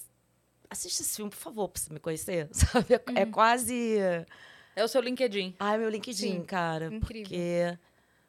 assiste 0.70 1.01
esse 1.03 1.16
filme, 1.16 1.30
por 1.30 1.37
favor, 1.37 1.68
pra 1.68 1.82
você 1.82 1.93
me 1.93 2.01
conhecer. 2.01 2.49
Sabe? 2.57 2.95
É, 2.95 3.20
é 3.20 3.26
quase. 3.26 3.99
É 4.74 4.82
o 4.82 4.89
seu 4.89 5.03
LinkedIn. 5.03 5.55
Ai, 5.59 5.76
meu 5.76 5.91
LinkedIn, 5.91 6.32
Sim, 6.32 6.45
cara. 6.45 6.87
incrível. 6.87 7.01
Porque. 7.28 7.78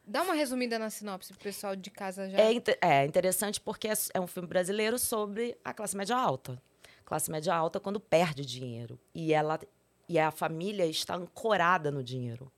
Dá 0.09 0.23
uma 0.23 0.33
resumida 0.33 0.79
na 0.79 0.89
sinopse 0.89 1.33
pro 1.33 1.43
pessoal 1.43 1.75
de 1.75 1.91
casa 1.91 2.29
já. 2.29 2.37
É, 2.37 2.53
é 2.79 3.05
interessante 3.05 3.59
porque 3.59 3.89
é, 3.89 3.93
é 4.13 4.21
um 4.21 4.25
filme 4.25 4.47
brasileiro 4.47 4.97
sobre 4.97 5.57
a 5.65 5.73
classe 5.73 5.97
média 5.97 6.15
alta. 6.15 6.61
Classe 7.03 7.29
média 7.29 7.53
alta 7.53 7.77
quando 7.77 7.99
perde 7.99 8.45
dinheiro. 8.45 8.97
E, 9.13 9.33
ela, 9.33 9.59
e 10.07 10.17
a 10.17 10.31
família 10.31 10.85
está 10.85 11.15
ancorada 11.15 11.91
no 11.91 12.01
dinheiro. 12.01 12.49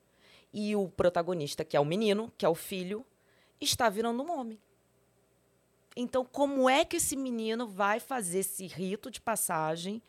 E 0.53 0.75
o 0.75 0.89
protagonista, 0.89 1.65
que 1.65 1.75
é 1.75 1.79
o 1.79 1.85
menino, 1.85 2.31
que 2.37 2.45
é 2.45 2.49
o 2.49 2.53
filho, 2.53 3.03
está 3.59 3.89
virando 3.89 4.21
um 4.21 4.31
homem. 4.31 4.59
Então, 5.95 6.23
como 6.23 6.69
é 6.69 6.85
que 6.85 6.97
esse 6.97 7.15
menino 7.15 7.67
vai 7.67 7.99
fazer 7.99 8.39
esse 8.39 8.67
rito 8.67 9.09
de 9.09 9.19
passagem 9.19 10.03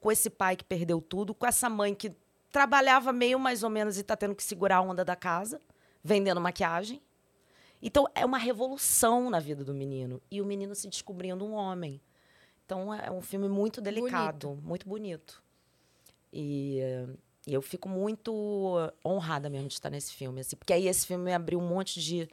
com 0.00 0.10
esse 0.10 0.30
pai 0.30 0.56
que 0.56 0.64
perdeu 0.64 1.00
tudo, 1.00 1.34
com 1.34 1.46
essa 1.46 1.68
mãe 1.68 1.94
que 1.94 2.10
trabalhava 2.50 3.12
meio 3.12 3.38
mais 3.38 3.62
ou 3.62 3.68
menos 3.68 3.98
e 3.98 4.00
está 4.00 4.16
tendo 4.16 4.34
que 4.34 4.42
segurar 4.42 4.76
a 4.76 4.80
onda 4.80 5.04
da 5.04 5.14
casa, 5.14 5.60
vendendo 6.06 6.40
maquiagem? 6.40 7.02
Então, 7.82 8.06
é 8.14 8.24
uma 8.24 8.38
revolução 8.38 9.28
na 9.28 9.38
vida 9.38 9.64
do 9.64 9.74
menino. 9.74 10.22
E 10.30 10.40
o 10.40 10.46
menino 10.46 10.74
se 10.74 10.88
descobrindo 10.88 11.44
um 11.44 11.52
homem. 11.52 12.00
Então, 12.64 12.94
é 12.94 13.10
um 13.10 13.20
filme 13.20 13.48
muito 13.48 13.80
delicado, 13.80 14.58
muito 14.62 14.88
bonito. 14.88 15.42
E, 16.32 16.80
e 17.46 17.52
eu 17.52 17.60
fico 17.60 17.88
muito 17.88 18.32
honrada 19.04 19.48
mesmo 19.50 19.68
de 19.68 19.74
estar 19.74 19.90
nesse 19.90 20.12
filme. 20.14 20.40
Assim, 20.40 20.56
porque 20.56 20.72
aí 20.72 20.88
esse 20.88 21.06
filme 21.06 21.24
me 21.24 21.34
abriu 21.34 21.58
um 21.58 21.66
monte 21.66 22.00
de. 22.00 22.28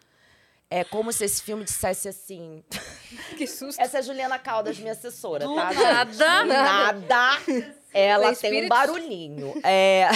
É 0.69 0.84
como 0.84 1.11
se 1.13 1.26
esse 1.26 1.41
filme 1.41 1.63
dissesse 1.63 2.07
assim. 2.07 2.63
Que 3.38 3.45
susto. 3.45 3.80
Essa 3.80 3.97
é 3.97 3.99
a 3.99 4.01
Juliana 4.01 4.39
Caldas, 4.39 4.80
minha 4.80 4.93
assessora, 4.93 5.45
Do 5.45 5.53
tá? 5.55 5.71
nada. 5.71 6.43
Nada. 6.45 7.41
Ela 7.93 8.34
Foi 8.34 8.49
tem 8.49 8.65
um 8.65 8.67
barulhinho. 8.67 9.53
É, 9.63 10.09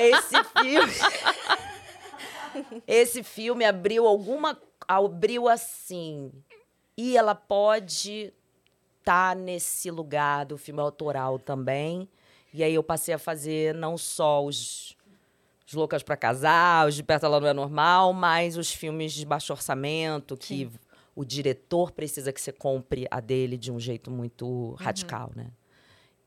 esse 0.00 0.42
filme. 0.62 0.92
Esse 2.86 3.22
filme 3.22 3.64
abriu 3.64 4.06
alguma. 4.06 4.60
Abriu 4.86 5.48
assim. 5.48 6.32
E 6.96 7.16
ela 7.16 7.34
pode 7.34 8.32
estar 8.98 9.36
nesse 9.36 9.90
lugar 9.90 10.46
do 10.46 10.56
filme 10.58 10.80
autoral 10.80 11.38
também. 11.38 12.08
E 12.52 12.64
aí 12.64 12.74
eu 12.74 12.82
passei 12.82 13.14
a 13.14 13.18
fazer 13.18 13.74
não 13.74 13.98
só 13.98 14.44
os, 14.44 14.96
os 15.66 15.74
Loucas 15.74 16.02
para 16.02 16.16
Casar, 16.16 16.88
os 16.88 16.94
de 16.94 17.02
Perto 17.02 17.26
Ela 17.26 17.38
Não 17.38 17.48
É 17.48 17.52
Normal, 17.52 18.12
mas 18.12 18.56
os 18.56 18.72
filmes 18.72 19.12
de 19.12 19.26
baixo 19.26 19.52
orçamento, 19.52 20.36
que 20.36 20.70
o 21.14 21.24
diretor 21.24 21.92
precisa 21.92 22.32
que 22.32 22.40
você 22.40 22.52
compre 22.52 23.06
a 23.10 23.20
dele 23.20 23.56
de 23.56 23.70
um 23.70 23.78
jeito 23.78 24.10
muito 24.10 24.74
radical, 24.78 25.32
né? 25.36 25.50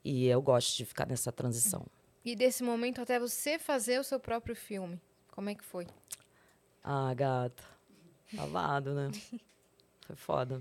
E 0.04 0.28
eu 0.28 0.42
gosto 0.42 0.78
de 0.78 0.86
ficar 0.86 1.08
nessa 1.08 1.32
transição. 1.32 1.86
E 2.24 2.36
desse 2.36 2.64
momento 2.64 3.02
até 3.02 3.20
você 3.20 3.58
fazer 3.58 4.00
o 4.00 4.04
seu 4.04 4.20
próprio 4.20 4.56
filme. 4.56 5.00
Como 5.32 5.50
é 5.50 5.56
que 5.56 5.64
foi? 5.64 5.88
Ah, 6.84 7.14
gata. 7.14 7.64
Lavado, 8.34 8.94
né? 8.94 9.10
Foi 10.06 10.16
foda. 10.16 10.60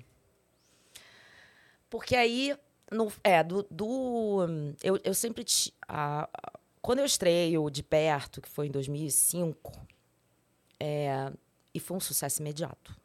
Porque 1.90 2.14
aí, 2.14 2.56
no, 2.90 3.10
é, 3.24 3.42
do. 3.42 3.66
do 3.70 4.46
eu, 4.82 4.98
eu 5.02 5.14
sempre. 5.14 5.44
ti- 5.44 5.72
a- 5.86 6.28
quando 6.80 7.00
eu 7.00 7.04
estreio 7.04 7.68
de 7.70 7.82
perto, 7.82 8.40
que 8.40 8.48
foi 8.48 8.66
em 8.66 8.70
2005, 8.70 9.72
é, 10.80 11.30
e 11.74 11.80
foi 11.80 11.96
um 11.96 12.00
sucesso 12.00 12.40
imediato. 12.40 12.96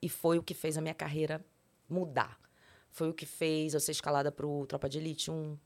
E 0.00 0.08
foi 0.08 0.38
o 0.38 0.42
que 0.42 0.54
fez 0.54 0.76
a 0.76 0.80
minha 0.80 0.94
carreira 0.94 1.44
mudar. 1.88 2.38
Foi 2.90 3.08
o 3.08 3.14
que 3.14 3.26
fez 3.26 3.74
eu 3.74 3.80
ser 3.80 3.92
escalada 3.92 4.32
pro 4.32 4.66
Tropa 4.66 4.88
de 4.88 4.98
Elite 4.98 5.30
1. 5.30 5.56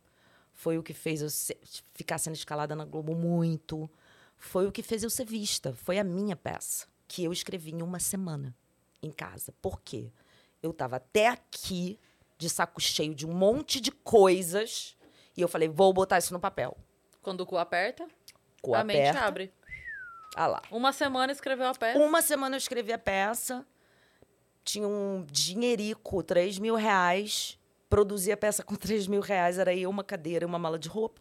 Foi 0.52 0.76
o 0.76 0.82
que 0.82 0.92
fez 0.92 1.22
eu 1.22 1.30
ser- 1.30 1.58
ficar 1.94 2.18
sendo 2.18 2.34
escalada 2.34 2.74
na 2.74 2.84
Globo 2.84 3.14
muito. 3.14 3.88
Foi 4.40 4.66
o 4.66 4.72
que 4.72 4.82
fez 4.82 5.02
eu 5.04 5.10
ser 5.10 5.26
vista. 5.26 5.74
Foi 5.74 5.98
a 5.98 6.02
minha 6.04 6.34
peça, 6.34 6.86
que 7.06 7.22
eu 7.22 7.32
escrevi 7.32 7.70
em 7.72 7.82
uma 7.82 8.00
semana, 8.00 8.56
em 9.02 9.12
casa. 9.12 9.52
Por 9.60 9.80
quê? 9.82 10.10
Eu 10.62 10.70
estava 10.70 10.96
até 10.96 11.28
aqui, 11.28 11.98
de 12.38 12.48
saco 12.48 12.80
cheio 12.80 13.14
de 13.14 13.26
um 13.26 13.32
monte 13.32 13.80
de 13.80 13.92
coisas, 13.92 14.96
e 15.36 15.40
eu 15.42 15.46
falei, 15.48 15.68
vou 15.68 15.92
botar 15.92 16.18
isso 16.18 16.32
no 16.32 16.40
papel. 16.40 16.76
Quando 17.22 17.42
o 17.42 17.46
cu 17.46 17.58
aperta, 17.58 18.08
Com 18.62 18.74
a 18.74 18.82
mente 18.82 19.00
aperta. 19.08 19.20
abre. 19.26 19.52
Ah 20.34 20.46
lá. 20.46 20.62
Uma 20.70 20.92
semana 20.92 21.32
escreveu 21.32 21.66
a 21.66 21.74
peça. 21.74 21.98
Uma 21.98 22.22
semana 22.22 22.56
eu 22.56 22.58
escrevi 22.58 22.92
a 22.92 22.98
peça, 22.98 23.66
tinha 24.64 24.88
um 24.88 25.24
dinheirico, 25.30 26.22
3 26.22 26.58
mil 26.58 26.76
reais. 26.76 27.58
Produzi 27.90 28.30
a 28.30 28.36
peça 28.36 28.62
com 28.62 28.74
3 28.76 29.06
mil 29.06 29.20
reais, 29.20 29.58
era 29.58 29.74
eu, 29.74 29.90
uma 29.90 30.04
cadeira 30.04 30.44
e 30.44 30.46
uma 30.46 30.58
mala 30.58 30.78
de 30.78 30.88
roupa. 30.88 31.20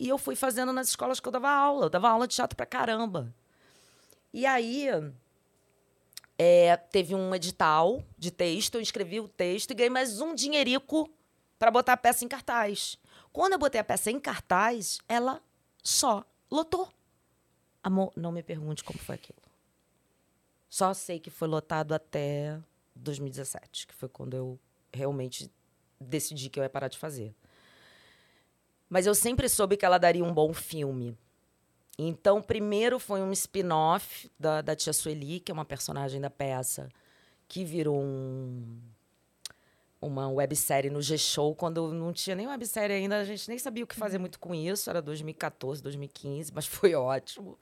E 0.00 0.08
eu 0.08 0.16
fui 0.16 0.34
fazendo 0.34 0.72
nas 0.72 0.88
escolas 0.88 1.20
que 1.20 1.28
eu 1.28 1.32
dava 1.32 1.50
aula. 1.50 1.84
Eu 1.84 1.90
dava 1.90 2.08
aula 2.08 2.26
de 2.26 2.34
teatro 2.34 2.56
pra 2.56 2.64
caramba. 2.64 3.34
E 4.32 4.46
aí, 4.46 4.88
é, 6.38 6.74
teve 6.74 7.14
um 7.14 7.34
edital 7.34 8.02
de 8.16 8.30
texto, 8.30 8.76
eu 8.76 8.80
escrevi 8.80 9.20
o 9.20 9.28
texto 9.28 9.72
e 9.72 9.74
ganhei 9.74 9.90
mais 9.90 10.22
um 10.22 10.34
dinheirico 10.34 11.06
para 11.58 11.70
botar 11.70 11.92
a 11.92 11.96
peça 11.98 12.24
em 12.24 12.28
cartaz. 12.28 12.96
Quando 13.30 13.52
eu 13.52 13.58
botei 13.58 13.78
a 13.78 13.84
peça 13.84 14.10
em 14.10 14.18
cartaz, 14.18 15.00
ela 15.06 15.42
só 15.82 16.24
lotou. 16.50 16.88
Amor, 17.82 18.10
não 18.16 18.32
me 18.32 18.42
pergunte 18.42 18.82
como 18.82 18.98
foi 18.98 19.16
aquilo. 19.16 19.38
Só 20.70 20.94
sei 20.94 21.20
que 21.20 21.28
foi 21.28 21.46
lotado 21.46 21.92
até 21.92 22.58
2017, 22.94 23.86
que 23.86 23.94
foi 23.94 24.08
quando 24.08 24.32
eu 24.32 24.58
realmente 24.94 25.52
decidi 26.00 26.48
que 26.48 26.58
eu 26.58 26.62
ia 26.62 26.70
parar 26.70 26.88
de 26.88 26.96
fazer. 26.96 27.34
Mas 28.90 29.06
eu 29.06 29.14
sempre 29.14 29.48
soube 29.48 29.76
que 29.76 29.84
ela 29.86 29.96
daria 29.96 30.24
um 30.24 30.34
bom 30.34 30.52
filme. 30.52 31.16
Então, 31.96 32.42
primeiro 32.42 32.98
foi 32.98 33.22
um 33.22 33.30
spin-off 33.30 34.30
da, 34.38 34.60
da 34.60 34.74
Tia 34.74 34.92
Sueli, 34.92 35.38
que 35.38 35.52
é 35.52 35.54
uma 35.54 35.64
personagem 35.64 36.20
da 36.20 36.28
peça, 36.28 36.88
que 37.46 37.64
virou 37.64 38.00
um, 38.02 38.80
uma 40.00 40.28
websérie 40.28 40.90
no 40.90 41.02
G-Show, 41.02 41.54
quando 41.54 41.92
não 41.92 42.12
tinha 42.12 42.34
nem 42.34 42.48
websérie 42.48 42.96
ainda, 42.96 43.18
a 43.20 43.24
gente 43.24 43.48
nem 43.48 43.58
sabia 43.58 43.84
o 43.84 43.86
que 43.86 43.94
fazer 43.94 44.18
muito 44.18 44.40
com 44.40 44.54
isso, 44.54 44.88
era 44.90 45.00
2014, 45.02 45.82
2015, 45.82 46.52
mas 46.54 46.64
foi 46.66 46.94
ótimo. 46.94 47.58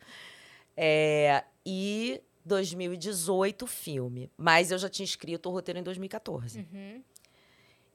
É, 0.77 1.45
e 1.67 2.23
2018, 2.45 3.67
filme. 3.67 4.31
Mas 4.37 4.71
eu 4.71 4.79
já 4.79 4.89
tinha 4.89 5.05
escrito 5.05 5.49
o 5.49 5.53
roteiro 5.53 5.81
em 5.81 5.83
2014. 5.83 6.61
Uhum. 6.61 7.03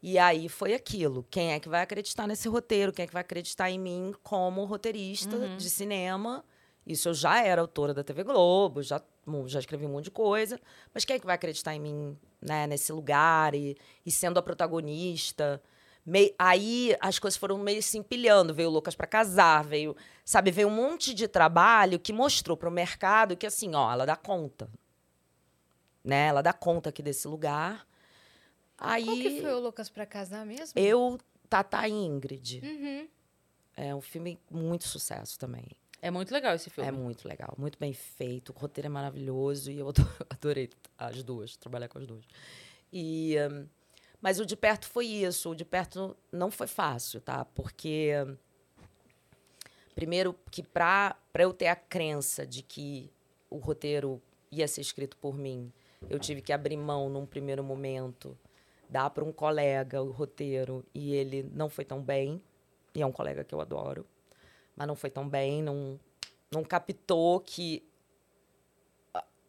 E 0.05 0.19
aí 0.19 0.49
foi 0.49 0.73
aquilo. 0.73 1.25
Quem 1.31 1.53
é 1.53 1.59
que 1.61 1.69
vai 1.69 1.81
acreditar 1.81 2.27
nesse 2.27 2.49
roteiro? 2.49 2.91
Quem 2.91 3.03
é 3.03 3.07
que 3.07 3.13
vai 3.13 3.21
acreditar 3.21 3.69
em 3.71 3.79
mim 3.79 4.13
como 4.21 4.65
roteirista 4.65 5.37
de 5.55 5.69
cinema? 5.69 6.43
Isso 6.85 7.07
eu 7.07 7.13
já 7.13 7.41
era 7.41 7.61
autora 7.61 7.93
da 7.93 8.03
TV 8.03 8.21
Globo, 8.25 8.83
já, 8.83 9.01
já 9.45 9.59
escrevi 9.59 9.85
um 9.85 9.89
monte 9.93 10.05
de 10.05 10.11
coisa. 10.11 10.59
Mas 10.93 11.05
quem 11.05 11.15
é 11.15 11.19
que 11.19 11.25
vai 11.25 11.35
acreditar 11.35 11.73
em 11.73 11.79
mim 11.79 12.17
né, 12.41 12.67
nesse 12.67 12.91
lugar 12.91 13.55
e, 13.55 13.77
e 14.05 14.11
sendo 14.11 14.37
a 14.37 14.41
protagonista? 14.41 15.63
Mei- 16.05 16.35
aí 16.37 16.93
as 16.99 17.17
coisas 17.17 17.37
foram 17.37 17.57
meio 17.57 17.81
se 17.81 17.97
empilhando. 17.97 18.53
Veio 18.53 18.69
Loucas 18.69 18.95
para 18.95 19.07
Casar, 19.07 19.63
veio, 19.63 19.95
sabe, 20.25 20.51
veio 20.51 20.67
um 20.67 20.75
monte 20.75 21.13
de 21.13 21.29
trabalho 21.29 21.97
que 21.97 22.11
mostrou 22.11 22.57
para 22.57 22.67
o 22.67 22.71
mercado 22.73 23.37
que, 23.37 23.45
assim, 23.47 23.73
ó, 23.73 23.89
ela 23.89 24.05
dá 24.05 24.17
conta. 24.17 24.69
Né? 26.03 26.27
Ela 26.27 26.41
dá 26.41 26.51
conta 26.51 26.89
aqui 26.89 27.01
desse 27.01 27.25
lugar. 27.25 27.87
Aí, 28.77 29.05
Qual 29.05 29.17
que 29.17 29.41
foi 29.41 29.53
o 29.53 29.59
Loucas 29.59 29.89
pra 29.89 30.05
Casar 30.05 30.45
mesmo? 30.45 30.73
eu, 30.79 31.17
Tata 31.49 31.87
e 31.87 31.91
Ingrid. 31.91 32.61
Uhum. 32.63 33.07
É 33.75 33.95
um 33.95 34.01
filme 34.01 34.39
muito 34.51 34.87
sucesso 34.87 35.37
também. 35.39 35.65
É 36.01 36.11
muito 36.11 36.33
legal 36.33 36.53
esse 36.55 36.69
filme. 36.69 36.87
É 36.87 36.91
muito 36.91 37.27
legal, 37.27 37.53
muito 37.57 37.79
bem 37.79 37.93
feito. 37.93 38.49
O 38.49 38.53
roteiro 38.59 38.87
é 38.87 38.89
maravilhoso 38.89 39.71
e 39.71 39.79
eu 39.79 39.87
ado- 39.89 40.07
adorei 40.29 40.69
as 40.97 41.23
duas, 41.23 41.55
trabalhar 41.55 41.87
com 41.87 41.97
as 41.97 42.05
duas. 42.05 42.25
E, 42.91 43.35
hum, 43.49 43.65
mas 44.21 44.39
o 44.39 44.45
de 44.45 44.55
perto 44.57 44.85
foi 44.87 45.05
isso. 45.07 45.49
O 45.51 45.55
de 45.55 45.63
perto 45.63 46.15
não 46.31 46.51
foi 46.51 46.67
fácil, 46.67 47.21
tá? 47.21 47.45
Porque, 47.45 48.11
primeiro, 49.95 50.35
que 50.51 50.61
para 50.63 51.15
eu 51.39 51.53
ter 51.53 51.67
a 51.67 51.75
crença 51.75 52.45
de 52.45 52.61
que 52.61 53.09
o 53.49 53.57
roteiro 53.57 54.21
ia 54.51 54.67
ser 54.67 54.81
escrito 54.81 55.15
por 55.17 55.35
mim, 55.37 55.71
eu 56.09 56.19
tive 56.19 56.41
que 56.41 56.51
abrir 56.51 56.77
mão 56.77 57.09
num 57.09 57.25
primeiro 57.25 57.63
momento, 57.63 58.37
dar 58.93 59.09
para 59.09 59.23
um 59.23 59.33
colega 59.33 60.01
o 60.01 60.11
roteiro 60.11 60.85
e 60.93 61.13
ele 61.13 61.43
não 61.53 61.69
foi 61.69 61.83
tão 61.83 62.01
bem. 62.01 62.41
E 62.95 63.01
é 63.01 63.05
um 63.05 63.11
colega 63.11 63.43
que 63.43 63.53
eu 63.53 63.59
adoro 63.59 64.05
mas 64.75 64.87
não 64.87 64.95
foi 64.95 65.09
tão 65.09 65.27
bem, 65.27 65.61
não, 65.61 65.99
não 66.51 66.63
captou 66.63 67.39
que 67.39 67.87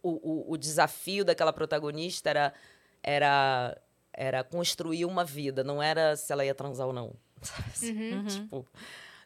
o, 0.03 0.11
o, 0.11 0.53
o 0.53 0.57
desafio 0.57 1.25
daquela 1.25 1.53
protagonista 1.53 2.29
era, 2.29 2.55
era, 3.03 3.81
era 4.13 4.45
construir 4.45 5.05
uma 5.07 5.25
vida, 5.25 5.65
não 5.65 5.83
era 5.83 6.15
se 6.17 6.33
ela 6.33 6.45
ia 6.45 6.55
transar 6.55 6.87
ou 6.87 6.93
não. 6.93 7.15
Uhum. 7.83 8.27
Tipo, 8.27 8.67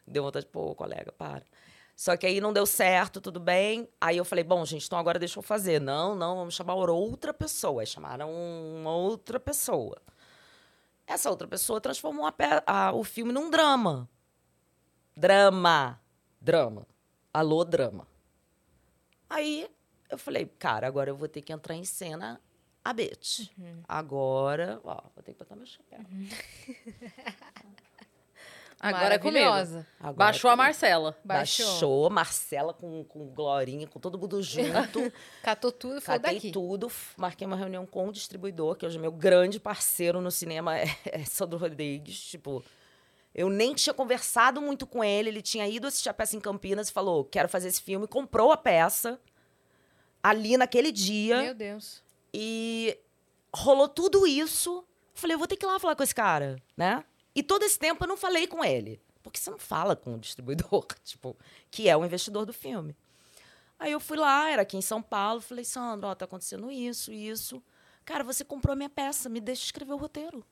deu 0.05 0.23
vontade 0.23 0.45
de, 0.45 0.51
pô, 0.51 0.75
colega, 0.75 1.11
para. 1.13 1.43
Só 1.99 2.15
que 2.15 2.25
aí 2.25 2.39
não 2.39 2.53
deu 2.53 2.65
certo, 2.65 3.19
tudo 3.19 3.41
bem. 3.41 3.85
Aí 3.99 4.15
eu 4.15 4.23
falei, 4.23 4.41
bom, 4.41 4.63
gente, 4.63 4.85
então 4.85 4.97
agora 4.97 5.19
deixa 5.19 5.37
eu 5.37 5.43
fazer. 5.43 5.81
Não, 5.81 6.15
não, 6.15 6.37
vamos 6.37 6.53
chamar 6.55 6.75
outra 6.75 7.33
pessoa. 7.33 7.81
Aí 7.81 7.85
chamaram 7.85 8.31
uma 8.31 8.95
outra 8.95 9.37
pessoa. 9.37 10.01
Essa 11.05 11.29
outra 11.29 11.45
pessoa 11.45 11.81
transformou 11.81 12.25
a 12.25 12.33
a- 12.65 12.93
o 12.93 13.03
filme 13.03 13.33
num 13.33 13.49
drama. 13.49 14.07
Drama. 15.13 16.01
Drama. 16.39 16.87
Alô, 17.33 17.65
drama. 17.65 18.07
Aí 19.29 19.69
eu 20.09 20.17
falei, 20.17 20.45
cara, 20.57 20.87
agora 20.87 21.09
eu 21.09 21.17
vou 21.17 21.27
ter 21.27 21.41
que 21.41 21.51
entrar 21.51 21.75
em 21.75 21.83
cena 21.83 22.39
a 22.81 22.93
bitch. 22.93 23.49
Agora, 23.85 24.79
ó, 24.85 25.01
vou 25.13 25.21
ter 25.21 25.33
que 25.33 25.39
botar 25.39 25.57
meu 25.57 25.65
chapéu. 25.65 25.99
Agora 28.79 29.15
é 29.15 29.19
comigo. 29.19 29.45
Agora 29.45 30.13
Baixou 30.13 30.49
a. 30.49 30.55
Marcela. 30.55 31.17
Baixou. 31.23 31.65
Baixou, 31.65 32.09
Marcela 32.09 32.73
com, 32.73 33.03
com 33.03 33.27
Glorinha, 33.27 33.85
com 33.87 33.99
todo 33.99 34.17
mundo 34.17 34.41
junto. 34.41 35.11
Catou 35.43 35.71
tudo 35.71 35.97
e 35.97 36.01
falou 36.01 36.21
Catei 36.21 36.35
daqui. 36.35 36.51
tudo, 36.51 36.89
marquei 37.17 37.45
uma 37.45 37.57
reunião 37.57 37.85
com 37.85 38.07
o 38.07 38.11
distribuidor, 38.11 38.75
que 38.75 38.85
hoje 38.85 38.97
é 38.97 39.01
meu 39.01 39.11
grande 39.11 39.59
parceiro 39.59 40.21
no 40.21 40.31
cinema, 40.31 40.77
é, 40.79 40.87
é 41.05 41.25
Sandro 41.25 41.57
Rodrigues. 41.59 42.17
Tipo, 42.21 42.63
eu 43.35 43.49
nem 43.49 43.73
tinha 43.73 43.93
conversado 43.93 44.61
muito 44.61 44.87
com 44.87 45.03
ele, 45.03 45.29
ele 45.29 45.41
tinha 45.41 45.67
ido 45.67 45.85
assistir 45.85 46.09
a 46.09 46.13
peça 46.13 46.37
em 46.37 46.39
Campinas 46.39 46.89
e 46.89 46.93
falou: 46.93 47.25
quero 47.25 47.49
fazer 47.49 47.67
esse 47.67 47.81
filme, 47.81 48.07
comprou 48.07 48.51
a 48.51 48.57
peça 48.57 49.19
ali 50.23 50.55
naquele 50.55 50.91
dia. 50.91 51.41
Meu 51.41 51.53
Deus. 51.53 52.01
E 52.33 52.97
rolou 53.53 53.89
tudo 53.89 54.25
isso. 54.25 54.85
Falei, 55.13 55.35
eu 55.35 55.39
vou 55.39 55.47
ter 55.47 55.57
que 55.57 55.65
ir 55.65 55.67
lá 55.67 55.77
falar 55.79 55.97
com 55.97 56.03
esse 56.03 56.15
cara, 56.15 56.55
né? 56.77 57.03
E 57.35 57.43
todo 57.43 57.63
esse 57.63 57.77
tempo 57.77 58.03
eu 58.03 58.07
não 58.07 58.17
falei 58.17 58.47
com 58.47 58.63
ele. 58.63 59.01
Porque 59.21 59.39
você 59.39 59.49
não 59.51 59.59
fala 59.59 59.95
com 59.95 60.15
o 60.15 60.17
distribuidor, 60.19 60.85
tipo, 61.03 61.35
que 61.69 61.87
é 61.89 61.95
o 61.95 62.05
investidor 62.05 62.45
do 62.45 62.53
filme. 62.53 62.95
Aí 63.77 63.91
eu 63.91 63.99
fui 63.99 64.17
lá, 64.17 64.49
era 64.49 64.61
aqui 64.63 64.75
em 64.75 64.81
São 64.81 65.01
Paulo, 65.01 65.39
falei, 65.41 65.63
Sandro, 65.63 66.07
ó, 66.09 66.15
tá 66.15 66.25
acontecendo 66.25 66.69
isso, 66.71 67.11
isso. 67.11 67.63
Cara, 68.03 68.23
você 68.23 68.43
comprou 68.43 68.73
a 68.73 68.75
minha 68.75 68.89
peça, 68.89 69.29
me 69.29 69.39
deixa 69.39 69.65
escrever 69.65 69.93
o 69.93 69.97
roteiro. 69.97 70.43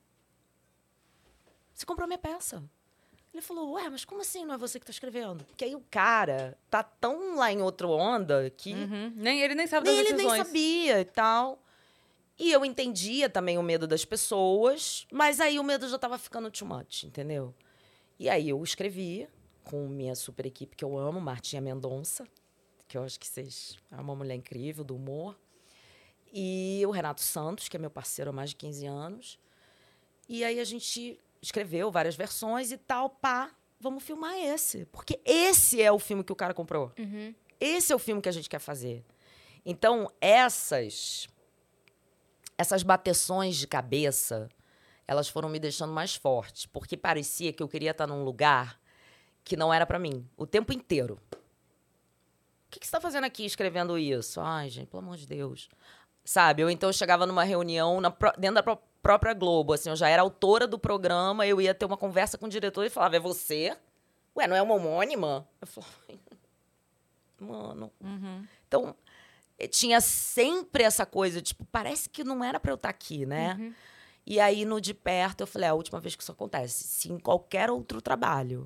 Você 1.74 1.84
comprou 1.84 2.04
a 2.04 2.06
minha 2.08 2.18
peça. 2.18 2.62
Ele 3.32 3.42
falou, 3.42 3.72
ué, 3.72 3.88
mas 3.90 4.04
como 4.04 4.20
assim 4.22 4.44
não 4.44 4.54
é 4.54 4.58
você 4.58 4.80
que 4.80 4.86
tá 4.86 4.90
escrevendo? 4.90 5.44
Porque 5.44 5.64
aí 5.64 5.74
o 5.74 5.84
cara 5.90 6.56
tá 6.70 6.82
tão 6.82 7.36
lá 7.36 7.52
em 7.52 7.60
outra 7.60 7.86
onda 7.86 8.50
que 8.50 8.72
Uhum. 8.72 9.12
Nem, 9.14 9.40
ele 9.42 9.54
nem 9.54 9.66
sabe 9.66 9.86
nem 9.86 9.96
das 9.96 10.06
ele 10.06 10.16
nem 10.16 10.26
decisões. 10.26 10.46
sabia 10.46 11.00
e 11.00 11.04
tal. 11.04 11.62
E 12.38 12.52
eu 12.52 12.64
entendia 12.64 13.28
também 13.28 13.58
o 13.58 13.62
medo 13.62 13.86
das 13.86 14.04
pessoas, 14.04 15.06
mas 15.12 15.40
aí 15.40 15.58
o 15.58 15.64
medo 15.64 15.88
já 15.88 15.96
estava 15.96 16.16
ficando 16.16 16.50
too 16.50 16.68
much, 16.68 17.04
entendeu? 17.04 17.52
E 18.18 18.28
aí 18.28 18.48
eu 18.48 18.62
escrevi 18.62 19.28
com 19.64 19.88
minha 19.88 20.14
super 20.14 20.46
equipe 20.46 20.76
que 20.76 20.84
eu 20.84 20.96
amo, 20.96 21.20
Martinha 21.20 21.60
Mendonça, 21.60 22.26
que 22.86 22.96
eu 22.96 23.02
acho 23.02 23.18
que 23.18 23.26
vocês 23.26 23.76
é 23.90 23.96
uma 23.96 24.14
mulher 24.14 24.34
incrível 24.34 24.84
do 24.84 24.94
humor. 24.94 25.38
E 26.32 26.82
o 26.86 26.90
Renato 26.90 27.20
Santos, 27.20 27.68
que 27.68 27.76
é 27.76 27.80
meu 27.80 27.90
parceiro 27.90 28.30
há 28.30 28.32
mais 28.32 28.50
de 28.50 28.56
15 28.56 28.86
anos. 28.86 29.38
E 30.28 30.44
aí 30.44 30.60
a 30.60 30.64
gente 30.64 31.18
escreveu 31.42 31.90
várias 31.90 32.14
versões 32.14 32.70
e 32.70 32.78
tal, 32.78 33.10
pá, 33.10 33.50
vamos 33.80 34.04
filmar 34.04 34.36
esse. 34.38 34.84
Porque 34.86 35.20
esse 35.24 35.82
é 35.82 35.90
o 35.90 35.98
filme 35.98 36.22
que 36.22 36.32
o 36.32 36.36
cara 36.36 36.54
comprou. 36.54 36.92
Uhum. 36.98 37.34
Esse 37.60 37.92
é 37.92 37.96
o 37.96 37.98
filme 37.98 38.22
que 38.22 38.28
a 38.28 38.32
gente 38.32 38.48
quer 38.48 38.60
fazer. 38.60 39.04
Então, 39.64 40.10
essas 40.20 41.28
essas 42.58 42.82
bateções 42.82 43.56
de 43.56 43.66
cabeça, 43.66 44.48
elas 45.06 45.28
foram 45.28 45.48
me 45.48 45.58
deixando 45.58 45.92
mais 45.92 46.14
forte, 46.14 46.68
porque 46.68 46.96
parecia 46.96 47.52
que 47.52 47.62
eu 47.62 47.68
queria 47.68 47.92
estar 47.92 48.06
num 48.06 48.24
lugar 48.24 48.78
que 49.44 49.56
não 49.56 49.72
era 49.72 49.86
pra 49.86 49.98
mim, 49.98 50.28
o 50.36 50.46
tempo 50.46 50.72
inteiro. 50.72 51.18
O 51.32 52.70
que, 52.70 52.80
que 52.80 52.86
você 52.86 52.92
tá 52.92 53.00
fazendo 53.00 53.24
aqui 53.24 53.46
escrevendo 53.46 53.96
isso? 53.96 54.40
Ai, 54.40 54.68
gente, 54.68 54.88
pelo 54.88 55.02
amor 55.02 55.16
de 55.16 55.26
Deus. 55.26 55.70
Sabe? 56.22 56.62
Então 56.70 56.90
eu 56.90 56.92
chegava 56.92 57.24
numa 57.24 57.44
reunião 57.44 57.98
na 58.02 58.14
dentro 58.36 58.56
da 58.56 58.62
pró- 58.62 58.82
própria 59.02 59.32
Globo, 59.32 59.72
assim, 59.72 59.88
eu 59.88 59.96
já 59.96 60.08
era 60.10 60.20
autora 60.20 60.66
do 60.66 60.78
programa, 60.78 61.46
eu 61.46 61.60
ia 61.62 61.72
ter 61.74 61.86
uma 61.86 61.96
conversa 61.96 62.36
com 62.36 62.44
o 62.44 62.48
diretor 62.50 62.84
e 62.84 62.90
falava, 62.90 63.16
é 63.16 63.20
você? 63.20 63.74
Ué, 64.36 64.46
não 64.46 64.54
é 64.54 64.60
uma 64.60 64.74
homônima? 64.74 65.48
Eu 65.62 65.66
falava, 65.66 65.92
mano. 67.40 67.90
Então, 68.66 68.94
eh, 69.06 69.07
tinha 69.66 70.00
sempre 70.00 70.84
essa 70.84 71.04
coisa, 71.04 71.42
tipo, 71.42 71.64
parece 71.64 72.08
que 72.08 72.22
não 72.22 72.44
era 72.44 72.60
pra 72.60 72.70
eu 72.70 72.76
estar 72.76 72.90
aqui, 72.90 73.26
né? 73.26 73.74
E 74.24 74.38
aí, 74.38 74.64
no 74.64 74.80
de 74.80 74.94
perto, 74.94 75.40
eu 75.40 75.46
falei, 75.46 75.66
é 75.66 75.70
a 75.70 75.74
última 75.74 75.98
vez 75.98 76.14
que 76.14 76.22
isso 76.22 76.30
acontece. 76.30 76.84
Se 76.84 77.10
em 77.10 77.18
qualquer 77.18 77.70
outro 77.70 78.00
trabalho 78.00 78.64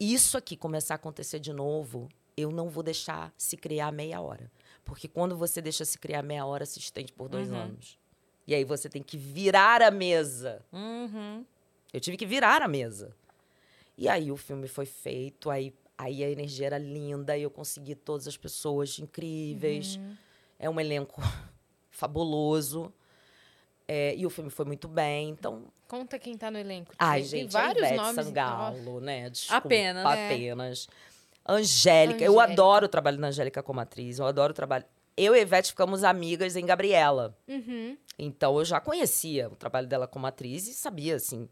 isso 0.00 0.36
aqui 0.36 0.56
começar 0.56 0.94
a 0.94 0.96
acontecer 0.96 1.40
de 1.40 1.52
novo, 1.52 2.08
eu 2.36 2.50
não 2.52 2.68
vou 2.68 2.82
deixar 2.82 3.32
se 3.36 3.56
criar 3.56 3.90
meia 3.90 4.20
hora. 4.20 4.50
Porque 4.84 5.08
quando 5.08 5.36
você 5.36 5.60
deixa 5.60 5.84
se 5.84 5.98
criar 5.98 6.22
meia 6.22 6.46
hora, 6.46 6.64
se 6.64 6.78
estende 6.78 7.12
por 7.12 7.28
dois 7.28 7.52
anos. 7.52 7.98
E 8.46 8.54
aí 8.54 8.64
você 8.64 8.88
tem 8.88 9.02
que 9.02 9.18
virar 9.18 9.82
a 9.82 9.90
mesa. 9.90 10.64
Uhum. 10.72 11.44
Eu 11.92 12.00
tive 12.00 12.16
que 12.16 12.24
virar 12.24 12.62
a 12.62 12.68
mesa. 12.68 13.14
E 13.96 14.08
aí 14.08 14.30
o 14.30 14.36
filme 14.36 14.68
foi 14.68 14.86
feito, 14.86 15.50
aí, 15.50 15.74
aí 15.98 16.22
a 16.22 16.30
energia 16.30 16.66
era 16.66 16.78
linda, 16.78 17.36
e 17.36 17.42
eu 17.42 17.50
consegui 17.50 17.96
todas 17.96 18.28
as 18.28 18.36
pessoas 18.36 18.98
incríveis. 19.00 19.98
É 20.58 20.70
um 20.70 20.78
elenco 20.80 21.20
fabuloso. 21.90 22.92
É, 23.90 24.14
e 24.14 24.24
o 24.26 24.30
filme 24.30 24.50
foi 24.50 24.64
muito 24.66 24.86
bem, 24.86 25.30
então... 25.30 25.64
Conta 25.88 26.18
quem 26.18 26.36
tá 26.36 26.50
no 26.50 26.58
elenco. 26.58 26.92
Ai, 26.98 27.20
Tem 27.20 27.28
gente, 27.28 27.52
vários 27.52 27.82
a 27.82 27.86
Ivete 27.86 27.96
nomes. 28.02 28.26
Sangalo, 28.26 29.00
né? 29.00 29.30
Desculpa, 29.30 29.66
Apenas, 29.66 30.04
né? 30.04 30.26
Apenas. 30.26 30.88
Angélica. 31.48 32.22
Eu 32.22 32.38
Angélica. 32.38 32.52
adoro 32.52 32.84
o 32.84 32.88
trabalho 32.88 33.16
da 33.16 33.28
Angélica 33.28 33.62
como 33.62 33.80
atriz. 33.80 34.18
Eu 34.18 34.26
adoro 34.26 34.52
o 34.52 34.54
trabalho... 34.54 34.84
Eu 35.16 35.34
e 35.34 35.38
a 35.38 35.42
Ivete 35.42 35.70
ficamos 35.70 36.04
amigas 36.04 36.54
em 36.54 36.66
Gabriela. 36.66 37.36
Uhum. 37.48 37.96
Então 38.18 38.58
eu 38.58 38.64
já 38.64 38.78
conhecia 38.78 39.48
o 39.48 39.56
trabalho 39.56 39.86
dela 39.88 40.06
como 40.06 40.26
atriz 40.26 40.68
e 40.68 40.74
sabia, 40.74 41.16
assim. 41.16 41.48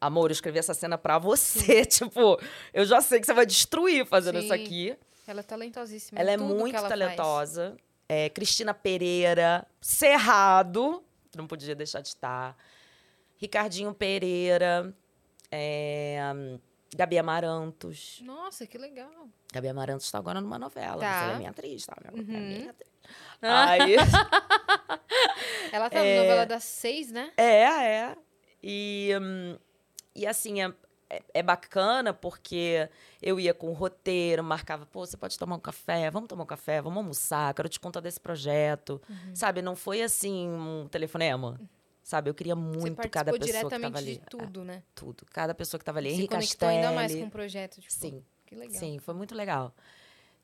Amor, 0.00 0.30
eu 0.30 0.32
escrevi 0.32 0.58
essa 0.58 0.72
cena 0.74 0.96
pra 0.96 1.18
você. 1.18 1.84
tipo, 1.86 2.40
eu 2.72 2.84
já 2.84 3.00
sei 3.00 3.20
que 3.20 3.26
você 3.26 3.34
vai 3.34 3.44
destruir 3.46 4.06
fazendo 4.06 4.38
Sim. 4.38 4.44
isso 4.44 4.54
aqui. 4.54 4.96
Ela 5.26 5.40
é 5.40 5.42
talentosíssima. 5.42 6.18
Ela 6.20 6.30
é 6.32 6.36
muito 6.36 6.76
ela 6.76 6.88
talentosa. 6.88 7.76
É, 8.08 8.28
Cristina 8.30 8.74
Pereira, 8.74 9.64
Cerrado, 9.80 11.04
não 11.36 11.46
podia 11.46 11.74
deixar 11.76 12.00
de 12.00 12.08
estar. 12.08 12.56
Ricardinho 13.36 13.94
Pereira, 13.94 14.92
é, 15.50 16.18
Gabi 16.96 17.18
Amarantos. 17.18 18.20
Nossa, 18.24 18.66
que 18.66 18.76
legal. 18.76 19.28
Gabi 19.52 19.68
Amarantos 19.68 20.06
está 20.06 20.18
agora 20.18 20.40
numa 20.40 20.58
novela. 20.58 20.98
Tá. 21.00 21.22
Ela 21.24 21.32
é 21.34 21.36
minha 21.38 21.50
atriz, 21.50 21.86
tá? 21.86 21.96
Minha, 22.12 22.22
Uhum. 22.22 22.46
minha 22.48 22.70
atriz. 22.72 22.90
Aí, 23.42 23.96
Ela 25.72 25.88
tá 25.88 25.98
na 25.98 26.04
novela 26.16 26.46
das 26.46 26.64
seis, 26.64 27.10
né? 27.12 27.32
É, 27.36 27.62
é. 27.64 28.16
E, 28.62 29.10
hum, 29.20 29.56
e 30.14 30.26
assim, 30.26 30.62
é, 30.62 30.72
é- 31.08 31.22
é 31.34 31.42
bacana 31.42 32.12
porque 32.14 32.88
eu 33.20 33.38
ia 33.40 33.52
com 33.54 33.68
o 33.68 33.72
roteiro, 33.72 34.42
marcava, 34.44 34.86
pô, 34.86 35.04
você 35.06 35.16
pode 35.16 35.38
tomar 35.38 35.56
um 35.56 35.60
café, 35.60 36.10
vamos 36.10 36.28
tomar 36.28 36.44
um 36.44 36.46
café, 36.46 36.80
vamos 36.80 36.98
almoçar, 36.98 37.52
quero 37.54 37.68
te 37.68 37.80
contar 37.80 38.00
desse 38.00 38.20
projeto. 38.20 39.00
Uhum. 39.08 39.34
Sabe, 39.34 39.62
não 39.62 39.74
foi 39.76 40.02
assim 40.02 40.48
um 40.48 40.88
telefonema. 40.88 41.60
Sabe, 42.02 42.28
eu 42.30 42.34
queria 42.34 42.56
muito 42.56 42.96
cada 43.08 43.30
pessoa 43.30 43.38
que 43.38 43.46
diretamente 43.46 43.92
tava 43.92 43.98
ali. 43.98 44.12
de 44.18 44.26
tudo, 44.26 44.64
né? 44.64 44.76
É, 44.76 44.82
tudo. 44.94 45.24
Cada 45.32 45.54
pessoa 45.54 45.78
que 45.78 45.84
tava 45.84 45.98
ali. 45.98 46.10
Se 46.10 46.16
Henrique 46.16 46.34
conectou 46.34 46.68
ainda 46.68 46.90
mais 46.92 47.14
com 47.14 47.24
o 47.24 47.30
projeto. 47.30 47.80
Tipo, 47.80 47.92
Sim. 47.92 48.24
Que 48.46 48.54
legal. 48.56 48.80
Sim, 48.80 48.98
foi 48.98 49.14
muito 49.14 49.32
legal. 49.34 49.72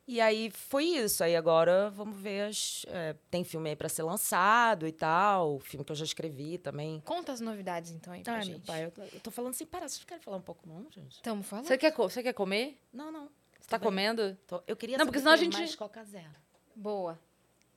E 0.07 0.21
aí 0.21 0.49
foi 0.49 0.85
isso. 0.85 1.21
Aí 1.23 1.35
agora 1.35 1.89
vamos 1.89 2.17
ver. 2.17 2.47
As, 2.47 2.85
é, 2.87 3.13
tem 3.29 3.43
filme 3.43 3.69
aí 3.69 3.75
pra 3.75 3.89
ser 3.89 4.03
lançado 4.03 4.87
e 4.87 4.91
tal. 4.91 5.59
Filme 5.59 5.83
que 5.83 5.91
eu 5.91 5.95
já 5.95 6.05
escrevi 6.05 6.57
também. 6.57 7.01
Conta 7.05 7.33
as 7.33 7.41
novidades, 7.41 7.91
então, 7.91 8.13
aí 8.13 8.23
pra 8.23 8.35
Ai, 8.35 8.41
gente. 8.43 8.51
meu 8.57 8.65
pai, 8.65 8.85
eu 8.85 8.91
tô, 8.91 9.01
eu 9.01 9.19
tô 9.19 9.31
falando 9.31 9.51
assim, 9.51 9.65
para, 9.65 9.87
vocês 9.87 10.03
querem 10.05 10.23
falar 10.23 10.37
um 10.37 10.41
pouco 10.41 10.67
não, 10.67 10.87
gente? 10.89 11.21
Tamo 11.21 11.43
falando? 11.43 11.65
Você 11.65 11.77
quer, 11.77 11.93
você 11.93 12.23
quer 12.23 12.33
comer? 12.33 12.79
Não, 12.93 13.11
não. 13.11 13.29
Você 13.59 13.67
tá 13.67 13.77
bem. 13.77 13.85
comendo? 13.85 14.37
Tô- 14.47 14.63
eu 14.65 14.77
queria 14.77 14.97
Não, 14.97 15.03
saber 15.05 15.09
porque 15.11 15.19
senão 15.19 15.33
a 15.33 15.37
gente- 15.37 15.57
mais 15.57 15.75
Coca 15.75 16.03
Zero. 16.05 16.35
Boa. 16.73 17.19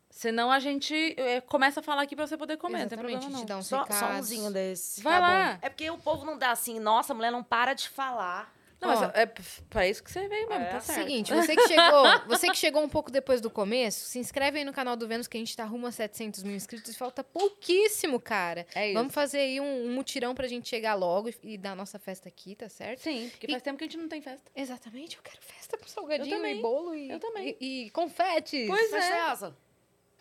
Senão 0.08 0.50
a 0.52 0.58
gente 0.60 0.94
é, 1.20 1.40
começa 1.40 1.80
a 1.80 1.82
falar 1.82 2.02
aqui 2.02 2.14
pra 2.16 2.26
você 2.26 2.36
poder 2.36 2.56
comer, 2.56 2.80
não 2.80 2.88
tem 2.88 2.96
Exatamente, 2.98 3.18
problema 3.20 3.36
te 3.38 3.40
não. 3.40 3.46
dá 3.46 3.58
uns 3.58 3.66
Só, 3.66 3.84
só 3.86 4.12
umzinho 4.18 4.50
desse. 4.52 5.02
Vai 5.02 5.14
Tá 5.14 5.20
lá. 5.20 5.52
bom. 5.54 5.58
É 5.62 5.68
porque 5.68 5.88
o 5.90 5.98
povo 5.98 6.24
não 6.24 6.36
dá 6.38 6.50
assim, 6.52 6.78
nossa, 6.80 7.12
a 7.12 7.16
mulher 7.16 7.30
não 7.32 7.42
para 7.44 7.74
de 7.74 7.88
falar. 7.88 8.52
Não, 8.80 8.88
mas 8.88 9.02
é 9.14 9.26
pra 9.68 9.86
isso 9.86 10.02
que 10.02 10.10
você 10.10 10.26
veio 10.28 10.48
mesmo, 10.48 10.64
É. 10.64 10.68
tá 10.70 10.80
certo. 10.80 11.00
Seguinte, 11.02 11.34
você 11.34 11.54
que, 11.54 11.68
chegou, 11.68 12.04
você 12.26 12.46
que 12.48 12.56
chegou 12.56 12.82
um 12.82 12.88
pouco 12.88 13.10
depois 13.10 13.40
do 13.40 13.50
começo, 13.50 14.06
se 14.06 14.18
inscreve 14.18 14.58
aí 14.58 14.64
no 14.64 14.72
canal 14.72 14.96
do 14.96 15.06
Vênus 15.06 15.26
que 15.26 15.36
a 15.36 15.40
gente 15.40 15.54
tá 15.56 15.64
rumo 15.64 15.86
a 15.86 15.92
700 15.92 16.42
mil 16.42 16.56
inscritos 16.56 16.90
e 16.92 16.96
falta 16.96 17.22
pouquíssimo, 17.22 18.18
cara. 18.20 18.66
É 18.74 18.86
isso. 18.88 18.94
Vamos 18.94 19.12
fazer 19.12 19.38
aí 19.40 19.60
um, 19.60 19.86
um 19.86 19.92
mutirão 19.92 20.34
pra 20.34 20.48
gente 20.48 20.68
chegar 20.68 20.94
logo 20.94 21.28
e, 21.28 21.34
e 21.42 21.58
dar 21.58 21.72
a 21.72 21.76
nossa 21.76 21.98
festa 21.98 22.28
aqui, 22.28 22.54
tá 22.56 22.68
certo? 22.68 23.00
Sim, 23.00 23.28
porque 23.30 23.46
E- 23.46 23.50
faz 23.50 23.62
tempo 23.62 23.76
que 23.78 23.84
a 23.84 23.86
gente 23.86 23.98
não 23.98 24.08
tem 24.08 24.22
festa. 24.22 24.50
Exatamente, 24.56 25.16
eu 25.16 25.22
quero 25.22 25.38
festa 25.42 25.76
com 25.76 25.86
salgadinho 25.86 26.46
e 26.46 26.60
bolo 26.60 26.94
e, 26.94 27.10
Eu 27.10 27.20
também. 27.20 27.56
e, 27.60 27.86
e 27.86 27.90
confetes. 27.90 28.66
Pois 28.66 28.90
Mas 28.90 29.04
é. 29.04 29.52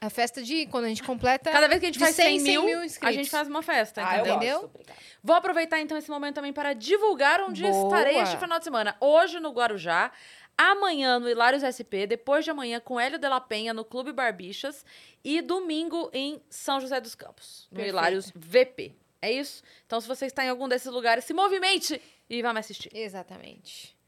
A 0.01 0.09
festa 0.09 0.41
de 0.41 0.65
quando 0.67 0.85
a 0.85 0.87
gente 0.87 1.03
completa 1.03 1.51
Cada 1.51 1.67
vez 1.67 1.79
que 1.79 1.85
a 1.85 1.89
gente 1.89 1.99
faz 1.99 2.15
100, 2.15 2.39
100 2.39 2.43
mil, 2.43 2.61
100 2.61 2.65
mil 2.75 2.89
a 3.01 3.11
gente 3.11 3.29
faz 3.29 3.47
uma 3.47 3.61
festa, 3.61 4.01
Ah, 4.05 4.17
eu 4.17 4.19
entendeu? 4.21 4.35
Entendeu? 4.37 4.59
gosto, 4.61 4.69
obrigada. 4.75 4.99
Vou 5.23 5.35
aproveitar 5.35 5.79
então 5.81 5.97
esse 5.97 6.09
momento 6.09 6.35
também 6.35 6.53
para 6.53 6.73
divulgar 6.73 7.41
onde 7.41 7.61
Boa. 7.63 7.83
estarei 7.83 8.17
este 8.21 8.37
final 8.37 8.57
de 8.59 8.63
semana. 8.63 8.95
Hoje 9.01 9.39
no 9.41 9.51
Guarujá, 9.51 10.11
amanhã 10.57 11.19
no 11.19 11.29
Hilários 11.29 11.63
SP, 11.67 12.07
depois 12.07 12.45
de 12.45 12.51
amanhã 12.51 12.79
com 12.79 12.99
Hélio 12.99 13.19
de 13.19 13.27
la 13.27 13.41
Penha 13.41 13.73
no 13.73 13.83
Clube 13.83 14.13
Barbixas 14.13 14.85
e 15.23 15.41
domingo 15.41 16.09
em 16.13 16.41
São 16.49 16.79
José 16.79 17.01
dos 17.01 17.13
Campos, 17.15 17.67
no 17.69 17.75
Perfeito. 17.75 17.93
Hilários 17.93 18.31
VP. 18.33 18.93
É 19.21 19.29
isso? 19.31 19.61
Então 19.85 19.99
se 19.99 20.07
você 20.07 20.25
está 20.27 20.45
em 20.45 20.49
algum 20.49 20.69
desses 20.69 20.89
lugares, 20.91 21.25
se 21.25 21.33
movimente 21.33 22.01
e 22.29 22.41
vá 22.41 22.53
me 22.53 22.59
assistir. 22.61 22.89
Exatamente. 22.95 23.98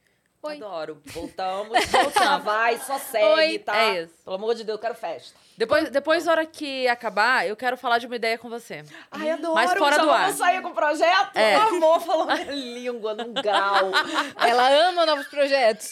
Oi. 0.44 0.56
Adoro. 0.58 1.00
Voltamos, 1.06 1.86
voltamos. 1.86 2.44
vai, 2.44 2.78
só 2.80 2.98
segue, 2.98 3.26
Oi, 3.26 3.60
tá? 3.60 3.78
é 3.78 4.04
isso. 4.04 4.14
Pelo 4.24 4.36
amor 4.38 4.56
de 4.56 4.64
Deus, 4.64 4.78
eu 4.78 4.82
quero 4.82 4.96
festa. 4.96 5.40
Depois, 5.56 5.92
depois, 5.92 6.26
na 6.26 6.32
hora 6.32 6.46
que 6.48 6.88
acabar, 6.88 7.48
eu 7.48 7.56
quero 7.56 7.78
falar 7.78 8.00
de 8.00 8.08
uma 8.08 8.16
ideia 8.16 8.38
com 8.40 8.50
você. 8.50 8.84
Ai, 9.12 9.30
adoro. 9.30 9.54
Mas 9.54 9.72
fora 9.74 10.00
do 10.00 10.10
ar. 10.10 10.22
vamos 10.24 10.38
sair 10.38 10.60
com 10.64 10.70
o 10.70 10.74
projeto? 10.74 11.38
É. 11.38 11.56
Amor, 11.58 12.00
falou 12.02 12.26
minha 12.26 12.52
língua 12.52 13.14
num 13.14 13.32
grau. 13.34 13.92
Ela 14.38 14.70
ama 14.90 15.06
novos 15.06 15.28
projetos. 15.28 15.90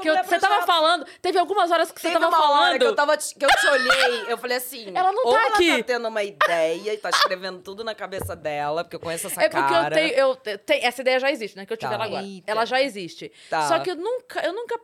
Que 0.00 0.08
eu- 0.08 0.16
você 0.24 0.38
tava 0.38 0.66
falando, 0.66 1.06
teve 1.20 1.38
algumas 1.38 1.70
horas 1.70 1.90
que 1.92 2.00
você 2.00 2.08
Teve 2.08 2.20
tava 2.20 2.28
uma 2.36 2.44
hora 2.50 2.54
falando. 2.64 2.78
que 2.78 2.84
eu, 2.86 2.94
tava, 2.94 3.16
te- 3.16 3.34
que 3.34 3.44
eu 3.44 3.48
te 3.48 3.66
olhei, 3.68 4.24
eu 4.28 4.38
falei 4.38 4.56
assim... 4.56 4.92
Ela 4.96 5.12
não 5.12 5.24
tá 5.24 5.30
ela 5.44 5.54
aqui. 5.54 5.76
tá 5.78 5.84
tendo 5.84 6.08
uma 6.08 6.22
ideia 6.22 6.94
e 6.94 6.98
tá 6.98 7.10
escrevendo 7.10 7.60
tudo 7.62 7.82
na 7.84 7.94
cabeça 7.94 8.34
dela, 8.36 8.84
porque 8.84 8.96
eu 8.96 9.00
conheço 9.00 9.26
essa 9.26 9.42
É 9.42 9.48
porque 9.48 9.72
cara. 9.72 9.94
eu 10.00 10.34
tenho, 10.36 10.58
eu 10.74 10.78
essa 10.82 11.00
ideia 11.00 11.18
já 11.20 11.30
existe, 11.30 11.56
né? 11.56 11.66
Que 11.66 11.72
eu 11.72 11.76
tive 11.76 11.88
Tá. 11.90 11.94
ela 11.96 12.04
agora. 12.04 12.22
Eita. 12.24 12.50
Ela 12.50 12.64
já 12.64 12.80
existe. 12.82 13.30
Tá. 13.50 13.68
Só 13.68 13.78
que 13.78 13.90
eu 13.90 13.96
nunca, 13.96 14.40
eu 14.44 14.52
nunca, 14.52 14.78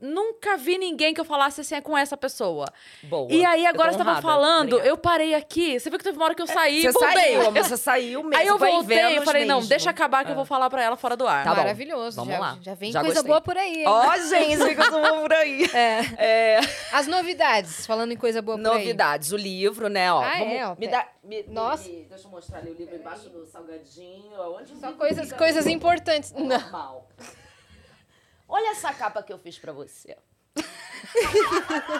nunca 0.00 0.56
vi 0.56 0.78
ninguém 0.78 1.12
que 1.14 1.20
eu 1.20 1.24
falasse 1.24 1.60
assim 1.60 1.74
é 1.74 1.80
com 1.80 1.96
essa 1.96 2.16
pessoa. 2.16 2.66
Boa. 3.04 3.30
E 3.32 3.44
aí 3.44 3.66
agora 3.66 3.92
você 3.92 3.98
tava 3.98 4.20
falando, 4.22 4.74
Obrigada. 4.74 4.88
eu 4.88 4.96
parei 4.96 5.34
aqui. 5.34 5.78
Você 5.78 5.90
viu 5.90 5.98
que 5.98 6.04
teve 6.04 6.16
uma 6.16 6.24
hora 6.26 6.34
que 6.34 6.42
eu 6.42 6.46
saí, 6.46 6.82
Você 6.82 6.92
voltei. 6.92 7.12
saiu, 7.14 7.40
amor, 7.48 7.62
você 7.64 7.76
saiu 7.76 8.22
mesmo. 8.22 8.36
Aí 8.36 8.46
eu 8.46 8.58
voltei, 8.58 8.76
eu 8.98 9.08
Vênus 9.10 9.24
falei, 9.24 9.44
não, 9.44 9.56
mesmo. 9.56 9.68
deixa 9.68 9.90
acabar 9.90 10.24
que 10.24 10.30
eu 10.30 10.34
vou 10.36 10.44
falar 10.44 10.68
pra 10.70 10.82
ela 10.82 10.96
fora 10.96 11.16
do 11.16 11.26
ar. 11.26 11.44
Tá. 11.44 11.54
Maravilhoso. 11.54 12.16
Vamos 12.16 12.34
já, 12.34 12.40
lá. 12.40 12.58
já 12.60 12.74
vem 12.74 12.92
Já 12.92 13.00
coisa 13.00 13.14
gostei. 13.16 13.28
boa 13.28 13.40
por 13.40 13.56
aí? 13.56 13.84
Ó, 13.86 14.16
gente, 14.18 14.74
que 14.74 14.80
eu 14.80 14.90
tô 14.90 15.20
por 15.20 15.32
aí. 15.32 15.64
É. 15.74 16.00
É, 16.18 16.60
As 16.92 17.06
novidades, 17.06 17.86
falando 17.86 18.12
em 18.12 18.16
coisa 18.16 18.40
boa 18.42 18.56
por 18.58 18.66
aí. 18.66 18.72
novidades, 18.78 19.32
o 19.32 19.36
livro, 19.36 19.88
né, 19.88 20.12
ó. 20.12 20.22
Ah, 20.22 20.38
Vamos- 20.38 20.54
é, 20.54 20.66
ó, 20.66 20.76
Me 20.78 20.88
dá, 20.88 21.06
me- 21.24 21.42
Nossa. 21.48 21.88
me- 21.88 22.04
deixa 22.08 22.26
eu 22.26 22.30
mostrar 22.30 22.58
ali 22.58 22.70
o 22.70 22.74
livro 22.74 22.94
embaixo 22.96 23.28
do 23.30 23.44
salgadinho. 23.46 24.32
Onde 24.58 24.74
Só 24.78 24.92
coisas, 24.92 25.32
coisas 25.32 25.66
importantes. 25.66 26.32
Não. 26.32 27.02
Olha 28.48 28.70
essa 28.70 28.92
capa 28.92 29.22
que 29.22 29.32
eu 29.32 29.38
fiz 29.38 29.58
pra 29.58 29.72
você. 29.72 30.16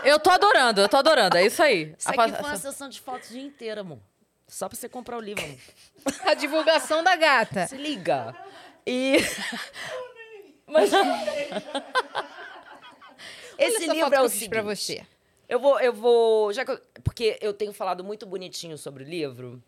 Eu 0.04 0.18
tô 0.18 0.30
adorando, 0.30 0.80
eu 0.80 0.88
tô 0.88 0.96
adorando, 0.96 1.36
é 1.36 1.44
isso 1.46 1.62
aí. 1.62 1.94
Isso 1.98 2.08
A 2.08 2.12
aqui 2.12 2.32
fa- 2.32 2.38
foi 2.38 2.50
uma 2.50 2.56
sessão 2.56 2.88
de 2.88 3.00
fotos 3.00 3.30
o 3.30 3.32
dia 3.32 3.42
inteiro, 3.42 3.80
amor. 3.82 3.98
Só 4.46 4.68
pra 4.68 4.76
você 4.78 4.88
comprar 4.88 5.16
o 5.18 5.20
livro, 5.20 5.44
amor. 5.44 5.58
A 6.26 6.34
divulgação 6.34 7.02
da 7.04 7.14
gata. 7.16 7.66
Se 7.66 7.76
liga. 7.76 8.34
E... 8.86 9.16
Mas... 10.66 10.90
Esse 13.58 13.86
livro 13.88 14.14
é 14.14 14.20
o 14.20 14.28
seguinte. 14.28 14.48
pra 14.50 14.62
você. 14.62 15.06
Eu 15.48 15.58
vou, 15.58 15.80
eu 15.80 15.92
vou, 15.92 16.52
já 16.52 16.64
que 16.64 16.70
eu- 16.72 16.80
porque 17.02 17.38
eu 17.40 17.52
tenho 17.54 17.72
falado 17.72 18.04
muito 18.04 18.26
bonitinho 18.26 18.76
sobre 18.78 19.02
o 19.02 19.06
livro. 19.06 19.62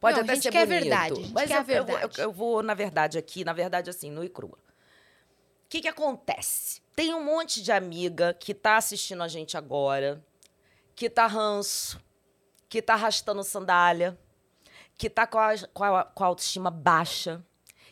Pode 0.00 0.14
Não, 0.16 0.20
a 0.22 0.24
até 0.24 0.36
ser 0.40 0.50
quer 0.50 0.64
bonito, 0.66 0.80
verdade, 0.82 1.12
a 1.12 1.16
gente 1.16 1.32
mas 1.32 1.48
quer 1.48 1.54
a 1.54 1.58
eu, 1.60 1.64
verdade. 1.64 2.20
Eu, 2.20 2.24
eu 2.24 2.32
vou 2.32 2.62
na 2.62 2.72
verdade 2.72 3.18
aqui, 3.18 3.44
na 3.44 3.52
verdade 3.52 3.90
assim, 3.90 4.10
no 4.10 4.24
e 4.24 4.28
crua. 4.28 4.56
O 5.68 5.70
que 5.70 5.82
que 5.82 5.88
acontece? 5.88 6.80
Tem 6.96 7.12
um 7.12 7.22
monte 7.22 7.62
de 7.62 7.70
amiga 7.70 8.32
que 8.32 8.54
tá 8.54 8.78
assistindo 8.78 9.22
a 9.22 9.28
gente 9.28 9.54
agora, 9.54 10.24
que 10.96 11.10
tá 11.10 11.26
ranço, 11.26 12.02
que 12.70 12.80
tá 12.80 12.94
arrastando 12.94 13.44
sandália, 13.44 14.18
que 14.96 15.10
tá 15.10 15.26
com 15.26 15.38
a, 15.38 15.52
com 15.74 15.84
a, 15.84 16.04
com 16.04 16.24
a 16.24 16.26
autoestima 16.26 16.70
baixa, 16.70 17.44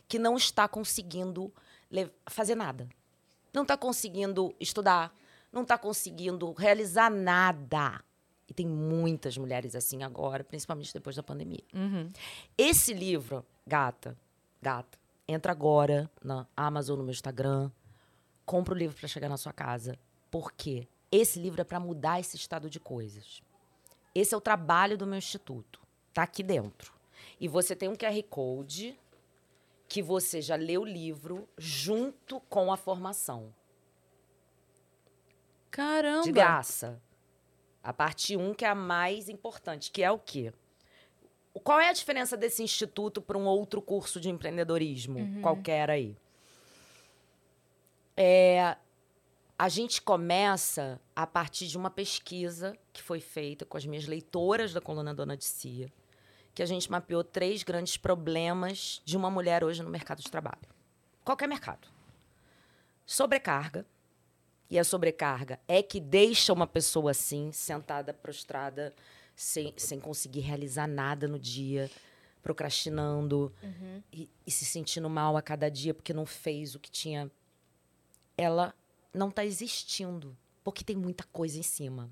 que 0.08 0.18
não 0.18 0.38
está 0.38 0.66
conseguindo 0.66 1.52
fazer 2.30 2.54
nada. 2.54 2.88
Não 3.52 3.60
está 3.60 3.76
conseguindo 3.76 4.56
estudar, 4.58 5.14
não 5.52 5.60
está 5.60 5.76
conseguindo 5.76 6.50
realizar 6.52 7.10
nada. 7.10 8.02
E 8.48 8.54
tem 8.54 8.66
muitas 8.66 9.36
mulheres 9.36 9.74
assim 9.76 10.02
agora, 10.02 10.42
principalmente 10.42 10.94
depois 10.94 11.14
da 11.14 11.22
pandemia. 11.22 11.62
Uhum. 11.74 12.08
Esse 12.56 12.94
livro, 12.94 13.44
gata, 13.66 14.16
gata, 14.62 14.98
entra 15.28 15.52
agora 15.52 16.10
na 16.22 16.46
Amazon, 16.56 16.98
no 16.98 17.04
meu 17.04 17.12
Instagram, 17.12 17.70
compra 18.44 18.74
o 18.74 18.76
livro 18.76 18.96
para 18.96 19.08
chegar 19.08 19.28
na 19.28 19.36
sua 19.36 19.52
casa. 19.52 19.98
Por 20.30 20.52
quê? 20.52 20.86
Esse 21.10 21.38
livro 21.38 21.60
é 21.60 21.64
para 21.64 21.80
mudar 21.80 22.20
esse 22.20 22.36
estado 22.36 22.68
de 22.68 22.78
coisas. 22.78 23.42
Esse 24.14 24.34
é 24.34 24.36
o 24.36 24.40
trabalho 24.40 24.96
do 24.96 25.06
meu 25.06 25.18
instituto. 25.18 25.80
Tá 26.12 26.22
aqui 26.22 26.42
dentro. 26.42 26.94
E 27.38 27.48
você 27.48 27.76
tem 27.76 27.88
um 27.88 27.94
QR 27.94 28.22
Code 28.28 28.98
que 29.88 30.02
você 30.02 30.40
já 30.40 30.56
lê 30.56 30.76
o 30.78 30.84
livro 30.84 31.48
junto 31.56 32.40
com 32.40 32.72
a 32.72 32.76
formação. 32.76 33.54
Caramba. 35.70 36.22
De 36.22 36.32
graça. 36.32 37.00
A 37.82 37.92
parte 37.92 38.36
1, 38.36 38.54
que 38.54 38.64
é 38.64 38.68
a 38.68 38.74
mais 38.74 39.28
importante, 39.28 39.92
que 39.92 40.02
é 40.02 40.10
o 40.10 40.18
quê? 40.18 40.52
Qual 41.60 41.80
é 41.80 41.88
a 41.88 41.92
diferença 41.92 42.36
desse 42.36 42.62
instituto 42.62 43.20
para 43.20 43.38
um 43.38 43.44
outro 43.44 43.80
curso 43.80 44.20
de 44.20 44.28
empreendedorismo, 44.30 45.40
qualquer 45.40 45.90
aí? 45.90 46.16
É, 48.16 48.76
a 49.58 49.68
gente 49.68 50.02
começa 50.02 51.00
a 51.14 51.26
partir 51.26 51.66
de 51.66 51.76
uma 51.76 51.90
pesquisa 51.90 52.76
que 52.92 53.02
foi 53.02 53.20
feita 53.20 53.64
com 53.64 53.76
as 53.76 53.86
minhas 53.86 54.06
leitoras 54.06 54.72
da 54.72 54.80
coluna 54.80 55.14
Dona 55.14 55.36
de 55.36 55.44
Cia, 55.44 55.92
que 56.54 56.62
a 56.62 56.66
gente 56.66 56.90
mapeou 56.90 57.22
três 57.22 57.62
grandes 57.62 57.96
problemas 57.96 59.02
de 59.04 59.16
uma 59.16 59.30
mulher 59.30 59.62
hoje 59.62 59.82
no 59.82 59.90
mercado 59.90 60.22
de 60.22 60.30
trabalho. 60.30 60.68
Qualquer 61.24 61.46
mercado. 61.46 61.88
Sobrecarga, 63.04 63.86
e 64.68 64.78
a 64.78 64.84
sobrecarga 64.84 65.60
é 65.68 65.82
que 65.82 66.00
deixa 66.00 66.52
uma 66.52 66.66
pessoa 66.66 67.12
assim, 67.12 67.52
sentada, 67.52 68.12
prostrada, 68.12 68.94
sem, 69.36 69.74
sem 69.76 70.00
conseguir 70.00 70.40
realizar 70.40 70.86
nada 70.88 71.28
no 71.28 71.38
dia, 71.38 71.90
procrastinando 72.42 73.52
e, 74.12 74.30
e 74.46 74.50
se 74.50 74.64
sentindo 74.64 75.10
mal 75.10 75.36
a 75.36 75.42
cada 75.42 75.70
dia 75.70 75.92
porque 75.92 76.14
não 76.14 76.24
fez 76.24 76.74
o 76.74 76.80
que 76.80 76.90
tinha. 76.90 77.30
Ela 78.36 78.74
não 79.12 79.28
está 79.28 79.44
existindo, 79.44 80.36
porque 80.64 80.82
tem 80.82 80.96
muita 80.96 81.24
coisa 81.24 81.58
em 81.58 81.62
cima. 81.62 82.10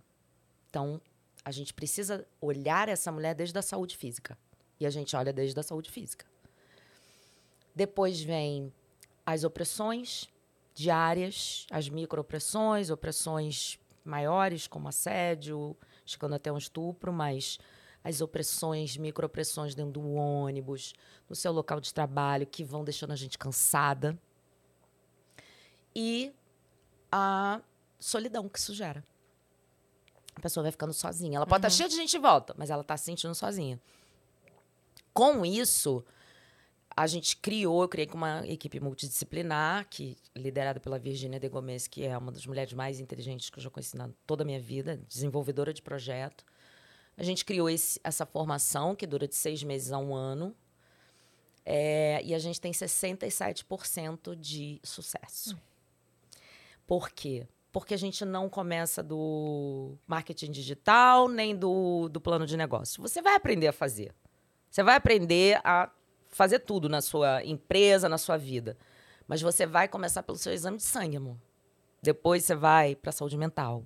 Então, 0.69 1.01
a 1.45 1.51
gente 1.51 1.73
precisa 1.73 2.27
olhar 2.41 2.89
essa 2.89 3.11
mulher 3.11 3.35
desde 3.35 3.59
a 3.59 3.63
saúde 3.63 3.97
física. 3.97 4.37
E 4.79 4.87
a 4.87 4.91
gente 4.91 5.15
olha 5.17 5.33
desde 5.33 5.59
a 5.59 5.63
saúde 5.63 5.91
física. 5.91 6.27
Depois 7.75 8.21
vem 8.21 8.73
as 9.25 9.45
opressões 9.45 10.29
diárias, 10.75 11.67
as 11.71 11.89
microopressões, 11.89 12.91
opressões 12.91 13.79
maiores, 14.05 14.67
como 14.67 14.89
assédio, 14.89 15.77
chegando 16.05 16.35
até 16.35 16.53
um 16.53 16.59
estupro, 16.59 17.13
mas 17.13 17.59
as 18.03 18.21
opressões, 18.21 18.97
microopressões 18.97 19.75
dentro 19.75 19.93
do 19.93 20.13
ônibus, 20.13 20.93
no 21.29 21.35
seu 21.35 21.53
local 21.53 21.81
de 21.81 21.93
trabalho, 21.93 22.47
que 22.47 22.63
vão 22.63 22.85
deixando 22.85 23.13
a 23.13 23.17
gente 23.17 23.39
cansada. 23.39 24.19
E 25.97 26.35
a 27.11 27.61
solidão 27.99 28.49
que 28.49 28.59
isso 28.59 28.75
gera. 28.75 29.03
A 30.35 30.41
pessoa 30.41 30.63
vai 30.63 30.73
ficando 30.73 30.93
sozinha. 30.93 31.37
Ela 31.37 31.47
pode 31.47 31.61
estar 31.61 31.71
cheia 31.71 31.89
de 31.89 31.95
gente 31.95 32.17
em 32.17 32.21
volta, 32.21 32.55
mas 32.59 32.69
ela 32.69 32.83
está 32.83 32.97
se 32.97 33.05
sentindo 33.05 33.35
sozinha. 33.35 33.81
Com 35.13 35.47
isso, 35.47 36.05
a 36.97 37.07
gente 37.07 37.37
criou, 37.37 37.83
eu 37.83 37.89
criei 37.89 38.07
com 38.07 38.17
uma 38.17 38.47
equipe 38.47 38.79
multidisciplinar, 38.79 39.87
que 39.91 40.17
liderada 40.35 40.79
pela 40.79 40.99
Virginia 40.99 41.41
de 41.41 41.49
Gomes, 41.49 41.87
que 41.89 42.05
é 42.05 42.17
uma 42.17 42.31
das 42.31 42.47
mulheres 42.47 42.73
mais 42.73 43.01
inteligentes 43.01 43.51
que 43.51 43.59
eu 43.59 43.63
já 43.63 43.71
conheci 43.71 43.97
na 43.97 44.09
toda 44.27 44.43
a 44.45 44.47
minha 44.47 44.61
vida, 44.61 44.97
desenvolvedora 45.09 45.73
de 45.73 45.83
projeto. 45.83 46.45
A 47.17 47.23
gente 47.23 47.45
criou 47.45 47.69
esse- 47.69 48.01
essa 48.05 48.25
formação, 48.25 48.95
que 48.95 49.07
dura 49.07 49.27
de 49.27 49.35
seis 49.35 49.63
meses 49.63 49.93
a 49.93 49.99
um 49.99 50.15
ano. 50.15 50.55
É, 51.67 52.21
e 52.25 52.35
a 52.35 52.39
gente 52.39 52.61
tem 52.61 52.73
67% 52.73 54.37
de 54.37 54.81
sucesso. 54.85 55.59
Por 56.87 57.11
quê? 57.11 57.47
Porque 57.73 57.95
a 57.95 57.97
gente 57.97 58.25
não 58.25 58.49
começa 58.49 59.03
do 59.03 59.97
marketing 60.07 60.51
digital 60.53 61.29
nem 61.29 61.57
do, 61.57 62.09
do 62.09 62.21
plano 62.21 62.47
de 62.47 62.57
negócio. 62.57 63.03
Você 63.03 63.21
vai 63.23 63.35
aprender 63.35 63.67
a 63.69 63.73
fazer. 63.73 64.15
Você 64.71 64.83
vai 64.83 64.97
aprender 64.97 65.61
a 65.65 65.91
fazer 66.35 66.59
tudo 66.59 66.89
na 66.89 67.01
sua 67.01 67.45
empresa, 67.45 68.09
na 68.09 68.19
sua 68.19 68.37
vida. 68.37 68.77
Mas 69.27 69.41
você 69.41 69.65
vai 69.65 69.89
começar 69.89 70.23
pelo 70.23 70.37
seu 70.37 70.53
exame 70.53 70.77
de 70.77 70.83
sangue, 70.83 71.17
amor. 71.17 71.37
Depois 72.03 72.45
você 72.45 72.55
vai 72.55 72.95
para 72.95 73.11
a 73.11 73.13
saúde 73.13 73.39
mental. 73.39 73.85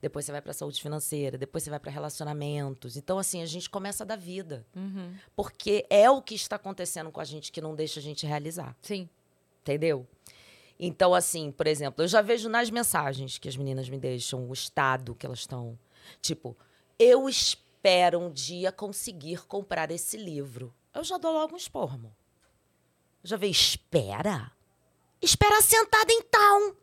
Depois 0.00 0.24
você 0.24 0.32
vai 0.32 0.40
para 0.40 0.50
a 0.50 0.54
saúde 0.54 0.80
financeira. 0.80 1.36
Depois 1.36 1.64
você 1.64 1.70
vai 1.70 1.80
para 1.80 1.90
relacionamentos. 1.90 2.96
Então, 2.96 3.18
assim, 3.18 3.42
a 3.42 3.46
gente 3.46 3.68
começa 3.68 4.04
da 4.04 4.14
vida. 4.14 4.64
Porque 5.34 5.84
é 5.90 6.08
o 6.08 6.22
que 6.22 6.34
está 6.34 6.56
acontecendo 6.56 7.10
com 7.10 7.20
a 7.20 7.24
gente 7.24 7.50
que 7.50 7.60
não 7.60 7.74
deixa 7.74 7.98
a 7.98 8.02
gente 8.02 8.26
realizar. 8.26 8.76
Sim. 8.82 9.08
Entendeu? 9.62 10.06
Então, 10.78 11.14
assim, 11.14 11.50
por 11.50 11.66
exemplo, 11.66 12.04
eu 12.04 12.08
já 12.08 12.22
vejo 12.22 12.48
nas 12.48 12.70
mensagens 12.70 13.38
que 13.38 13.48
as 13.48 13.56
meninas 13.56 13.88
me 13.88 13.98
deixam 13.98 14.48
o 14.48 14.52
estado 14.52 15.14
que 15.14 15.26
elas 15.26 15.40
estão. 15.40 15.76
Tipo, 16.20 16.56
eu 16.98 17.28
espero 17.28 18.20
um 18.20 18.30
dia 18.30 18.70
conseguir 18.70 19.44
comprar 19.46 19.90
esse 19.90 20.16
livro. 20.16 20.72
Eu 20.98 21.04
já 21.04 21.16
dou 21.16 21.32
logo 21.32 21.54
um 21.54 21.56
esporro, 21.56 21.94
amor. 21.94 22.12
Eu 23.22 23.30
já 23.30 23.36
vejo, 23.36 23.52
espera? 23.52 24.50
Espera 25.22 25.62
sentada 25.62 26.12
então. 26.12 26.74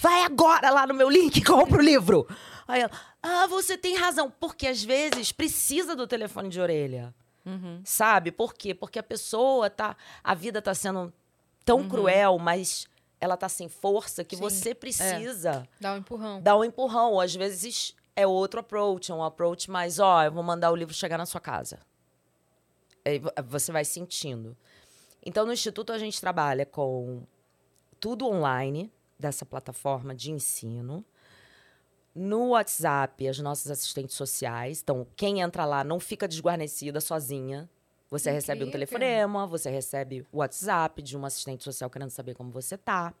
Vai 0.00 0.22
agora 0.22 0.70
lá 0.70 0.86
no 0.86 0.94
meu 0.94 1.10
link 1.10 1.36
e 1.36 1.44
compra 1.44 1.78
o 1.78 1.84
livro. 1.84 2.26
Aí 2.66 2.80
ela, 2.80 2.90
ah, 3.22 3.46
você 3.48 3.76
tem 3.76 3.96
razão. 3.96 4.30
Porque 4.30 4.66
às 4.66 4.82
vezes 4.82 5.30
precisa 5.30 5.94
do 5.94 6.06
telefone 6.06 6.48
de 6.48 6.58
orelha. 6.58 7.14
Sabe? 7.84 8.32
Por 8.32 8.54
quê? 8.54 8.74
Porque 8.74 8.98
a 8.98 9.02
pessoa 9.02 9.68
tá. 9.68 9.94
A 10.24 10.34
vida 10.34 10.62
tá 10.62 10.74
sendo 10.74 11.12
tão 11.66 11.86
cruel, 11.86 12.38
mas 12.38 12.86
ela 13.20 13.36
tá 13.36 13.48
sem 13.48 13.68
força 13.68 14.24
que 14.24 14.36
Sim. 14.36 14.42
você 14.42 14.74
precisa 14.74 15.68
Dá 15.78 15.92
um 15.92 15.98
empurrão. 15.98 16.40
dar 16.40 16.56
um 16.56 16.64
empurrão. 16.64 17.20
Às 17.20 17.34
vezes 17.34 17.94
é 18.16 18.26
outro 18.26 18.60
approach, 18.60 19.12
é 19.12 19.14
um 19.14 19.22
approach 19.22 19.70
mais, 19.70 19.98
ó, 19.98 20.24
eu 20.24 20.32
vou 20.32 20.42
mandar 20.42 20.70
o 20.70 20.76
livro 20.76 20.94
chegar 20.94 21.18
na 21.18 21.26
sua 21.26 21.40
casa. 21.40 21.78
Vo- 23.18 23.32
você 23.46 23.70
vai 23.72 23.84
sentindo. 23.84 24.56
Então, 25.24 25.44
no 25.46 25.52
Instituto, 25.52 25.92
a 25.92 25.98
gente 25.98 26.20
trabalha 26.20 26.64
com 26.64 27.22
tudo 27.98 28.26
online 28.26 28.92
dessa 29.18 29.44
plataforma 29.44 30.14
de 30.14 30.30
ensino. 30.30 31.04
No 32.14 32.48
WhatsApp, 32.50 33.28
as 33.28 33.38
nossas 33.38 33.70
assistentes 33.70 34.16
sociais. 34.16 34.80
Então, 34.82 35.06
quem 35.16 35.40
entra 35.40 35.64
lá 35.64 35.84
não 35.84 36.00
fica 36.00 36.26
desguarnecida 36.26 37.00
sozinha. 37.00 37.68
Você 38.10 38.30
recebe 38.30 38.64
um 38.64 38.68
Incrível. 38.68 38.86
telefonema, 38.88 39.46
você 39.46 39.68
recebe 39.68 40.24
o 40.32 40.38
WhatsApp 40.38 41.02
de 41.02 41.16
uma 41.16 41.26
assistente 41.26 41.62
social 41.64 41.90
querendo 41.90 42.10
saber 42.10 42.34
como 42.34 42.50
você 42.50 42.78
tá. 42.78 43.12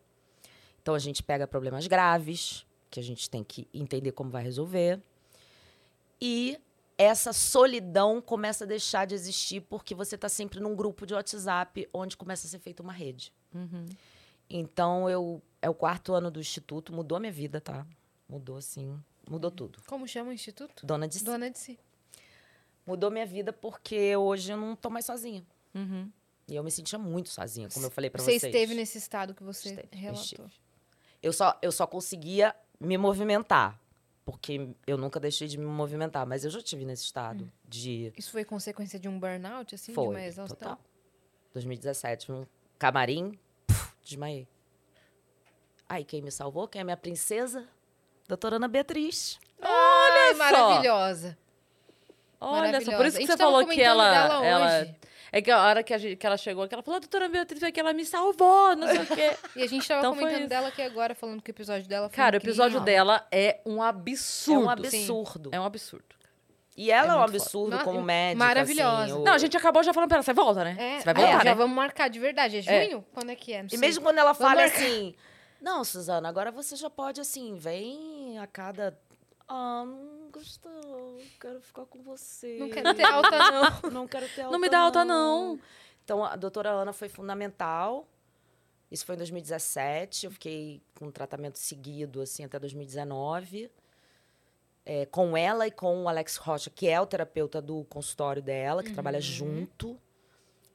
Então, 0.80 0.94
a 0.94 0.98
gente 0.98 1.22
pega 1.22 1.46
problemas 1.46 1.86
graves, 1.88 2.64
que 2.88 3.00
a 3.00 3.02
gente 3.02 3.28
tem 3.28 3.42
que 3.42 3.66
entender 3.74 4.12
como 4.12 4.30
vai 4.30 4.42
resolver. 4.44 5.00
E 6.20 6.58
essa 6.98 7.32
solidão 7.32 8.20
começa 8.22 8.64
a 8.64 8.66
deixar 8.66 9.06
de 9.06 9.14
existir 9.14 9.60
porque 9.62 9.94
você 9.94 10.14
está 10.14 10.28
sempre 10.28 10.60
num 10.60 10.74
grupo 10.74 11.06
de 11.06 11.14
WhatsApp 11.14 11.88
onde 11.92 12.16
começa 12.16 12.46
a 12.46 12.50
ser 12.50 12.58
feita 12.58 12.82
uma 12.82 12.92
rede. 12.92 13.32
Então, 14.48 15.08
eu 15.10 15.42
é 15.60 15.68
o 15.68 15.74
quarto 15.74 16.14
ano 16.14 16.30
do 16.30 16.38
Instituto, 16.38 16.92
mudou 16.92 17.16
a 17.16 17.20
minha 17.20 17.32
vida, 17.32 17.60
tá? 17.60 17.84
Mudou, 18.28 18.56
assim, 18.56 18.98
mudou 19.28 19.50
tudo. 19.50 19.80
Como 19.86 20.06
chama 20.06 20.30
o 20.30 20.32
instituto? 20.32 20.86
Dona 20.86 21.08
de 21.08 21.16
si. 21.16 21.24
Dona 21.24 21.50
de 21.50 21.58
si. 21.58 21.78
Mudou 22.86 23.10
minha 23.10 23.26
vida 23.26 23.52
porque 23.52 24.16
hoje 24.16 24.52
eu 24.52 24.56
não 24.56 24.76
tô 24.76 24.88
mais 24.90 25.04
sozinha. 25.04 25.44
Uhum. 25.74 26.10
E 26.48 26.54
eu 26.54 26.62
me 26.62 26.70
sentia 26.70 26.98
muito 26.98 27.28
sozinha, 27.28 27.68
como 27.72 27.86
eu 27.86 27.90
falei 27.90 28.08
Você 28.10 28.22
vocês. 28.22 28.44
esteve 28.44 28.74
nesse 28.74 28.98
estado 28.98 29.34
que 29.34 29.42
você 29.42 29.70
Esteve, 29.70 29.88
relatou. 29.96 30.46
Eu 31.20 31.32
só, 31.32 31.58
eu 31.60 31.72
só 31.72 31.86
conseguia 31.86 32.54
me 32.78 32.96
movimentar. 32.96 33.80
Porque 34.26 34.74
eu 34.84 34.98
nunca 34.98 35.20
deixei 35.20 35.46
de 35.46 35.56
me 35.56 35.64
movimentar. 35.64 36.26
Mas 36.26 36.44
eu 36.44 36.50
já 36.50 36.60
tive 36.60 36.84
nesse 36.84 37.04
estado 37.04 37.50
de... 37.64 38.12
Isso 38.18 38.32
foi 38.32 38.44
consequência 38.44 38.98
de 38.98 39.08
um 39.08 39.18
burnout, 39.20 39.72
assim? 39.74 39.92
de 39.92 39.94
Foi, 39.94 40.08
uma 40.08 40.20
exaustão? 40.20 40.56
total. 40.58 40.80
2017, 41.54 42.32
um 42.32 42.44
camarim, 42.76 43.38
puf, 43.68 43.94
desmaiei. 44.02 44.48
Aí, 45.88 46.04
quem 46.04 46.20
me 46.20 46.32
salvou? 46.32 46.66
Quem 46.66 46.80
é 46.80 46.84
minha 46.84 46.96
princesa? 46.96 47.68
Doutora 48.26 48.56
Ana 48.56 48.66
Beatriz. 48.66 49.38
Ai, 49.62 50.32
só. 50.32 50.38
maravilhosa. 50.38 51.38
Olha 52.40 52.80
só, 52.80 52.84
por 52.90 52.92
Maravilhosa. 52.96 53.08
isso 53.08 53.18
que 53.18 53.26
você 53.26 53.36
tava 53.36 53.50
falou 53.52 53.66
que 53.66 53.80
ela, 53.80 54.44
ela. 54.44 54.96
É 55.36 55.42
que 55.42 55.50
a 55.50 55.60
hora 55.62 55.82
que, 55.82 55.92
a 55.92 55.98
gente- 55.98 56.16
que 56.16 56.26
ela 56.26 56.36
chegou, 56.36 56.66
que 56.66 56.74
ela 56.74 56.82
falou, 56.82 56.96
a 56.96 57.00
doutora 57.00 57.28
Beatriz 57.28 57.60
foi 57.60 57.70
que 57.72 57.78
ela 57.80 57.92
me 57.92 58.04
salvou, 58.06 58.74
não 58.74 58.86
sei 58.86 58.98
o 59.00 59.06
quê. 59.06 59.36
E 59.56 59.62
a 59.62 59.66
gente 59.66 59.86
tava 59.86 60.00
Então 60.00 60.14
comentando 60.16 60.48
dela 60.48 60.68
aqui 60.68 60.80
agora, 60.82 61.14
falando 61.14 61.42
que 61.42 61.50
o 61.50 61.52
episódio 61.52 61.86
dela 61.88 62.08
foi 62.08 62.16
Cara, 62.16 62.36
o 62.36 62.38
episódio 62.38 62.80
dela 62.80 63.26
é 63.30 63.60
um 63.66 63.84
É 63.84 63.88
absurdo. 63.88 64.62
um 64.64 64.70
absurdo. 64.70 65.50
É 65.52 65.60
um 65.60 65.64
absurdo. 65.64 66.04
E 66.76 66.90
ela 66.90 67.06
É 67.06 67.10
é, 67.10 67.12
um 67.12 67.20
foda. 67.20 67.36
absurdo 67.36 67.78
como 67.80 68.02
médica. 68.02 68.44
maravilhosa. 68.44 69.02
assim, 69.04 69.12
o- 69.12 69.24
Não, 69.24 69.32
a 69.32 69.38
gente 69.38 69.56
acabou 69.56 69.82
já 69.82 69.92
falando 69.94 70.08
pra 70.08 70.16
ela, 70.16 70.22
você 70.22 70.32
volta, 70.32 70.64
né? 70.64 70.76
É, 70.78 70.98
Você 71.00 71.04
vai 71.04 71.14
é, 71.14 71.26
voltar, 71.26 71.38
já 71.38 71.50
né? 71.50 71.54
vamos 71.54 71.76
marcar 71.76 72.08
de 72.08 72.18
verdade. 72.18 72.58
É 72.58 72.62
junho? 72.86 73.04
Quando 73.14 73.30
é 73.30 73.34
que 73.36 73.52
é? 73.52 73.58
Não 73.58 73.66
E 73.66 73.70
sei. 73.70 73.78
mesmo 73.78 74.02
quando 74.02 74.18
ela 74.18 74.32
Vamos 74.32 74.48
fala 74.52 74.62
marcar. 74.68 74.76
assim, 74.82 75.14
não, 75.60 75.84
Suzana, 75.84 76.28
agora 76.28 76.50
você 76.50 76.76
já 76.76 76.88
pode, 76.90 77.20
assim, 77.20 77.54
vem 77.56 78.38
a 78.38 78.46
cada... 78.46 78.98
Ah, 79.48 79.84
não 80.26 80.30
gostou, 80.30 81.20
quero 81.40 81.60
ficar 81.60 81.86
com 81.86 82.02
você. 82.02 82.58
Não 82.58 82.68
quero 82.68 82.94
ter 82.94 83.04
alta, 83.04 83.38
não. 83.38 83.90
Não 83.90 84.06
quero 84.08 84.28
ter 84.28 84.42
alta, 84.42 84.52
Não 84.52 84.58
me 84.58 84.68
dá 84.68 84.80
alta, 84.80 85.04
não. 85.04 85.58
Então, 86.04 86.24
a 86.24 86.36
doutora 86.36 86.70
Ana 86.70 86.92
foi 86.92 87.08
fundamental. 87.08 88.06
Isso 88.90 89.04
foi 89.06 89.14
em 89.14 89.18
2017. 89.18 90.26
Eu 90.26 90.32
fiquei 90.32 90.82
com 90.98 91.06
um 91.06 91.10
tratamento 91.10 91.58
seguido, 91.58 92.20
assim, 92.20 92.44
até 92.44 92.58
2019. 92.58 93.70
É, 94.84 95.06
com 95.06 95.36
ela 95.36 95.66
e 95.66 95.70
com 95.70 96.04
o 96.04 96.08
Alex 96.08 96.36
Rocha, 96.36 96.70
que 96.70 96.86
é 96.88 97.00
o 97.00 97.06
terapeuta 97.06 97.60
do 97.60 97.84
consultório 97.84 98.42
dela, 98.42 98.82
que 98.82 98.92
trabalha 98.92 99.20
junto. 99.20 100.00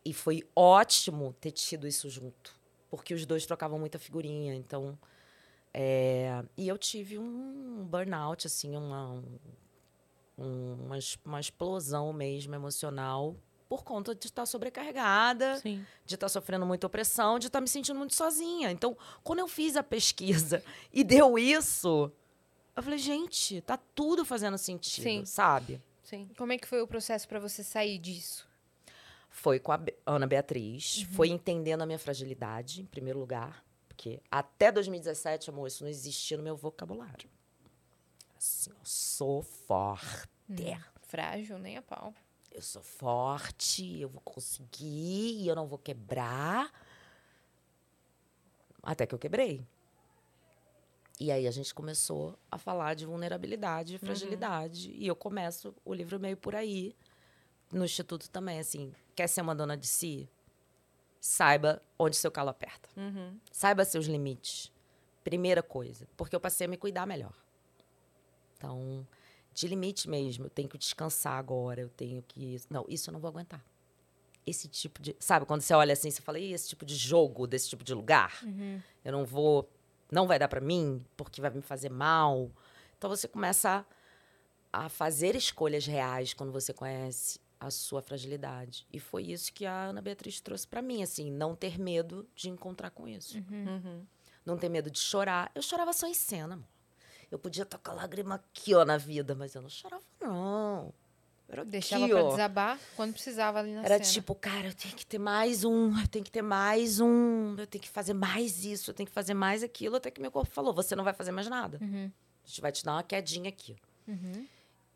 E 0.03 0.13
foi 0.13 0.43
ótimo 0.55 1.33
ter 1.39 1.51
tido 1.51 1.87
isso 1.87 2.09
junto. 2.09 2.59
Porque 2.89 3.13
os 3.13 3.25
dois 3.25 3.45
trocavam 3.45 3.79
muita 3.79 3.99
figurinha. 3.99 4.53
Então. 4.53 4.97
É, 5.73 6.43
e 6.57 6.67
eu 6.67 6.77
tive 6.77 7.17
um 7.17 7.85
burnout, 7.89 8.45
assim, 8.47 8.75
uma, 8.75 9.11
um- 9.11 9.39
uma, 10.37 10.97
uma 11.25 11.39
explosão 11.39 12.11
mesmo 12.13 12.55
emocional 12.55 13.35
por 13.69 13.83
conta 13.83 14.13
de 14.13 14.25
estar 14.25 14.45
sobrecarregada, 14.45 15.57
Sim. 15.59 15.85
de 16.05 16.15
estar 16.15 16.27
sofrendo 16.27 16.65
muita 16.65 16.87
opressão, 16.87 17.39
de 17.39 17.47
estar 17.47 17.61
me 17.61 17.67
sentindo 17.69 17.97
muito 17.97 18.13
sozinha. 18.15 18.69
Então, 18.71 18.97
quando 19.23 19.39
eu 19.39 19.47
fiz 19.47 19.77
a 19.77 19.83
pesquisa 19.83 20.61
e 20.91 21.03
deu 21.05 21.37
isso, 21.39 22.11
eu 22.75 22.83
falei, 22.83 22.99
gente, 22.99 23.61
tá 23.61 23.77
tudo 23.77 24.25
fazendo 24.25 24.57
sentido, 24.57 25.03
Sim. 25.03 25.25
sabe? 25.25 25.81
Sim. 26.03 26.29
Como 26.37 26.51
é 26.51 26.57
que 26.57 26.67
foi 26.67 26.81
o 26.81 26.87
processo 26.87 27.25
pra 27.27 27.39
você 27.39 27.63
sair 27.63 27.97
disso? 27.97 28.45
Foi 29.29 29.57
com 29.59 29.71
a 29.71 29.79
Ana 30.05 30.27
Beatriz, 30.27 31.03
foi 31.13 31.29
entendendo 31.29 31.81
a 31.83 31.85
minha 31.85 31.99
fragilidade, 31.99 32.81
em 32.81 32.85
primeiro 32.85 33.17
lugar, 33.19 33.63
porque 33.91 34.21
até 34.31 34.71
2017, 34.71 35.49
amor, 35.49 35.67
isso 35.67 35.83
não 35.83 35.89
existia 35.89 36.37
no 36.37 36.43
meu 36.43 36.55
vocabulário. 36.55 37.29
Assim, 38.37 38.71
eu 38.71 38.85
sou 38.85 39.41
forte. 39.43 40.29
Frágil, 41.01 41.59
nem 41.59 41.77
a 41.77 41.81
pau. 41.81 42.13
eu 42.51 42.61
sou 42.61 42.81
forte, 42.81 43.99
eu 43.99 44.09
vou 44.09 44.21
conseguir, 44.21 45.47
eu 45.47 45.55
não 45.55 45.67
vou 45.67 45.77
quebrar. 45.77 46.71
Até 48.81 49.05
que 49.05 49.13
eu 49.13 49.19
quebrei. 49.19 49.65
E 51.19 51.31
aí 51.31 51.47
a 51.47 51.51
gente 51.51 51.73
começou 51.73 52.37
a 52.49 52.57
falar 52.57 52.95
de 52.95 53.05
vulnerabilidade 53.05 53.95
e 53.95 53.97
fragilidade. 53.97 54.91
E 54.91 55.05
eu 55.05 55.15
começo 55.15 55.75
o 55.85 55.93
livro 55.93 56.19
meio 56.19 56.35
por 56.35 56.55
aí. 56.55 56.95
No 57.71 57.85
Instituto 57.85 58.29
também, 58.29 58.59
assim, 58.59 58.93
quer 59.15 59.27
ser 59.27 59.41
uma 59.41 59.55
dona 59.55 59.77
de 59.77 59.87
si? 59.87 60.29
Saiba 61.21 61.79
onde 61.99 62.17
seu 62.17 62.31
calo 62.31 62.49
aperta. 62.49 62.89
Uhum. 62.97 63.37
Saiba 63.51 63.85
seus 63.85 64.07
limites. 64.07 64.71
Primeira 65.23 65.61
coisa. 65.61 66.07
Porque 66.17 66.35
eu 66.35 66.39
passei 66.39 66.65
a 66.65 66.67
me 66.67 66.77
cuidar 66.77 67.05
melhor. 67.05 67.31
Então, 68.57 69.05
de 69.53 69.67
limite 69.67 70.09
mesmo. 70.09 70.45
Eu 70.45 70.49
tenho 70.49 70.67
que 70.67 70.79
descansar 70.79 71.33
agora. 71.37 71.79
Eu 71.79 71.89
tenho 71.89 72.23
que. 72.23 72.59
Não, 72.71 72.83
isso 72.89 73.11
eu 73.11 73.13
não 73.13 73.19
vou 73.19 73.29
aguentar. 73.29 73.63
Esse 74.47 74.67
tipo 74.67 74.99
de. 74.99 75.15
Sabe, 75.19 75.45
quando 75.45 75.61
você 75.61 75.75
olha 75.75 75.93
assim, 75.93 76.09
você 76.09 76.23
fala, 76.23 76.39
"Ih, 76.39 76.53
esse 76.53 76.69
tipo 76.69 76.83
de 76.83 76.95
jogo, 76.95 77.45
desse 77.45 77.69
tipo 77.69 77.83
de 77.83 77.93
lugar, 77.93 78.41
eu 79.05 79.11
não 79.11 79.23
vou. 79.23 79.69
Não 80.11 80.25
vai 80.25 80.39
dar 80.39 80.47
pra 80.47 80.59
mim, 80.59 81.05
porque 81.15 81.39
vai 81.39 81.51
me 81.51 81.61
fazer 81.61 81.89
mal. 81.89 82.49
Então 82.97 83.09
você 83.11 83.27
começa 83.27 83.85
a, 84.73 84.85
a 84.85 84.89
fazer 84.89 85.35
escolhas 85.35 85.85
reais 85.85 86.33
quando 86.33 86.51
você 86.51 86.73
conhece 86.73 87.39
a 87.61 87.69
sua 87.69 88.01
fragilidade. 88.01 88.87
E 88.91 88.99
foi 88.99 89.23
isso 89.23 89.53
que 89.53 89.65
a 89.65 89.83
Ana 89.85 90.01
Beatriz 90.01 90.41
trouxe 90.41 90.67
pra 90.67 90.81
mim, 90.81 91.03
assim, 91.03 91.29
não 91.31 91.55
ter 91.55 91.79
medo 91.79 92.27
de 92.35 92.49
encontrar 92.49 92.89
com 92.89 93.07
isso. 93.07 93.37
Uhum. 93.37 94.03
Não 94.45 94.57
ter 94.57 94.67
medo 94.69 94.89
de 94.89 94.97
chorar. 94.99 95.51
Eu 95.53 95.61
chorava 95.61 95.93
só 95.93 96.07
em 96.07 96.13
cena, 96.13 96.55
amor. 96.55 96.67
Eu 97.29 97.37
podia 97.39 97.63
estar 97.63 97.77
com 97.77 97.91
a 97.91 97.93
lágrima 97.93 98.35
aqui, 98.35 98.73
ó, 98.73 98.83
na 98.83 98.97
vida, 98.97 99.35
mas 99.35 99.53
eu 99.55 99.61
não 99.61 99.69
chorava, 99.69 100.03
não. 100.19 100.91
Era 101.47 101.61
aqui, 101.61 101.71
Deixava 101.71 102.07
pra 102.07 102.23
ó. 102.23 102.29
desabar 102.31 102.79
quando 102.95 103.13
precisava 103.13 103.59
ali 103.59 103.73
na 103.75 103.83
Era 103.83 103.97
cena. 103.99 104.09
tipo, 104.11 104.33
cara, 104.33 104.67
eu 104.69 104.73
tenho 104.73 104.95
que 104.95 105.05
ter 105.05 105.19
mais 105.19 105.63
um, 105.63 105.97
eu 105.99 106.07
tenho 106.07 106.25
que 106.25 106.31
ter 106.31 106.41
mais 106.41 106.99
um, 106.99 107.55
eu 107.57 107.67
tenho 107.67 107.81
que 107.83 107.89
fazer 107.89 108.13
mais 108.13 108.65
isso, 108.65 108.89
eu 108.89 108.93
tenho 108.95 109.07
que 109.07 109.13
fazer 109.13 109.33
mais 109.33 109.61
aquilo, 109.61 109.97
até 109.97 110.09
que 110.09 110.19
meu 110.21 110.31
corpo 110.31 110.49
falou, 110.51 110.73
você 110.73 110.95
não 110.95 111.03
vai 111.03 111.13
fazer 111.13 111.31
mais 111.31 111.47
nada. 111.47 111.77
Uhum. 111.81 112.09
A 112.43 112.47
gente 112.47 112.61
vai 112.61 112.71
te 112.71 112.83
dar 112.83 112.93
uma 112.93 113.03
quedinha 113.03 113.49
aqui. 113.49 113.75
E- 114.07 114.47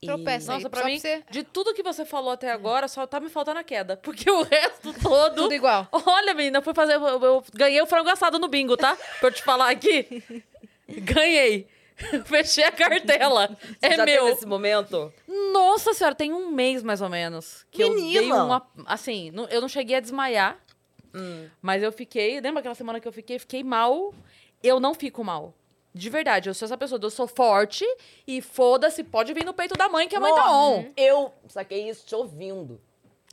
Tropeça. 0.03 0.53
Nossa, 0.53 0.67
Aí, 0.67 0.71
pra 0.71 0.85
mim, 0.85 0.99
pra 0.99 1.09
você- 1.09 1.23
de 1.31 1.43
tudo 1.43 1.73
que 1.73 1.81
você 1.83 2.05
falou 2.05 2.31
até 2.31 2.51
agora, 2.51 2.87
só 2.87 3.07
tá 3.07 3.19
me 3.19 3.29
faltando 3.29 3.59
a 3.59 3.63
queda. 3.63 3.97
Porque 4.03 4.29
o 4.29 4.43
resto 4.43 4.93
todo. 5.01 5.35
Tudo 5.43 5.53
igual. 5.53 5.87
Olha, 5.91 6.33
menina, 6.33 6.59
eu 6.59 6.61
fui 6.61 6.73
fazer. 6.73 6.95
Eu, 6.95 7.05
eu 7.23 7.43
ganhei 7.53 7.81
o 7.81 7.87
frango 7.87 8.09
assado 8.09 8.37
no 8.39 8.47
bingo, 8.47 8.75
tá? 8.77 8.95
Pra 9.19 9.29
eu 9.29 9.33
te 9.33 9.41
falar 9.43 9.69
aqui. 9.69 10.23
Ganhei. 10.87 11.67
Fechei 12.25 12.63
a 12.65 12.71
cartela. 12.71 13.57
Você 13.61 13.77
É 13.81 13.95
já 13.95 14.05
meu. 14.05 14.23
teve 14.25 14.35
esse 14.35 14.45
momento? 14.45 15.13
Nossa 15.53 15.93
senhora, 15.93 16.13
tem 16.13 16.33
um 16.33 16.51
mês 16.51 16.83
mais 16.83 17.01
ou 17.01 17.09
menos. 17.09 17.65
Que 17.71 17.81
eu 17.83 17.95
dei 17.95 18.03
Menina! 18.03 18.43
uma. 18.43 18.67
Assim, 18.85 19.31
eu 19.49 19.61
não 19.61 19.69
cheguei 19.69 19.95
a 19.95 19.99
desmaiar, 20.01 20.57
Hum. 21.13 21.47
mas 21.61 21.81
eu 21.81 21.91
fiquei. 21.93 22.39
Lembra 22.41 22.59
aquela 22.59 22.75
semana 22.75 22.99
que 22.99 23.07
eu 23.07 23.13
fiquei? 23.13 23.39
Fiquei 23.39 23.63
mal. 23.63 24.13
Eu 24.61 24.79
não 24.79 24.93
fico 24.93 25.23
mal. 25.23 25.53
De 25.95 26.09
verdade, 26.09 26.49
eu 26.49 26.53
sou 26.53 26.65
essa 26.65 26.77
pessoa, 26.77 26.99
eu 27.01 27.09
sou 27.09 27.25
forte 27.25 27.85
e 28.27 28.41
foda-se, 28.41 29.01
pode 29.01 29.33
vir 29.33 29.45
no 29.45 29.53
peito 29.53 29.75
da 29.77 29.87
mãe, 29.87 30.09
que 30.09 30.15
a 30.15 30.19
mãe 30.19 30.35
tá 30.35 30.51
on. 30.51 30.91
Eu 30.97 31.31
saquei 31.47 31.87
isso 31.89 32.05
te 32.05 32.13
ouvindo. 32.13 32.81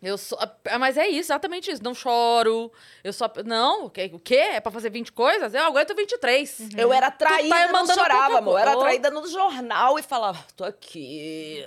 Eu 0.01 0.17
sou. 0.19 0.37
ah, 0.69 0.79
Mas 0.79 0.97
é 0.97 1.07
isso, 1.09 1.33
exatamente 1.33 1.71
isso. 1.71 1.83
Não 1.83 1.95
choro. 1.95 2.73
Eu 3.05 3.13
só. 3.13 3.31
Não, 3.45 3.87
o 3.87 3.91
quê? 3.91 4.35
É 4.35 4.61
pra 4.61 4.71
fazer 4.73 4.91
20 4.91 5.13
coisas? 5.13 5.55
Eu 5.55 5.63
aguento 5.63 5.95
23. 5.95 6.71
Eu 6.77 6.93
era 6.93 7.09
traída, 7.11 7.49
tá 7.55 7.67
não 7.67 7.73
mandando 7.73 8.01
chorava, 8.01 8.39
amor. 8.39 8.53
Eu 8.55 8.59
era 8.59 8.77
traída 8.77 9.11
no 9.11 9.27
jornal 9.29 9.99
e 10.01 10.03
falava, 10.03 10.45
tô 10.57 10.65
aqui. 10.65 11.65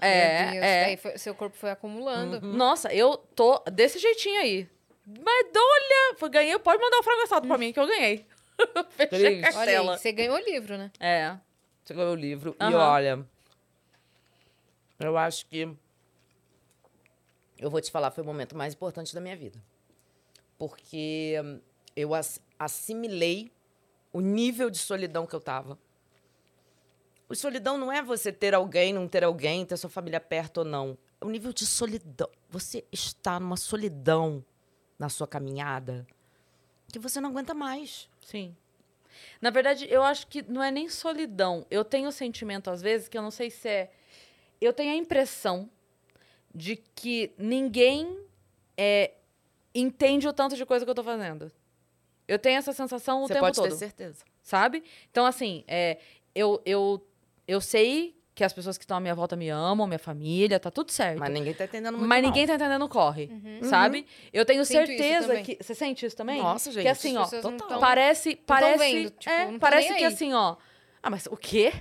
É, 0.00 0.42
Meu 0.42 0.52
Deus, 0.52 0.64
é. 0.64 0.84
daí 0.84 0.96
foi- 0.96 1.18
seu 1.18 1.34
corpo 1.34 1.56
foi 1.56 1.70
acumulando. 1.70 2.40
Nossa, 2.40 2.92
eu 2.92 3.16
tô 3.34 3.60
desse 3.72 3.98
jeitinho 3.98 4.40
aí. 4.40 4.68
Mas 5.06 5.46
olha, 5.56 6.16
foi- 6.18 6.28
ganhei. 6.28 6.58
Pode 6.58 6.80
mandar 6.82 6.98
o 6.98 7.02
frango 7.02 7.22
assado 7.22 7.46
pra 7.48 7.56
mim, 7.58 7.72
que 7.72 7.78
eu 7.80 7.86
ganhei. 7.86 8.26
Fechei 8.90 9.40
Triste. 9.42 9.56
Olha 9.58 9.80
aí, 9.80 9.98
você 9.98 10.12
ganhou 10.12 10.36
o 10.36 10.40
livro, 10.40 10.76
né? 10.78 10.90
É. 10.98 11.36
Você 11.84 11.94
ganhou 11.94 12.12
o 12.12 12.16
livro. 12.16 12.56
E 12.58 12.64
Aham. 12.64 12.76
olha, 12.76 13.26
eu 14.98 15.16
acho 15.16 15.46
que. 15.46 15.68
Eu 17.58 17.70
vou 17.70 17.80
te 17.80 17.90
falar, 17.90 18.10
foi 18.10 18.22
o 18.22 18.26
momento 18.26 18.56
mais 18.56 18.74
importante 18.74 19.14
da 19.14 19.20
minha 19.20 19.36
vida. 19.36 19.62
Porque 20.58 21.34
hum, 21.42 21.60
eu 21.94 22.14
ass- 22.14 22.40
assimilei 22.58 23.50
o 24.12 24.20
nível 24.20 24.68
de 24.70 24.78
solidão 24.78 25.26
que 25.26 25.34
eu 25.34 25.40
tava. 25.40 25.78
O 27.28 27.34
solidão 27.34 27.76
não 27.76 27.90
é 27.90 28.02
você 28.02 28.32
ter 28.32 28.54
alguém, 28.54 28.92
não 28.92 29.08
ter 29.08 29.24
alguém, 29.24 29.64
ter 29.64 29.76
sua 29.76 29.90
família 29.90 30.20
perto 30.20 30.58
ou 30.58 30.64
não. 30.64 30.96
É 31.20 31.24
o 31.24 31.28
nível 31.30 31.52
de 31.52 31.66
solidão. 31.66 32.28
Você 32.50 32.84
está 32.92 33.40
numa 33.40 33.56
solidão 33.56 34.44
na 34.98 35.08
sua 35.08 35.26
caminhada 35.26 36.06
que 36.92 36.98
você 36.98 37.20
não 37.20 37.30
aguenta 37.30 37.52
mais. 37.52 38.08
Sim. 38.26 38.56
Na 39.40 39.50
verdade, 39.50 39.86
eu 39.88 40.02
acho 40.02 40.26
que 40.26 40.42
não 40.42 40.60
é 40.60 40.68
nem 40.68 40.88
solidão. 40.88 41.64
Eu 41.70 41.84
tenho 41.84 42.08
o 42.08 42.12
sentimento, 42.12 42.68
às 42.68 42.82
vezes, 42.82 43.08
que 43.08 43.16
eu 43.16 43.22
não 43.22 43.30
sei 43.30 43.50
se 43.50 43.68
é. 43.68 43.92
Eu 44.60 44.72
tenho 44.72 44.92
a 44.92 44.96
impressão 44.96 45.70
de 46.52 46.74
que 46.74 47.32
ninguém 47.38 48.18
é, 48.76 49.12
entende 49.72 50.26
o 50.26 50.32
tanto 50.32 50.56
de 50.56 50.66
coisa 50.66 50.84
que 50.84 50.90
eu 50.90 50.94
tô 50.94 51.04
fazendo. 51.04 51.52
Eu 52.26 52.36
tenho 52.36 52.58
essa 52.58 52.72
sensação 52.72 53.22
o 53.22 53.28
você 53.28 53.34
tempo 53.34 53.44
pode 53.46 53.56
todo. 53.56 53.68
ter 53.68 53.76
certeza. 53.76 54.24
sabe? 54.42 54.82
Então, 55.08 55.24
assim, 55.24 55.62
é, 55.68 55.98
eu, 56.34 56.60
eu, 56.66 57.06
eu 57.46 57.60
sei 57.60 58.15
que 58.36 58.44
as 58.44 58.52
pessoas 58.52 58.76
que 58.78 58.84
estão 58.84 58.98
à 58.98 59.00
minha 59.00 59.14
volta 59.14 59.34
me 59.34 59.48
amam, 59.48 59.86
minha 59.86 59.98
família, 59.98 60.60
tá 60.60 60.70
tudo 60.70 60.92
certo. 60.92 61.18
Mas 61.18 61.30
Mas, 61.30 61.38
ninguém 61.38 61.54
tá 61.54 61.64
entendendo 61.64 61.96
muito 61.96 62.08
mal. 62.08 62.20
ninguém 62.20 62.46
tá 62.46 62.54
entendendo 62.54 62.84
o 62.84 62.88
corre, 62.88 63.30
sabe? 63.62 64.06
Eu 64.32 64.44
tenho 64.44 64.64
Sinto 64.64 64.86
certeza 64.86 65.40
que. 65.40 65.56
Você 65.60 65.74
sente 65.74 66.04
isso 66.06 66.14
também? 66.14 66.40
Nossa, 66.42 66.68
Que 66.70 66.74
gente, 66.76 66.88
assim, 66.88 67.16
ó, 67.16 67.24
total. 67.26 67.52
tão- 67.68 67.80
parece. 67.80 68.36
Parece, 68.36 68.78
vendo, 68.78 69.10
tipo, 69.10 69.30
é, 69.34 69.58
parece 69.58 69.88
que 69.94 70.04
aí. 70.04 70.04
assim, 70.04 70.34
ó. 70.34 70.54
Ah, 71.02 71.08
mas 71.10 71.26
o 71.26 71.36
quê? 71.36 71.72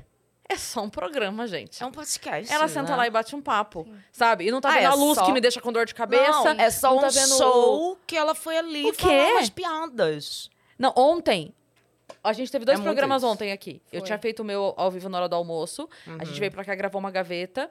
É 0.47 0.55
só 0.55 0.81
um 0.83 0.89
programa, 0.89 1.45
gente. 1.47 1.81
É 1.83 1.85
um 1.85 1.91
podcast. 1.91 2.53
Ela 2.53 2.67
senta 2.69 2.91
né? 2.91 2.95
lá 2.95 3.07
e 3.07 3.09
bate 3.09 3.35
um 3.35 3.41
papo, 3.41 3.85
sabe? 4.11 4.45
E 4.47 4.51
não 4.51 4.61
tá 4.61 4.69
Ah, 4.69 4.73
vendo 4.73 4.83
é 4.83 4.85
a 4.85 4.93
luz 4.93 5.17
só- 5.17 5.25
que 5.25 5.31
me 5.33 5.41
deixa 5.41 5.59
com 5.59 5.73
dor 5.73 5.85
de 5.85 5.93
cabeça. 5.95 6.53
Não, 6.53 6.61
é 6.63 6.69
só 6.69 6.91
não 6.91 6.97
um 6.99 7.01
tá 7.01 7.09
vendo 7.09 7.33
o- 7.33 7.37
show 7.37 7.99
que 8.07 8.15
ela 8.15 8.33
foi 8.33 8.57
ali 8.57 8.85
O 8.89 8.93
falar 8.93 9.11
quê? 9.25 9.31
umas 9.33 9.49
piadas. 9.49 10.49
Não, 10.79 10.93
ontem. 10.95 11.53
A 12.25 12.33
gente 12.33 12.51
teve 12.51 12.65
dois 12.65 12.79
É 12.79 12.83
programas 12.83 13.23
ontem 13.23 13.51
aqui. 13.51 13.81
Eu 13.91 13.99
Foi. 14.01 14.07
tinha 14.07 14.17
feito 14.17 14.39
o 14.41 14.45
meu 14.45 14.73
ao 14.77 14.89
vivo 14.91 15.07
na 15.09 15.17
hora 15.19 15.29
do 15.29 15.35
almoço. 15.35 15.87
A 16.05 16.11
Uhum. 16.11 16.25
gente 16.25 16.39
veio 16.39 16.51
pra 16.51 16.63
cá, 16.65 16.73
gravou 16.75 16.99
uma 16.99 17.11
gaveta. 17.11 17.69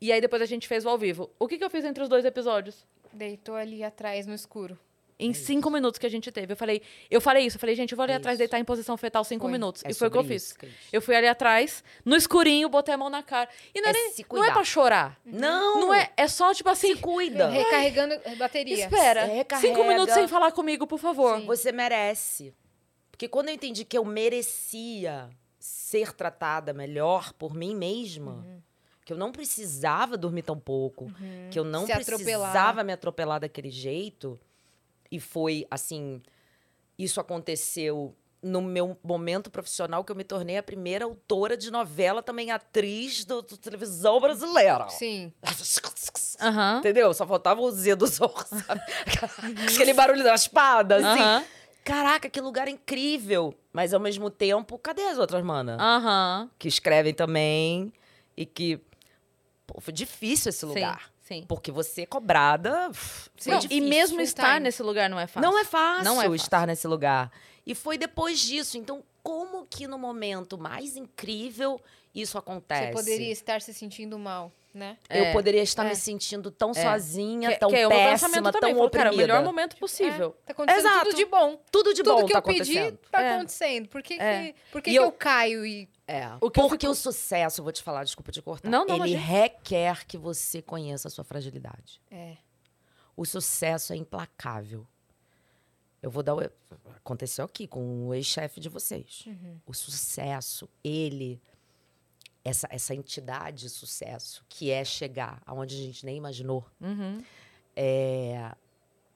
E 0.00 0.12
aí 0.12 0.20
depois 0.20 0.40
a 0.42 0.46
gente 0.46 0.68
fez 0.68 0.84
o 0.84 0.88
ao 0.88 0.96
vivo. 0.98 1.30
O 1.38 1.48
que, 1.48 1.56
que 1.58 1.64
eu 1.64 1.70
fiz 1.70 1.84
entre 1.84 2.02
os 2.02 2.08
dois 2.08 2.24
episódios? 2.24 2.86
Deitou 3.12 3.54
ali 3.54 3.82
atrás 3.82 4.26
no 4.26 4.34
escuro. 4.34 4.78
Em 5.18 5.32
cinco 5.32 5.70
minutos 5.70 5.98
que 5.98 6.04
a 6.04 6.10
gente 6.10 6.30
teve. 6.30 6.52
Eu 6.52 6.56
falei, 6.58 6.82
eu 7.10 7.22
falei 7.22 7.46
isso, 7.46 7.56
eu 7.56 7.60
falei, 7.60 7.74
gente, 7.74 7.92
eu 7.92 7.96
vou 7.96 8.02
ali 8.04 8.12
É 8.12 8.16
atrás, 8.16 8.34
isso. 8.34 8.40
deitar 8.40 8.58
em 8.60 8.64
posição 8.66 8.94
fetal 8.98 9.24
cinco 9.24 9.44
Foi. 9.44 9.52
minutos. 9.52 9.82
É 9.82 9.90
e 9.90 9.94
foi 9.94 10.08
o 10.08 10.10
que 10.10 10.18
eu 10.18 10.24
fiz. 10.24 10.52
Cris. 10.52 10.70
Eu 10.92 11.00
fui 11.00 11.16
ali 11.16 11.26
atrás, 11.26 11.82
no 12.04 12.14
escurinho, 12.14 12.68
botei 12.68 12.92
a 12.94 12.98
mão 12.98 13.08
na 13.08 13.22
cara. 13.22 13.48
E 13.74 13.80
não 13.80 13.88
É 13.88 13.90
é, 13.90 13.92
nem- 13.94 14.10
se 14.12 14.26
não 14.30 14.44
é 14.44 14.52
pra 14.52 14.62
chorar. 14.62 15.18
Não! 15.24 15.80
Não 15.80 15.94
é, 15.94 16.10
é 16.18 16.28
só 16.28 16.52
tipo 16.52 16.68
assim. 16.68 16.94
Se 16.94 17.00
cuida. 17.00 17.48
Recarregando 17.48 18.14
bateria. 18.36 18.74
Espera. 18.84 19.24
Recarrega. 19.24 19.66
Cinco 19.74 19.88
minutos 19.88 20.12
sem 20.12 20.28
falar 20.28 20.52
comigo, 20.52 20.86
por 20.86 20.98
favor. 20.98 21.40
Sim. 21.40 21.46
Você 21.46 21.72
merece. 21.72 22.52
Porque 23.16 23.28
quando 23.28 23.48
eu 23.48 23.54
entendi 23.54 23.82
que 23.82 23.96
eu 23.96 24.04
merecia 24.04 25.30
ser 25.58 26.12
tratada 26.12 26.74
melhor 26.74 27.32
por 27.32 27.54
mim 27.54 27.74
mesma, 27.74 28.32
Uhum. 28.46 28.60
que 29.06 29.12
eu 29.12 29.16
não 29.16 29.32
precisava 29.32 30.18
dormir 30.18 30.42
tão 30.42 30.58
pouco, 30.60 31.10
que 31.50 31.58
eu 31.58 31.64
não 31.64 31.86
Se 31.86 31.92
atropelar. 31.92 32.50
precisava 32.50 32.84
me 32.84 32.92
atropelar 32.92 33.40
daquele 33.40 33.70
jeito, 33.70 34.38
e 35.10 35.18
foi 35.18 35.66
assim, 35.70 36.20
isso 36.98 37.18
aconteceu 37.18 38.14
no 38.42 38.60
meu 38.60 38.98
momento 39.02 39.50
profissional 39.50 40.04
que 40.04 40.12
eu 40.12 40.16
me 40.16 40.22
tornei 40.22 40.58
a 40.58 40.62
primeira 40.62 41.06
autora 41.06 41.56
de 41.56 41.70
novela, 41.70 42.22
também 42.22 42.50
atriz 42.50 43.24
do 43.24 43.42
televisão 43.42 44.20
brasileira. 44.20 44.88
Sim. 44.90 45.32
Aham. 46.40 46.78
Entendeu? 46.80 47.14
Só 47.14 47.26
faltava 47.26 47.62
o 47.62 47.70
Z 47.70 47.94
do 47.96 48.06
Zorro, 48.06 48.44
sabe? 48.46 48.80
Aquele 49.72 49.94
barulho 49.94 50.22
da 50.22 50.34
espada, 50.34 50.96
assim. 50.96 51.46
Caraca, 51.86 52.28
que 52.28 52.40
lugar 52.40 52.66
incrível! 52.66 53.54
Mas 53.72 53.94
ao 53.94 54.00
mesmo 54.00 54.28
tempo, 54.28 54.76
cadê 54.76 55.02
as 55.04 55.18
outras 55.18 55.44
manas? 55.44 55.78
Aham. 55.80 56.50
Que 56.58 56.66
escrevem 56.66 57.14
também 57.14 57.92
e 58.36 58.44
que. 58.44 58.80
Pô, 59.66 59.80
foi 59.80 59.92
difícil 59.94 60.48
esse 60.50 60.66
lugar. 60.66 61.12
Sim. 61.20 61.40
sim. 61.40 61.44
Porque 61.46 61.70
você 61.70 62.02
é 62.02 62.06
cobrada. 62.06 62.90
foi 62.92 63.52
Não, 63.52 63.58
difícil. 63.60 63.84
e 63.84 63.88
mesmo 63.88 64.20
estar 64.20 64.54
time. 64.54 64.60
nesse 64.60 64.82
lugar 64.82 65.08
não 65.08 65.18
é 65.20 65.28
fácil. 65.28 65.48
Não 65.48 65.58
é 65.58 65.64
fácil, 65.64 66.04
Não 66.04 66.14
é 66.14 66.24
fácil. 66.24 66.34
estar 66.34 66.66
nesse 66.66 66.88
lugar. 66.88 67.30
E 67.64 67.72
foi 67.74 67.96
depois 67.96 68.40
disso. 68.40 68.76
Então, 68.76 69.02
como 69.22 69.64
que 69.66 69.86
no 69.86 69.98
momento 69.98 70.58
mais 70.58 70.96
incrível 70.96 71.80
isso 72.14 72.36
acontece? 72.36 72.86
Você 72.88 72.92
poderia 72.92 73.30
estar 73.32 73.60
se 73.62 73.72
sentindo 73.72 74.18
mal, 74.18 74.50
né? 74.76 74.98
Eu 75.10 75.24
É. 75.24 75.32
poderia 75.32 75.62
estar 75.62 75.84
É. 75.84 75.88
me 75.88 75.96
sentindo 75.96 76.50
tão 76.50 76.72
sozinha, 76.74 77.50
Que, 77.52 77.56
tão 77.58 77.70
que 77.70 77.76
é 77.76 77.88
péssima, 77.88 78.52
tão. 78.52 78.60
Falou, 78.60 78.90
cara, 78.90 79.10
oprimida. 79.10 79.10
o 79.10 79.16
melhor 79.16 79.42
momento 79.44 79.76
possível. 79.76 80.36
É, 80.42 80.46
tá 80.46 80.52
acontecendo 80.52 80.86
Exato. 80.86 81.04
tudo 81.06 81.16
de 81.16 81.24
bom. 81.24 81.60
Tudo 81.72 81.94
de 81.94 82.02
tudo 82.02 82.16
bom 82.20 82.26
que 82.26 82.32
tá 82.32 82.38
eu 82.38 82.42
pedi 82.42 82.78
acontecendo. 82.78 82.98
tá 83.10 83.22
É. 83.22 83.34
acontecendo. 83.36 83.88
Por 83.88 84.02
que, 84.02 84.14
É. 84.14 84.52
que, 84.52 84.54
por 84.70 84.82
que, 84.82 84.90
E 84.90 84.92
que 84.92 84.98
eu- 84.98 85.04
eu 85.04 85.12
caio 85.12 85.66
e. 85.66 85.88
É. 86.06 86.28
O 86.40 86.50
que 86.50 86.60
eu 86.60 86.68
Porque 86.68 86.86
fico- 86.86 86.92
o 86.92 86.94
sucesso, 86.94 87.60
eu 87.60 87.64
vou 87.64 87.72
te 87.72 87.82
falar, 87.82 88.04
desculpa 88.04 88.30
te 88.30 88.40
cortar. 88.40 88.68
Não, 88.70 88.84
não, 88.84 88.94
ele 89.04 89.14
imagina. 89.14 89.20
requer 89.20 90.04
que 90.06 90.16
você 90.16 90.62
conheça 90.62 91.08
a 91.08 91.10
sua 91.10 91.24
fragilidade. 91.24 92.00
É. 92.10 92.36
O 93.16 93.24
sucesso 93.24 93.92
é 93.92 93.96
implacável. 93.96 94.86
Eu 96.02 96.10
vou 96.10 96.22
dar 96.22 96.34
o. 96.36 96.40
Aconteceu 96.96 97.44
aqui 97.44 97.66
com 97.66 98.08
o 98.08 98.14
ex-chefe 98.14 98.60
de 98.60 98.68
vocês. 98.68 99.24
Uhum. 99.26 99.58
O 99.66 99.72
sucesso, 99.74 100.68
ele. 100.84 101.40
Essa, 102.48 102.68
essa 102.70 102.94
entidade 102.94 103.62
de 103.62 103.70
sucesso, 103.70 104.44
que 104.48 104.70
é 104.70 104.84
chegar 104.84 105.42
aonde 105.44 105.74
a 105.74 105.78
gente 105.78 106.06
nem 106.06 106.16
imaginou, 106.16 106.64
Uhum. 106.80 107.20
é, 107.74 108.54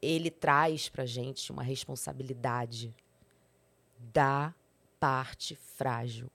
ele 0.03 0.31
traz 0.31 0.89
pra 0.89 1.07
gente 1.07 1.53
uma 1.53 1.63
responsabilidade 1.63 2.93
da 4.13 4.53
parte 4.99 5.55
frágil. 5.55 6.29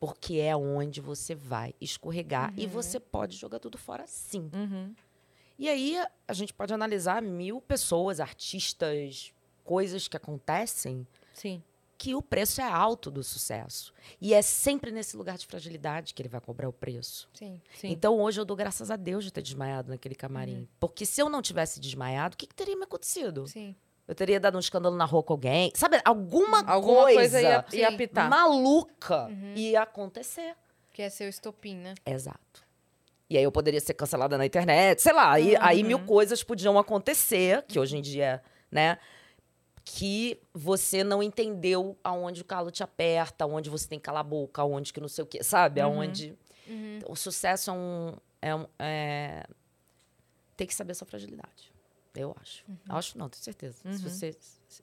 Porque 0.00 0.36
é 0.38 0.56
onde 0.56 1.00
você 1.00 1.34
vai 1.34 1.74
escorregar 1.80 2.52
e 2.56 2.66
você 2.66 2.98
pode 2.98 3.36
jogar 3.36 3.58
tudo 3.60 3.76
fora 3.78 4.04
sim. 4.06 4.50
Uhum. 4.52 4.94
E 5.58 5.68
aí 5.68 5.96
a 6.26 6.32
gente 6.32 6.54
pode 6.54 6.72
analisar 6.72 7.20
mil 7.22 7.60
pessoas, 7.60 8.18
artistas, 8.18 9.32
coisas 9.62 10.08
que 10.08 10.16
acontecem 10.16 11.06
Sim. 11.34 11.62
Que 12.00 12.14
o 12.14 12.22
preço 12.22 12.62
é 12.62 12.64
alto 12.64 13.10
do 13.10 13.22
sucesso. 13.22 13.92
E 14.18 14.32
é 14.32 14.40
sempre 14.40 14.90
nesse 14.90 15.18
lugar 15.18 15.36
de 15.36 15.46
fragilidade 15.46 16.14
que 16.14 16.22
ele 16.22 16.30
vai 16.30 16.40
cobrar 16.40 16.66
o 16.66 16.72
preço. 16.72 17.28
Sim. 17.34 17.60
Sim. 17.78 17.88
Então 17.90 18.18
hoje 18.18 18.40
eu 18.40 18.44
dou 18.46 18.56
graças 18.56 18.90
a 18.90 18.96
Deus 18.96 19.22
de 19.22 19.30
ter 19.30 19.42
desmaiado 19.42 19.90
naquele 19.90 20.14
camarim. 20.14 20.66
Porque 20.80 21.04
se 21.04 21.20
eu 21.20 21.28
não 21.28 21.42
tivesse 21.42 21.78
desmaiado, 21.78 22.34
o 22.34 22.38
que, 22.38 22.46
que 22.46 22.54
teria 22.54 22.74
me 22.74 22.84
acontecido? 22.84 23.46
Sim. 23.46 23.76
Eu 24.08 24.14
teria 24.14 24.40
dado 24.40 24.56
um 24.56 24.60
escândalo 24.60 24.96
na 24.96 25.04
rua 25.04 25.22
com 25.22 25.34
alguém. 25.34 25.70
Sabe, 25.74 26.00
alguma, 26.02 26.64
Alguma 26.64 27.02
coisa, 27.02 27.38
ia, 27.42 27.64
Sim. 27.68 27.76
ia 27.76 27.88
apitar. 27.90 28.30
maluca 28.30 29.26
Uhum. 29.26 29.52
ia 29.54 29.82
acontecer. 29.82 30.56
Que 30.94 31.02
é 31.02 31.10
seu 31.10 31.28
estopim, 31.28 31.76
né? 31.76 31.94
Exato. 32.06 32.64
E 33.28 33.36
aí 33.36 33.44
eu 33.44 33.52
poderia 33.52 33.78
ser 33.78 33.92
cancelada 33.92 34.38
na 34.38 34.46
internet, 34.46 35.02
sei 35.02 35.12
lá. 35.12 35.32
Aí, 35.32 35.54
aí 35.60 35.82
Uhum. 35.82 35.86
mil 35.88 35.98
coisas 36.06 36.42
podiam 36.42 36.78
acontecer, 36.78 37.62
que 37.68 37.78
hoje 37.78 37.98
em 37.98 38.00
dia, 38.00 38.42
né? 38.72 38.96
Que 39.84 40.40
você 40.52 41.02
não 41.02 41.22
entendeu 41.22 41.96
aonde 42.04 42.42
o 42.42 42.44
calo 42.44 42.70
te 42.70 42.82
aperta, 42.82 43.44
aonde 43.44 43.70
você 43.70 43.88
tem 43.88 43.98
que 43.98 44.04
calar 44.04 44.20
a 44.20 44.24
boca, 44.24 44.62
aonde 44.62 44.92
que 44.92 45.00
não 45.00 45.08
sei 45.08 45.24
o 45.24 45.26
quê, 45.26 45.42
sabe? 45.42 45.80
Uhum. 45.80 45.86
Aonde. 45.86 46.38
O 47.08 47.16
sucesso 47.16 47.70
é 47.70 47.72
um. 47.72 48.16
É 48.42 48.54
um 48.54 48.66
é... 48.78 49.46
Tem 50.56 50.66
que 50.66 50.74
saber 50.74 50.92
a 50.92 50.94
sua 50.94 51.06
fragilidade. 51.06 51.72
Eu 52.14 52.36
acho. 52.40 52.64
Acho 52.88 53.18
não, 53.18 53.28
tenho 53.28 53.42
certeza. 53.42 53.78
Uhum. 53.84 53.96
você, 53.96 54.36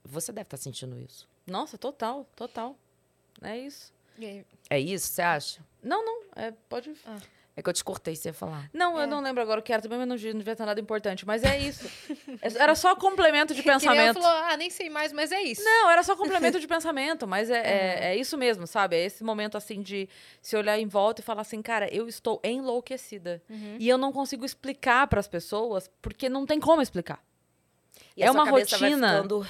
você 0.03 0.31
deve 0.31 0.45
estar 0.45 0.57
sentindo 0.57 0.99
isso. 0.99 1.27
Nossa, 1.45 1.77
total, 1.77 2.25
total. 2.35 2.75
É 3.41 3.57
isso. 3.57 3.93
É 4.69 4.79
isso, 4.79 5.07
você 5.07 5.21
acha? 5.21 5.65
Não, 5.81 6.03
não. 6.03 6.23
É, 6.35 6.51
pode. 6.67 6.95
É 7.57 7.61
que 7.63 7.67
eu 7.67 7.73
te 7.73 7.83
cortei, 7.83 8.15
você 8.15 8.29
ia 8.29 8.33
falar. 8.33 8.69
Não, 8.71 8.99
É. 8.99 9.03
eu 9.03 9.07
não 9.07 9.19
lembro 9.19 9.41
agora 9.41 9.59
o 9.59 9.63
que 9.63 9.73
era 9.73 9.81
também, 9.81 9.97
mas 9.97 10.07
não, 10.07 10.15
não 10.15 10.37
devia 10.37 10.55
ter 10.55 10.63
nada 10.63 10.79
importante. 10.79 11.25
Mas 11.25 11.43
é 11.43 11.57
isso. 11.57 11.89
Era 12.55 12.75
só 12.75 12.95
complemento 12.95 13.55
de 13.55 13.63
que 13.63 13.67
nem 13.67 13.75
eu 13.75 13.79
pensamento. 13.79 14.21
falou, 14.21 14.43
ah, 14.43 14.55
nem 14.55 14.69
sei 14.69 14.91
mais, 14.91 15.11
mas 15.11 15.31
é 15.31 15.41
isso. 15.41 15.63
Não, 15.63 15.89
era 15.89 16.03
só 16.03 16.15
complemento 16.15 16.59
de 16.59 16.67
pensamento, 16.69 17.25
mas 17.27 17.49
é, 17.49 17.57
é, 17.57 18.05
é 18.11 18.15
isso 18.15 18.37
mesmo, 18.37 18.67
sabe? 18.67 18.95
É 18.95 19.05
esse 19.05 19.23
momento 19.23 19.57
assim 19.57 19.81
de 19.81 20.07
se 20.39 20.55
olhar 20.55 20.77
em 20.77 20.85
volta 20.87 21.21
e 21.21 21.23
falar 21.23 21.41
assim, 21.41 21.59
cara, 21.63 21.91
eu 21.91 22.07
estou 22.07 22.39
enlouquecida. 22.43 23.41
Uhum. 23.49 23.77
E 23.79 23.89
eu 23.89 23.97
não 23.97 24.11
consigo 24.13 24.45
explicar 24.45 25.07
para 25.07 25.19
as 25.19 25.27
pessoas, 25.27 25.89
porque 25.99 26.29
não 26.29 26.45
tem 26.45 26.59
como 26.59 26.79
explicar. 26.79 27.19
E 28.15 28.21
É 28.21 28.27
a 28.27 28.31
sua 28.33 28.43
uma 28.43 28.51
rotina. 28.51 29.15
ficando- 29.15 29.47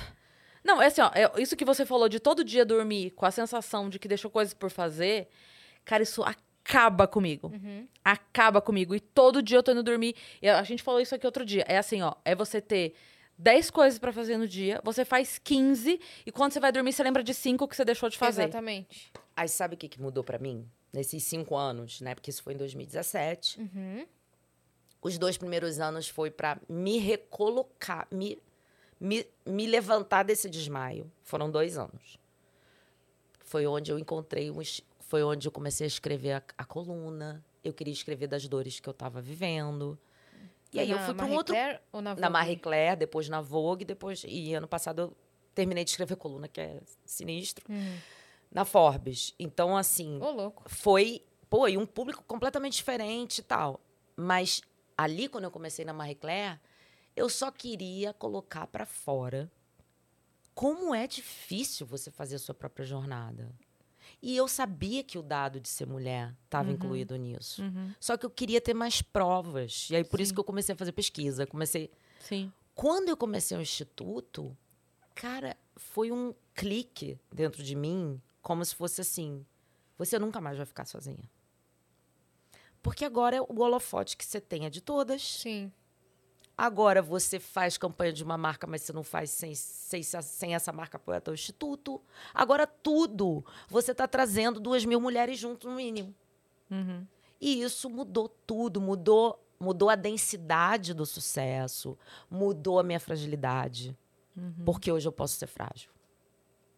Não, 0.63 0.81
é 0.81 0.85
assim, 0.85 1.01
ó, 1.01 1.11
é 1.13 1.41
isso 1.41 1.57
que 1.57 1.65
você 1.65 1.85
falou 1.85 2.07
de 2.07 2.21
todo 2.21 2.41
dia 2.43 2.63
dormir 2.65 3.11
com 3.11 3.25
a 3.25 3.31
sensação 3.31 3.89
de 3.89 3.99
que 3.99 4.07
deixou 4.07 4.31
coisas 4.31 4.53
por 4.53 4.69
fazer, 4.71 5.27
cara, 5.83 6.03
isso 6.03 6.23
acaba 6.67 7.07
comigo. 7.07 7.47
Uhum. 7.47 7.87
Acaba 8.03 8.61
comigo. 8.61 8.93
E 8.93 8.99
todo 8.99 9.41
dia 9.41 9.57
eu 9.57 9.63
tô 9.63 9.71
indo 9.71 9.81
dormir. 9.83 10.15
E 10.41 10.49
a 10.49 10.61
gente 10.63 10.83
falou 10.83 10.99
isso 10.99 11.15
aqui 11.15 11.25
outro 11.25 11.45
dia. 11.45 11.63
É 11.67 11.77
assim, 11.77 12.01
ó, 12.01 12.13
é 12.25 12.35
você 12.35 12.59
ter 12.59 12.93
10 13.37 13.69
coisas 13.71 13.97
pra 13.99 14.11
fazer 14.11 14.37
no 14.37 14.47
dia, 14.47 14.81
você 14.83 15.05
faz 15.05 15.37
15 15.37 15.99
e 16.25 16.31
quando 16.31 16.51
você 16.53 16.59
vai 16.59 16.71
dormir 16.71 16.91
você 16.91 17.03
lembra 17.03 17.23
de 17.23 17.33
5 17.33 17.67
que 17.67 17.75
você 17.75 17.85
deixou 17.85 18.09
de 18.09 18.17
fazer. 18.17 18.43
Exatamente. 18.43 19.11
Aí 19.35 19.47
sabe 19.47 19.75
o 19.75 19.77
que, 19.77 19.87
que 19.87 20.01
mudou 20.01 20.23
pra 20.23 20.37
mim? 20.39 20.67
Nesses 20.91 21.23
cinco 21.23 21.55
anos, 21.55 22.01
né? 22.01 22.15
Porque 22.15 22.31
isso 22.31 22.41
foi 22.41 22.53
em 22.53 22.57
2017. 22.57 23.59
Uhum. 23.61 24.05
Os 25.01 25.17
dois 25.19 25.37
primeiros 25.37 25.79
anos 25.79 26.09
foi 26.09 26.31
pra 26.31 26.59
me 26.67 26.97
recolocar, 26.97 28.07
me, 28.09 28.41
me, 28.99 29.25
me 29.45 29.67
levantar 29.67 30.23
desse 30.23 30.49
desmaio. 30.49 31.11
Foram 31.23 31.51
dois 31.51 31.77
anos. 31.77 32.17
Foi 33.41 33.67
onde 33.67 33.91
eu 33.91 33.99
encontrei 33.99 34.49
um, 34.49 34.59
es- 34.61 34.81
foi 35.07 35.23
onde 35.23 35.47
eu 35.47 35.51
comecei 35.51 35.85
a 35.85 35.87
escrever 35.87 36.33
a, 36.33 36.43
a 36.57 36.65
coluna. 36.65 37.43
Eu 37.63 37.73
queria 37.73 37.93
escrever 37.93 38.27
das 38.27 38.47
dores 38.47 38.79
que 38.79 38.87
eu 38.87 38.93
tava 38.93 39.21
vivendo. 39.21 39.97
E 40.73 40.79
aí 40.79 40.91
eu 40.91 40.97
Na 40.97 41.05
fui 41.05 41.13
pra 41.15 41.25
um 41.25 41.33
outro 41.33 41.53
Claire 41.55 41.79
ou 41.91 42.01
na, 42.01 42.09
na 42.11 42.15
Vogue? 42.27 42.31
Marie 42.33 42.57
Claire, 42.57 42.97
depois 42.97 43.29
na 43.29 43.41
Vogue, 43.41 43.85
depois 43.85 44.23
e 44.27 44.53
ano 44.53 44.67
passado 44.67 44.99
eu 45.01 45.17
terminei 45.55 45.83
de 45.83 45.89
escrever 45.91 46.15
coluna, 46.17 46.47
que 46.47 46.59
é 46.61 46.81
sinistro, 47.05 47.65
Hum. 47.69 47.97
na 48.51 48.65
Forbes. 48.65 49.33
Então 49.39 49.75
assim, 49.77 50.19
Ô, 50.21 50.29
louco. 50.29 50.63
foi, 50.67 51.23
pô, 51.49 51.67
e 51.69 51.77
um 51.77 51.85
público 51.85 52.23
completamente 52.25 52.73
diferente 52.73 53.39
e 53.39 53.43
tal. 53.43 53.79
Mas 54.15 54.61
ali 54.97 55.29
quando 55.29 55.45
eu 55.45 55.51
comecei 55.51 55.85
na 55.85 55.93
Marie 55.93 56.15
Claire, 56.15 56.59
eu 57.15 57.29
só 57.29 57.49
queria 57.49 58.13
colocar 58.13 58.67
pra 58.67 58.85
fora 58.85 59.49
como 60.53 60.93
é 60.93 61.07
difícil 61.07 61.85
você 61.87 62.11
fazer 62.11 62.35
a 62.35 62.39
sua 62.39 62.53
própria 62.53 62.85
jornada. 62.85 63.49
E 64.21 64.35
eu 64.35 64.47
sabia 64.47 65.03
que 65.03 65.17
o 65.17 65.21
dado 65.23 65.59
de 65.59 65.67
ser 65.69 65.85
mulher 65.87 66.33
estava 66.45 66.69
Uhum. 66.69 66.75
incluído 66.75 67.15
nisso. 67.15 67.61
Uhum. 67.61 67.93
Só 67.99 68.17
que 68.17 68.25
eu 68.25 68.29
queria 68.29 68.59
ter 68.61 68.73
mais 68.73 69.01
provas. 69.01 69.87
E 69.89 69.95
aí 69.95 70.03
por 70.03 70.19
isso 70.19 70.29
Sim. 70.29 70.33
que 70.35 70.39
eu 70.39 70.43
comecei 70.43 70.73
a 70.73 70.77
fazer 70.77 70.91
pesquisa, 70.91 71.45
comecei 71.47 71.91
Sim. 72.19 72.51
quando 72.75 73.09
eu 73.09 73.17
comecei 73.17 73.57
o 73.57 73.61
instituto, 73.61 74.55
cara, 75.15 75.55
foi 75.75 76.11
um 76.11 76.33
clique 76.55 77.17
dentro 77.31 77.61
de 77.63 77.75
mim, 77.75 78.21
como 78.41 78.63
se 78.65 78.73
fosse 78.75 79.01
assim: 79.01 79.45
você 79.97 80.17
nunca 80.19 80.39
mais 80.41 80.57
vai 80.57 80.65
ficar 80.65 80.85
sozinha. 80.85 81.29
Porque 82.81 83.03
agora 83.03 83.41
o 83.43 83.59
holofote 83.61 84.15
que 84.15 84.23
você 84.25 84.39
tem 84.39 84.65
é 84.65 84.69
de 84.69 84.81
todas. 84.81 85.21
Sim. 85.21 85.71
Agora 86.57 87.01
você 87.01 87.39
faz 87.39 87.77
campanha 87.77 88.11
de 88.11 88.23
uma 88.23 88.37
marca, 88.37 88.65
mas 88.65 88.81
você 88.81 88.91
não 88.91 89.03
faz 89.03 89.29
sem, 89.29 89.53
sem, 89.53 90.01
sem 90.01 90.55
essa 90.55 90.73
marca 90.73 90.97
apoiar 90.97 91.21
teu 91.21 91.33
instituto. 91.33 92.01
Agora 92.33 92.65
tudo 92.65 93.45
você 93.69 93.91
está 93.91 94.07
trazendo 94.07 94.59
duas 94.59 94.83
mil 94.83 94.99
mulheres 94.99 95.37
junto 95.37 95.69
no 95.69 95.75
mínimo. 95.75 96.15
Uhum. 96.71 97.05
E 97.39 97.61
isso 97.61 97.89
mudou 97.89 98.27
tudo, 98.27 98.81
mudou, 98.81 99.39
mudou 99.59 99.89
a 99.89 99.95
densidade 99.95 100.95
do 100.95 101.05
sucesso, 101.05 101.95
mudou 102.29 102.79
a 102.79 102.83
minha 102.83 102.99
fragilidade. 102.99 103.95
Porque 104.63 104.91
hoje 104.91 105.07
eu 105.07 105.11
posso 105.11 105.35
ser 105.35 105.47
frágil. 105.47 105.89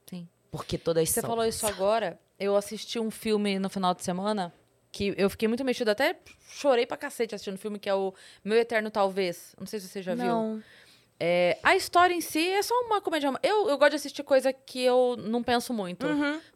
Sim. 0.10 0.28
Porque 0.50 0.78
todas 0.78 1.10
Você 1.10 1.20
são. 1.20 1.30
falou 1.30 1.46
isso 1.46 1.68
agora. 1.68 2.20
Eu 2.40 2.56
assisti 2.56 3.00
um 3.00 3.12
filme 3.12 3.60
no 3.60 3.70
final 3.70 3.94
de 3.94 4.02
semana 4.04 4.54
que 4.92 5.14
eu 5.18 5.30
fiquei 5.30 5.48
muito 5.48 5.64
mexida. 5.64 5.92
Até 5.92 6.16
chorei 6.50 6.86
pra 6.86 6.98
cacete 6.98 7.36
assistindo 7.36 7.56
o 7.56 7.60
filme, 7.60 7.80
que 7.80 7.90
é 7.90 7.94
o 7.94 8.14
Meu 8.44 8.58
Eterno 8.58 8.90
Talvez. 8.90 9.56
Não 9.60 9.68
sei 9.68 9.80
se 9.80 9.88
você 9.88 10.02
já 10.02 10.16
viu. 10.16 10.26
Não. 10.26 10.64
É, 11.22 11.58
a 11.62 11.76
história 11.76 12.14
em 12.14 12.22
si 12.22 12.48
é 12.48 12.62
só 12.62 12.74
uma 12.86 13.02
comédia. 13.02 13.30
Eu, 13.44 13.68
eu 13.70 13.78
gosto 13.78 13.90
de 13.92 13.96
assistir 13.98 14.24
coisa 14.24 14.54
que 14.54 14.82
eu 14.82 15.18
não 15.18 15.44
penso 15.44 15.74
muito. 15.74 16.06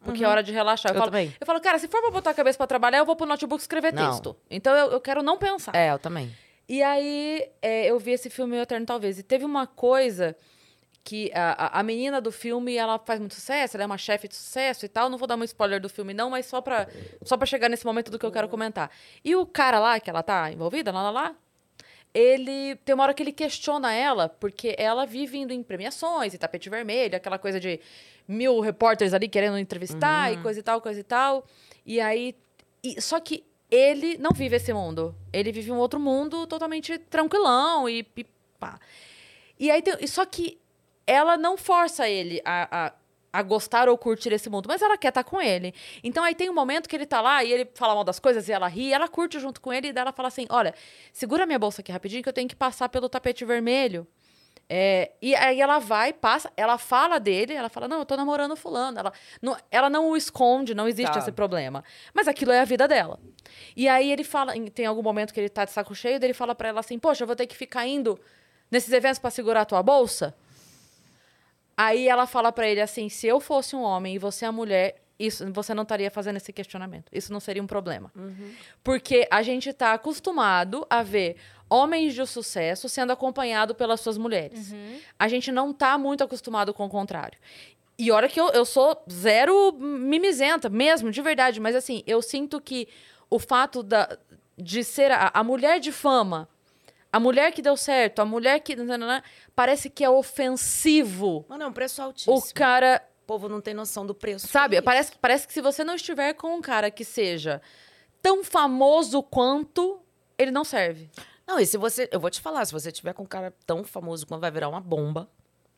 Porque 0.02 0.24
é 0.24 0.28
hora 0.28 0.42
de 0.42 0.52
relaxar. 0.52 0.90
Eu, 0.92 0.94
Eu 0.94 1.00
falo, 1.00 1.10
também. 1.10 1.34
eu 1.38 1.46
falo, 1.46 1.60
cara, 1.60 1.78
se 1.78 1.86
for 1.86 2.00
pra 2.00 2.10
botar 2.10 2.30
a 2.30 2.34
cabeça 2.34 2.56
pra 2.56 2.66
trabalhar, 2.66 2.98
eu 2.98 3.04
vou 3.04 3.14
pro 3.14 3.26
notebook 3.26 3.60
escrever 3.60 3.92
Não. 3.92 4.10
texto. 4.10 4.34
Então 4.50 4.74
eu, 4.74 4.92
eu 4.92 5.00
quero 5.02 5.22
não 5.22 5.36
pensar. 5.36 5.74
É, 5.76 5.92
eu 5.92 5.98
também. 5.98 6.34
E 6.66 6.82
aí, 6.82 7.46
é, 7.60 7.90
eu 7.90 7.98
vi 7.98 8.12
esse 8.12 8.30
filme 8.30 8.56
O 8.56 8.62
Eterno 8.62 8.86
Talvez. 8.86 9.18
E 9.18 9.22
teve 9.22 9.44
uma 9.44 9.66
coisa 9.66 10.34
que 11.04 11.30
a, 11.34 11.78
a- 11.78 11.82
menina 11.82 12.18
do 12.18 12.32
filme, 12.32 12.76
ela 12.76 12.98
faz 12.98 13.20
muito 13.20 13.34
sucesso, 13.34 13.76
ela 13.76 13.84
é 13.84 13.86
uma 13.86 13.98
chefe 13.98 14.26
de 14.26 14.34
sucesso 14.34 14.86
e 14.86 14.88
tal. 14.88 15.10
Não 15.10 15.18
vou 15.18 15.28
dar 15.28 15.36
um 15.36 15.44
spoiler 15.44 15.78
do 15.80 15.88
filme, 15.90 16.14
não, 16.14 16.30
mas 16.30 16.46
só 16.46 16.62
pra, 16.62 16.88
só 17.22 17.36
pra 17.36 17.44
chegar 17.46 17.68
nesse 17.68 17.84
momento 17.84 18.10
do 18.10 18.18
que 18.18 18.24
eu 18.24 18.32
quero 18.32 18.48
comentar. 18.48 18.90
E 19.22 19.36
o 19.36 19.44
cara 19.44 19.78
lá, 19.78 20.00
que 20.00 20.08
ela 20.08 20.22
tá 20.22 20.50
envolvida, 20.50 20.90
lá, 20.90 21.02
lá, 21.02 21.10
lá, 21.10 21.34
ele 22.12 22.76
tem 22.84 22.94
uma 22.94 23.04
hora 23.04 23.12
que 23.14 23.22
ele 23.22 23.32
questiona 23.32 23.92
ela, 23.92 24.28
porque 24.28 24.74
ela 24.78 25.04
vive 25.04 25.36
indo 25.38 25.52
em 25.52 25.62
premiações 25.62 26.32
e 26.32 26.38
tapete 26.38 26.70
vermelho, 26.70 27.16
aquela 27.16 27.38
coisa 27.38 27.58
de 27.60 27.80
mil 28.26 28.60
repórteres 28.60 29.12
ali 29.12 29.28
querendo 29.28 29.58
entrevistar 29.58 30.32
e 30.32 30.36
coisa 30.42 30.60
e 30.60 30.62
tal, 30.62 30.80
coisa 30.80 31.00
e 31.00 31.04
tal. 31.04 31.44
E 31.84 32.00
aí. 32.00 32.34
e- 32.82 33.00
só 33.02 33.18
que 33.20 33.44
ele 33.70 34.16
não 34.18 34.30
vive 34.30 34.56
esse 34.56 34.72
mundo. 34.72 35.14
Ele 35.32 35.50
vive 35.50 35.72
um 35.72 35.76
outro 35.76 35.98
mundo 35.98 36.46
totalmente 36.46 36.96
tranquilão 36.98 37.88
e 37.88 38.04
pá. 38.60 38.78
E 39.58 39.70
aí 39.70 39.82
tem, 39.82 40.06
só 40.06 40.24
que 40.24 40.58
ela 41.06 41.36
não 41.36 41.56
força 41.56 42.08
ele 42.08 42.40
a, 42.44 42.86
a, 42.86 42.92
a 43.32 43.42
gostar 43.42 43.88
ou 43.88 43.96
curtir 43.98 44.32
esse 44.32 44.48
mundo, 44.48 44.66
mas 44.68 44.80
ela 44.82 44.96
quer 44.96 45.08
estar 45.08 45.24
com 45.24 45.40
ele. 45.40 45.74
Então 46.02 46.22
aí 46.24 46.34
tem 46.34 46.48
um 46.48 46.54
momento 46.54 46.88
que 46.88 46.96
ele 46.96 47.06
tá 47.06 47.20
lá 47.20 47.42
e 47.44 47.52
ele 47.52 47.68
fala 47.74 47.94
mal 47.94 48.04
das 48.04 48.18
coisas 48.18 48.48
e 48.48 48.52
ela 48.52 48.68
ri, 48.68 48.88
e 48.88 48.92
ela 48.92 49.08
curte 49.08 49.38
junto 49.40 49.60
com 49.60 49.72
ele 49.72 49.88
e 49.88 49.92
daí 49.92 50.02
ela 50.02 50.12
fala 50.12 50.28
assim: 50.28 50.46
olha, 50.50 50.74
segura 51.12 51.46
minha 51.46 51.58
bolsa 51.58 51.80
aqui 51.80 51.90
rapidinho 51.92 52.22
que 52.22 52.28
eu 52.28 52.32
tenho 52.32 52.48
que 52.48 52.56
passar 52.56 52.88
pelo 52.88 53.08
tapete 53.08 53.44
vermelho. 53.44 54.06
É, 54.66 55.12
e 55.20 55.34
aí 55.34 55.60
ela 55.60 55.78
vai, 55.78 56.10
passa, 56.10 56.50
ela 56.56 56.78
fala 56.78 57.18
dele, 57.20 57.52
ela 57.52 57.68
fala, 57.68 57.86
não, 57.86 57.98
eu 57.98 58.06
tô 58.06 58.16
namorando 58.16 58.56
fulano. 58.56 58.98
Ela 58.98 59.12
não, 59.42 59.54
ela 59.70 59.90
não 59.90 60.08
o 60.08 60.16
esconde, 60.16 60.74
não 60.74 60.88
existe 60.88 61.12
Tá. 61.12 61.18
esse 61.18 61.30
problema. 61.30 61.84
Mas 62.14 62.26
aquilo 62.28 62.50
é 62.50 62.60
a 62.60 62.64
vida 62.64 62.88
dela. 62.88 63.20
E 63.76 63.86
aí 63.86 64.10
ele 64.10 64.24
fala, 64.24 64.56
em- 64.56 64.68
tem 64.68 64.86
algum 64.86 65.02
momento 65.02 65.34
que 65.34 65.40
ele 65.40 65.50
tá 65.50 65.66
de 65.66 65.70
saco 65.70 65.94
cheio, 65.94 66.18
daí 66.18 66.28
ele 66.28 66.34
fala 66.34 66.54
pra 66.54 66.68
ela 66.68 66.80
assim, 66.80 66.98
poxa, 66.98 67.24
eu 67.24 67.26
vou 67.26 67.36
ter 67.36 67.46
que 67.46 67.54
ficar 67.54 67.86
indo 67.86 68.18
nesses 68.70 68.90
eventos 68.90 69.18
pra 69.18 69.30
segurar 69.30 69.60
a 69.60 69.64
tua 69.66 69.82
bolsa? 69.82 70.34
Aí 71.76 72.08
ela 72.08 72.26
fala 72.26 72.52
pra 72.52 72.68
ele 72.68 72.80
assim, 72.80 73.08
se 73.08 73.26
eu 73.26 73.40
fosse 73.40 73.74
um 73.74 73.82
homem 73.82 74.14
e 74.14 74.18
você 74.18 74.44
é 74.44 74.50
mulher, 74.50 75.02
isso, 75.18 75.50
você 75.52 75.74
não 75.74 75.82
estaria 75.82 76.10
fazendo 76.10 76.36
esse 76.36 76.52
questionamento. 76.52 77.06
Isso 77.12 77.32
não 77.32 77.40
seria 77.40 77.62
um 77.62 77.66
problema. 77.66 78.12
Porque 78.82 79.26
a 79.30 79.42
gente 79.42 79.72
tá 79.72 79.92
acostumado 79.92 80.86
a 80.90 81.02
ver 81.02 81.36
homens 81.68 82.14
de 82.14 82.26
sucesso 82.26 82.88
sendo 82.88 83.12
acompanhado 83.12 83.74
pelas 83.74 84.00
suas 84.00 84.18
mulheres. 84.18 84.72
A 85.18 85.28
gente 85.28 85.50
não 85.50 85.72
tá 85.72 85.96
muito 85.98 86.22
acostumado 86.22 86.72
com 86.74 86.84
o 86.84 86.88
contrário. 86.88 87.38
E 87.96 88.10
olha 88.10 88.28
que 88.28 88.40
eu, 88.40 88.48
eu 88.50 88.64
sou 88.64 89.02
zero 89.10 89.72
mimizenta, 89.72 90.68
mesmo, 90.68 91.10
de 91.10 91.22
verdade. 91.22 91.60
Mas 91.60 91.76
assim, 91.76 92.02
eu 92.06 92.20
sinto 92.20 92.60
que 92.60 92.88
o 93.30 93.38
fato 93.38 93.82
da, 93.82 94.18
de 94.56 94.82
ser 94.82 95.10
a, 95.12 95.30
a 95.32 95.44
mulher 95.44 95.78
de 95.78 95.92
fama, 95.92 96.48
a 97.14 97.20
mulher 97.20 97.52
que 97.52 97.62
deu 97.62 97.76
certo, 97.76 98.20
a 98.20 98.24
mulher 98.24 98.58
que. 98.60 98.74
Parece 99.54 99.88
que 99.88 100.02
é 100.04 100.10
ofensivo 100.10 101.44
Mano, 101.48 101.62
é 101.62 101.66
um 101.66 101.72
preço 101.72 102.02
altíssimo. 102.02 102.36
o 102.36 102.42
cara 102.54 103.02
O 103.22 103.26
povo 103.26 103.48
não 103.48 103.60
tem 103.60 103.72
noção 103.72 104.04
do 104.04 104.14
preço. 104.14 104.48
Sabe, 104.48 104.74
que 104.76 104.78
é 104.78 104.82
parece, 104.82 105.12
parece 105.20 105.46
que 105.46 105.52
se 105.52 105.60
você 105.60 105.84
não 105.84 105.94
estiver 105.94 106.34
com 106.34 106.54
um 106.56 106.60
cara 106.60 106.90
que 106.90 107.04
seja 107.04 107.62
tão 108.20 108.42
famoso 108.42 109.22
quanto, 109.22 110.00
ele 110.36 110.50
não 110.50 110.64
serve. 110.64 111.08
Não, 111.46 111.60
e 111.60 111.66
se 111.66 111.76
você. 111.76 112.08
Eu 112.10 112.18
vou 112.18 112.30
te 112.30 112.40
falar, 112.40 112.64
se 112.64 112.72
você 112.72 112.90
tiver 112.90 113.12
com 113.12 113.22
um 113.22 113.26
cara 113.26 113.54
tão 113.66 113.84
famoso 113.84 114.26
quando 114.26 114.40
vai 114.40 114.50
virar 114.50 114.68
uma 114.68 114.80
bomba. 114.80 115.28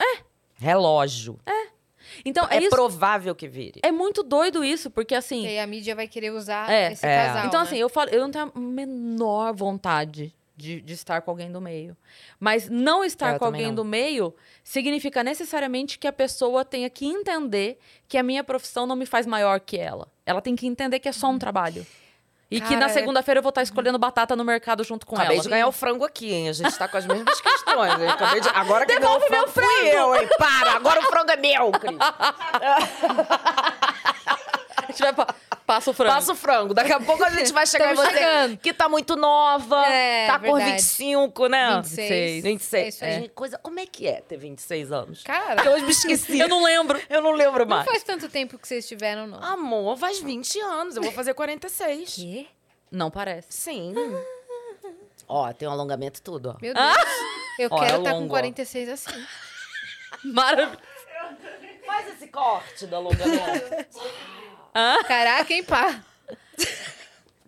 É. 0.00 0.22
Relógio. 0.54 1.38
Então, 2.24 2.46
é, 2.48 2.56
É, 2.56 2.60
isso. 2.60 2.70
provável 2.70 3.34
que 3.34 3.48
vire. 3.48 3.80
É 3.82 3.90
muito 3.90 4.22
doido 4.22 4.64
isso, 4.64 4.90
porque 4.90 5.12
E 5.14 5.16
assim. 5.16 5.46
aí 5.46 5.58
a 5.58 5.66
mídia 5.66 5.94
vai 5.94 6.06
querer 6.06 6.30
usar 6.30 6.70
É, 6.70 6.92
esse 6.92 7.04
é. 7.04 7.26
casal. 7.26 7.46
então, 7.46 7.60
né? 7.60 7.66
assim, 7.66 7.76
eu 7.76 7.88
falo, 7.88 8.10
eu 8.10 8.20
não 8.20 8.30
tenho 8.30 8.52
a 8.54 8.58
menor 8.58 9.52
vontade 9.54 10.32
de, 10.56 10.80
de 10.80 10.92
estar 10.94 11.20
com 11.20 11.30
alguém 11.30 11.52
do 11.52 11.60
meio. 11.60 11.96
Mas 12.40 12.68
não 12.68 13.04
estar 13.04 13.34
Eu 13.34 13.38
com 13.38 13.44
alguém 13.44 13.66
não. 13.68 13.74
do 13.74 13.84
meio 13.84 14.34
significa 14.64 15.22
necessariamente 15.22 15.98
que 15.98 16.06
a 16.08 16.12
pessoa 16.12 16.64
tenha 16.64 16.88
que 16.88 17.04
entender 17.06 17.78
que 18.08 18.16
a 18.16 18.22
minha 18.22 18.42
profissão 18.42 18.86
não 18.86 18.96
me 18.96 19.04
faz 19.06 19.26
maior 19.26 19.60
que 19.60 19.76
ela. 19.76 20.08
Ela 20.24 20.40
tem 20.40 20.56
que 20.56 20.66
entender 20.66 20.98
que 20.98 21.08
é 21.08 21.12
só 21.12 21.28
um 21.28 21.38
trabalho. 21.38 21.86
E 22.48 22.60
que 22.60 22.68
Cara, 22.68 22.80
na 22.80 22.86
é- 22.86 22.90
segunda-feira 22.90 23.38
eu 23.40 23.42
vou 23.42 23.48
estar 23.50 23.62
escolhendo 23.62 23.98
batata 23.98 24.36
no 24.36 24.44
mercado 24.44 24.84
junto 24.84 25.04
com 25.04 25.16
Acabei 25.16 25.34
ela. 25.36 25.42
de 25.42 25.48
ganhar 25.48 25.66
o 25.66 25.72
frango 25.72 26.04
aqui, 26.04 26.32
hein? 26.32 26.48
A 26.48 26.52
gente 26.52 26.78
tá 26.78 26.86
com 26.86 26.96
as 26.96 27.04
mesmas 27.04 27.40
questões. 27.40 27.92
Acabei 28.08 28.40
de... 28.40 28.48
Agora 28.50 28.86
que 28.86 28.94
Devolve 28.94 29.28
meu 29.28 29.48
frango 29.48 29.70
fui 29.80 29.88
eu, 29.88 30.14
hein? 30.14 30.28
Para! 30.38 30.76
Agora 30.76 31.00
o 31.00 31.02
frango 31.04 31.32
é 31.32 31.36
meu, 31.36 31.72
Cris. 31.72 31.98
A 34.76 34.92
gente 34.92 35.02
vai 35.02 35.26
passa 35.66 35.90
o 35.90 35.94
frango. 35.94 36.12
Passa 36.14 36.32
o 36.32 36.36
frango. 36.36 36.74
Daqui 36.74 36.92
a 36.92 37.00
pouco 37.00 37.22
a 37.24 37.30
gente 37.30 37.52
vai 37.52 37.66
chegar 37.66 37.92
em 37.92 37.96
você 37.96 38.10
chegando. 38.12 38.56
que 38.58 38.72
tá 38.72 38.88
muito 38.88 39.16
nova. 39.16 39.84
É, 39.86 40.26
tá 40.26 40.38
com 40.38 40.54
verdade. 40.54 40.72
25, 40.72 41.48
né? 41.48 41.76
26. 41.76 42.44
26. 42.44 43.02
É. 43.02 43.12
Gente, 43.12 43.28
coisa... 43.30 43.58
Como 43.58 43.80
é 43.80 43.86
que 43.86 44.06
é 44.06 44.20
ter 44.20 44.36
26 44.36 44.92
anos? 44.92 45.22
Cara, 45.22 45.64
Eu 45.64 45.82
me 45.82 45.90
esqueci. 45.90 46.38
Eu 46.38 46.48
não 46.48 46.62
lembro. 46.62 47.00
Eu 47.10 47.20
não 47.20 47.32
lembro 47.32 47.64
não 47.66 47.76
mais. 47.76 47.86
faz 47.86 48.02
tanto 48.02 48.28
tempo 48.28 48.58
que 48.58 48.66
vocês 48.66 48.84
estiveram, 48.84 49.26
não. 49.26 49.42
Amor, 49.42 49.96
faz 49.98 50.20
20 50.20 50.60
anos. 50.60 50.96
Eu 50.96 51.02
vou 51.02 51.12
fazer 51.12 51.34
46. 51.34 52.14
Quê? 52.14 52.46
Não 52.90 53.10
parece. 53.10 53.48
Sim. 53.50 53.94
Ó, 55.28 55.52
tem 55.52 55.66
um 55.66 55.72
alongamento 55.72 56.20
e 56.20 56.22
tudo, 56.22 56.50
ó. 56.50 56.56
Meu 56.62 56.72
Deus. 56.72 56.86
Eu 57.58 57.68
Ó, 57.72 57.80
quero 57.80 57.96
é 57.96 57.98
estar 57.98 58.10
com 58.12 58.18
longo, 58.20 58.26
ó. 58.26 58.36
46 58.36 58.88
assim. 58.88 59.26
Maravilhoso. 60.24 60.78
Faz 61.84 62.08
esse 62.14 62.28
corte 62.28 62.86
do 62.86 62.96
alongamento. 62.96 63.86
Caraca, 65.06 65.52
hein, 65.52 65.64
pá? 65.64 66.00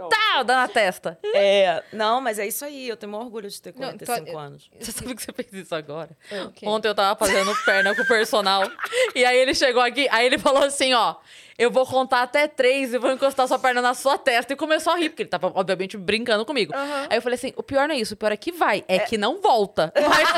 Tá, 0.09 0.43
dá 0.43 0.57
na 0.57 0.69
testa. 0.69 1.19
é, 1.35 1.83
não, 1.93 2.21
mas 2.21 2.39
é 2.39 2.47
isso 2.47 2.65
aí. 2.65 2.89
Eu 2.89 2.97
tenho 2.97 3.11
maior 3.11 3.25
orgulho 3.25 3.49
de 3.49 3.61
ter 3.61 3.71
Não, 3.75 3.89
45 3.89 4.31
tô- 4.31 4.39
anos. 4.39 4.71
Você 4.79 4.93
sabe 4.93 5.15
que 5.15 5.23
você 5.23 5.33
fez 5.33 5.53
isso 5.53 5.75
agora? 5.75 6.11
O 6.47 6.51
quê? 6.53 6.67
Ontem 6.67 6.89
eu 6.89 6.95
tava 6.95 7.19
fazendo 7.19 7.53
perna 7.65 7.95
com 7.95 8.03
o 8.03 8.07
personal. 8.07 8.63
e 9.15 9.25
aí 9.25 9.37
ele 9.39 9.55
chegou 9.55 9.83
aqui, 9.83 10.07
aí 10.11 10.27
ele 10.27 10.39
falou 10.39 10.63
assim, 10.63 10.93
ó. 10.95 11.17
Eu 11.59 11.73
vou 11.73 11.85
contar 11.85 12.23
até 12.23 12.47
três 12.47 12.95
e 12.95 12.99
vou 12.99 13.11
encostar 13.11 13.49
sua 13.49 13.59
perna 13.59 13.83
na 13.83 13.93
sua 13.93 14.17
testa. 14.17 14.53
E 14.53 14.57
começou 14.57 14.93
a 14.93 14.97
rir, 14.97 15.09
porque 15.09 15.23
ele 15.25 15.29
tava, 15.29 15.51
obviamente, 15.53 15.97
brincando 15.97 16.47
comigo. 16.47 16.73
Aí 17.11 17.19
eu 17.19 17.21
falei 17.21 17.35
assim: 17.35 17.53
o 17.57 17.65
pior 17.65 17.89
não 17.89 17.97
é 17.97 17.99
isso, 17.99 18.15
o 18.15 18.17
pior 18.17 18.31
é 18.31 18.37
que 18.37 18.53
vai, 18.53 18.85
é, 18.87 19.01
que 19.01 19.19
não 19.19 19.41
volta. 19.41 19.93
Mas, 20.09 20.29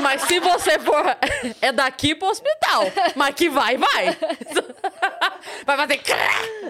mas 0.00 0.22
se 0.22 0.40
você 0.40 0.78
for. 0.78 1.04
É 1.60 1.70
daqui 1.72 2.14
pro 2.14 2.28
hospital. 2.28 2.84
Mas 3.14 3.34
que 3.34 3.50
vai, 3.50 3.76
vai. 3.76 4.16
Vai 5.66 5.76
fazer. 5.76 6.00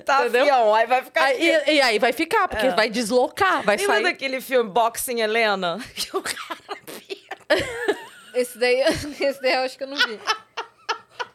Tá, 0.04 0.20
Entendeu? 0.22 0.44
fião, 0.46 0.74
aí 0.74 0.86
vai 0.86 1.02
ficar 1.02 1.24
Aí, 1.24 1.42
e, 1.66 1.72
e 1.74 1.80
aí 1.80 1.98
vai 1.98 2.12
ficar, 2.12 2.31
porque 2.48 2.68
vai 2.70 2.88
deslocar, 2.90 3.62
vai 3.62 3.76
Lembra 3.76 3.94
sair. 3.94 4.02
daquele 4.04 4.40
filme 4.40 4.68
Boxing 4.70 5.20
Helena? 5.20 5.78
Que 5.94 6.16
o 6.16 6.22
cara 6.22 6.78
vira. 6.86 7.68
Esse 8.34 8.58
daí, 8.58 8.80
esse 9.20 9.40
daí 9.42 9.52
eu 9.54 9.60
acho 9.60 9.76
que 9.76 9.84
eu 9.84 9.88
não 9.88 9.96
vi. 9.96 10.18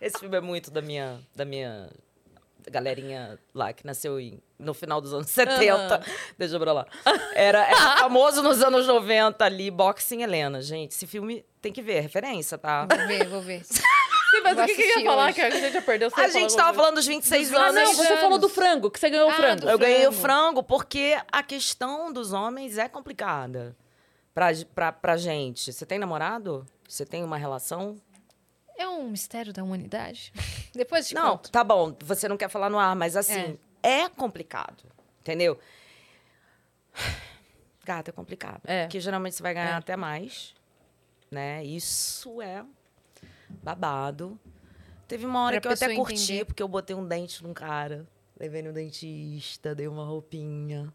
Esse 0.02 0.20
filme 0.20 0.38
é 0.38 0.42
muito 0.42 0.70
da 0.72 0.82
minha, 0.82 1.20
da 1.36 1.44
minha 1.46 1.90
galerinha 2.70 3.40
lá, 3.54 3.72
que 3.74 3.86
nasceu 3.86 4.20
em- 4.20 4.42
no 4.60 4.74
final 4.74 5.00
dos 5.00 5.14
anos 5.14 5.30
70. 5.30 6.02
Deixa 6.38 6.60
pra 6.60 6.74
lá. 6.74 6.86
Era, 7.34 7.66
era 7.68 7.98
famoso 7.98 8.42
nos 8.44 8.62
anos 8.62 8.86
90 8.88 9.44
ali, 9.46 9.72
Boxing 9.72 10.22
Helena. 10.24 10.62
Gente, 10.62 10.92
esse 10.92 11.08
filme 11.08 11.46
tem 11.62 11.72
que 11.72 11.82
ver, 11.82 11.94
é 11.96 12.00
referência, 12.02 12.58
tá? 12.58 12.86
Vou 12.86 13.08
ver, 13.08 13.28
vou 13.28 13.42
ver. 13.42 13.64
Sim, 14.32 14.42
mas 14.44 14.56
Vou 14.56 14.64
o 14.64 14.68
que, 14.68 14.76
que 14.76 14.82
eu 14.82 15.00
ia 15.00 15.06
falar? 15.06 15.26
hoje. 15.26 15.34
Que 15.36 15.42
a 15.42 15.50
gente 15.50 15.72
já 15.74 15.82
perdeu 15.82 16.10
A 16.16 16.28
gente 16.28 16.56
tava 16.56 16.68
coisa. 16.70 16.74
falando 16.82 16.96
dos 16.96 17.06
26 17.08 17.54
Ah, 17.54 17.58
anos. 17.68 17.76
não, 17.76 17.94
você 17.94 18.08
anos. 18.08 18.20
falou 18.22 18.38
do 18.40 18.50
frango, 18.50 18.92
que 18.92 19.00
você 19.00 19.10
ganhou 19.10 19.28
o 19.28 19.32
Ah, 19.32 19.36
frango. 19.36 19.62
do 19.62 19.70
Eu 19.70 19.78
ganhei 19.80 20.08
o 20.08 20.12
frango. 20.12 20.22
frango 20.22 20.64
porque 20.64 21.18
a 21.32 21.42
questão 21.44 22.12
dos 22.12 22.34
homens 22.34 22.78
é 22.78 22.90
complicada 22.90 23.76
pra, 24.34 24.48
pra, 24.76 24.92
pra 24.92 25.18
gente. 25.18 25.72
Você 25.72 25.86
tem 25.86 25.98
namorado? 26.00 26.66
Você 26.88 27.06
tem 27.06 27.24
uma 27.24 27.38
relação? 27.38 27.96
É 28.78 28.88
um 28.88 29.10
mistério 29.10 29.52
da 29.54 29.64
humanidade? 29.64 30.32
Depois 30.76 31.08
te 31.08 31.16
Não, 31.16 31.32
conto. 31.38 31.50
tá 31.52 31.64
bom, 31.64 31.96
você 32.02 32.28
não 32.28 32.38
quer 32.38 32.50
falar 32.50 32.70
no 32.70 32.78
ar, 32.78 32.96
mas 32.96 33.16
assim, 33.16 33.58
é, 33.82 34.08
complicado, 34.10 34.84
entendeu? 35.22 35.58
Gata, 37.84 38.12
é 38.12 38.14
complicado. 38.14 38.62
É. 38.66 38.84
Porque 38.84 39.00
geralmente 39.00 39.36
você 39.36 39.44
vai 39.44 39.54
ganhar 39.54 39.70
É. 39.72 39.74
até 39.74 39.96
mais, 39.96 40.54
né? 41.32 41.64
Isso 41.64 42.42
é 42.42 42.64
babado. 43.64 44.40
Teve 45.08 45.26
uma 45.26 45.44
hora 45.44 45.62
Pra 45.62 45.62
que 45.62 45.68
eu 45.84 45.88
até 45.88 45.96
curti, 45.96 46.14
entender. 46.34 46.46
porque 46.46 46.62
eu 46.62 46.68
botei 46.68 46.96
um 46.96 47.06
dente 47.08 47.42
num 47.44 47.54
cara. 47.54 48.06
Levei 48.40 48.62
no 48.62 48.74
dentista, 48.74 49.74
dei 49.74 49.88
uma 49.88 50.06
roupinha. 50.06 50.94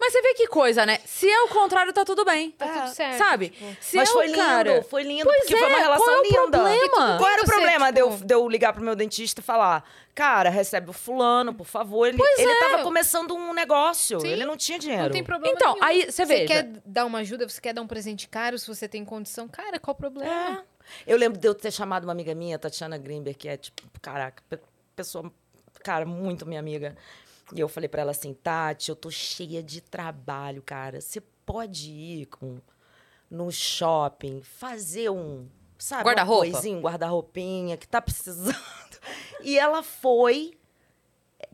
Mas 0.00 0.12
você 0.12 0.22
vê 0.22 0.34
que 0.34 0.46
coisa, 0.46 0.86
né? 0.86 1.00
Se 1.04 1.28
é 1.28 1.40
o 1.42 1.48
contrário, 1.48 1.92
tá 1.92 2.04
tudo 2.04 2.24
bem. 2.24 2.52
Tá 2.52 2.68
tudo 2.68 2.94
certo. 2.94 3.18
Sabe? 3.18 3.48
tipo. 3.48 3.76
Se 3.82 3.96
Mas 3.96 4.08
é 4.08 4.12
foi 4.12 4.24
o 4.26 4.28
lindo, 4.28 4.38
cara... 4.38 4.82
foi 4.84 5.02
lindo, 5.02 5.24
Pois 5.24 5.38
porque 5.40 5.56
foi 5.56 5.68
uma 5.68 5.76
é, 5.78 5.82
relação 5.82 6.04
qual 6.06 6.14
é 6.16 6.20
o 6.20 6.22
linda. 6.22 6.40
problema? 6.58 7.18
Qual 7.18 7.30
era 7.30 7.42
o 7.42 7.46
Você, 7.46 7.52
problema 7.52 7.92
de, 7.92 8.00
eu, 8.00 8.10
tipo- 8.12 8.24
de 8.24 8.34
eu 8.34 8.48
ligar 8.48 8.72
pro 8.72 8.82
meu 8.82 8.94
dentista 8.94 9.40
e 9.40 9.44
falar, 9.44 9.82
cara, 10.14 10.50
recebe 10.50 10.88
o 10.88 10.92
fulano, 10.92 11.52
por 11.52 11.66
favor. 11.66 12.06
Ele, 12.06 12.16
Pois 12.16 12.38
ele 12.38 12.50
é. 12.50 12.60
tava 12.60 12.82
começando 12.84 13.34
um 13.34 13.52
negócio, 13.52 14.20
Sim. 14.20 14.28
ele 14.28 14.44
não 14.44 14.56
tinha 14.56 14.78
dinheiro. 14.78 15.04
Não 15.04 15.10
tem 15.10 15.24
problema 15.24 15.54
Então, 15.56 15.72
nenhum. 15.74 15.84
aí 15.84 16.10
você 16.12 16.24
veja. 16.24 16.46
quer 16.46 16.62
dar 16.84 17.04
uma 17.04 17.18
ajuda, 17.18 17.48
você 17.48 17.60
quer 17.60 17.72
dar 17.74 17.82
um 17.82 17.86
presente 17.88 18.28
caro, 18.28 18.56
se 18.56 18.68
você 18.68 18.86
tem 18.86 19.04
condição, 19.04 19.48
cara, 19.48 19.80
qual 19.80 19.94
o 19.94 19.98
problema? 19.98 20.64
É. 20.64 20.78
Eu 21.12 21.18
lembro 21.18 21.38
de 21.40 21.46
eu 21.46 21.54
ter 21.56 21.72
chamado 21.72 22.04
uma 22.04 22.12
amiga 22.12 22.34
minha, 22.36 22.56
Tatiana 22.58 22.96
Grimber, 22.96 23.36
que 23.36 23.48
é, 23.48 23.56
tipo, 23.56 23.82
caraca, 24.00 24.42
pe- 24.48 24.60
pessoa, 24.94 25.30
cara, 25.82 26.06
muito 26.06 26.46
minha 26.46 26.60
amiga. 26.60 26.96
E 27.54 27.60
eu 27.60 27.68
falei 27.68 27.88
pra 27.88 28.02
ela 28.02 28.10
assim, 28.10 28.34
Tati, 28.34 28.90
eu 28.90 28.96
tô 28.96 29.10
cheia 29.10 29.62
de 29.62 29.80
trabalho, 29.80 30.62
cara. 30.62 31.00
Você 31.00 31.20
pode 31.46 31.90
ir 31.90 32.26
com, 32.26 32.58
no 33.30 33.50
shopping, 33.50 34.42
fazer 34.42 35.10
um, 35.10 35.48
sabe, 35.78 36.04
Guarda-roupa. 36.04 36.68
um 36.68 36.80
guarda-roupinha 36.80 37.76
que 37.76 37.88
tá 37.88 38.00
precisando. 38.00 38.54
E 39.40 39.56
ela 39.56 39.84
foi, 39.84 40.58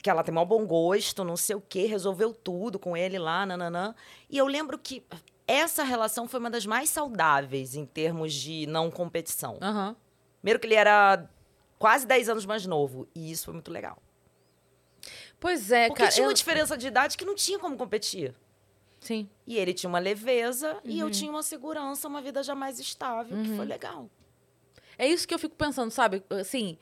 que 0.03 0.09
ela 0.09 0.25
tem 0.25 0.35
mau 0.35 0.47
bom 0.47 0.66
gosto, 0.66 1.23
não 1.23 1.37
sei 1.37 1.55
o 1.55 1.61
quê, 1.61 1.85
resolveu 1.87 2.33
tudo 2.33 2.79
com 2.79 2.97
ele 2.97 3.19
lá, 3.19 3.45
nananã. 3.45 3.95
E 4.29 4.39
eu 4.39 4.47
lembro 4.47 4.79
que 4.79 5.05
essa 5.47 5.85
relação 5.85 6.27
foi 6.27 6.41
uma 6.41 6.51
das 6.51 6.65
mais 6.65 6.89
saudáveis 6.89 7.75
em 7.77 7.85
termos 7.85 8.33
de 8.33 8.66
não 8.66 8.91
competição. 8.91 9.59
Aham. 9.61 9.95
Primeiro 10.41 10.59
que 10.59 10.66
ele 10.66 10.75
era 10.75 11.29
quase 11.79 12.07
10 12.07 12.31
anos 12.31 12.47
mais 12.47 12.66
novo, 12.66 13.07
e 13.15 13.31
isso 13.31 13.45
foi 13.45 13.55
muito 13.55 13.71
legal. 13.71 13.99
Pois 15.45 15.71
é, 15.71 15.89
Porque 15.89 16.01
cara. 16.05 16.11
tinha 16.11 16.25
eu- 16.25 16.29
uma 16.29 16.35
diferença 16.35 16.75
de 16.75 16.87
idade 16.87 17.19
que 17.19 17.25
não 17.27 17.35
tinha 17.35 17.59
como 17.59 17.77
competir. 17.77 18.35
Sim. 18.99 19.29
E 19.47 19.59
ele 19.59 19.75
tinha 19.75 19.91
uma 19.91 19.99
leveza 19.99 20.79
e 20.83 20.93
Uhum. 21.03 21.09
eu 21.09 21.11
tinha 21.11 21.31
uma 21.31 21.43
segurança, 21.43 22.09
uma 22.09 22.23
vida 22.23 22.43
já 22.43 22.55
mais 22.55 22.81
estável, 22.81 23.37
que 23.43 23.55
foi 23.55 23.66
legal. 23.66 24.09
É 24.97 25.07
isso 25.07 25.29
que 25.29 25.35
eu 25.35 25.39
fico 25.39 25.55
pensando, 25.55 25.91
sabe? 25.91 26.23
Assim, 26.31 26.79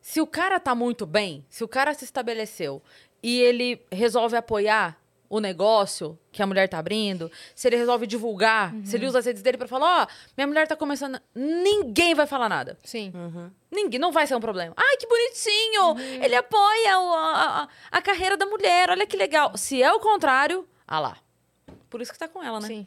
se 0.00 0.20
o 0.20 0.26
cara 0.26 0.58
tá 0.58 0.74
muito 0.74 1.06
bem, 1.06 1.46
se 1.48 1.62
o 1.62 1.68
cara 1.68 1.94
se 1.94 2.04
estabeleceu 2.04 2.82
e 3.22 3.38
ele 3.40 3.80
resolve 3.92 4.34
apoiar 4.36 5.00
o 5.30 5.38
negócio 5.40 6.18
que 6.32 6.42
a 6.42 6.46
mulher 6.46 6.68
tá 6.68 6.78
abrindo, 6.78 7.30
se 7.54 7.68
ele 7.68 7.76
resolve 7.76 8.04
divulgar, 8.06 8.74
se 8.84 8.96
ele 8.96 9.06
usa 9.06 9.20
as 9.20 9.24
redes 9.24 9.40
dele 9.42 9.56
pra 9.56 9.68
falar, 9.68 10.02
ó, 10.02 10.06
minha 10.36 10.46
mulher 10.46 10.66
tá 10.66 10.74
começando, 10.76 11.20
ninguém 11.34 12.14
vai 12.14 12.26
falar 12.26 12.48
nada. 12.48 12.76
Sim. 12.82 13.12
Ninguém, 13.70 14.00
não 14.00 14.10
vai 14.10 14.26
ser 14.26 14.34
um 14.34 14.40
problema. 14.40 14.74
Ai, 14.76 14.96
que 14.96 15.06
bonitinho! 15.06 16.22
Ele 16.22 16.34
apoia 16.34 16.98
o- 16.98 17.14
a, 17.14 17.68
a- 17.92 18.02
carreira 18.02 18.36
da 18.36 18.44
mulher, 18.44 18.90
olha 18.90 19.06
que 19.06 19.16
legal. 19.16 19.56
Se 19.56 19.80
é 19.80 19.92
o 19.92 20.00
contrário, 20.00 20.68
ah 20.86 20.98
lá. 20.98 21.16
Por 21.88 22.02
isso 22.02 22.12
que 22.12 22.18
tá 22.18 22.26
com 22.28 22.42
ela, 22.42 22.58
né? 22.58 22.66
Sim. 22.66 22.86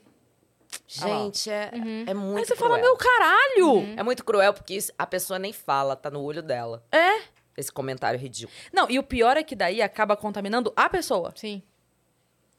Ah. 1.01 1.07
Gente, 1.07 1.49
é, 1.49 1.71
é 2.07 2.13
muito 2.13 2.39
Aí 2.39 2.45
você 2.45 2.55
cruel. 2.55 2.69
fala, 2.71 2.81
meu 2.81 2.97
caralho! 2.97 3.93
É 3.97 4.03
muito 4.03 4.25
cruel 4.25 4.53
porque 4.53 4.77
a 4.97 5.05
pessoa 5.07 5.39
nem 5.39 5.53
fala, 5.53 5.95
tá 5.95 6.09
no 6.11 6.21
olho 6.21 6.41
dela. 6.43 6.83
É. 6.91 7.21
Esse 7.55 7.71
comentário 7.71 8.19
ridículo. 8.19 8.57
Não, 8.73 8.89
e 8.89 8.97
o 8.99 9.03
pior 9.03 9.37
é 9.37 9.43
que 9.43 9.55
daí 9.55 9.81
acaba 9.81 10.17
contaminando 10.17 10.73
a 10.75 10.89
pessoa. 10.89 11.31
Sim. 11.35 11.61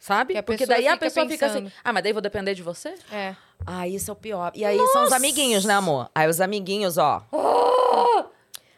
Sabe? 0.04 0.42
Porque 0.42 0.66
daí 0.66 0.86
a 0.86 0.98
pessoa 0.98 1.26
fica 1.26 1.46
assim, 1.46 1.72
ah, 1.82 1.90
mas 1.90 2.02
daí 2.02 2.12
vou 2.12 2.20
depender 2.20 2.54
de 2.54 2.62
você? 2.62 2.94
É. 3.10 3.34
Ah, 3.66 3.88
isso 3.88 4.10
é 4.10 4.12
o 4.12 4.14
pior. 4.14 4.52
E 4.54 4.62
aí 4.62 4.78
são 4.88 5.04
os 5.04 5.12
amiguinhos, 5.12 5.64
né, 5.64 5.72
amor? 5.72 6.10
Aí 6.14 6.28
os 6.28 6.42
amiguinhos, 6.42 6.98
ó. 6.98 7.24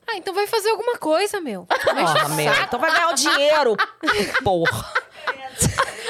Ah, 0.07 0.17
então 0.17 0.33
vai 0.33 0.47
fazer 0.47 0.71
alguma 0.71 0.97
coisa, 0.97 1.41
meu. 1.41 1.67
Porra, 1.67 2.29
meu. 2.29 2.53
Então 2.63 2.79
vai 2.79 2.93
ganhar 2.93 3.09
o 3.09 3.15
dinheiro. 3.15 3.77
Porra. 4.45 4.93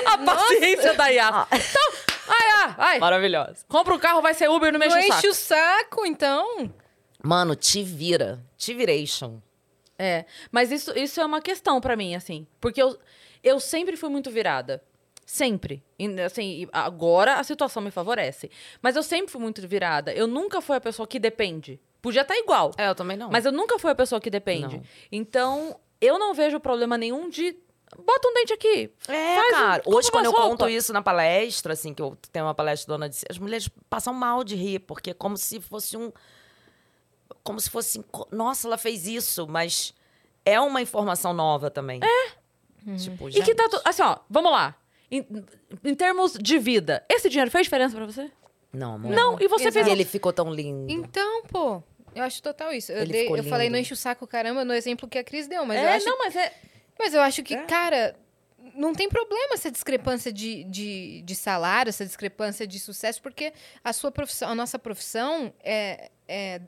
A 0.05 0.19
paciência 0.19 0.93
da 0.93 1.07
Yas. 1.07 1.47
Então, 1.51 1.93
ai, 2.29 2.75
ai. 2.77 2.99
Maravilhosa. 2.99 3.65
Compra 3.67 3.95
um 3.95 3.99
carro, 3.99 4.21
vai 4.21 4.35
ser 4.35 4.51
Uber, 4.51 4.71
não 4.71 4.79
me 4.79 4.87
Não 4.87 4.99
enche 4.99 5.09
o 5.09 5.09
saco. 5.09 5.19
enche 5.19 5.29
o 5.29 5.35
saco, 5.35 6.05
então. 6.05 6.71
Mano, 7.23 7.57
te 7.57 7.83
vira. 7.83 8.45
Te 8.59 8.75
viration. 8.75 9.41
É, 9.99 10.27
mas 10.53 10.71
isso, 10.71 10.93
isso 10.95 11.19
é 11.23 11.25
uma 11.25 11.41
questão 11.41 11.81
pra 11.81 11.97
mim, 11.97 12.15
assim. 12.15 12.47
Porque 12.61 12.83
eu, 12.83 12.99
eu 13.43 13.59
sempre 13.59 13.97
fui 13.97 14.11
muito 14.11 14.31
virada. 14.31 14.83
Sempre. 15.29 15.83
E, 15.99 16.09
assim, 16.21 16.69
agora 16.73 17.35
a 17.35 17.43
situação 17.43 17.83
me 17.83 17.91
favorece. 17.91 18.49
Mas 18.81 18.95
eu 18.95 19.03
sempre 19.03 19.33
fui 19.33 19.41
muito 19.41 19.67
virada. 19.67 20.13
Eu 20.15 20.29
nunca 20.29 20.61
fui 20.61 20.77
a 20.77 20.81
pessoa 20.81 21.05
que 21.07 21.19
depende. 21.19 21.81
Podia 22.01 22.23
estar 22.23 22.37
igual. 22.37 22.71
É, 22.79 22.89
eu 22.89 22.95
também 22.95 23.17
não. 23.17 23.29
Mas 23.29 23.45
eu 23.45 23.51
nunca 23.51 23.77
fui 23.77 23.91
a 23.91 23.95
pessoa 23.95 24.21
que 24.21 24.31
depende. 24.31 24.77
Não. 24.77 24.85
Então, 25.11 25.81
eu 26.01 26.17
não 26.17 26.33
vejo 26.33 26.61
problema 26.61 26.97
nenhum 26.97 27.29
de. 27.29 27.57
Bota 27.99 28.29
um 28.29 28.35
dente 28.35 28.53
aqui. 28.53 28.91
É, 29.09 29.35
Faz 29.37 29.49
um- 29.49 29.51
cara. 29.51 29.83
compra 29.83 29.99
Hoje, 29.99 30.11
quando 30.13 30.25
eu 30.27 30.31
umas 30.33 30.43
conto 30.43 30.69
isso 30.69 30.93
na 30.93 31.03
palestra, 31.03 31.73
assim, 31.73 31.93
que 31.93 32.01
eu 32.03 32.17
tenho 32.31 32.45
uma 32.45 32.55
palestra 32.55 32.93
dona 32.95 33.09
de 33.09 33.17
as 33.29 33.39
mulheres 33.39 33.69
passam 33.91 34.15
mal 34.15 34.45
de 34.45 34.55
rir, 34.55 34.79
porque 34.81 35.11
é 35.11 35.15
como 35.15 35.37
se 35.37 35.61
fosse 35.61 35.97
um. 35.97 36.13
Como 37.43 37.59
se 37.61 37.69
fosse. 37.69 37.99
assim, 37.99 38.09
Nossa, 38.31 38.69
ela 38.69 38.79
fez 38.79 39.07
isso, 39.09 39.47
mas 39.49 39.93
é 40.45 40.61
uma 40.61 40.81
informação 40.81 41.33
nova 41.33 41.69
também. 41.71 42.01
É. 42.05 42.97
Tipo, 42.97 43.29
E 43.29 43.43
que 43.43 43.55
tá. 43.55 43.69
Assim, 43.85 44.03
ó, 44.03 44.19
vamos 44.31 44.53
lá. 44.53 44.77
Em, 45.11 45.27
em 45.85 45.95
termos 45.95 46.33
de 46.35 46.59
vida, 46.59 47.05
esse 47.09 47.29
dinheiro 47.29 47.51
fez 47.51 47.67
diferença 47.67 47.95
pra 47.97 48.07
você? 48.07 48.31
Não, 48.73 48.95
amor. 48.95 49.13
Não, 49.13 49.35
e 49.41 49.49
você 49.49 49.65
Exato. 49.69 49.75
fez. 49.75 49.87
E 49.87 49.91
ele 49.91 50.05
ficou 50.05 50.33
tão 50.33 50.53
lindo. 50.53 50.91
Então, 50.93 51.43
pô. 51.45 51.83
Eu 52.15 52.25
acho 52.25 52.43
total 52.43 52.73
isso. 52.73 52.91
Eu, 52.93 53.07
dei- 53.07 53.29
eu 53.29 53.45
falei, 53.45 53.69
não 53.69 53.79
enche 53.79 53.93
o 53.93 53.97
saco, 53.97 54.27
caramba, 54.27 54.65
no 54.65 54.73
exemplo 54.73 55.07
que 55.09 55.19
a 55.19 55.25
Cris 55.25 55.47
deu, 55.47 55.65
mas 55.67 55.79
eu 55.79 55.87
é, 55.87 55.95
acho 55.97 56.07
não, 56.07 56.19
mas 56.19 56.35
é. 56.35 56.53
Mas 56.99 57.13
eu 57.13 57.21
acho 57.21 57.43
que, 57.43 57.55
É. 57.55 57.63
cara, 57.65 58.17
não 58.75 58.95
tem 58.95 59.07
problema 59.09 59.53
essa 59.53 59.71
discrepância 59.71 60.33
de, 60.33 60.65
de, 60.65 61.21
de 61.23 61.35
salário, 61.35 61.91
essa 61.91 62.07
discrepância 62.07 62.67
de 62.67 62.81
sucesso, 62.81 63.21
porque 63.21 63.53
a 63.85 63.93
sua 63.93 64.11
profissão, 64.11 64.49
a 64.49 64.55
nossa 64.55 64.79
profissão 64.79 65.53
é, 65.63 66.11
é 66.27 66.61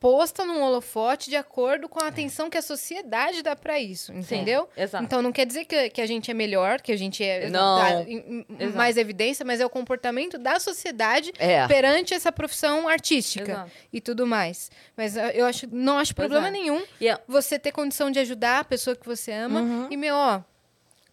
posta 0.00 0.44
num 0.44 0.62
holofote 0.62 1.28
de 1.28 1.36
acordo 1.36 1.88
com 1.88 1.98
a 2.02 2.06
atenção 2.08 2.48
que 2.48 2.56
a 2.56 2.62
sociedade 2.62 3.42
dá 3.42 3.56
pra 3.56 3.80
isso, 3.80 4.12
entendeu? 4.12 4.68
Exato. 4.76 5.02
Então 5.04 5.20
não 5.20 5.32
quer 5.32 5.44
dizer 5.44 5.64
que, 5.64 5.90
que 5.90 6.00
a 6.00 6.06
gente 6.06 6.30
é 6.30 6.34
melhor, 6.34 6.80
que 6.80 6.92
a 6.92 6.96
gente 6.96 7.24
é 7.24 7.50
Não. 7.50 7.78
dá 7.78 8.02
em- 8.02 8.46
mais 8.74 8.96
evidência, 8.96 9.44
mas 9.44 9.60
é 9.60 9.66
o 9.66 9.70
comportamento 9.70 10.38
da 10.38 10.60
sociedade 10.60 11.32
É. 11.38 11.66
perante 11.66 12.14
essa 12.14 12.30
profissão 12.30 12.86
artística 12.88 13.50
Exato. 13.52 13.70
e 13.92 14.00
tudo 14.00 14.26
mais. 14.26 14.70
Mas 14.96 15.16
eu 15.16 15.24
eu 15.38 15.46
acho, 15.46 15.66
não 15.72 15.98
acho 15.98 16.14
problema 16.14 16.48
é. 16.48 16.50
nenhum 16.50 16.82
E 17.00 17.08
é- 17.08 17.18
você 17.26 17.58
ter 17.58 17.72
condição 17.72 18.10
de 18.10 18.18
ajudar 18.20 18.60
a 18.60 18.64
pessoa 18.64 18.94
que 18.96 19.06
você 19.06 19.32
ama 19.32 19.60
Uhum. 19.60 19.88
e, 19.90 19.96
meu, 19.96 20.14
ó, 20.14 20.40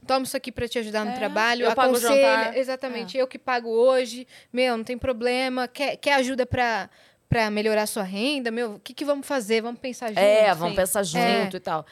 toma 0.08 0.24
isso 0.26 0.38
aqui 0.38 0.52
pra 0.52 0.68
te 0.68 0.78
ajudar 0.80 1.04
no 1.04 1.12
É, 1.12 1.16
trabalho, 1.16 1.66
eu 1.66 1.74
pago 1.74 1.94
o 1.96 2.00
jantar. 2.00 2.56
É. 2.56 2.60
exatamente, 2.60 3.18
eu 3.18 3.28
que 3.28 3.40
pago 3.40 3.70
hoje, 3.70 4.28
meu, 4.54 4.78
não 4.78 4.84
tem 4.84 4.98
problema, 4.98 5.68
quer, 5.68 5.96
quer 5.98 6.14
ajuda 6.14 6.46
pra, 6.46 6.90
pra 7.30 7.50
melhorar 7.50 7.86
sua 7.88 8.04
renda, 8.04 8.52
meu, 8.52 8.76
o 8.76 8.80
que 8.80 8.94
que 8.94 9.06
vamos 9.06 9.26
fazer? 9.28 9.62
Vamos 9.62 9.80
pensar 9.80 10.08
junto? 10.10 10.20
É, 10.20 10.54
vamos 10.54 10.70
sim. 10.72 10.76
pensar 10.76 11.04
junto 11.04 11.20
É. 11.20 11.58
e 11.58 11.60
tal. 11.60 11.86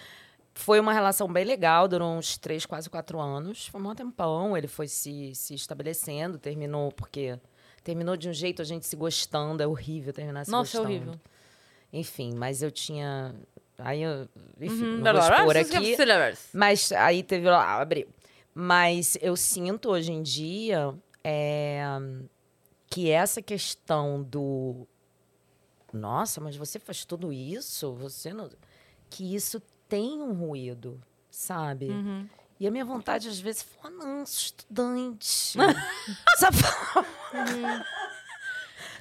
Foi 0.55 0.79
uma 0.79 0.93
relação 0.93 1.27
bem 1.31 1.43
legal, 1.43 1.87
durou 1.87 2.15
uns 2.15 2.37
três, 2.37 2.65
quase 2.65 2.89
quatro 2.89 3.19
anos. 3.19 3.67
Foi 3.67 3.81
um 3.81 3.83
bom 3.83 3.95
tempão. 3.95 4.55
Ele 4.55 4.67
foi 4.67 4.87
se, 4.87 5.33
se 5.33 5.53
estabelecendo, 5.55 6.37
terminou 6.37 6.91
porque. 6.91 7.39
Terminou 7.83 8.15
de 8.15 8.29
um 8.29 8.33
jeito 8.33 8.61
a 8.61 8.65
gente 8.65 8.85
se 8.85 8.95
gostando. 8.95 9.61
É 9.63 9.67
horrível 9.67 10.13
terminar 10.13 10.45
se 10.45 10.51
Nossa, 10.51 10.77
é 10.77 10.79
gostando. 10.79 10.95
horrível. 10.95 11.21
Enfim, 11.91 12.33
mas 12.35 12.61
eu 12.61 12.69
tinha. 12.71 13.33
Aí 13.79 14.03
eu. 14.03 14.29
Enfim, 14.61 14.83
Uhum, 14.83 14.97
não 14.99 15.13
vou 15.13 15.21
expor 15.21 15.57
aqui. 15.57 15.95
Mas 16.53 16.91
aí 16.91 17.23
teve 17.23 17.49
lá, 17.49 17.81
abriu. 17.81 18.07
Mas 18.53 19.17
eu 19.21 19.35
sinto 19.35 19.89
hoje 19.89 20.11
em 20.11 20.21
dia 20.21 20.93
é, 21.23 21.83
que 22.87 23.09
essa 23.09 23.41
questão 23.41 24.21
do. 24.21 24.87
Nossa, 25.93 26.41
mas 26.41 26.55
você 26.55 26.79
faz 26.79 27.05
tudo 27.05 27.31
isso? 27.31 27.93
Você 27.93 28.33
não. 28.33 28.49
Que 29.09 29.35
isso 29.35 29.61
tem 29.87 30.19
um 30.21 30.33
ruído, 30.33 30.99
sabe? 31.29 31.89
Uhum. 31.89 32.27
E 32.59 32.67
a 32.67 32.71
minha 32.71 32.85
vontade, 32.85 33.27
às 33.29 33.39
vezes, 33.39 33.61
é 33.61 33.81
falar, 33.81 33.93
não, 33.95 34.25
sou 34.25 34.45
estudante. 34.45 35.53
sabe? 36.37 36.57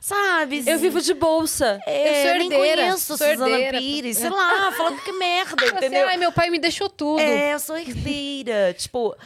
sabe? 0.01 0.65
Eu 0.67 0.79
vivo 0.79 1.01
de 1.01 1.15
bolsa. 1.15 1.81
É, 1.87 2.25
Eu 2.25 2.29
sou 2.29 2.39
nem 2.39 2.53
herdeira, 2.53 2.83
conheço 2.83 3.05
sou 3.05 3.17
Suzana 3.17 3.49
herdeira. 3.49 3.79
Pires, 3.79 4.17
sei 4.19 4.31
lá, 4.31 4.73
falando 4.73 5.01
que 5.03 5.13
merda, 5.13 5.65
Assim, 5.65 5.77
entendeu? 5.77 6.09
Ai, 6.09 6.17
meu 6.17 6.33
pai 6.33 6.51
me 6.51 6.59
deixou 6.59 6.89
tudo. 6.89 7.21
É, 7.21 7.55
eu 7.55 7.59
sou 7.59 7.77
herdeira. 7.79 8.75
tipo, 8.75 9.17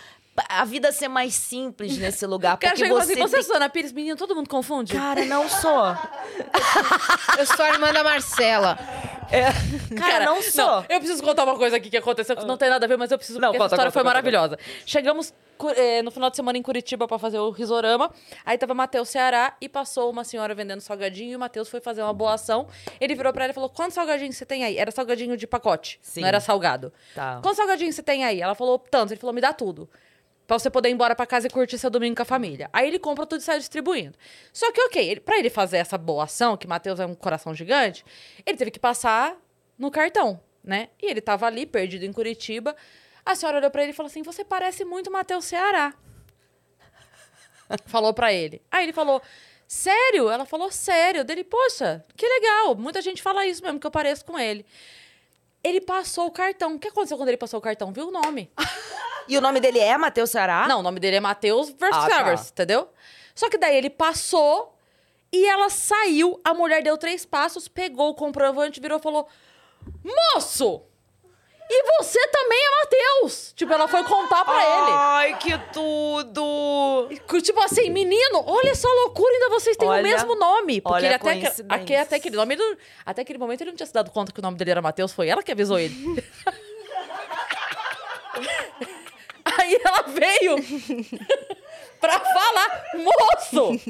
a 0.48 0.64
vida 0.64 0.92
ser 0.92 1.08
mais 1.08 1.34
simples 1.34 1.96
nesse 1.98 2.26
lugar. 2.26 2.54
O 2.54 2.58
cara 2.58 2.74
Porque 2.74 2.88
você. 2.88 3.12
assim, 3.12 3.20
você 3.22 3.36
é 3.36 3.38
tem- 3.38 3.42
Susana 3.46 3.68
Pires, 3.68 3.92
menino, 3.92 4.16
todo 4.16 4.34
mundo 4.34 4.48
confunde. 4.48 4.92
Cara, 4.94 5.24
não 5.24 5.48
sou. 5.48 5.84
Eu 7.38 7.46
sou 7.46 7.64
a 7.64 7.68
irmã 7.70 7.92
da 7.92 8.02
Marcela. 8.04 8.78
Cara, 9.98 10.24
não 10.24 10.40
sou. 10.42 10.84
eu 10.88 10.98
preciso 11.00 11.22
contar 11.22 11.44
uma 11.44 11.56
coisa 11.56 11.76
aqui 11.76 11.90
que 11.90 11.96
aconteceu 11.96 12.36
que 12.36 12.44
não 12.44 12.56
tem 12.56 12.70
nada 12.70 12.84
a 12.86 12.88
ver, 12.88 12.96
mas 12.96 13.10
eu 13.10 13.18
preciso 13.18 13.40
Não, 13.40 13.48
porque 13.48 13.58
conta, 13.58 13.74
essa 13.74 13.74
história 13.74 13.90
conta, 13.90 13.92
foi 13.92 14.02
conta, 14.02 14.10
maravilhosa. 14.14 14.58
Chegamos 14.86 15.34
eh, 15.76 16.00
no 16.02 16.10
final 16.12 16.30
de 16.30 16.36
semana 16.36 16.56
em 16.56 16.62
Curitiba 16.62 17.08
pra 17.08 17.18
fazer 17.18 17.38
o 17.38 17.50
risorama. 17.50 18.10
Aí 18.44 18.56
tava 18.56 18.72
Matheus 18.74 19.08
Ceará 19.08 19.56
e 19.60 19.68
passou 19.68 20.10
uma 20.10 20.22
senhora 20.24 20.54
vendendo 20.54 20.80
salgadinho 20.80 21.32
e 21.32 21.36
o 21.36 21.38
Matheus 21.40 21.68
foi 21.68 21.80
fazer 21.80 22.02
uma 22.02 22.12
boa 22.14 22.34
ação. 22.34 22.68
Ele 23.00 23.14
virou 23.16 23.32
pra 23.32 23.44
ela 23.44 23.50
e 23.50 23.54
falou: 23.54 23.68
"Quantos 23.68 23.94
salgadinhos 23.94 24.36
você 24.36 24.46
tem 24.46 24.64
aí?" 24.64 24.78
Era 24.78 24.90
salgadinho 24.92 25.36
de 25.36 25.46
pacote, 25.46 25.98
Sim. 26.02 26.20
não 26.20 26.28
era 26.28 26.38
salgado. 26.40 26.92
Tá. 27.14 27.40
Quantos 27.42 27.56
salgadinhos 27.56 27.94
você 27.96 28.02
tem 28.02 28.24
aí? 28.24 28.40
Ela 28.40 28.54
falou: 28.54 28.78
"Tantos". 28.78 29.10
Ele 29.12 29.20
falou: 29.20 29.34
"Me 29.34 29.40
dá 29.40 29.52
tudo". 29.52 29.88
Pra 30.47 30.59
você 30.59 30.70
poder 30.70 30.89
ir 30.89 30.93
embora 30.93 31.14
pra 31.14 31.27
casa 31.27 31.48
e 31.48 31.51
curtir 31.51 31.77
seu 31.77 31.90
domingo 31.90 32.16
com 32.16 32.23
a 32.23 32.24
família. 32.24 32.70
Aí 32.73 32.86
ele 32.86 32.98
compra 32.98 33.27
tudo 33.27 33.40
e 33.40 33.44
sai 33.44 33.59
distribuindo. 33.59 34.16
Só 34.52 34.70
que, 34.70 34.81
ok, 34.82 35.10
ele, 35.10 35.20
pra 35.20 35.39
ele 35.39 35.51
fazer 35.51 35.78
essa 35.78 35.98
boa 35.98 36.24
ação, 36.24 36.56
que 36.56 36.68
Matheus 36.68 37.01
é 37.01 37.06
um 37.06 37.14
coração 37.14 37.52
gigante, 37.52 38.05
ele 38.44 38.56
teve 38.56 38.70
que 38.70 38.78
passar 38.78 39.36
no 39.77 39.90
cartão, 39.90 40.40
né? 40.62 40.89
E 41.02 41.10
ele 41.10 41.20
tava 41.20 41.47
ali, 41.47 41.66
perdido 41.66 42.05
em 42.05 42.12
Curitiba. 42.12 42.77
A 43.24 43.35
senhora 43.35 43.59
olhou 43.59 43.70
pra 43.70 43.82
ele 43.82 43.90
e 43.90 43.94
falou 43.94 44.09
assim: 44.09 44.23
Você 44.23 44.44
parece 44.44 44.85
muito 44.85 45.10
Matheus 45.10 45.47
Ceará. 45.47 45.93
falou 47.86 48.14
pra 48.14 48.32
ele. 48.32 48.62
Aí 48.70 48.85
ele 48.85 48.93
falou: 48.93 49.20
Sério? 49.66 50.31
Ela 50.31 50.47
falou: 50.47 50.70
Sério. 50.70 51.24
Dele, 51.24 51.43
poxa, 51.43 52.05
que 52.16 52.24
legal. 52.24 52.77
Muita 52.77 53.02
gente 53.02 53.20
fala 53.20 53.44
isso 53.44 53.64
mesmo, 53.64 53.81
que 53.81 53.86
eu 53.86 53.90
pareço 53.90 54.24
com 54.24 54.39
ele. 54.39 54.64
Ele 55.66 55.80
passou 55.80 56.26
o 56.26 56.30
cartão. 56.30 56.76
O 56.76 56.78
que 56.78 56.88
aconteceu 56.88 57.16
quando 57.16 57.28
ele 57.28 57.36
passou 57.36 57.59
o 57.59 57.62
cartão? 57.62 57.93
Viu 57.93 58.09
o 58.09 58.10
nome? 58.10 58.51
E 59.28 59.36
o 59.36 59.40
nome 59.40 59.59
dele 59.59 59.80
é 59.80 59.98
Matheus 59.98 60.30
Ceará? 60.30 60.68
Não, 60.68 60.78
o 60.78 60.82
nome 60.84 61.01
dele 61.01 61.16
é 61.16 61.20
Matheus 61.20 61.70
versus 61.70 62.05
Ah, 62.05 62.09
tá. 62.09 62.20
Evers, 62.20 62.48
entendeu? 62.51 62.88
Só 63.34 63.51
que 63.51 63.59
daí 63.59 63.76
ele 63.76 63.90
passou 63.90 64.72
e 65.32 65.44
ela 65.48 65.68
saiu, 65.68 66.40
a 66.44 66.55
mulher 66.55 66.80
deu 66.80 66.97
três 66.97 67.26
passos, 67.26 67.66
pegou 67.66 68.10
o 68.10 68.14
comprovante, 68.14 68.78
virou 68.80 69.01
e 69.01 69.02
falou: 69.02 69.26
Moço! 70.05 70.82
E 71.68 71.82
você 71.98 72.24
também 72.28 72.59
é 72.59 72.70
Matheus! 72.80 73.52
Tipo, 73.56 73.72
ela 73.72 73.88
foi 73.88 74.05
contar 74.05 74.44
pra 74.44 74.55
Ai, 74.55 75.36
que 75.38 75.59
tudo! 75.72 77.09
ele. 77.10 77.43
Tipo 77.43 77.60
assim, 77.60 77.90
menino, 77.90 78.44
olha 78.47 78.70
essa 78.70 78.88
loucura, 78.88 79.32
ainda 79.32 79.48
vocês 79.51 79.76
têm 79.76 79.88
Olha- 79.88 80.01
o 80.01 80.05
mesmo 80.05 80.34
nome. 80.36 80.80
Porque 80.80 80.94
olha 80.94 81.06
ele 81.06 81.14
a 81.14 81.16
até, 81.16 81.34
que- 81.34 81.40
coincidência. 81.40 81.82
aque- 81.82 81.97
até 81.97 82.16
aquele 82.16 82.36
nome, 82.36 82.55
ele 82.55 82.62
não- 82.62 82.76
até 83.05 83.22
aquele 83.22 83.38
momento 83.38 83.62
ele 83.62 83.70
não 83.70 83.76
tinha 83.76 83.86
se 83.86 83.93
dado 83.93 84.10
conta 84.12 84.30
que 84.32 84.38
o 84.38 84.43
nome 84.43 84.56
dele 84.56 84.70
era 84.70 84.82
Matheus, 84.82 85.12
foi 85.12 85.28
ela 85.28 85.43
que 85.43 85.51
avisou 85.51 85.78
ele. 85.78 85.94
Aí 89.59 89.80
ela 89.84 90.02
veio 90.02 90.56
pra 92.01 92.18
falar, 92.20 92.84
moço, 92.94 93.80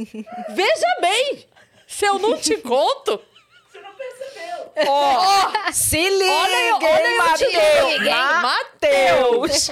veja 0.50 0.96
bem, 1.00 1.46
se 1.86 2.04
eu 2.06 2.18
não 2.18 2.36
te 2.38 2.56
conto. 2.58 3.20
Ó, 4.86 5.72
se 5.72 5.96
liga, 5.96 6.32
Olha, 6.32 6.76
olha 6.76 7.08
eu 7.08 7.34
te 7.36 8.10
Matheus! 8.42 9.70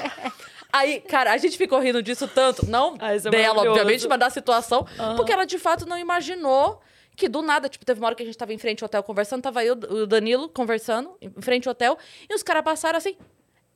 Aí, 0.72 1.00
cara, 1.02 1.32
a 1.32 1.36
gente 1.36 1.56
ficou 1.56 1.78
rindo 1.78 2.02
disso 2.02 2.26
tanto, 2.26 2.66
não 2.68 2.96
Ah, 2.98 3.14
é 3.14 3.18
dela, 3.20 3.62
obviamente, 3.62 4.08
mas 4.08 4.18
da 4.18 4.28
situação, 4.30 4.86
porque 5.16 5.32
ela 5.32 5.44
de 5.44 5.58
fato 5.58 5.86
não 5.86 5.96
imaginou 5.98 6.80
que 7.16 7.28
do 7.28 7.42
nada, 7.42 7.68
tipo, 7.68 7.84
teve 7.84 8.00
uma 8.00 8.06
hora 8.08 8.16
que 8.16 8.24
a 8.24 8.26
gente 8.26 8.36
tava 8.36 8.52
em 8.52 8.58
frente 8.58 8.82
ao 8.82 8.86
hotel 8.86 9.02
conversando, 9.04 9.40
tava 9.42 9.64
eu 9.64 9.78
e 9.88 10.02
o 10.02 10.06
Danilo 10.06 10.48
conversando, 10.48 11.16
em 11.22 11.30
frente 11.40 11.68
ao 11.68 11.72
hotel, 11.72 11.96
e 12.28 12.34
os 12.34 12.42
caras 12.42 12.64
passaram 12.64 12.96
assim. 12.98 13.16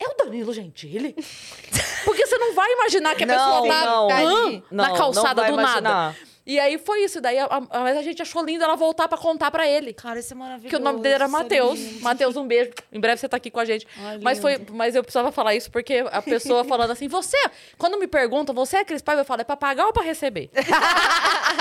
É 0.01 0.09
o 0.09 0.15
Danilo 0.25 0.53
Gentili? 0.53 1.15
Porque 2.05 2.27
você 2.27 2.39
não 2.39 2.55
vai 2.55 2.73
imaginar 2.73 3.15
que 3.17 3.25
a 3.25 3.27
Não, 3.27 3.35
pessoa 3.35 3.69
tá 3.69 3.85
não. 3.85 4.11
hã, 4.11 4.51
Não, 4.51 4.63
na 4.71 4.91
calçada 4.97 5.45
do 5.45 5.57
nada. 5.57 6.17
E 6.49 6.59
aí 6.59 6.79
foi 6.79 7.05
isso. 7.05 7.21
Daí 7.21 7.39
a, 7.39 7.45
a, 7.45 7.81
mas 7.81 7.95
a 7.99 8.01
gente 8.01 8.23
achou 8.23 8.43
lindo 8.43 8.65
ela 8.65 8.75
voltar 8.75 9.07
pra 9.07 9.19
contar 9.19 9.51
pra 9.51 9.69
ele. 9.69 9.93
Cara, 9.93 10.19
isso 10.19 10.33
é 10.33 10.37
maravilhoso. 10.37 10.71
Que 10.71 10.77
o 10.77 10.83
nome 10.83 11.01
dele 11.03 11.17
era 11.17 11.25
é 11.27 11.29
Matheus. 11.29 12.01
Matheus, 12.01 12.37
um 12.37 12.47
beijo. 12.47 12.71
Em 12.91 12.99
breve 12.99 13.21
você 13.21 13.29
tá 13.29 13.37
aqui 13.37 13.51
com 13.51 13.61
a 13.61 13.67
gente. 13.67 13.87
Ai, 13.99 14.19
mas, 14.23 14.39
foi, 14.39 14.59
mas 14.71 14.95
eu 14.95 15.03
precisava 15.03 15.31
falar 15.31 15.55
isso 15.55 15.71
porque 15.71 16.03
a 16.11 16.23
pessoa 16.23 16.65
falando 16.67 16.91
assim, 16.91 17.07
você, 17.07 17.37
quando 17.77 17.99
me 17.99 18.07
perguntam, 18.07 18.55
você 18.55 18.79
é 18.79 18.85
Cris 18.85 19.03
Paiva? 19.03 19.21
Eu 19.21 19.27
falo, 19.27 19.43
é 19.43 19.45
pra 19.45 19.59
pagar 19.59 19.85
ou 19.89 19.93
pra 19.93 20.03
receber? 20.03 20.49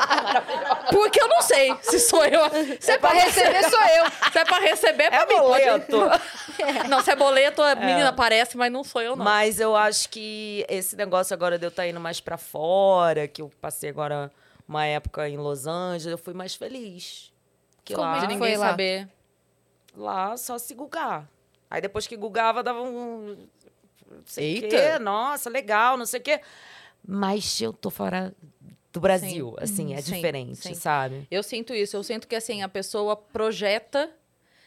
porque 0.90 1.22
eu 1.22 1.28
não 1.28 1.42
sei 1.42 1.76
se 1.82 2.00
sou 2.00 2.24
eu. 2.26 2.42
Se 2.80 2.92
é 2.92 2.98
pra 2.98 3.10
receber, 3.10 3.70
sou 3.70 3.82
eu. 3.82 4.06
Se 4.32 4.40
é 4.40 4.46
pra 4.46 4.60
receber, 4.60 5.04
é 5.04 5.10
pra 5.10 5.22
É 5.22 5.26
mim. 5.26 5.36
boleto. 5.38 5.98
Não, 6.90 7.02
se 7.04 7.12
é 7.12 7.16
boleto, 7.16 7.62
a 7.62 7.76
menina 7.76 8.10
aparece, 8.10 8.56
mas 8.56 8.72
não 8.72 8.86
sou 8.86 9.02
eu, 9.02 9.18
não. 9.18 9.26
Mas 9.26 9.60
eu 9.60 9.76
acho 9.76 10.08
que 10.10 10.66
esse 10.70 10.96
negócio 10.96 11.34
agora 11.34 11.60
de 11.60 11.66
eu 11.66 11.70
estar 11.70 11.86
indo 11.86 12.00
mais 12.00 12.22
pra 12.22 12.38
fora, 12.38 13.28
que 13.28 13.42
eu 13.42 13.52
passei 13.62 13.90
agora 13.90 14.32
uma 14.68 14.86
época 14.86 15.28
em 15.30 15.38
Los 15.38 15.66
Angeles, 15.68 16.06
eu 16.08 16.18
fui 16.18 16.34
mais 16.34 16.56
feliz. 16.56 17.32
Que 17.84 17.94
Como 17.94 18.06
lá, 18.08 18.22
ninguém 18.22 18.38
foi 18.38 18.58
lá? 18.58 18.70
saber. 18.70 19.10
lá 19.96 20.36
só 20.38 20.58
se 20.58 20.74
gugar. 20.74 21.30
Aí 21.70 21.82
depois 21.82 22.06
que 22.08 22.16
gugava, 22.18 22.62
dava 22.64 22.82
um. 22.82 23.48
Não 24.10 24.22
sei 24.26 24.60
o 24.62 24.64
Eita. 24.64 24.68
quê. 24.70 25.00
Nossa, 25.00 25.50
legal, 25.50 25.98
não 25.98 26.06
sei 26.06 26.20
o 26.20 26.24
quê. 26.24 26.42
Mas 27.06 27.60
eu 27.62 27.72
tô 27.74 27.90
fora 27.90 28.34
do 28.92 29.00
Brasil, 29.00 29.56
assim, 29.60 29.94
é 29.94 30.02
Sim, 30.02 30.16
diferente, 30.16 30.56
sim. 30.58 30.74
sabe? 30.74 31.28
Eu 31.30 31.44
sinto 31.44 31.74
isso. 31.74 31.96
Eu 31.96 32.04
sinto 32.04 32.28
que, 32.28 32.36
assim, 32.36 32.62
a 32.64 32.70
pessoa 32.70 33.16
projeta 33.16 34.12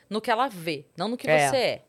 no 0.08 0.20
que 0.20 0.30
ela 0.30 0.48
vê, 0.48 0.84
não 0.96 1.08
no 1.08 1.16
que 1.16 1.28
É. 1.28 1.48
você 1.48 1.56
é. 1.56 1.82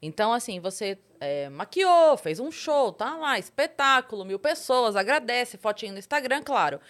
Então, 0.00 0.32
assim, 0.32 0.58
você 0.60 0.98
é, 1.20 1.48
maquiou, 1.48 2.16
fez 2.16 2.38
um 2.40 2.50
show, 2.50 2.92
tá 2.92 3.16
lá, 3.16 3.38
espetáculo, 3.38 4.24
mil 4.24 4.38
pessoas, 4.38 4.96
agradece, 4.96 5.56
fotinho 5.58 5.92
no 5.92 5.98
Instagram, 5.98 6.42
claro. 6.42 6.80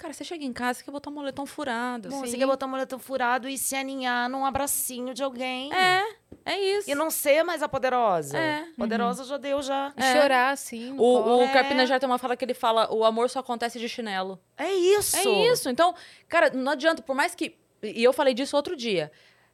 Cara, 0.00 0.14
você 0.14 0.24
chega 0.24 0.42
em 0.42 0.52
casa, 0.52 0.78
você 0.78 0.84
quer 0.86 0.90
botar 0.92 1.10
um 1.10 1.12
moletom 1.12 1.44
furado, 1.44 2.08
Bom, 2.08 2.22
assim. 2.22 2.30
você 2.30 2.38
quer 2.38 2.46
botar 2.46 2.64
um 2.64 2.70
moletom 2.70 2.98
furado 2.98 3.46
e 3.46 3.58
se 3.58 3.76
aninhar 3.76 4.30
num 4.30 4.46
abracinho 4.46 5.12
de 5.12 5.22
alguém. 5.22 5.70
É, 5.74 6.02
é 6.46 6.58
isso. 6.58 6.90
E 6.90 6.94
não 6.94 7.10
ser 7.10 7.42
mais 7.42 7.62
a 7.62 7.68
poderosa. 7.68 8.38
É. 8.38 8.64
Poderosa 8.78 9.24
já 9.24 9.36
deu, 9.36 9.60
já. 9.60 9.92
E 9.94 10.02
chorar, 10.02 10.52
assim. 10.52 10.94
no 10.94 11.02
O, 11.02 11.44
o 11.44 11.52
Carpinejar 11.52 12.00
tem 12.00 12.08
uma 12.08 12.16
fala 12.16 12.34
que 12.34 12.42
ele 12.42 12.54
fala: 12.54 12.90
o 12.90 13.04
amor 13.04 13.28
só 13.28 13.40
acontece 13.40 13.78
de 13.78 13.90
chinelo. 13.90 14.40
É 14.56 14.72
isso. 14.72 15.18
É 15.18 15.52
isso. 15.52 15.68
Então, 15.68 15.94
cara, 16.26 16.48
não 16.48 16.72
adianta, 16.72 17.02
por 17.02 17.14
mais 17.14 17.34
que. 17.34 17.58
E 17.82 18.02
eu 18.02 18.14
falei 18.14 18.32
disso 18.32 18.56
outro 18.56 18.74
dia. 18.74 19.12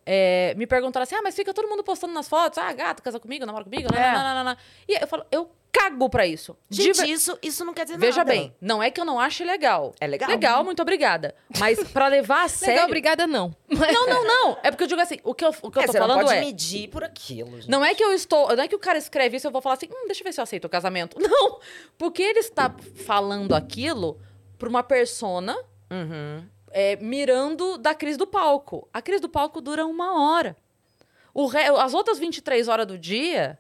É, 0.09 0.55
me 0.57 0.65
perguntaram 0.65 1.03
assim: 1.03 1.17
ah, 1.17 1.23
mas 1.25 1.35
fica 1.35 1.53
todo 1.53 1.67
mundo 1.67 1.83
postando 1.83 2.15
nas 2.15 2.29
fotos. 2.29 2.59
Ah, 2.59 2.73
gato, 2.73 3.03
casa 3.03 3.19
comigo, 3.19 3.45
namora 3.45 3.65
comigo. 3.65 3.93
É. 3.93 4.13
nananana. 4.13 4.57
E 4.87 4.95
eu 4.95 5.09
falo, 5.09 5.27
eu 5.33 5.51
cago 5.79 6.09
pra 6.09 6.27
isso. 6.27 6.57
De 6.69 6.83
Gente, 6.83 7.11
isso, 7.11 7.39
isso 7.43 7.65
não 7.65 7.75
quer 7.75 7.85
dizer 7.85 7.99
Veja 7.99 8.19
nada. 8.19 8.31
bem, 8.33 8.55
não 8.61 8.83
é 8.83 8.91
que 8.91 9.01
eu 9.01 9.05
não 9.05 9.19
ache 9.21 9.45
legal. 9.45 9.95
É 10.01 10.07
legal. 10.07 10.29
Legal, 10.31 10.65
muito 10.65 10.81
obrigada. 10.83 11.35
Mas 11.59 11.83
pra 11.91 12.09
levar 12.09 12.45
a 12.45 12.49
sério. 12.49 12.75
Legal, 12.75 12.87
obrigada, 12.87 13.27
não. 13.27 13.55
Não, 13.69 14.07
não, 14.07 14.25
não. 14.25 14.59
É 14.63 14.71
porque 14.71 14.85
eu 14.85 14.89
digo 14.89 15.01
assim: 15.01 15.19
o 15.25 15.35
que 15.35 15.45
eu, 15.45 15.55
o 15.63 15.71
que 15.71 15.79
eu 15.79 15.83
É, 15.83 15.87
tô 15.87 15.93
você 15.93 15.99
não 16.01 16.07
falando 16.09 16.25
pode 16.27 16.39
é. 16.39 16.41
medir 16.41 16.89
por 16.89 17.03
aquilo, 17.05 17.51
gente. 17.61 17.71
Não 17.71 17.85
é 17.85 17.95
que 17.95 18.03
eu 18.05 18.13
estou. 18.13 18.55
Não 18.57 18.63
é 18.65 18.69
que 18.69 18.75
o 18.75 18.79
cara 18.79 18.99
escreve 18.99 19.37
isso 19.37 19.47
e 19.47 19.49
eu 19.49 19.53
vou 19.53 19.61
falar 19.63 19.75
assim, 19.75 19.87
hum, 19.87 20.07
deixa 20.07 20.23
eu 20.23 20.25
ver 20.25 20.33
se 20.33 20.41
eu 20.41 20.45
aceito 20.45 20.65
o 20.65 20.69
casamento. 20.69 21.19
Não. 21.21 21.59
Porque 21.99 22.23
ele 22.23 22.39
está 22.41 22.75
falando 23.05 23.55
aquilo 23.55 24.21
pra 24.59 24.69
uma 24.69 24.83
persona 24.83 25.57
Uhum. 25.91 26.45
é, 26.71 26.97
mirando 26.97 27.79
da 27.79 27.95
crise 27.95 28.19
do 28.19 28.27
palco. 28.27 28.89
A 28.93 29.01
crise 29.03 29.21
do 29.23 29.29
palco 29.29 29.61
dura 29.61 29.87
uma 29.87 30.21
hora. 30.35 30.57
O 31.35 31.47
re- 31.47 31.69
As 31.79 31.93
outras 31.95 32.19
23 32.19 32.67
horas 32.67 32.87
do 32.87 32.99
dia. 32.99 33.59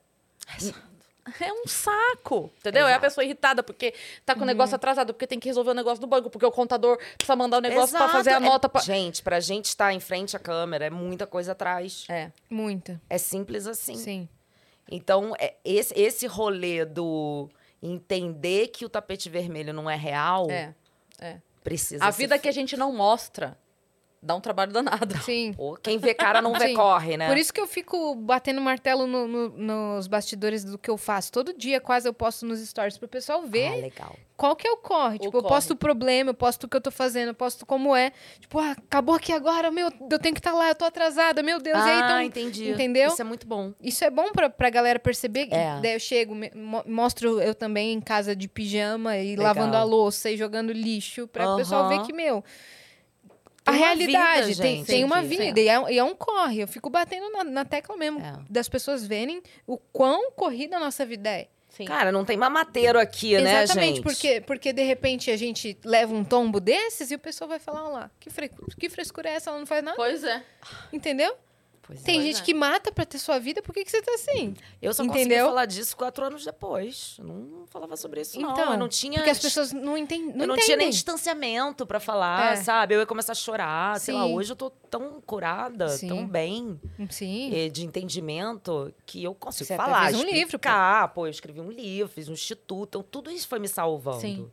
É 1.40 1.52
um 1.52 1.66
saco, 1.66 2.50
entendeu? 2.58 2.82
É 2.82 2.84
a 2.84 2.90
Exato. 2.90 3.00
pessoa 3.02 3.24
irritada 3.24 3.62
porque 3.62 3.92
tá 4.24 4.34
com 4.34 4.42
o 4.42 4.44
negócio 4.46 4.74
atrasado, 4.76 5.12
porque 5.12 5.26
tem 5.26 5.40
que 5.40 5.48
resolver 5.48 5.70
o 5.70 5.74
negócio 5.74 6.00
do 6.00 6.06
banco, 6.06 6.30
porque 6.30 6.46
o 6.46 6.52
contador 6.52 6.98
precisa 7.16 7.34
mandar 7.36 7.58
o 7.58 7.60
negócio 7.60 7.96
pra 7.96 8.06
Exato. 8.06 8.12
fazer 8.12 8.30
a 8.30 8.36
É- 8.36 8.40
nota. 8.40 8.68
Pra... 8.68 8.80
Gente, 8.80 9.22
pra 9.22 9.40
gente 9.40 9.64
estar 9.66 9.92
em 9.92 10.00
frente 10.00 10.36
à 10.36 10.38
câmera, 10.38 10.86
é 10.86 10.90
muita 10.90 11.26
coisa 11.26 11.52
atrás. 11.52 12.04
É. 12.08 12.30
Muita. 12.48 13.00
É 13.10 13.18
simples 13.18 13.66
assim. 13.66 13.96
Sim. 13.96 14.28
Então, 14.90 15.34
é, 15.38 15.54
esse, 15.64 15.92
esse 15.98 16.26
rolê 16.28 16.84
do 16.84 17.48
entender 17.82 18.68
que 18.68 18.84
o 18.84 18.88
tapete 18.88 19.28
vermelho 19.28 19.72
não 19.72 19.90
é 19.90 19.96
real, 19.96 20.46
É. 20.50 20.72
precisa 21.64 22.04
A 22.04 22.12
ser 22.12 22.18
vida 22.22 22.38
que 22.38 22.48
a 22.48 22.52
gente 22.52 22.76
não 22.76 22.92
mostra 22.92 23.56
dá 24.26 24.34
um 24.34 24.40
trabalho 24.40 24.72
danado. 24.72 25.16
Sim. 25.22 25.52
Pô, 25.54 25.76
Quem 25.82 25.98
vê 25.98 26.12
cara 26.12 26.42
não 26.42 26.52
vê 26.52 26.68
Sim. 26.68 26.74
corre, 26.74 27.16
né? 27.16 27.28
Por 27.28 27.36
isso 27.36 27.52
que 27.52 27.60
eu 27.60 27.66
fico 27.66 28.14
batendo 28.16 28.60
martelo 28.60 29.06
no- 29.06 29.26
no- 29.28 29.48
nos 29.50 30.06
bastidores 30.06 30.64
do 30.64 30.76
que 30.76 30.90
eu 30.90 30.96
faço. 30.98 31.30
Todo 31.32 31.52
dia, 31.56 31.80
quase, 31.80 32.08
eu 32.08 32.12
posto 32.12 32.44
nos 32.44 32.58
stories 32.60 32.98
pro 32.98 33.08
pessoal 33.08 33.42
ver 33.42 33.68
Ah, 33.68 33.76
legal. 33.76 34.16
qual 34.36 34.56
que 34.56 34.66
é 34.66 34.70
o 34.70 34.76
corre. 34.76 35.16
O 35.16 35.18
tipo, 35.20 35.36
eu 35.38 35.42
corre. 35.42 35.54
posto 35.54 35.70
o 35.72 35.76
problema, 35.76 36.30
eu 36.30 36.34
posto 36.34 36.64
o 36.64 36.68
que 36.68 36.76
eu 36.76 36.80
tô 36.80 36.90
fazendo, 36.90 37.28
eu 37.28 37.34
posto 37.34 37.64
como 37.64 37.94
é. 37.94 38.12
Tipo, 38.40 38.58
ah, 38.58 38.72
acabou 38.72 39.14
aqui 39.14 39.32
agora, 39.32 39.70
meu, 39.70 39.88
eu 40.10 40.18
tenho 40.18 40.34
que 40.34 40.40
estar 40.40 40.52
lá, 40.52 40.68
eu 40.68 40.74
tô 40.74 40.84
atrasada, 40.84 41.42
meu 41.42 41.60
Deus. 41.60 41.78
e 41.78 41.80
aí, 41.80 41.90
ah, 42.02 42.04
então, 42.06 42.20
entendi. 42.22 42.70
entendeu? 42.70 43.08
Isso 43.08 43.20
é 43.20 43.24
muito 43.24 43.46
bom. 43.46 43.72
Isso 43.80 44.04
é 44.04 44.10
bom 44.10 44.32
pra, 44.32 44.50
pra 44.50 44.68
galera 44.70 44.98
perceber. 44.98 45.48
É. 45.52 45.80
Daí 45.80 45.94
eu 45.94 46.00
chego, 46.00 46.34
mo- 46.34 46.82
mostro 46.86 47.40
eu 47.40 47.54
também 47.54 47.92
em 47.92 48.00
casa 48.00 48.34
de 48.34 48.48
pijama 48.48 49.16
e 49.18 49.30
Legal. 49.36 49.44
lavando 49.54 49.76
a 49.76 49.84
louça 49.84 50.30
e 50.30 50.36
jogando 50.36 50.72
lixo, 50.72 51.26
pra 51.28 51.54
o 51.54 51.56
pessoal 51.56 51.88
ver 51.88 52.02
que, 52.02 52.12
meu. 52.12 52.42
A 53.66 53.72
realidade 53.72 54.46
vida, 54.48 54.62
tem, 54.62 54.76
gente, 54.78 54.86
tem 54.86 55.04
uma 55.04 55.22
vida 55.22 55.60
e 55.60 55.68
é, 55.68 55.92
e 55.92 55.98
é 55.98 56.04
um 56.04 56.14
corre. 56.14 56.62
Eu 56.62 56.68
fico 56.68 56.88
batendo 56.88 57.28
na, 57.30 57.42
na 57.44 57.64
tecla 57.64 57.96
mesmo 57.96 58.20
É. 58.20 58.34
das 58.48 58.68
pessoas 58.68 59.04
verem 59.06 59.42
o 59.66 59.76
quão 59.76 60.30
corrida 60.30 60.76
a 60.76 60.80
nossa 60.80 61.04
vida 61.04 61.28
é. 61.28 61.48
Sim. 61.68 61.84
Cara, 61.84 62.10
não 62.10 62.24
tem 62.24 62.38
mamateiro 62.38 62.98
aqui, 62.98 63.36
né, 63.38 63.64
Exatamente, 63.64 63.96
gente? 63.96 64.02
porque, 64.02 64.40
porque 64.40 64.72
de 64.72 64.82
repente 64.82 65.30
a 65.30 65.36
gente 65.36 65.76
leva 65.84 66.14
um 66.14 66.24
tombo 66.24 66.58
desses 66.58 67.10
e 67.10 67.14
o 67.14 67.18
pessoal 67.18 67.48
vai 67.48 67.58
falar, 67.58 67.82
olha 67.84 67.92
lá, 67.92 68.10
que, 68.18 68.30
fre- 68.30 68.50
que 68.78 68.88
frescura 68.88 69.28
é 69.28 69.34
essa? 69.34 69.50
Ela 69.50 69.58
não 69.58 69.66
faz 69.66 69.84
nada, 69.84 69.94
Pois 69.96 70.24
é. 70.24 70.42
entendeu? 70.90 71.36
Pois 71.86 72.02
Tem 72.02 72.18
é. 72.18 72.22
gente 72.22 72.40
é. 72.40 72.44
que 72.44 72.52
mata 72.52 72.90
pra 72.90 73.04
ter 73.06 73.16
sua 73.18 73.38
vida, 73.38 73.62
por 73.62 73.72
que, 73.72 73.84
que 73.84 73.90
você 73.92 74.02
tá 74.02 74.12
assim? 74.14 74.54
Eu 74.82 74.92
só 74.92 75.04
consegui 75.04 75.20
Entendeu? 75.26 75.46
falar 75.46 75.66
disso 75.66 75.96
quatro 75.96 76.24
anos 76.24 76.44
depois. 76.44 77.14
Eu 77.20 77.24
não 77.26 77.66
falava 77.68 77.96
sobre 77.96 78.22
isso, 78.22 78.40
não. 78.40 78.52
Então, 78.52 78.72
eu 78.72 78.78
não 78.78 78.88
tinha. 78.88 79.18
Porque 79.18 79.30
as 79.30 79.38
pessoas 79.38 79.72
não, 79.72 79.96
enten 79.96 80.20
não 80.20 80.30
eu 80.30 80.34
não 80.38 80.44
entendem. 80.54 80.64
tinha 80.64 80.76
nem 80.76 80.90
distanciamento 80.90 81.86
pra 81.86 82.00
falar, 82.00 82.54
É. 82.54 82.56
sabe? 82.56 82.94
Eu 82.96 83.00
ia 83.00 83.06
começar 83.06 83.32
a 83.32 83.34
chorar. 83.36 84.00
Sei 84.00 84.12
lá, 84.12 84.24
Sim. 84.24 84.34
hoje 84.34 84.50
eu 84.50 84.56
tô 84.56 84.68
tão 84.68 85.20
curada, 85.20 85.88
Sim. 85.90 86.08
tão 86.08 86.26
bem 86.26 86.80
Sim. 87.08 87.54
eh, 87.54 87.68
de 87.68 87.84
entendimento 87.86 88.92
que 89.06 89.22
eu 89.22 89.32
consigo 89.32 89.66
Você 89.68 89.76
falar. 89.76 90.06
fez 90.10 90.18
um 90.18 90.24
livro, 90.24 90.58
pô. 90.58 90.68
Pô, 91.14 91.26
eu 91.26 91.30
escrevi 91.30 91.60
um 91.60 91.70
livro, 91.70 92.12
fiz 92.12 92.28
um 92.28 92.32
instituto. 92.32 92.88
Então, 92.88 93.02
tudo 93.08 93.30
isso 93.30 93.46
foi 93.46 93.60
me 93.60 93.68
salvando. 93.68 94.20
Sim. 94.20 94.50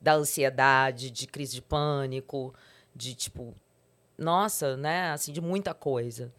Da 0.00 0.12
ansiedade, 0.14 1.10
de 1.10 1.26
crise 1.26 1.54
de 1.54 1.62
pânico, 1.62 2.54
de 2.94 3.14
tipo. 3.14 3.54
Nossa, 4.18 4.76
né? 4.76 5.10
Assim, 5.12 5.32
de 5.32 5.40
muita 5.40 5.72
coisa. 5.72 6.30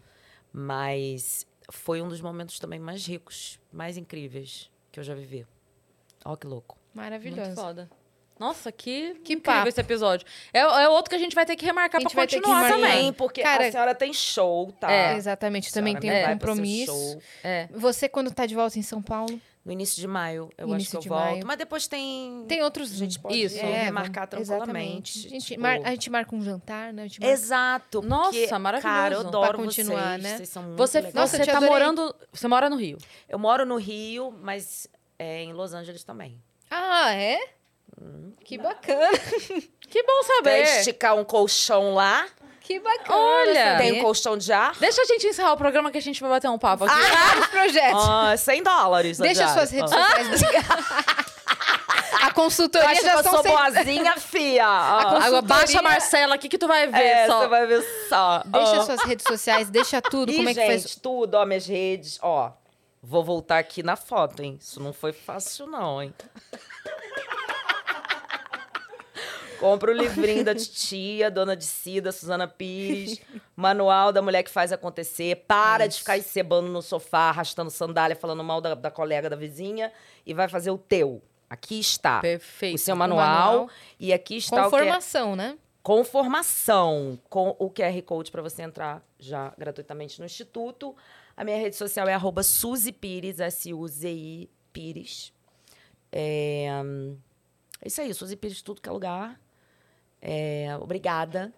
Mas 0.57 1.45
foi 1.69 2.01
um 2.01 2.07
dos 2.07 2.21
momentos 2.21 2.57
também 2.59 2.79
mais 2.79 3.05
ricos, 3.05 3.59
mais 3.73 3.97
incríveis 3.97 4.71
que 4.89 4.97
eu 4.97 5.03
já 5.03 5.13
vivi. 5.13 5.45
Ó, 6.23 6.33
que 6.37 6.47
louco. 6.47 6.77
Maravilhoso. 6.93 7.41
Muito 7.41 7.55
foda. 7.55 7.89
Nossa, 8.39 8.71
que, 8.71 9.15
Que 9.15 9.33
incrível 9.33 9.41
papo. 9.59 9.67
esse 9.67 9.81
episódio. 9.81 10.25
É, 10.53 10.59
é 10.59 10.87
outro 10.87 11.09
que 11.09 11.15
a 11.15 11.19
gente 11.19 11.35
vai 11.35 11.45
ter 11.45 11.57
que 11.57 11.65
remarcar 11.65 12.01
pra 12.01 12.09
continuar 12.09 12.69
também. 12.69 13.11
Porque 13.11 13.41
Cara, 13.41 13.67
a 13.67 13.71
senhora 13.71 13.93
tem 13.93 14.13
show, 14.13 14.71
tá? 14.73 14.89
É. 14.89 15.15
Exatamente, 15.17 15.73
também 15.73 15.97
tem 15.97 16.09
um 16.09 16.27
compromisso. 16.29 16.91
show 16.93 17.21
É. 17.43 17.67
Você, 17.73 18.07
quando 18.07 18.31
tá 18.31 18.45
de 18.45 18.55
volta 18.55 18.79
em 18.79 18.81
São 18.81 19.01
Paulo, 19.01 19.39
No 19.65 19.71
início 19.71 19.99
de 19.99 20.07
maio, 20.07 20.51
eu 20.59 20.67
Início 20.69 20.99
acho 20.99 21.07
que 21.07 21.11
eu 21.11 21.17
volto. 21.17 21.25
maio. 21.31 21.43
Mas 21.47 21.57
depois 21.57 21.87
tem. 21.87 22.45
tem 22.47 22.61
outros. 22.61 22.91
A 22.93 22.95
gente 22.97 23.17
pode 23.17 23.41
Isso. 23.41 23.57
É, 23.57 23.85
remarcar 23.85 24.29
vamos- 24.29 24.47
tranquilamente. 24.47 25.25
A 25.25 25.29
gente, 25.31 25.45
tipo- 25.47 25.61
mar- 25.61 25.79
a 25.83 25.89
gente 25.89 26.09
marca 26.11 26.35
um 26.35 26.41
jantar, 26.43 26.93
né? 26.93 27.01
A 27.01 27.07
gente 27.07 27.19
marca- 27.19 27.33
Exato. 27.33 28.01
Nossa, 28.03 28.31
porque, 28.39 28.57
maravilhoso. 28.59 28.95
Cara, 28.95 29.15
eu 29.15 29.19
Pra 29.21 29.27
adoro 29.29 29.57
continuar, 29.57 30.11
vocês. 30.19 30.23
né? 30.23 30.37
Vocês 30.37 30.49
são 30.49 30.61
muito 30.63 30.77
Você, 30.77 30.97
legais. 30.99 31.15
Nossa, 31.15 31.37
você 31.37 31.45
tá 31.45 31.57
adorei. 31.57 31.69
morando. 31.69 32.15
Você 32.31 32.47
mora 32.47 32.69
no 32.69 32.75
Rio. 32.75 32.99
Eu 33.27 33.39
moro 33.39 33.65
no 33.65 33.77
Rio, 33.77 34.31
mas 34.39 34.87
é, 35.17 35.41
em 35.43 35.51
Los 35.51 35.73
Angeles 35.73 36.03
também. 36.03 36.39
Ah, 36.69 37.11
é? 37.15 37.39
Hum. 37.99 38.33
Que 38.43 38.59
bacana. 38.59 39.17
Que 39.89 40.03
bom 40.03 40.21
Quer 40.21 40.35
saber. 40.35 40.61
esticar 40.79 41.15
um 41.15 41.23
colchão 41.23 41.93
lá? 41.95 42.27
Que 42.65 42.79
bacana. 42.79 43.15
Olha, 43.19 43.77
Tem 43.77 43.99
um 43.99 44.01
colchão 44.01 44.35
de 44.37 44.51
ar? 44.51 44.75
Deixa 44.79 45.01
a 45.01 45.05
gente 45.05 45.27
encerrar 45.27 45.53
o 45.53 45.57
programa 45.57 45.91
que 45.91 45.97
a 45.97 46.01
gente 46.01 46.19
vai 46.19 46.29
bater 46.31 46.49
um 46.49 46.57
papo 46.57 46.85
aqui. 46.85 46.95
Vários 46.95 47.47
projetos. 47.47 48.03
Ah, 48.09 48.35
100 48.35 48.63
dólares. 48.63 49.19
a 49.19 49.23
Deixa 49.23 49.43
diária. 49.43 49.53
suas 49.53 49.71
redes 49.71 49.91
Ah. 49.93 50.15
sociais. 50.31 50.41
A 52.23 52.29
Tu 52.29 52.33
consultoria 52.33 52.89
acha 52.89 52.99
que 53.01 53.05
já 53.05 53.13
eu 53.13 53.23
sou 53.23 53.43
cem- 53.43 53.51
boazinha, 53.51 54.17
fia? 54.17 54.65
Ah. 54.65 54.99
Agora 54.99 55.15
consultoria- 55.15 55.41
baixa 55.41 55.79
a 55.79 55.81
Marcela 55.83 56.35
aqui 56.35 56.49
que 56.49 56.57
tu 56.57 56.67
vai 56.67 56.87
ver 56.87 56.97
É, 56.97 57.27
só. 57.27 57.39
você 57.41 57.47
vai 57.47 57.65
ver 57.67 57.81
só. 58.09 58.41
Deixa 58.45 58.81
Ah. 58.81 58.85
suas 58.85 59.01
redes 59.03 59.25
sociais, 59.27 59.69
deixa 59.69 60.01
tudo. 60.01 60.31
Ih, 60.31 60.37
como 60.37 60.49
é 60.49 60.53
que 60.53 60.59
gente, 60.59 60.81
faz? 60.81 60.95
tudo, 60.95 61.35
ó, 61.35 61.45
minhas 61.45 61.67
redes, 61.67 62.17
ó. 62.21 62.51
Vou 63.03 63.23
voltar 63.23 63.59
aqui 63.59 63.83
na 63.83 63.95
foto, 63.95 64.41
hein? 64.41 64.57
Isso 64.59 64.79
não 64.81 64.91
foi 64.91 65.13
fácil, 65.13 65.67
não, 65.67 66.01
hein? 66.01 66.11
Compra 69.59 69.91
o 69.91 69.93
livrinho 69.93 70.43
da 70.43 70.53
titia, 70.55 71.29
dona 71.31 71.55
de 71.55 71.63
Cida, 71.65 72.11
Suzana 72.11 72.47
Pires, 72.47 73.21
manual 73.55 74.11
da 74.11 74.21
mulher 74.21 74.43
que 74.43 74.49
faz 74.51 74.71
acontecer. 74.71 75.43
Para 75.47 75.87
de 75.87 75.93
Isso. 75.93 75.99
ficar 75.99 76.17
encebando 76.17 76.67
no 76.69 76.81
sofá, 76.81 77.29
arrastando 77.29 77.69
sandália, 77.71 78.15
falando 78.15 78.43
mal 78.43 78.59
da, 78.61 78.75
da 78.75 78.91
colega 78.91 79.29
da 79.29 79.35
vizinha 79.35 79.91
e 80.25 80.33
vai 80.33 80.47
fazer 80.47 80.71
o 80.71 80.77
teu. 80.77 81.21
Aqui 81.49 81.79
está 81.79 82.19
Perfeito. 82.21 82.75
o 82.75 82.77
seu 82.77 82.95
manual, 82.95 83.27
manual. 83.51 83.69
e 83.99 84.11
aqui 84.11 84.37
está 84.37 84.63
Com 84.69 84.75
o 84.75 84.79
que 84.79 85.17
é- 85.17 85.35
né? 85.35 85.57
com 85.83 86.03
formação, 86.03 87.19
com 87.29 87.55
o 87.59 87.69
QR 87.69 88.01
Code 88.01 88.31
para 88.31 88.41
você 88.41 88.63
entrar 88.63 89.05
já 89.19 89.53
gratuitamente 89.55 90.19
no 90.19 90.25
Instituto. 90.25 90.95
A 91.37 91.43
minha 91.43 91.57
rede 91.57 91.75
social 91.75 92.07
é 92.07 92.13
arroba 92.15 92.41
Suzy 92.41 92.91
Pires, 92.91 93.39
S-U-Z-I 93.39 94.49
Pires. 94.73 95.31
É, 96.11 96.67
é 97.81 97.87
isso 97.87 98.01
aí, 98.01 98.11
Suzy 98.15 98.35
Pires, 98.35 98.63
tudo 98.63 98.81
que 98.81 98.89
é 98.89 98.91
lugar. 98.91 99.39
É, 100.27 100.75
obrigada. 100.81 101.53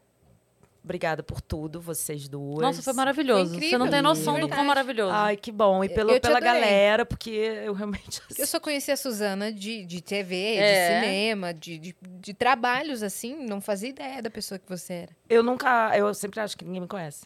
Obrigada 0.84 1.22
por 1.24 1.42
tudo, 1.42 1.82
vocês 1.82 2.28
duas. 2.30 2.60
Nossa, 2.62 2.82
foi 2.82 2.94
maravilhoso. 2.94 3.58
Foi 3.58 3.70
Você 3.70 3.78
não 3.78 3.90
tem 3.90 4.02
noção 4.02 4.40
do 4.40 4.48
quão 4.48 4.64
maravilhoso. 4.66 5.12
Ai, 5.14 5.36
que 5.36 5.52
bom. 5.52 5.84
E 5.84 5.90
pelo, 5.90 6.18
pela 6.20 6.38
adorei. 6.38 6.54
galera, 6.62 7.06
porque 7.06 7.30
eu 7.30 7.74
realmente... 7.74 8.22
Eu 8.38 8.48
só 8.48 8.58
conheci 8.60 8.90
a 8.92 8.96
Suzana 8.98 9.52
de, 9.52 9.86
de 9.86 10.02
TV, 10.02 10.56
É. 10.56 11.00
de 11.02 11.06
cinema, 11.06 11.54
de, 11.54 11.78
de, 11.78 11.96
de 12.02 12.34
trabalhos, 12.34 13.04
assim. 13.04 13.36
Não 13.46 13.60
fazia 13.60 13.90
ideia 13.90 14.22
da 14.22 14.30
pessoa 14.30 14.58
que 14.60 14.68
você 14.68 14.94
era. 14.94 15.12
Eu 15.30 15.44
nunca... 15.44 15.92
Eu 15.98 16.14
sempre 16.14 16.40
acho 16.40 16.58
que 16.58 16.64
ninguém 16.64 16.82
me 16.82 16.88
conhece. 16.88 17.26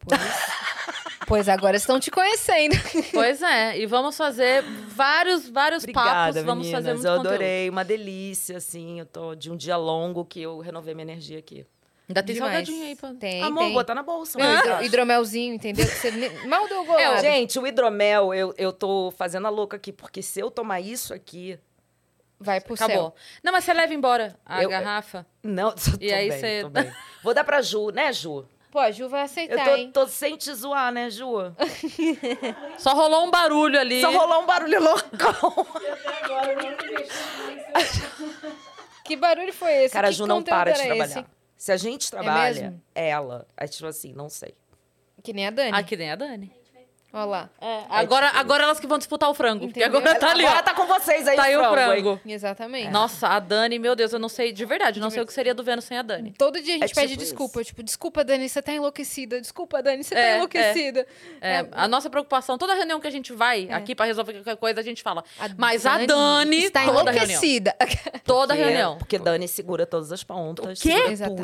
Pois, 0.00 0.20
pois 1.28 1.48
agora 1.48 1.76
estão 1.76 2.00
te 2.00 2.10
conhecendo. 2.10 2.74
Pois 3.12 3.40
é. 3.42 3.78
E 3.78 3.86
vamos 3.86 4.16
fazer 4.16 4.62
vários, 4.88 5.48
vários 5.48 5.82
Obrigada, 5.84 6.32
papos. 6.32 6.42
Vamos 6.44 6.66
meninas. 6.66 6.80
fazer 6.84 6.94
muito 6.94 7.06
eu 7.06 7.16
conteúdo. 7.16 7.28
adorei, 7.34 7.70
uma 7.70 7.84
delícia, 7.84 8.56
assim. 8.56 8.98
Eu 8.98 9.06
tô 9.06 9.34
de 9.34 9.50
um 9.50 9.56
dia 9.56 9.76
longo 9.76 10.24
que 10.24 10.40
eu 10.42 10.58
renovei 10.58 10.94
minha 10.94 11.04
energia 11.04 11.38
aqui. 11.38 11.64
Ainda 12.08 12.22
tem 12.22 12.34
Demais. 12.36 12.52
salgadinho 12.52 12.86
aí, 12.86 12.96
pô. 12.96 13.08
Tem, 13.14 13.42
Amor, 13.42 13.64
tem. 13.64 13.72
botar 13.74 13.94
na 13.94 14.02
bolsa. 14.02 14.38
Meu, 14.38 14.46
mas 14.48 14.64
hidro- 14.64 14.82
hidromelzinho, 14.84 15.54
entendeu? 15.54 15.84
Você 15.86 16.10
mal 16.46 16.66
deu 16.66 16.82
gol. 16.86 16.98
É, 16.98 17.20
gente, 17.20 17.58
o 17.58 17.66
hidromel, 17.66 18.32
eu, 18.32 18.54
eu 18.56 18.72
tô 18.72 19.12
fazendo 19.16 19.46
a 19.46 19.50
louca 19.50 19.76
aqui, 19.76 19.92
porque 19.92 20.22
se 20.22 20.40
eu 20.40 20.50
tomar 20.50 20.80
isso 20.80 21.12
aqui. 21.12 21.58
Vai 22.40 22.60
pro 22.60 22.74
Acabou. 22.74 22.94
céu. 22.96 23.14
Não, 23.42 23.52
mas 23.52 23.64
você 23.64 23.74
leva 23.74 23.92
embora 23.92 24.36
a 24.46 24.62
Eu- 24.62 24.70
garrafa. 24.70 25.26
Não, 25.42 25.72
tô, 25.76 25.80
E 26.00 26.12
aí 26.12 26.30
bem, 26.30 26.38
cê- 26.40 26.60
tô 26.62 26.70
bem. 26.70 26.90
Vou 27.22 27.34
dar 27.34 27.42
pra 27.44 27.60
Ju, 27.60 27.90
né, 27.90 28.12
Ju? 28.12 28.46
Pô, 28.70 28.78
a 28.78 28.90
Ju 28.90 29.08
vai 29.08 29.20
Eu 29.20 29.24
aceitar, 29.24 29.64
tô, 29.64 29.76
hein? 29.76 29.90
tô 29.92 30.06
sem 30.06 30.36
te 30.36 30.52
zoar, 30.52 30.92
né, 30.92 31.08
Ju? 31.10 31.26
Só 32.78 32.92
rolou 32.92 33.24
um 33.26 33.30
barulho 33.30 33.80
ali. 33.80 34.00
Só 34.00 34.10
rolou 34.10 34.42
um 34.42 34.46
barulho 34.46 34.82
loucão. 34.82 35.66
Que 39.04 39.16
barulho 39.16 39.54
foi 39.54 39.72
esse? 39.84 39.94
Cara, 39.94 40.08
a 40.08 40.10
que 40.10 40.16
Ju 40.18 40.26
não 40.26 40.42
para 40.42 40.70
de 40.72 40.82
trabalhar. 40.82 41.04
esse? 41.06 41.24
Se 41.56 41.72
a 41.72 41.78
gente 41.78 42.10
trabalha, 42.10 42.60
mesmo? 42.62 42.82
ela. 42.94 43.46
Aí, 43.56 43.66
tipo 43.66 43.86
assim, 43.86 44.12
não 44.12 44.28
sei. 44.28 44.54
Que 45.22 45.32
nem 45.32 45.46
a 45.46 45.50
Dani. 45.50 45.72
Aqui 45.76 45.96
nem 45.96 46.10
a 46.10 46.14
Dani. 46.14 46.52
Olha 47.10 47.24
lá. 47.24 47.50
É, 47.58 47.84
agora, 47.88 48.28
agora 48.34 48.64
elas 48.64 48.78
que 48.78 48.86
vão 48.86 48.98
disputar 48.98 49.30
o 49.30 49.34
frango. 49.34 49.66
Porque 49.66 49.80
Entendeu? 49.80 49.98
agora 49.98 50.14
tá 50.18 50.30
ali, 50.30 50.44
ó. 50.44 50.48
Agora 50.48 50.62
tá 50.62 50.74
com 50.74 50.86
vocês 50.86 51.26
aí, 51.26 51.36
Tá 51.36 51.44
aí 51.44 51.56
o 51.56 51.60
frango, 51.60 51.78
hein? 51.78 52.02
frango. 52.02 52.20
Exatamente. 52.26 52.90
Nossa, 52.90 53.28
a 53.28 53.38
Dani, 53.40 53.78
meu 53.78 53.96
Deus, 53.96 54.12
eu 54.12 54.18
não 54.18 54.28
sei, 54.28 54.52
de 54.52 54.62
verdade, 54.66 55.00
não 55.00 55.08
sei 55.08 55.22
o 55.22 55.26
que 55.26 55.32
seria 55.32 55.54
do 55.54 55.64
Vênus 55.64 55.86
sem 55.86 55.96
a 55.96 56.02
Dani. 56.02 56.34
Todo 56.36 56.60
dia 56.60 56.74
a 56.74 56.78
gente 56.78 56.90
É 56.92 56.94
pede 56.94 57.12
tipo 57.14 57.22
desculpa. 57.22 57.64
Tipo, 57.64 57.82
desculpa, 57.82 58.22
Dani, 58.22 58.46
você 58.46 58.60
tá 58.60 58.72
enlouquecida. 58.72 59.40
Desculpa, 59.40 59.82
Dani, 59.82 60.04
você 60.04 60.14
É, 60.14 60.20
tá 60.22 60.28
é. 60.28 60.36
enlouquecida. 60.36 61.06
É, 61.40 61.66
a 61.72 61.88
nossa 61.88 62.10
preocupação, 62.10 62.58
toda 62.58 62.74
reunião 62.74 63.00
que 63.00 63.06
a 63.06 63.10
gente 63.10 63.32
vai 63.32 63.66
É. 63.70 63.74
aqui 63.74 63.94
pra 63.94 64.04
resolver 64.04 64.34
qualquer 64.34 64.56
coisa, 64.56 64.80
a 64.80 64.84
gente 64.84 65.02
fala. 65.02 65.24
A 65.40 65.48
Mas 65.56 65.86
a 65.86 65.96
Dani, 66.04 66.64
está 66.64 66.84
toda 66.84 67.10
reunião. 67.10 67.24
enlouquecida. 67.24 67.74
Toda 68.24 68.48
Porque- 68.54 68.62
reunião. 68.68 68.98
Porque 68.98 69.18
Dani 69.18 69.48
segura 69.48 69.86
todas 69.86 70.12
as 70.12 70.22
pontas. 70.22 70.78
O 70.78 70.82
quê? 70.82 70.94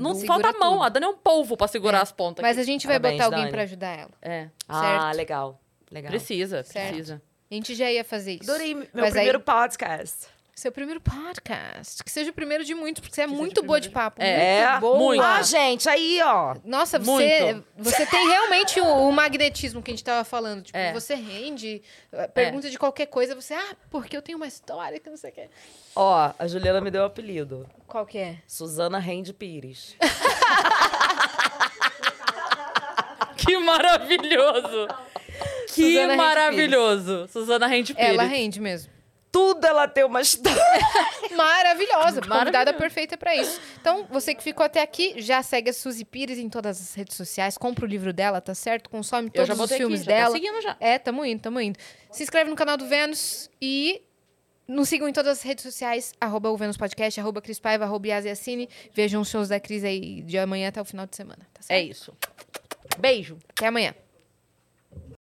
Não 0.00 0.14
Segura 0.14 0.26
falta 0.42 0.58
mão. 0.58 0.72
tudo. 0.74 0.82
A 0.84 0.88
Dani 0.90 1.06
é 1.06 1.08
um 1.08 1.16
polvo 1.16 1.56
pra 1.56 1.66
segurar 1.66 2.02
as 2.02 2.12
pontas. 2.12 2.42
Mas 2.42 2.58
a 2.58 2.62
gente 2.62 2.86
vai 2.86 2.98
botar 2.98 3.24
alguém 3.24 3.40
Dani. 3.40 3.50
pra 3.50 3.62
ajudar 3.62 3.98
ela. 3.98 4.10
É, 4.20 4.48
Ah, 4.68 5.10
legal. 5.14 5.58
Legal. 5.90 6.10
precisa, 6.10 6.62
Certo. 6.62 6.88
precisa. 6.88 7.22
A 7.50 7.54
gente 7.54 7.74
já 7.74 7.90
ia 7.90 8.02
fazer 8.04 8.32
isso. 8.40 8.50
Adorei 8.50 8.74
meu 8.74 8.86
Mas 8.92 9.04
aí- 9.06 9.12
primeiro 9.12 9.40
podcast. 9.40 10.32
Seu 10.56 10.70
primeiro 10.70 11.00
podcast. 11.00 12.04
Que 12.04 12.10
seja 12.10 12.30
o 12.30 12.32
primeiro 12.32 12.64
de 12.64 12.76
muitos, 12.76 13.00
porque 13.00 13.12
você 13.12 13.22
é 13.22 13.24
seja 13.26 13.36
muito 13.36 13.60
boa 13.64 13.80
de 13.80 13.90
papo. 13.90 14.22
É, 14.22 14.68
muito 14.70 14.80
boa. 14.82 14.98
muito. 14.98 15.22
Ah, 15.22 15.42
gente, 15.42 15.88
aí, 15.88 16.20
ó. 16.22 16.54
Nossa, 16.64 16.96
você, 16.96 17.52
Muito. 17.54 17.66
você 17.76 18.06
tem 18.06 18.28
realmente 18.28 18.80
o, 18.80 18.84
o 19.08 19.12
magnetismo 19.12 19.82
que 19.82 19.90
a 19.90 19.94
gente 19.94 20.04
tava 20.04 20.22
falando. 20.22 20.62
Tipo, 20.62 20.78
É. 20.78 20.92
você 20.92 21.16
rende, 21.16 21.82
eh, 22.12 22.28
pergunta 22.28 22.70
de 22.70 22.78
qualquer 22.78 23.06
coisa, 23.06 23.34
você, 23.34 23.52
ah, 23.52 23.74
porque 23.90 24.16
eu 24.16 24.22
tenho 24.22 24.38
uma 24.38 24.46
história 24.46 25.00
que 25.00 25.10
não 25.10 25.16
sei 25.16 25.30
o 25.30 25.32
que. 25.34 25.48
Ó, 25.96 26.32
a 26.38 26.46
Juliana 26.46 26.80
me 26.80 26.90
deu 26.90 27.02
o 27.02 27.06
apelido. 27.06 27.68
Qual 27.88 28.06
que 28.06 28.18
é? 28.18 28.38
Suzana 28.46 29.00
Rende 29.00 29.32
Pires. 29.32 29.96
Que 33.36 33.58
maravilhoso! 33.58 34.88
Que 35.68 35.82
Suzana 35.82 36.06
Rende 36.06 36.16
maravilhoso! 36.16 37.28
Suzana 37.28 37.66
Rende 37.66 37.94
Pires. 37.94 38.10
Ela 38.10 38.24
rende 38.24 38.60
mesmo. 38.60 38.92
Tudo 39.34 39.66
ela 39.66 39.88
tem 39.88 40.04
uma 40.04 40.20
história. 40.20 40.62
Maravilhosa, 41.34 42.20
convidada 42.22 42.72
perfeita 42.72 43.16
pra 43.16 43.34
isso. 43.34 43.60
Então, 43.80 44.06
você 44.08 44.32
que 44.32 44.40
ficou 44.44 44.64
até 44.64 44.80
aqui, 44.80 45.14
já 45.20 45.42
segue 45.42 45.70
a 45.70 45.72
Suzy 45.72 46.04
Pires 46.04 46.38
em 46.38 46.48
todas 46.48 46.80
as 46.80 46.94
redes 46.94 47.16
sociais, 47.16 47.58
compra 47.58 47.84
o 47.84 47.88
livro 47.88 48.12
dela, 48.12 48.40
tá 48.40 48.54
certo? 48.54 48.88
Consome 48.88 49.30
todos 49.30 49.48
já 49.48 49.54
os 49.54 49.72
filmes 49.72 50.02
aqui, 50.02 50.10
já 50.10 50.16
dela. 50.16 50.26
tô 50.28 50.32
seguindo 50.34 50.62
já. 50.62 50.76
É, 50.78 51.00
tamo 51.00 51.24
indo, 51.24 51.40
tamo 51.40 51.60
indo. 51.60 51.76
Se 52.12 52.22
inscreve 52.22 52.48
no 52.48 52.54
canal 52.54 52.76
do 52.76 52.86
Vênus 52.86 53.50
e 53.60 54.02
nos 54.68 54.88
sigam 54.88 55.08
em 55.08 55.12
todas 55.12 55.38
as 55.38 55.42
redes 55.42 55.64
sociais, 55.64 56.12
arroba 56.20 56.50
o 56.50 56.56
Vênus 56.56 56.76
Podcast, 56.76 57.18
arroba 57.18 57.42
Cris 57.42 57.58
Paiva, 57.58 57.84
arroba 57.84 58.06
Yasiacine. 58.06 58.68
Vejam 58.92 59.20
os 59.20 59.28
shows 59.28 59.48
da 59.48 59.58
Cris 59.58 59.82
aí 59.82 60.22
de 60.22 60.38
amanhã 60.38 60.68
até 60.68 60.80
o 60.80 60.84
final 60.84 61.06
de 61.06 61.16
semana, 61.16 61.44
tá 61.52 61.60
certo? 61.60 61.76
É 61.76 61.82
isso. 61.82 62.16
Beijo. 62.98 63.36
Até 63.48 63.66
amanhã. 63.66 63.96